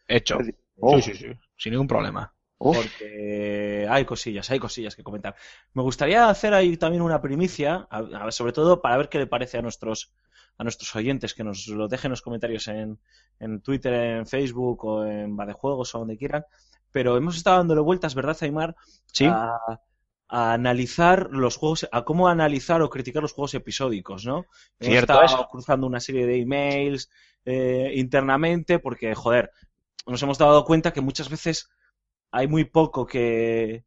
Hecho. 0.08 0.38
Oh, 0.80 1.00
Sí, 1.02 1.14
sí, 1.14 1.16
sí. 1.16 1.40
Sin 1.58 1.72
ningún 1.72 1.88
problema. 1.88 2.34
Porque 2.58 3.86
hay 3.90 4.06
cosillas, 4.06 4.50
hay 4.50 4.60
cosillas 4.60 4.96
que 4.96 5.04
comentar. 5.04 5.36
Me 5.74 5.82
gustaría 5.84 6.30
hacer 6.30 6.54
ahí 6.54 6.78
también 6.78 7.02
una 7.02 7.22
primicia, 7.22 7.88
a- 7.90 8.28
a- 8.28 8.32
sobre 8.32 8.54
todo 8.54 8.82
para 8.82 8.96
ver 8.98 9.10
qué 9.10 9.18
le 9.20 9.28
parece 9.28 9.58
a 9.58 9.62
nuestros 9.62 10.14
a 10.56 10.64
nuestros 10.64 10.96
oyentes, 10.96 11.34
que 11.34 11.44
nos 11.44 11.66
lo 11.68 11.88
dejen 11.88 12.10
en 12.10 12.12
los 12.12 12.22
comentarios 12.22 12.68
en, 12.68 13.00
en 13.40 13.62
Twitter, 13.62 13.92
en 13.92 14.28
Facebook 14.28 14.86
o 14.86 15.04
en 15.04 15.36
Badejuegos 15.36 15.96
o 15.96 16.00
donde 16.00 16.16
quieran. 16.16 16.46
Pero 16.92 17.18
hemos 17.18 17.36
estado 17.36 17.58
dándole 17.58 17.82
vueltas, 17.82 18.14
¿verdad, 18.14 18.38
Aymar? 18.42 18.76
Sí. 19.08 19.26
A, 19.26 19.58
a 20.28 20.54
analizar 20.54 21.30
los 21.32 21.58
juegos, 21.58 21.88
a 21.92 22.04
cómo 22.06 22.28
analizar 22.28 22.82
o 22.82 22.90
criticar 22.90 23.22
los 23.22 23.34
juegos 23.34 23.54
episódicos, 23.54 24.26
¿no? 24.26 24.48
Hemos 24.80 25.00
Cierto 25.00 25.14
estado 25.14 25.24
es. 25.24 25.36
cruzando 25.50 25.88
una 25.88 26.00
serie 26.00 26.26
de 26.26 26.40
emails 26.42 27.10
eh, 27.46 27.92
internamente 27.96 28.80
porque, 28.80 29.14
joder, 29.16 29.52
nos 30.08 30.22
hemos 30.24 30.38
dado 30.38 30.66
cuenta 30.66 30.94
que 30.94 31.02
muchas 31.02 31.30
veces 31.30 31.70
hay 32.32 32.48
muy 32.48 32.66
poco 32.66 33.06
que, 33.06 33.86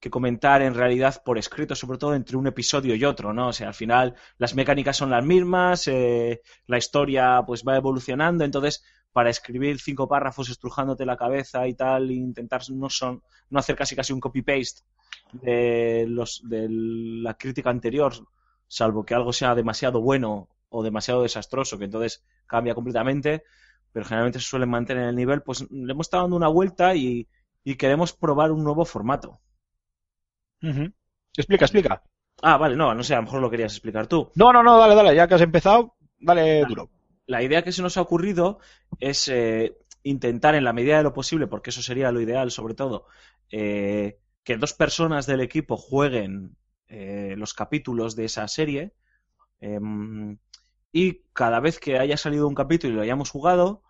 que 0.00 0.10
comentar 0.10 0.62
en 0.62 0.74
realidad 0.74 1.22
por 1.24 1.38
escrito, 1.38 1.74
sobre 1.74 1.98
todo 1.98 2.14
entre 2.14 2.36
un 2.36 2.46
episodio 2.46 2.94
y 2.94 3.04
otro, 3.04 3.32
¿no? 3.32 3.48
O 3.48 3.52
sea, 3.52 3.68
al 3.68 3.74
final 3.74 4.14
las 4.36 4.54
mecánicas 4.54 4.96
son 4.96 5.10
las 5.10 5.24
mismas, 5.24 5.88
eh, 5.88 6.42
la 6.66 6.78
historia 6.78 7.42
pues 7.46 7.64
va 7.66 7.76
evolucionando, 7.76 8.44
entonces 8.44 8.84
para 9.14 9.30
escribir 9.30 9.80
cinco 9.80 10.08
párrafos 10.08 10.50
estrujándote 10.50 11.06
la 11.06 11.16
cabeza 11.16 11.66
y 11.68 11.74
tal, 11.74 12.10
e 12.10 12.14
intentar 12.14 12.62
no 12.70 12.90
son 12.90 13.22
no 13.48 13.58
hacer 13.60 13.76
casi 13.76 13.94
casi 13.94 14.12
un 14.12 14.20
copy 14.20 14.42
paste 14.42 14.82
de 15.32 16.04
los 16.08 16.42
de 16.44 16.66
la 16.68 17.34
crítica 17.34 17.70
anterior, 17.70 18.12
salvo 18.66 19.04
que 19.06 19.14
algo 19.14 19.32
sea 19.32 19.54
demasiado 19.54 20.00
bueno 20.00 20.48
o 20.68 20.82
demasiado 20.82 21.22
desastroso, 21.22 21.78
que 21.78 21.84
entonces 21.84 22.24
cambia 22.46 22.74
completamente, 22.74 23.44
pero 23.92 24.04
generalmente 24.04 24.40
se 24.40 24.46
suelen 24.46 24.68
mantener 24.68 25.08
el 25.08 25.16
nivel, 25.16 25.42
pues 25.42 25.64
le 25.70 25.92
hemos 25.92 26.06
estado 26.06 26.24
dando 26.24 26.36
una 26.36 26.48
vuelta 26.48 26.96
y, 26.96 27.28
y 27.62 27.76
queremos 27.76 28.12
probar 28.12 28.50
un 28.50 28.64
nuevo 28.64 28.84
formato. 28.84 29.40
Explica, 31.36 31.66
explica. 31.66 32.02
Ah, 32.42 32.56
vale, 32.56 32.74
no, 32.74 32.92
no 32.94 33.04
sé, 33.04 33.14
a 33.14 33.18
lo 33.18 33.24
mejor 33.24 33.40
lo 33.40 33.50
querías 33.50 33.72
explicar 33.72 34.08
tú. 34.08 34.30
No, 34.34 34.52
no, 34.52 34.64
no, 34.64 34.76
dale, 34.76 34.96
dale, 34.96 35.14
ya 35.14 35.28
que 35.28 35.34
has 35.34 35.40
empezado, 35.40 35.94
dale 36.18 36.64
duro. 36.64 36.90
La 37.26 37.42
idea 37.42 37.62
que 37.62 37.72
se 37.72 37.82
nos 37.82 37.96
ha 37.96 38.02
ocurrido 38.02 38.58
es 39.00 39.28
eh, 39.28 39.78
intentar, 40.02 40.54
en 40.54 40.64
la 40.64 40.72
medida 40.72 40.98
de 40.98 41.02
lo 41.02 41.14
posible, 41.14 41.46
porque 41.46 41.70
eso 41.70 41.82
sería 41.82 42.12
lo 42.12 42.20
ideal, 42.20 42.50
sobre 42.50 42.74
todo, 42.74 43.06
eh, 43.50 44.18
que 44.42 44.56
dos 44.56 44.74
personas 44.74 45.26
del 45.26 45.40
equipo 45.40 45.76
jueguen 45.76 46.56
eh, 46.88 47.34
los 47.36 47.54
capítulos 47.54 48.14
de 48.16 48.26
esa 48.26 48.46
serie. 48.48 48.94
em, 49.60 50.38
y 50.92 51.22
cada 51.32 51.60
vez 51.60 51.78
que 51.80 51.98
haya 51.98 52.16
salido 52.16 52.46
un 52.48 52.54
capítulo 52.54 52.92
y 52.92 52.96
lo 52.96 53.02
hayamos 53.02 53.30
jugado, 53.30 53.82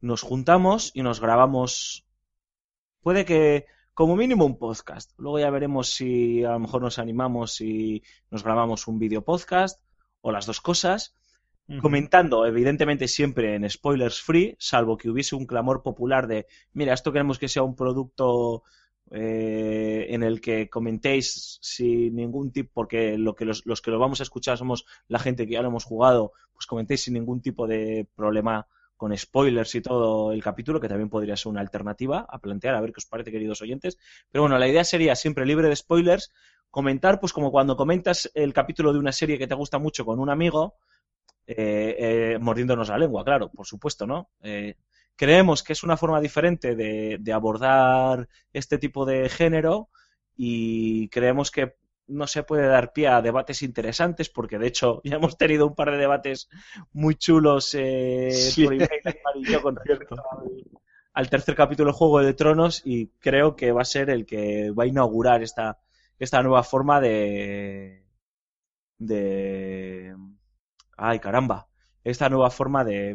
nos 0.00 0.22
juntamos 0.22 0.90
y 0.94 1.02
nos 1.02 1.20
grabamos. 1.20 2.06
Puede 3.02 3.24
que, 3.24 3.66
como 3.94 4.16
mínimo, 4.16 4.44
un 4.44 4.58
podcast. 4.58 5.12
Luego 5.18 5.38
ya 5.38 5.50
veremos 5.50 5.90
si 5.90 6.44
a 6.44 6.52
lo 6.52 6.58
mejor 6.60 6.82
nos 6.82 6.98
animamos 6.98 7.60
y 7.60 8.02
nos 8.30 8.44
grabamos 8.44 8.88
un 8.88 8.98
video 8.98 9.24
podcast 9.24 9.80
o 10.20 10.32
las 10.32 10.46
dos 10.46 10.60
cosas 10.60 11.14
comentando, 11.78 12.46
evidentemente 12.46 13.06
siempre 13.06 13.54
en 13.54 13.68
spoilers 13.68 14.20
free, 14.20 14.56
salvo 14.58 14.96
que 14.96 15.10
hubiese 15.10 15.36
un 15.36 15.46
clamor 15.46 15.82
popular 15.82 16.26
de, 16.26 16.46
mira, 16.72 16.94
esto 16.94 17.12
queremos 17.12 17.38
que 17.38 17.48
sea 17.48 17.62
un 17.62 17.76
producto 17.76 18.64
eh, 19.12 20.06
en 20.10 20.22
el 20.22 20.40
que 20.40 20.68
comentéis 20.68 21.58
sin 21.60 22.14
ningún 22.14 22.52
tipo, 22.52 22.70
porque 22.72 23.18
lo 23.18 23.34
que 23.34 23.44
los, 23.44 23.66
los 23.66 23.82
que 23.82 23.90
lo 23.90 23.98
vamos 23.98 24.20
a 24.20 24.22
escuchar 24.22 24.56
somos 24.56 24.86
la 25.08 25.18
gente 25.18 25.46
que 25.46 25.54
ya 25.54 25.62
lo 25.62 25.68
hemos 25.68 25.84
jugado, 25.84 26.32
pues 26.52 26.66
comentéis 26.66 27.02
sin 27.02 27.14
ningún 27.14 27.40
tipo 27.40 27.66
de 27.66 28.06
problema 28.14 28.66
con 28.96 29.16
spoilers 29.16 29.74
y 29.74 29.80
todo 29.80 30.30
el 30.30 30.42
capítulo, 30.42 30.78
que 30.78 30.88
también 30.88 31.08
podría 31.08 31.34
ser 31.34 31.50
una 31.50 31.62
alternativa 31.62 32.26
a 32.28 32.38
plantear, 32.38 32.74
a 32.74 32.80
ver 32.82 32.92
qué 32.92 32.98
os 32.98 33.06
parece, 33.06 33.32
queridos 33.32 33.62
oyentes. 33.62 33.98
Pero 34.30 34.42
bueno, 34.42 34.58
la 34.58 34.68
idea 34.68 34.84
sería 34.84 35.16
siempre 35.16 35.46
libre 35.46 35.68
de 35.68 35.76
spoilers, 35.76 36.30
comentar, 36.70 37.18
pues 37.18 37.32
como 37.32 37.50
cuando 37.50 37.76
comentas 37.76 38.30
el 38.34 38.52
capítulo 38.52 38.92
de 38.92 38.98
una 38.98 39.12
serie 39.12 39.38
que 39.38 39.46
te 39.46 39.54
gusta 39.54 39.78
mucho 39.78 40.04
con 40.04 40.20
un 40.20 40.28
amigo, 40.28 40.74
eh, 41.56 42.34
eh, 42.34 42.38
mordiéndonos 42.40 42.88
la 42.88 42.98
lengua, 42.98 43.24
claro, 43.24 43.50
por 43.50 43.66
supuesto, 43.66 44.06
¿no? 44.06 44.30
Eh, 44.42 44.76
creemos 45.16 45.62
que 45.62 45.72
es 45.74 45.82
una 45.82 45.96
forma 45.96 46.20
diferente 46.20 46.74
de, 46.76 47.18
de 47.20 47.32
abordar 47.32 48.28
este 48.52 48.78
tipo 48.78 49.04
de 49.04 49.28
género 49.28 49.88
y 50.36 51.08
creemos 51.08 51.50
que 51.50 51.74
no 52.06 52.26
se 52.26 52.42
puede 52.42 52.66
dar 52.66 52.92
pie 52.92 53.08
a 53.08 53.22
debates 53.22 53.62
interesantes 53.62 54.28
porque 54.30 54.58
de 54.58 54.66
hecho 54.68 55.00
ya 55.04 55.16
hemos 55.16 55.36
tenido 55.36 55.66
un 55.66 55.74
par 55.74 55.90
de 55.90 55.98
debates 55.98 56.48
muy 56.92 57.14
chulos 57.16 57.74
eh, 57.78 58.30
Sí. 58.32 58.64
por 58.64 58.74
email 58.74 58.88
y 59.36 59.44
yo, 59.52 59.62
con 59.62 59.76
respecto 59.76 60.14
al, 60.32 60.50
al 61.12 61.30
tercer 61.30 61.54
capítulo 61.54 61.90
de 61.92 61.96
Juego 61.98 62.20
de 62.20 62.34
Tronos 62.34 62.82
y 62.84 63.08
creo 63.18 63.56
que 63.56 63.72
va 63.72 63.82
a 63.82 63.84
ser 63.84 64.10
el 64.10 64.26
que 64.26 64.70
va 64.72 64.84
a 64.84 64.86
inaugurar 64.86 65.42
esta, 65.42 65.78
esta 66.18 66.42
nueva 66.42 66.62
forma 66.62 67.00
de 67.00 68.04
de 68.98 70.14
ay 71.00 71.18
caramba. 71.20 71.68
Esta 72.04 72.28
nueva 72.28 72.50
forma 72.50 72.84
de 72.84 73.14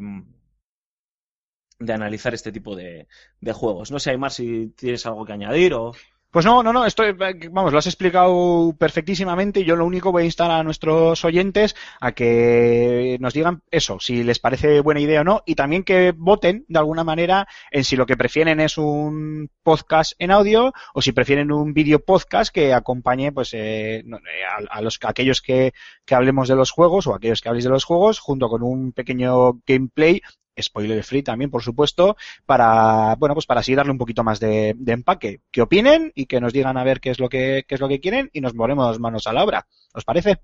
de 1.79 1.93
analizar 1.93 2.33
este 2.33 2.51
tipo 2.51 2.75
de, 2.75 3.07
de 3.41 3.53
juegos. 3.53 3.91
No 3.91 3.99
sé 3.99 4.11
Aymar 4.11 4.31
si 4.31 4.69
tienes 4.69 5.05
algo 5.05 5.25
que 5.25 5.33
añadir 5.33 5.73
o 5.73 5.91
Pues 6.35 6.45
no, 6.45 6.61
no, 6.63 6.73
no, 6.73 6.85
estoy, 6.85 7.13
vamos, 7.13 7.71
lo 7.71 7.79
has 7.79 7.87
explicado 7.87 8.75
perfectísimamente. 8.77 9.63
Yo 9.63 9.77
lo 9.77 9.85
único 9.85 10.11
voy 10.11 10.23
a 10.23 10.25
instar 10.25 10.51
a 10.51 10.63
nuestros 10.63 11.23
oyentes 11.23 11.77
a 12.01 12.11
que 12.11 13.15
nos 13.21 13.33
digan 13.33 13.63
eso, 13.71 14.01
si 14.01 14.21
les 14.21 14.39
parece 14.39 14.81
buena 14.81 14.99
idea 14.99 15.21
o 15.21 15.23
no, 15.23 15.43
y 15.45 15.55
también 15.55 15.85
que 15.85 16.13
voten 16.13 16.65
de 16.67 16.77
alguna 16.77 17.05
manera 17.05 17.47
en 17.71 17.85
si 17.85 17.95
lo 17.95 18.05
que 18.05 18.17
prefieren 18.17 18.59
es 18.59 18.77
un 18.77 19.49
podcast 19.63 20.11
en 20.19 20.31
audio 20.31 20.73
o 20.93 21.01
si 21.01 21.13
prefieren 21.13 21.53
un 21.53 21.73
vídeo 21.73 22.03
podcast 22.03 22.53
que 22.53 22.73
acompañe 22.73 23.31
pues 23.31 23.53
eh, 23.53 23.99
eh, 23.99 24.03
a, 24.03 24.77
a 24.77 24.81
los 24.81 24.99
a 25.03 25.11
aquellos 25.11 25.41
que, 25.41 25.71
que 26.03 26.15
hablemos 26.15 26.49
de 26.49 26.55
los 26.57 26.69
juegos 26.69 27.07
o 27.07 27.15
aquellos 27.15 27.39
que 27.39 27.47
habléis 27.47 27.63
de 27.63 27.71
los 27.71 27.85
juegos 27.85 28.19
junto 28.19 28.49
con 28.49 28.61
un 28.61 28.91
pequeño 28.91 29.61
gameplay 29.65 30.21
spoiler 30.61 31.03
free 31.03 31.23
también, 31.23 31.51
por 31.51 31.63
supuesto, 31.63 32.15
para, 32.45 33.15
bueno, 33.15 33.35
pues 33.35 33.45
para 33.45 33.61
así 33.61 33.75
darle 33.75 33.91
un 33.91 33.97
poquito 33.97 34.23
más 34.23 34.39
de, 34.39 34.73
de 34.77 34.93
empaque. 34.93 35.41
Que 35.51 35.61
opinen 35.61 36.11
y 36.15 36.25
que 36.25 36.41
nos 36.41 36.53
digan 36.53 36.77
a 36.77 36.83
ver 36.83 36.99
qué 36.99 37.09
es 37.09 37.19
lo 37.19 37.29
que, 37.29 37.65
qué 37.67 37.75
es 37.75 37.81
lo 37.81 37.87
que 37.87 37.99
quieren 37.99 38.29
y 38.33 38.41
nos 38.41 38.53
ponemos 38.53 38.99
manos 38.99 39.27
a 39.27 39.33
la 39.33 39.43
obra. 39.43 39.67
¿Os 39.93 40.03
parece? 40.03 40.39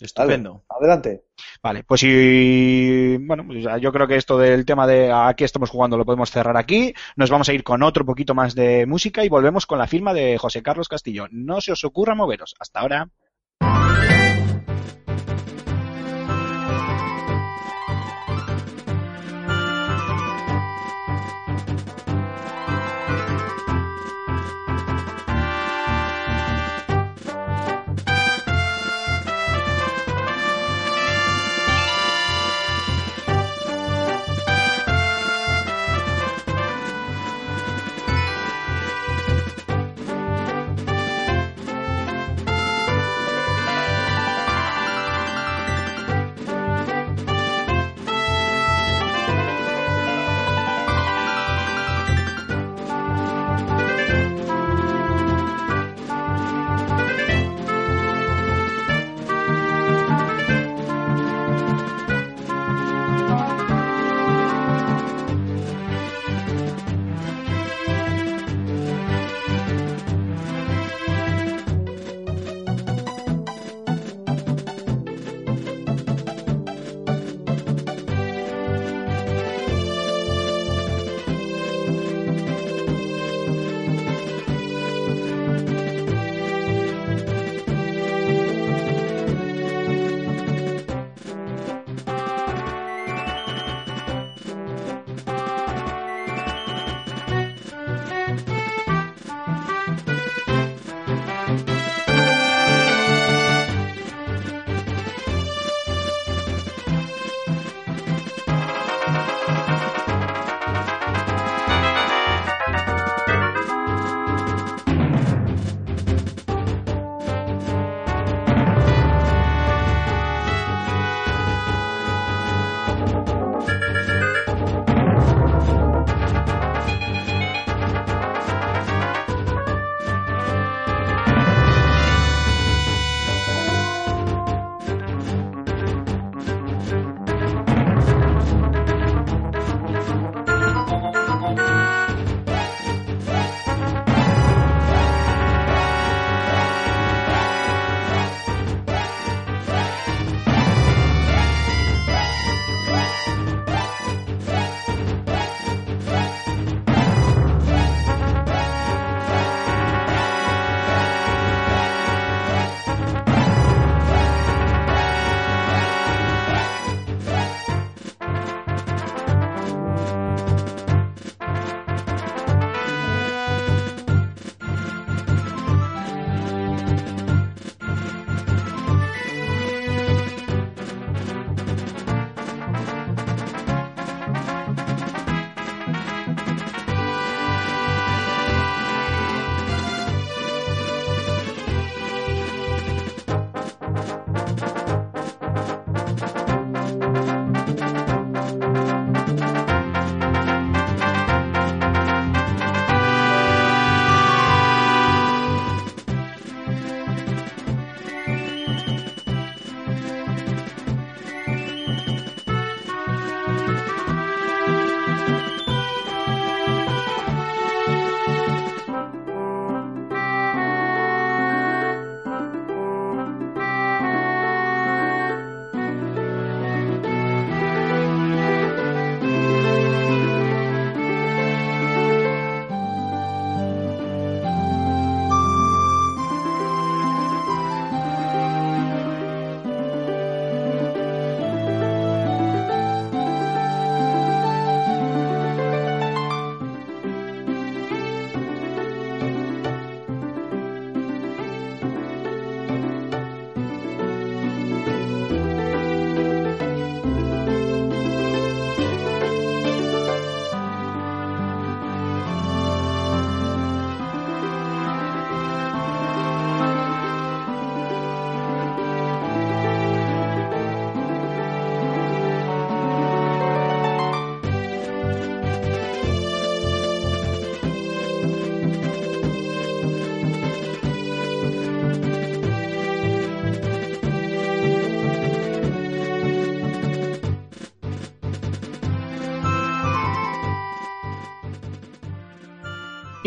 estupendo 0.00 0.64
Adelante. 0.68 1.24
Vale, 1.62 1.84
pues 1.84 2.00
si, 2.00 3.16
bueno, 3.20 3.44
pues 3.46 3.64
yo 3.80 3.92
creo 3.92 4.06
que 4.06 4.16
esto 4.16 4.38
del 4.38 4.64
tema 4.64 4.86
de 4.86 5.10
aquí 5.12 5.44
estamos 5.44 5.70
jugando 5.70 5.96
lo 5.96 6.04
podemos 6.04 6.30
cerrar 6.30 6.56
aquí. 6.56 6.94
Nos 7.16 7.30
vamos 7.30 7.48
a 7.48 7.52
ir 7.52 7.64
con 7.64 7.82
otro 7.82 8.04
poquito 8.04 8.34
más 8.34 8.54
de 8.54 8.86
música 8.86 9.24
y 9.24 9.28
volvemos 9.28 9.66
con 9.66 9.78
la 9.78 9.86
firma 9.86 10.14
de 10.14 10.38
José 10.38 10.62
Carlos 10.62 10.88
Castillo. 10.88 11.26
No 11.30 11.60
se 11.60 11.72
os 11.72 11.84
ocurra 11.84 12.14
moveros. 12.14 12.54
Hasta 12.58 12.80
ahora. 12.80 13.10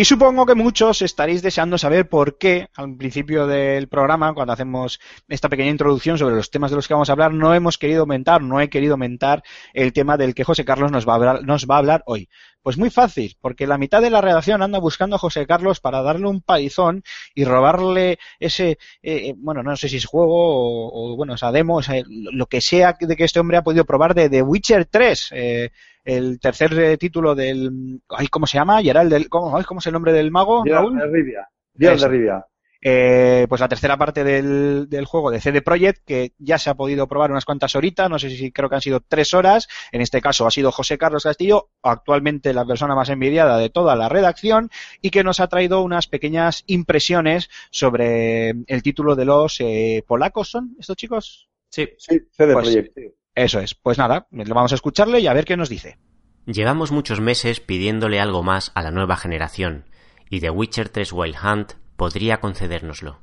Y 0.02 0.06
supongo 0.06 0.48
que 0.48 0.56
muchos 0.56 1.03
estaréis 1.03 1.44
deseando 1.44 1.78
saber 1.78 2.10
por 2.10 2.40
qué 2.40 2.69
al 2.73 2.98
principio 2.98 3.45
del 3.45 3.88
programa, 3.88 4.34
cuando 4.34 4.52
hacemos 4.52 4.99
esta 5.30 5.48
pequeña 5.48 5.69
introducción 5.69 6.18
sobre 6.18 6.34
los 6.34 6.49
temas 6.49 6.72
de 6.72 6.78
los 6.78 6.88
que 6.88 6.95
vamos 6.95 7.10
a 7.10 7.11
hablar, 7.11 7.36
no 7.36 7.53
hemos 7.53 7.78
querido 7.78 7.99
aumentar, 8.02 8.41
no 8.41 8.60
he 8.60 8.68
querido 8.68 8.94
aumentar 8.94 9.44
el 9.76 9.94
tema 9.94 10.18
del 10.18 10.34
que 10.34 10.44
José 10.44 10.65
Carlos 10.65 10.91
nos 10.91 11.07
va 11.07 11.11
a 11.11 11.15
hablar, 11.18 11.44
nos 11.44 11.68
va 11.68 11.76
a 11.76 11.78
hablar 11.78 12.03
hoy. 12.07 12.30
Pues 12.64 12.80
muy 12.80 12.90
fácil, 12.90 13.38
porque 13.41 13.68
la 13.68 13.78
mitad 13.78 14.02
de 14.02 14.10
la 14.10 14.22
redacción 14.22 14.64
anda 14.64 14.80
buscando 14.80 15.18
a 15.18 15.19
José 15.19 15.45
Carlos 15.45 15.80
para 15.80 16.02
darle 16.02 16.28
un 16.28 16.41
palizón 16.41 17.03
y 17.36 17.45
robarle 17.45 18.18
ese, 18.40 18.80
eh, 19.03 19.36
bueno, 19.38 19.61
no 19.61 19.76
sé 19.78 19.88
si 19.88 19.98
es 19.98 20.06
juego 20.06 20.34
o, 20.34 21.11
o, 21.14 21.15
bueno, 21.15 21.36
esa 21.36 21.52
demo, 21.52 21.80
esa, 21.80 21.94
lo 22.07 22.48
que 22.48 22.61
sea 22.61 22.98
de 22.99 23.15
que 23.15 23.26
este 23.26 23.40
hombre 23.40 23.57
ha 23.57 23.64
podido 23.64 23.86
probar 23.86 24.15
de 24.15 24.30
The 24.30 24.41
Witcher 24.41 24.86
3. 24.86 25.30
Eh, 25.34 25.72
el 26.03 26.40
tercer 26.40 26.73
eh, 26.80 26.98
título 26.98 27.36
del. 27.36 28.02
Ay, 28.10 28.28
¿Cómo 28.28 28.48
se 28.48 28.57
llama? 28.57 28.82
Gerald 28.82 29.11
del, 29.11 29.30
¿cómo, 29.30 29.57
ay, 29.57 29.64
¿Cómo 29.64 29.80
es 29.80 29.88
el 29.88 29.94
nombre 29.94 30.14
del 30.14 30.32
mago? 30.32 30.64
Gerald 30.64 30.98
de 30.98 31.07
Rivia. 31.07 31.49
Gerald 31.78 32.02
de 32.02 32.07
Rivia. 32.07 32.45
Eh, 32.84 33.45
pues 33.48 33.61
la 33.61 33.68
tercera 33.68 33.95
parte 33.95 34.23
del, 34.23 34.90
del, 34.90 35.06
juego 35.06 35.30
de 35.30 35.40
CD 35.40 35.61
Projekt, 35.61 36.03
que 36.03 36.34
ya 36.40 36.57
se 36.57 36.72
ha 36.72 36.73
podido 36.73 37.07
probar 37.07 37.30
unas 37.30 37.45
cuantas 37.45 37.76
horitas, 37.76 38.10
no 38.10 38.18
sé 38.18 38.32
si 38.32 38.52
creo 38.52 38.69
que 38.69 38.76
han 38.76 38.82
sido 38.82 39.02
tres 39.07 39.36
horas, 39.36 39.68
en 39.91 40.02
este 40.02 40.19
caso 40.19 40.48
ha 40.48 40.52
sido 40.52 40.72
José 40.72 40.98
Carlos 40.98 41.23
Castillo, 41.23 41.69
actualmente 41.84 42.56
la 42.56 42.65
persona 42.65 42.95
más 42.95 43.10
envidiada 43.10 43.60
de 43.60 43.69
toda 43.69 43.95
la 43.95 44.10
redacción, 44.10 44.72
y 44.99 45.11
que 45.11 45.23
nos 45.23 45.40
ha 45.40 45.48
traído 45.48 45.84
unas 45.84 46.07
pequeñas 46.07 46.64
impresiones 46.65 47.52
sobre 47.69 48.49
el 48.49 48.82
título 48.82 49.15
de 49.15 49.26
los 49.26 49.61
eh, 49.61 50.03
polacos, 50.07 50.49
¿son 50.49 50.76
estos 50.80 50.98
chicos? 50.98 51.49
Sí, 51.69 51.88
sí 51.99 52.19
CD 52.32 52.53
pues, 52.53 52.65
Projekt. 52.65 52.98
Sí. 52.98 53.14
Eso 53.35 53.59
es, 53.59 53.75
pues 53.75 53.97
nada, 53.97 54.27
vamos 54.31 54.71
a 54.71 54.75
escucharle 54.75 55.19
y 55.19 55.27
a 55.27 55.33
ver 55.33 55.45
qué 55.45 55.55
nos 55.55 55.69
dice. 55.69 55.97
Llevamos 56.45 56.91
muchos 56.91 57.21
meses 57.21 57.59
pidiéndole 57.59 58.19
algo 58.19 58.43
más 58.43 58.71
a 58.75 58.81
la 58.81 58.91
nueva 58.91 59.15
generación, 59.15 59.85
y 60.29 60.41
The 60.41 60.49
Witcher 60.49 60.89
3 60.89 61.13
Wild 61.13 61.37
Hunt 61.43 61.73
podría 61.95 62.39
concedérnoslo. 62.39 63.19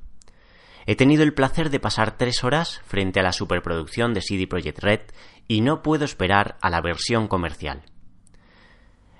He 0.86 0.96
tenido 0.96 1.22
el 1.22 1.34
placer 1.34 1.68
de 1.68 1.80
pasar 1.80 2.16
tres 2.16 2.44
horas 2.44 2.80
frente 2.86 3.20
a 3.20 3.22
la 3.22 3.32
superproducción 3.32 4.14
de 4.14 4.22
CD 4.22 4.46
Projekt 4.46 4.78
Red 4.78 5.00
y 5.46 5.60
no 5.60 5.82
puedo 5.82 6.06
esperar 6.06 6.56
a 6.62 6.70
la 6.70 6.80
versión 6.80 7.28
comercial. 7.28 7.82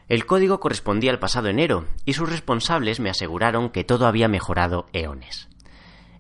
El 0.09 0.24
código 0.24 0.60
correspondía 0.60 1.10
al 1.10 1.19
pasado 1.19 1.48
enero 1.48 1.86
y 2.06 2.15
sus 2.15 2.31
responsables 2.31 3.01
me 3.01 3.10
aseguraron 3.10 3.69
que 3.69 3.85
todo 3.85 4.06
había 4.06 4.28
mejorado 4.28 4.86
eones. 4.94 5.51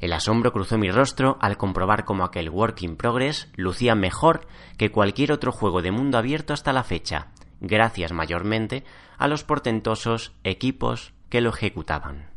El 0.00 0.12
asombro 0.12 0.52
cruzó 0.52 0.78
mi 0.78 0.90
rostro 0.90 1.38
al 1.40 1.56
comprobar 1.56 2.04
cómo 2.04 2.24
aquel 2.24 2.50
Work 2.50 2.82
in 2.82 2.96
Progress 2.96 3.48
lucía 3.56 3.94
mejor 3.94 4.46
que 4.76 4.90
cualquier 4.90 5.32
otro 5.32 5.50
juego 5.50 5.82
de 5.82 5.90
mundo 5.90 6.18
abierto 6.18 6.52
hasta 6.52 6.72
la 6.72 6.84
fecha, 6.84 7.32
gracias 7.60 8.12
mayormente 8.12 8.84
a 9.16 9.26
los 9.26 9.42
portentosos 9.42 10.32
equipos 10.44 11.12
que 11.28 11.40
lo 11.40 11.50
ejecutaban. 11.50 12.30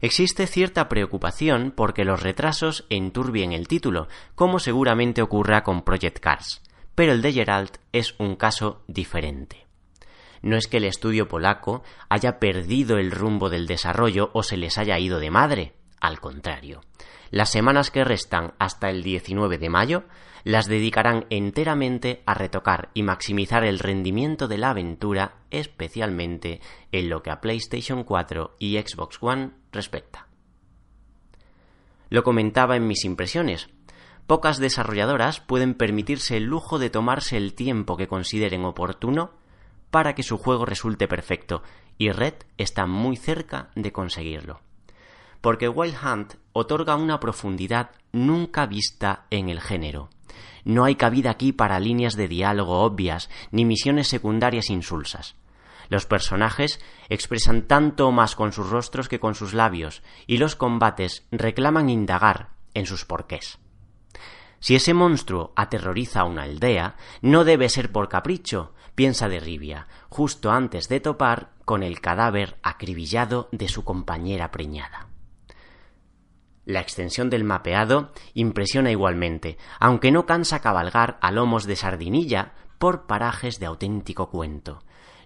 Existe 0.00 0.46
cierta 0.46 0.88
preocupación 0.88 1.72
porque 1.74 2.04
los 2.04 2.22
retrasos 2.22 2.84
enturbien 2.90 3.52
el 3.52 3.66
título, 3.66 4.06
como 4.34 4.58
seguramente 4.58 5.22
ocurra 5.22 5.64
con 5.64 5.82
Project 5.82 6.18
Cars, 6.20 6.62
pero 6.94 7.12
el 7.12 7.22
de 7.22 7.32
Geralt 7.32 7.78
es 7.92 8.14
un 8.18 8.36
caso 8.36 8.84
diferente. 8.86 9.66
No 10.42 10.56
es 10.56 10.68
que 10.68 10.76
el 10.76 10.84
estudio 10.84 11.26
polaco 11.26 11.82
haya 12.10 12.38
perdido 12.38 12.98
el 12.98 13.10
rumbo 13.10 13.48
del 13.48 13.66
desarrollo 13.66 14.30
o 14.34 14.42
se 14.42 14.58
les 14.58 14.76
haya 14.76 14.98
ido 14.98 15.18
de 15.18 15.30
madre, 15.30 15.72
al 16.00 16.20
contrario. 16.20 16.80
Las 17.30 17.50
semanas 17.50 17.90
que 17.90 18.04
restan 18.04 18.54
hasta 18.58 18.90
el 18.90 19.02
19 19.02 19.58
de 19.58 19.68
mayo 19.68 20.04
las 20.44 20.66
dedicarán 20.66 21.24
enteramente 21.30 22.22
a 22.26 22.34
retocar 22.34 22.90
y 22.92 23.02
maximizar 23.02 23.64
el 23.64 23.78
rendimiento 23.78 24.46
de 24.46 24.58
la 24.58 24.70
aventura, 24.70 25.36
especialmente 25.50 26.60
en 26.92 27.08
lo 27.08 27.22
que 27.22 27.30
a 27.30 27.40
PlayStation 27.40 28.04
4 28.04 28.56
y 28.58 28.78
Xbox 28.78 29.18
One 29.22 29.52
respecta. 29.72 30.28
Lo 32.10 32.22
comentaba 32.22 32.76
en 32.76 32.86
mis 32.86 33.04
impresiones. 33.04 33.68
Pocas 34.26 34.58
desarrolladoras 34.58 35.40
pueden 35.40 35.74
permitirse 35.74 36.36
el 36.36 36.44
lujo 36.44 36.78
de 36.78 36.90
tomarse 36.90 37.36
el 37.36 37.54
tiempo 37.54 37.96
que 37.96 38.06
consideren 38.06 38.64
oportuno 38.64 39.32
para 39.90 40.14
que 40.14 40.22
su 40.22 40.38
juego 40.38 40.66
resulte 40.66 41.08
perfecto, 41.08 41.62
y 41.98 42.10
Red 42.10 42.34
está 42.58 42.86
muy 42.86 43.16
cerca 43.16 43.70
de 43.76 43.92
conseguirlo. 43.92 44.60
Porque 45.44 45.68
Wild 45.68 45.96
Hunt 46.02 46.34
otorga 46.54 46.96
una 46.96 47.20
profundidad 47.20 47.90
nunca 48.12 48.64
vista 48.64 49.26
en 49.28 49.50
el 49.50 49.60
género. 49.60 50.08
No 50.64 50.84
hay 50.84 50.94
cabida 50.94 51.28
aquí 51.28 51.52
para 51.52 51.80
líneas 51.80 52.16
de 52.16 52.28
diálogo 52.28 52.80
obvias 52.80 53.28
ni 53.50 53.66
misiones 53.66 54.08
secundarias 54.08 54.70
insulsas. 54.70 55.36
Los 55.90 56.06
personajes 56.06 56.80
expresan 57.10 57.68
tanto 57.68 58.10
más 58.10 58.36
con 58.36 58.52
sus 58.54 58.70
rostros 58.70 59.06
que 59.10 59.20
con 59.20 59.34
sus 59.34 59.52
labios, 59.52 60.02
y 60.26 60.38
los 60.38 60.56
combates 60.56 61.26
reclaman 61.30 61.90
indagar 61.90 62.48
en 62.72 62.86
sus 62.86 63.04
porqués. 63.04 63.58
Si 64.60 64.74
ese 64.74 64.94
monstruo 64.94 65.52
aterroriza 65.56 66.20
a 66.20 66.24
una 66.24 66.44
aldea, 66.44 66.96
no 67.20 67.44
debe 67.44 67.68
ser 67.68 67.92
por 67.92 68.08
capricho, 68.08 68.72
piensa 68.94 69.28
de 69.28 69.40
Rivia, 69.40 69.88
justo 70.08 70.50
antes 70.50 70.88
de 70.88 71.00
topar 71.00 71.50
con 71.66 71.82
el 71.82 72.00
cadáver 72.00 72.56
acribillado 72.62 73.50
de 73.52 73.68
su 73.68 73.84
compañera 73.84 74.50
preñada. 74.50 75.03
La 76.66 76.80
extensión 76.80 77.30
del 77.30 77.44
mapeado 77.44 78.12
impresiona 78.32 78.90
igualmente, 78.90 79.58
aunque 79.78 80.10
no 80.10 80.26
cansa 80.26 80.60
cabalgar 80.60 81.18
a 81.20 81.30
lomos 81.30 81.64
de 81.66 81.76
sardinilla 81.76 82.52
por 82.78 83.06
parajes 83.06 83.60
de 83.60 83.66
auténtico 83.66 84.30
cuento. 84.30 84.82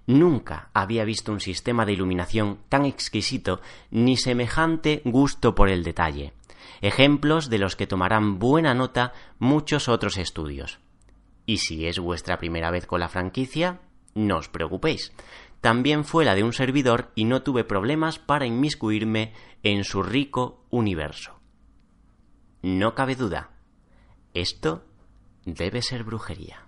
Nunca 0.06 0.70
había 0.72 1.04
visto 1.04 1.32
un 1.32 1.40
sistema 1.40 1.84
de 1.84 1.92
iluminación 1.92 2.60
tan 2.68 2.86
exquisito 2.86 3.60
ni 3.90 4.16
semejante 4.16 5.02
gusto 5.04 5.54
por 5.54 5.68
el 5.68 5.84
detalle. 5.84 6.32
Ejemplos 6.80 7.50
de 7.50 7.58
los 7.58 7.76
que 7.76 7.86
tomarán 7.86 8.38
buena 8.38 8.74
nota 8.74 9.12
muchos 9.38 9.88
otros 9.88 10.16
estudios. 10.16 10.78
Y 11.46 11.58
si 11.58 11.86
es 11.86 11.98
vuestra 11.98 12.38
primera 12.38 12.70
vez 12.70 12.86
con 12.86 13.00
la 13.00 13.08
franquicia, 13.08 13.80
no 14.14 14.38
os 14.38 14.48
preocupéis. 14.48 15.12
También 15.60 16.04
fue 16.04 16.24
la 16.24 16.34
de 16.34 16.44
un 16.44 16.52
servidor 16.52 17.10
y 17.14 17.24
no 17.24 17.42
tuve 17.42 17.64
problemas 17.64 18.18
para 18.18 18.46
inmiscuirme 18.46 19.32
en 19.62 19.84
su 19.84 20.02
rico 20.02 20.64
universo. 20.70 21.40
No 22.62 22.94
cabe 22.94 23.16
duda, 23.16 23.50
esto 24.34 24.84
debe 25.44 25.82
ser 25.82 26.04
brujería. 26.04 26.66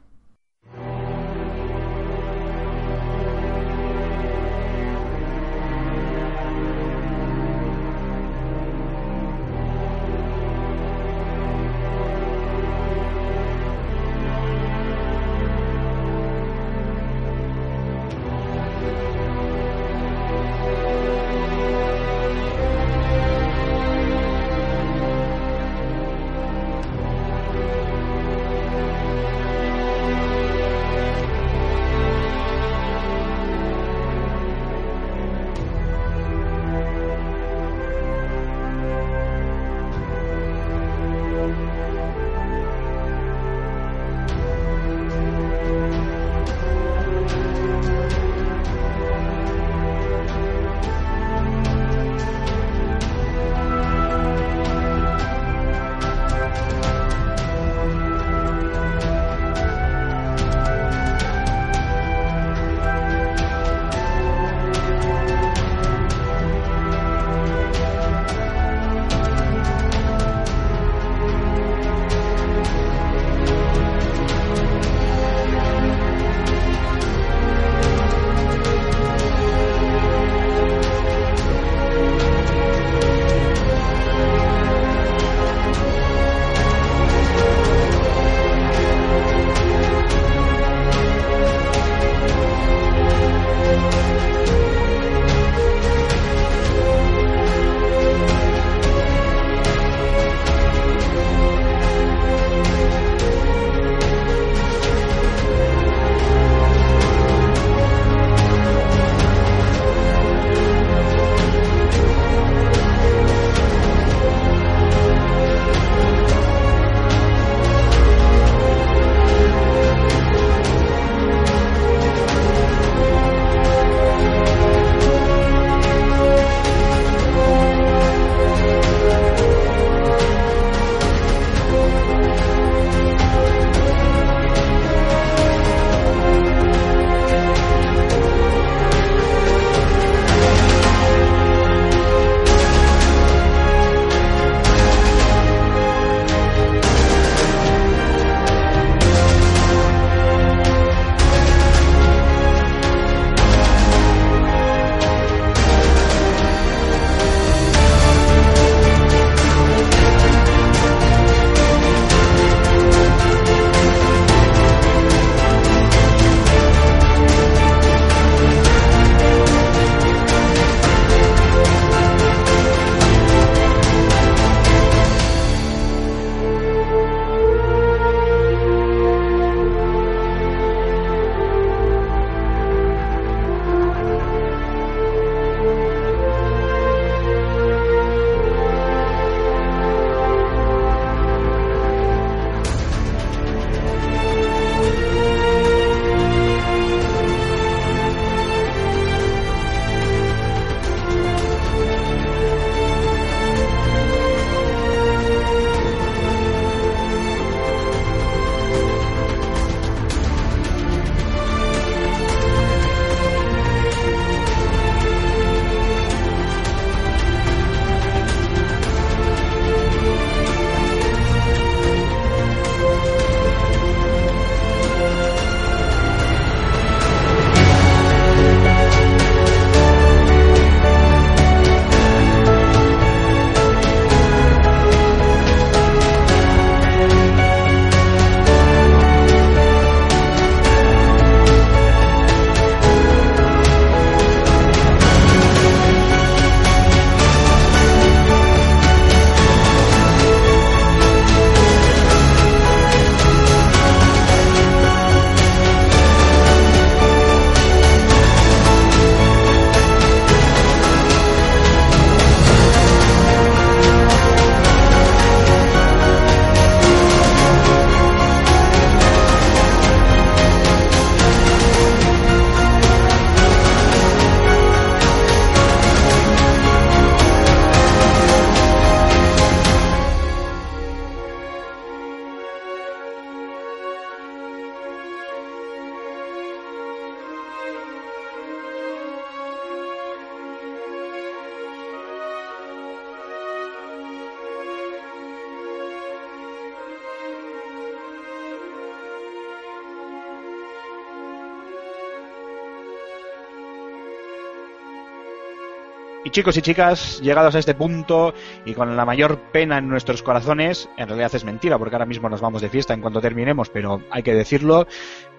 Y 306.30 306.32
chicos 306.32 306.56
y 306.56 306.62
chicas, 306.62 307.20
llegados 307.20 307.56
a 307.56 307.58
este 307.58 307.74
punto 307.74 308.32
y 308.64 308.72
con 308.74 308.96
la 308.96 309.04
mayor 309.04 309.36
pena 309.50 309.78
en 309.78 309.88
nuestros 309.88 310.22
corazones, 310.22 310.88
en 310.96 311.08
realidad 311.08 311.34
es 311.34 311.42
mentira 311.42 311.76
porque 311.76 311.96
ahora 311.96 312.06
mismo 312.06 312.28
nos 312.28 312.40
vamos 312.40 312.62
de 312.62 312.68
fiesta 312.68 312.94
en 312.94 313.00
cuanto 313.00 313.20
terminemos, 313.20 313.68
pero 313.68 314.00
hay 314.12 314.22
que 314.22 314.32
decirlo, 314.32 314.86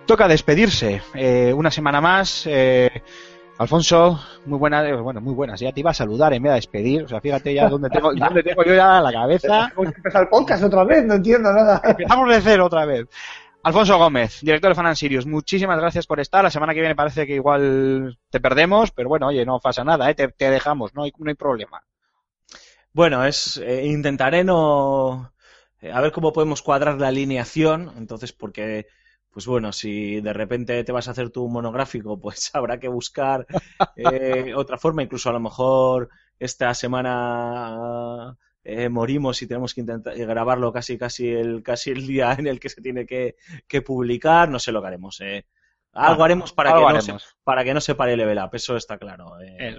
toca 0.06 0.28
despedirse. 0.28 1.02
Eh, 1.14 1.54
una 1.56 1.72
semana 1.72 2.02
más. 2.02 2.46
eh, 2.46 2.90
Alfonso, 3.58 4.20
muy 4.48 4.60
buena, 4.60 4.86
eh, 4.86 4.94
bueno, 4.96 5.22
muy 5.22 5.34
buenas. 5.34 5.62
Ya 5.62 5.72
te 5.72 5.80
iba 5.80 5.92
a 5.92 5.94
saludar 5.94 6.34
en 6.34 6.44
vez 6.44 6.50
de 6.52 6.56
despedir. 6.56 7.04
O 7.04 7.08
sea, 7.08 7.22
fíjate 7.22 7.54
ya 7.54 7.70
dónde 7.70 7.90
tengo, 7.90 8.14
dónde 8.14 8.44
tengo 8.44 8.66
yo 8.66 8.74
ya 8.74 9.00
la 9.00 9.14
cabeza. 9.14 9.70
Tenemos 9.70 9.94
que 9.94 10.00
empezar 10.00 10.24
el 10.24 10.28
podcast 10.28 10.64
otra 10.64 10.84
vez, 10.84 11.06
no 11.06 11.14
entiendo 11.14 11.54
nada. 11.54 11.80
Empezamos 11.86 12.28
de 12.28 12.42
cero 12.42 12.66
otra 12.66 12.84
vez. 12.84 13.06
Alfonso 13.64 13.98
Gómez, 13.98 14.40
director 14.42 14.72
de 14.72 14.76
Fan 14.76 14.96
Sirius, 14.96 15.28
muchísimas 15.28 15.80
gracias 15.80 16.08
por 16.08 16.20
estar. 16.20 16.44
La 16.44 16.50
semana 16.50 16.74
que 16.74 16.80
viene 16.80 16.96
parece 16.96 17.28
que 17.28 17.36
igual 17.36 18.18
te 18.32 18.40
perdemos, 18.40 18.92
pero 18.92 19.08
bueno, 19.08 19.28
oye, 19.28 19.46
no 19.46 19.60
pasa 19.60 19.84
nada, 19.84 20.10
¿eh? 20.10 20.16
te, 20.16 20.30
te 20.30 20.50
dejamos, 20.50 20.96
no 20.96 21.04
hay, 21.04 21.12
no 21.20 21.30
hay 21.30 21.36
problema. 21.36 21.84
Bueno, 22.94 23.24
es 23.24 23.58
eh, 23.58 23.86
intentaré 23.86 24.44
no 24.44 25.32
eh, 25.80 25.92
a 25.92 26.02
ver 26.02 26.12
cómo 26.12 26.34
podemos 26.34 26.62
cuadrar 26.62 27.00
la 27.00 27.10
alineación, 27.10 27.94
entonces 27.98 28.34
porque 28.34 28.88
pues 29.30 29.46
bueno, 29.46 29.72
si 29.72 30.20
de 30.22 30.34
repente 30.34 30.84
te 30.84 30.92
vas 30.92 31.08
a 31.08 31.12
hacer 31.12 31.30
tu 31.30 31.48
monográfico, 31.48 32.20
pues 32.22 32.50
habrá 32.54 32.80
que 32.80 32.88
buscar 32.88 33.46
eh, 33.96 34.54
otra 34.56 34.78
forma, 34.78 35.04
incluso 35.04 35.30
a 35.30 35.34
lo 35.34 35.40
mejor 35.40 36.10
esta 36.40 36.74
semana 36.74 38.36
eh, 38.64 38.90
morimos 38.90 39.42
y 39.42 39.48
tenemos 39.48 39.74
que 39.74 39.82
intentar 39.82 40.16
grabarlo 40.16 40.72
casi 40.72 40.98
casi 40.98 41.30
el 41.30 41.64
casi 41.64 41.92
el 41.92 42.06
día 42.06 42.34
en 42.38 42.48
el 42.48 42.60
que 42.60 42.70
se 42.70 42.82
tiene 42.82 43.06
que, 43.06 43.36
que 43.68 43.82
publicar, 43.82 44.50
no 44.50 44.60
sé 44.60 44.72
lo 44.72 44.82
que 44.82 44.88
haremos. 44.88 45.20
Eh. 45.22 45.46
Algo 45.94 46.22
Ah, 46.22 46.26
haremos 46.26 46.54
para 46.54 46.72
algo 46.72 46.88
que 46.88 46.94
no 46.94 47.02
se, 47.02 47.16
para 47.44 47.64
que 47.64 47.74
no 47.74 47.82
se 47.82 47.96
pare 47.96 48.14
el 48.14 48.20
level 48.20 48.40
up, 48.40 48.52
eso 48.54 48.78
está 48.78 48.98
claro. 48.98 49.40
eh. 49.42 49.58
Es. 49.60 49.78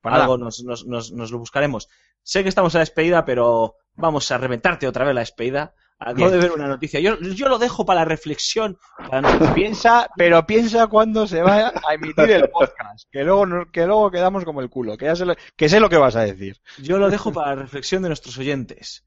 Pues 0.00 0.14
algo 0.14 0.38
nos, 0.38 0.62
nos, 0.62 0.86
nos, 0.86 1.12
nos 1.12 1.30
lo 1.30 1.38
buscaremos. 1.38 1.88
Sé 2.22 2.42
que 2.42 2.48
estamos 2.48 2.74
a 2.74 2.78
la 2.78 2.82
despedida, 2.82 3.24
pero 3.24 3.76
vamos 3.94 4.30
a 4.30 4.38
reventarte 4.38 4.86
otra 4.86 5.04
vez 5.04 5.14
la 5.14 5.20
despedida. 5.22 5.74
Acabo 6.00 6.16
Bien. 6.28 6.30
de 6.30 6.38
ver 6.38 6.52
una 6.52 6.68
noticia. 6.68 7.00
Yo, 7.00 7.18
yo 7.18 7.48
lo 7.48 7.58
dejo 7.58 7.84
para 7.84 8.00
la 8.00 8.04
reflexión. 8.04 8.78
para 8.96 9.20
no- 9.20 9.54
piensa, 9.54 10.08
pero 10.16 10.46
piensa 10.46 10.86
cuándo 10.86 11.26
se 11.26 11.42
va 11.42 11.68
a 11.68 11.94
emitir 11.94 12.30
el 12.30 12.48
podcast, 12.50 13.08
que 13.10 13.24
luego, 13.24 13.46
que 13.72 13.84
luego 13.86 14.10
quedamos 14.10 14.44
como 14.44 14.60
el 14.60 14.70
culo, 14.70 14.96
que 14.96 15.06
ya 15.06 15.16
sé 15.16 15.24
lo, 15.24 15.34
que 15.56 15.68
sé 15.68 15.80
lo 15.80 15.88
que 15.90 15.96
vas 15.96 16.14
a 16.14 16.22
decir. 16.22 16.56
Yo 16.80 16.98
lo 16.98 17.10
dejo 17.10 17.32
para 17.32 17.56
la 17.56 17.62
reflexión 17.62 18.02
de 18.02 18.08
nuestros 18.10 18.38
oyentes. 18.38 19.04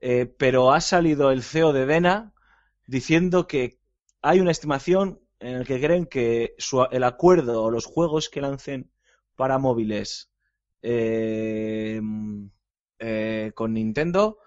Eh, 0.00 0.24
pero 0.38 0.72
ha 0.72 0.80
salido 0.80 1.30
el 1.30 1.42
CEO 1.42 1.74
de 1.74 1.84
Dena 1.84 2.32
diciendo 2.86 3.46
que 3.46 3.78
hay 4.22 4.40
una 4.40 4.50
estimación 4.50 5.20
en 5.40 5.58
la 5.58 5.64
que 5.66 5.78
creen 5.78 6.06
que 6.06 6.54
su- 6.56 6.86
el 6.90 7.04
acuerdo 7.04 7.64
o 7.64 7.70
los 7.70 7.84
juegos 7.84 8.30
que 8.30 8.40
lancen 8.40 8.90
para 9.36 9.58
móviles 9.58 10.30
eh, 10.82 12.00
eh, 12.98 13.52
con 13.54 13.74
Nintendo 13.74 14.38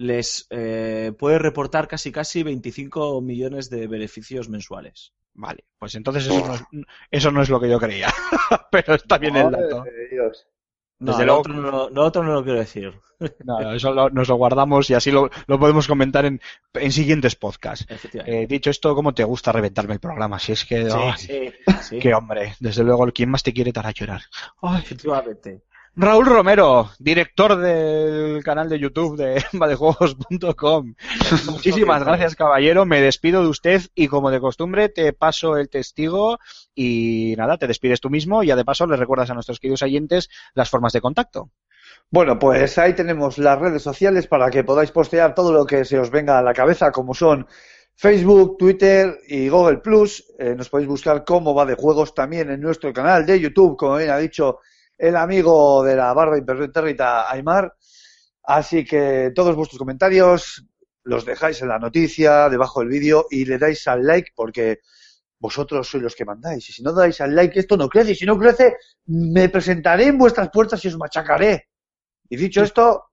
les 0.00 0.46
eh, 0.48 1.12
puede 1.18 1.38
reportar 1.38 1.86
casi 1.86 2.10
casi 2.10 2.42
25 2.42 3.20
millones 3.20 3.68
de 3.68 3.86
beneficios 3.86 4.48
mensuales. 4.48 5.12
Vale, 5.34 5.64
pues 5.78 5.94
entonces 5.94 6.26
eso 6.26 6.46
no 6.46 6.54
es, 6.54 6.62
eso 7.10 7.30
no 7.30 7.42
es 7.42 7.50
lo 7.50 7.60
que 7.60 7.68
yo 7.68 7.78
creía, 7.78 8.08
pero 8.72 8.94
está 8.94 9.18
bien 9.18 9.36
el 9.36 9.50
dato. 9.50 9.84
Dios. 10.10 10.46
No, 10.98 11.12
Desde 11.12 11.24
lo, 11.26 11.38
otro 11.38 11.52
no, 11.54 11.88
lo- 11.90 12.02
otro 12.04 12.22
no 12.22 12.32
lo 12.34 12.42
quiero 12.44 12.58
decir. 12.58 12.92
No, 13.44 13.60
no, 13.60 13.72
eso 13.74 13.92
lo- 13.92 14.08
nos 14.10 14.28
lo 14.28 14.36
guardamos 14.36 14.88
y 14.88 14.94
así 14.94 15.10
lo, 15.10 15.30
lo 15.46 15.58
podemos 15.58 15.86
comentar 15.86 16.24
en, 16.24 16.40
en 16.74 16.92
siguientes 16.92 17.36
podcasts. 17.36 17.86
Eh, 18.24 18.46
dicho 18.46 18.70
esto, 18.70 18.94
¿cómo 18.94 19.12
te 19.14 19.24
gusta 19.24 19.52
reventarme 19.52 19.94
el 19.94 20.00
programa? 20.00 20.38
Si 20.38 20.52
es 20.52 20.64
que, 20.64 20.88
ay, 20.92 21.12
sí, 21.18 21.52
sí, 21.82 21.98
qué 21.98 22.14
hombre, 22.14 22.54
desde 22.58 22.84
luego, 22.84 23.06
¿quién 23.12 23.30
más 23.30 23.42
te 23.42 23.52
quiere 23.52 23.72
dar 23.72 23.86
a 23.86 23.92
llorar? 23.92 24.22
Ay, 24.62 24.80
efectivamente. 24.82 25.62
Raúl 26.02 26.24
Romero, 26.24 26.88
director 26.98 27.58
del 27.58 28.42
canal 28.42 28.70
de 28.70 28.78
YouTube 28.78 29.18
de 29.18 29.44
vadejuegos.com. 29.52 30.94
Muchísimas 31.44 32.02
gracias, 32.04 32.34
caballero. 32.36 32.86
Me 32.86 33.02
despido 33.02 33.42
de 33.42 33.48
usted 33.48 33.82
y, 33.94 34.08
como 34.08 34.30
de 34.30 34.40
costumbre, 34.40 34.88
te 34.88 35.12
paso 35.12 35.58
el 35.58 35.68
testigo 35.68 36.38
y 36.74 37.34
nada, 37.36 37.58
te 37.58 37.66
despides 37.66 38.00
tú 38.00 38.08
mismo 38.08 38.42
y 38.42 38.46
ya 38.46 38.56
de 38.56 38.64
paso 38.64 38.86
le 38.86 38.96
recuerdas 38.96 39.28
a 39.28 39.34
nuestros 39.34 39.60
queridos 39.60 39.82
oyentes 39.82 40.30
las 40.54 40.70
formas 40.70 40.94
de 40.94 41.02
contacto. 41.02 41.50
Bueno, 42.08 42.38
pues 42.38 42.78
ahí 42.78 42.94
tenemos 42.94 43.36
las 43.36 43.58
redes 43.58 43.82
sociales 43.82 44.26
para 44.26 44.48
que 44.48 44.64
podáis 44.64 44.92
postear 44.92 45.34
todo 45.34 45.52
lo 45.52 45.66
que 45.66 45.84
se 45.84 45.98
os 45.98 46.10
venga 46.10 46.38
a 46.38 46.42
la 46.42 46.54
cabeza, 46.54 46.92
como 46.92 47.12
son 47.12 47.46
Facebook, 47.94 48.56
Twitter 48.56 49.18
y 49.28 49.50
Google 49.50 49.80
Plus. 49.80 50.24
Eh, 50.38 50.54
nos 50.56 50.70
podéis 50.70 50.88
buscar 50.88 51.26
cómo 51.26 51.54
va 51.54 51.66
de 51.66 51.74
juegos 51.74 52.14
también 52.14 52.50
en 52.50 52.62
nuestro 52.62 52.90
canal 52.90 53.26
de 53.26 53.38
YouTube, 53.38 53.76
como 53.76 53.98
bien 53.98 54.08
ha 54.08 54.16
dicho 54.16 54.60
el 55.00 55.16
amigo 55.16 55.82
de 55.82 55.96
la 55.96 56.12
barba 56.12 56.36
impertérrita 56.36 57.30
Aymar. 57.30 57.74
Así 58.42 58.84
que 58.84 59.32
todos 59.34 59.56
vuestros 59.56 59.78
comentarios 59.78 60.66
los 61.04 61.24
dejáis 61.24 61.62
en 61.62 61.68
la 61.68 61.78
noticia, 61.78 62.50
debajo 62.50 62.80
del 62.80 62.90
vídeo 62.90 63.26
y 63.30 63.46
le 63.46 63.58
dais 63.58 63.88
al 63.88 64.04
like 64.04 64.32
porque 64.34 64.80
vosotros 65.38 65.88
sois 65.88 66.02
los 66.02 66.14
que 66.14 66.26
mandáis. 66.26 66.68
Y 66.68 66.72
si 66.72 66.82
no 66.82 66.92
dais 66.92 67.18
al 67.22 67.34
like, 67.34 67.58
esto 67.58 67.78
no 67.78 67.88
crece. 67.88 68.12
Y 68.12 68.14
si 68.14 68.26
no 68.26 68.38
crece, 68.38 68.76
me 69.06 69.48
presentaré 69.48 70.08
en 70.08 70.18
vuestras 70.18 70.50
puertas 70.50 70.84
y 70.84 70.88
os 70.88 70.98
machacaré. 70.98 71.68
Y 72.28 72.36
dicho 72.36 72.62
esto, 72.62 73.06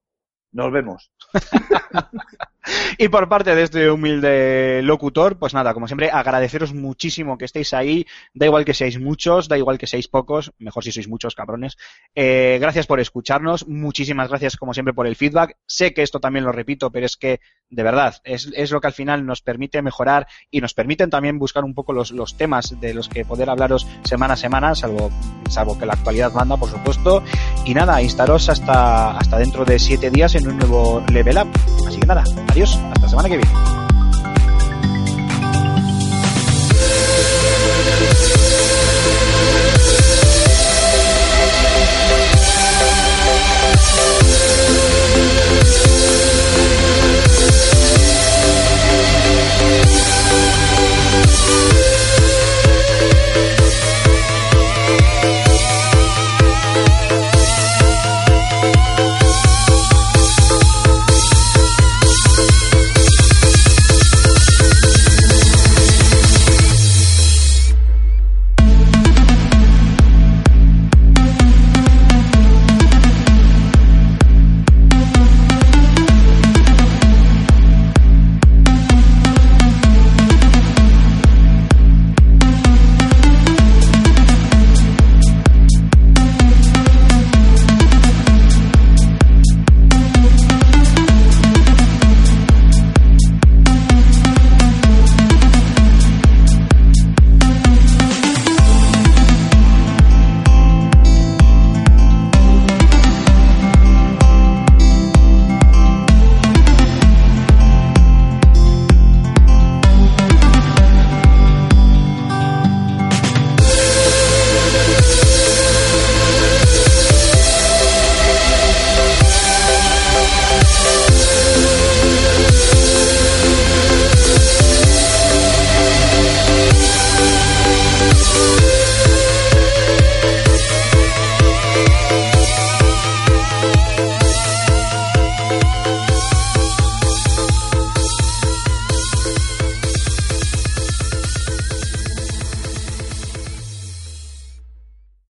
nos 0.51 0.72
vemos. 0.72 1.11
Y 2.98 3.10
por 3.10 3.30
parte 3.30 3.56
de 3.56 3.64
este 3.64 3.89
humilde 3.91 4.81
locutor, 4.84 5.38
pues 5.38 5.53
nada, 5.53 5.73
como 5.73 5.88
siempre, 5.88 6.10
agradeceros 6.10 6.73
muchísimo 6.73 7.38
que 7.38 7.45
estéis 7.45 7.73
ahí. 7.73 8.06
Da 8.34 8.45
igual 8.45 8.65
que 8.65 8.73
seáis 8.73 8.99
muchos, 8.99 9.48
da 9.48 9.57
igual 9.57 9.77
que 9.77 9.88
seáis 9.88 10.07
pocos, 10.07 10.52
mejor 10.57 10.84
si 10.84 10.91
sois 10.91 11.07
muchos, 11.07 11.35
cabrones. 11.35 11.77
Eh, 12.15 12.57
gracias 12.60 12.88
por 12.88 12.99
escucharnos, 12.99 13.68
muchísimas 13.68 14.30
gracias 14.30 14.57
como 14.57 14.73
siempre 14.73 14.94
por 14.94 15.07
el 15.07 15.15
feedback. 15.15 15.57
Sé 15.65 15.94
que 15.94 16.02
esto 16.02 16.19
también 16.19 16.45
lo 16.45 16.52
repito, 16.52 16.91
pero 16.91 17.06
es 17.06 17.18
que, 17.18 17.39
de 17.69 17.84
verdad, 17.84 18.15
es, 18.23 18.49
es 18.56 18.72
lo 18.72 18.81
que 18.81 18.88
al 18.88 18.94
final 18.94 19.26
nos 19.26 19.41
permite 19.41 19.81
mejorar 19.81 20.27
y 20.49 20.61
nos 20.61 20.73
permiten 20.73 21.10
también 21.10 21.39
buscar 21.39 21.64
un 21.64 21.73
poco 21.73 21.94
los, 21.94 22.11
los 22.11 22.38
temas 22.38 22.80
de 22.80 22.94
los 22.94 23.10
que 23.10 23.26
poder 23.26 23.49
hablaros 23.49 23.88
semana 24.03 24.34
a 24.34 24.38
semana, 24.38 24.76
salvo, 24.76 25.11
salvo 25.49 25.77
que 25.77 25.85
la 25.85 25.94
actualidad 25.94 26.34
manda, 26.34 26.57
por 26.57 26.69
supuesto. 26.69 27.23
Y 27.65 27.73
nada, 27.73 28.02
instaros 28.02 28.49
hasta, 28.49 29.18
hasta 29.18 29.38
dentro 29.38 29.65
de 29.65 29.80
siete 29.80 30.10
días 30.10 30.35
en 30.35 30.48
un 30.48 30.57
nuevo 30.57 31.03
level 31.11 31.38
up. 31.38 31.48
Así 31.88 31.99
que 31.99 32.07
nada, 32.07 32.23
adiós, 32.57 32.75
hasta 32.91 33.01
la 33.01 33.09
semana 33.09 33.29
que 33.29 33.38
viene. 33.38 33.86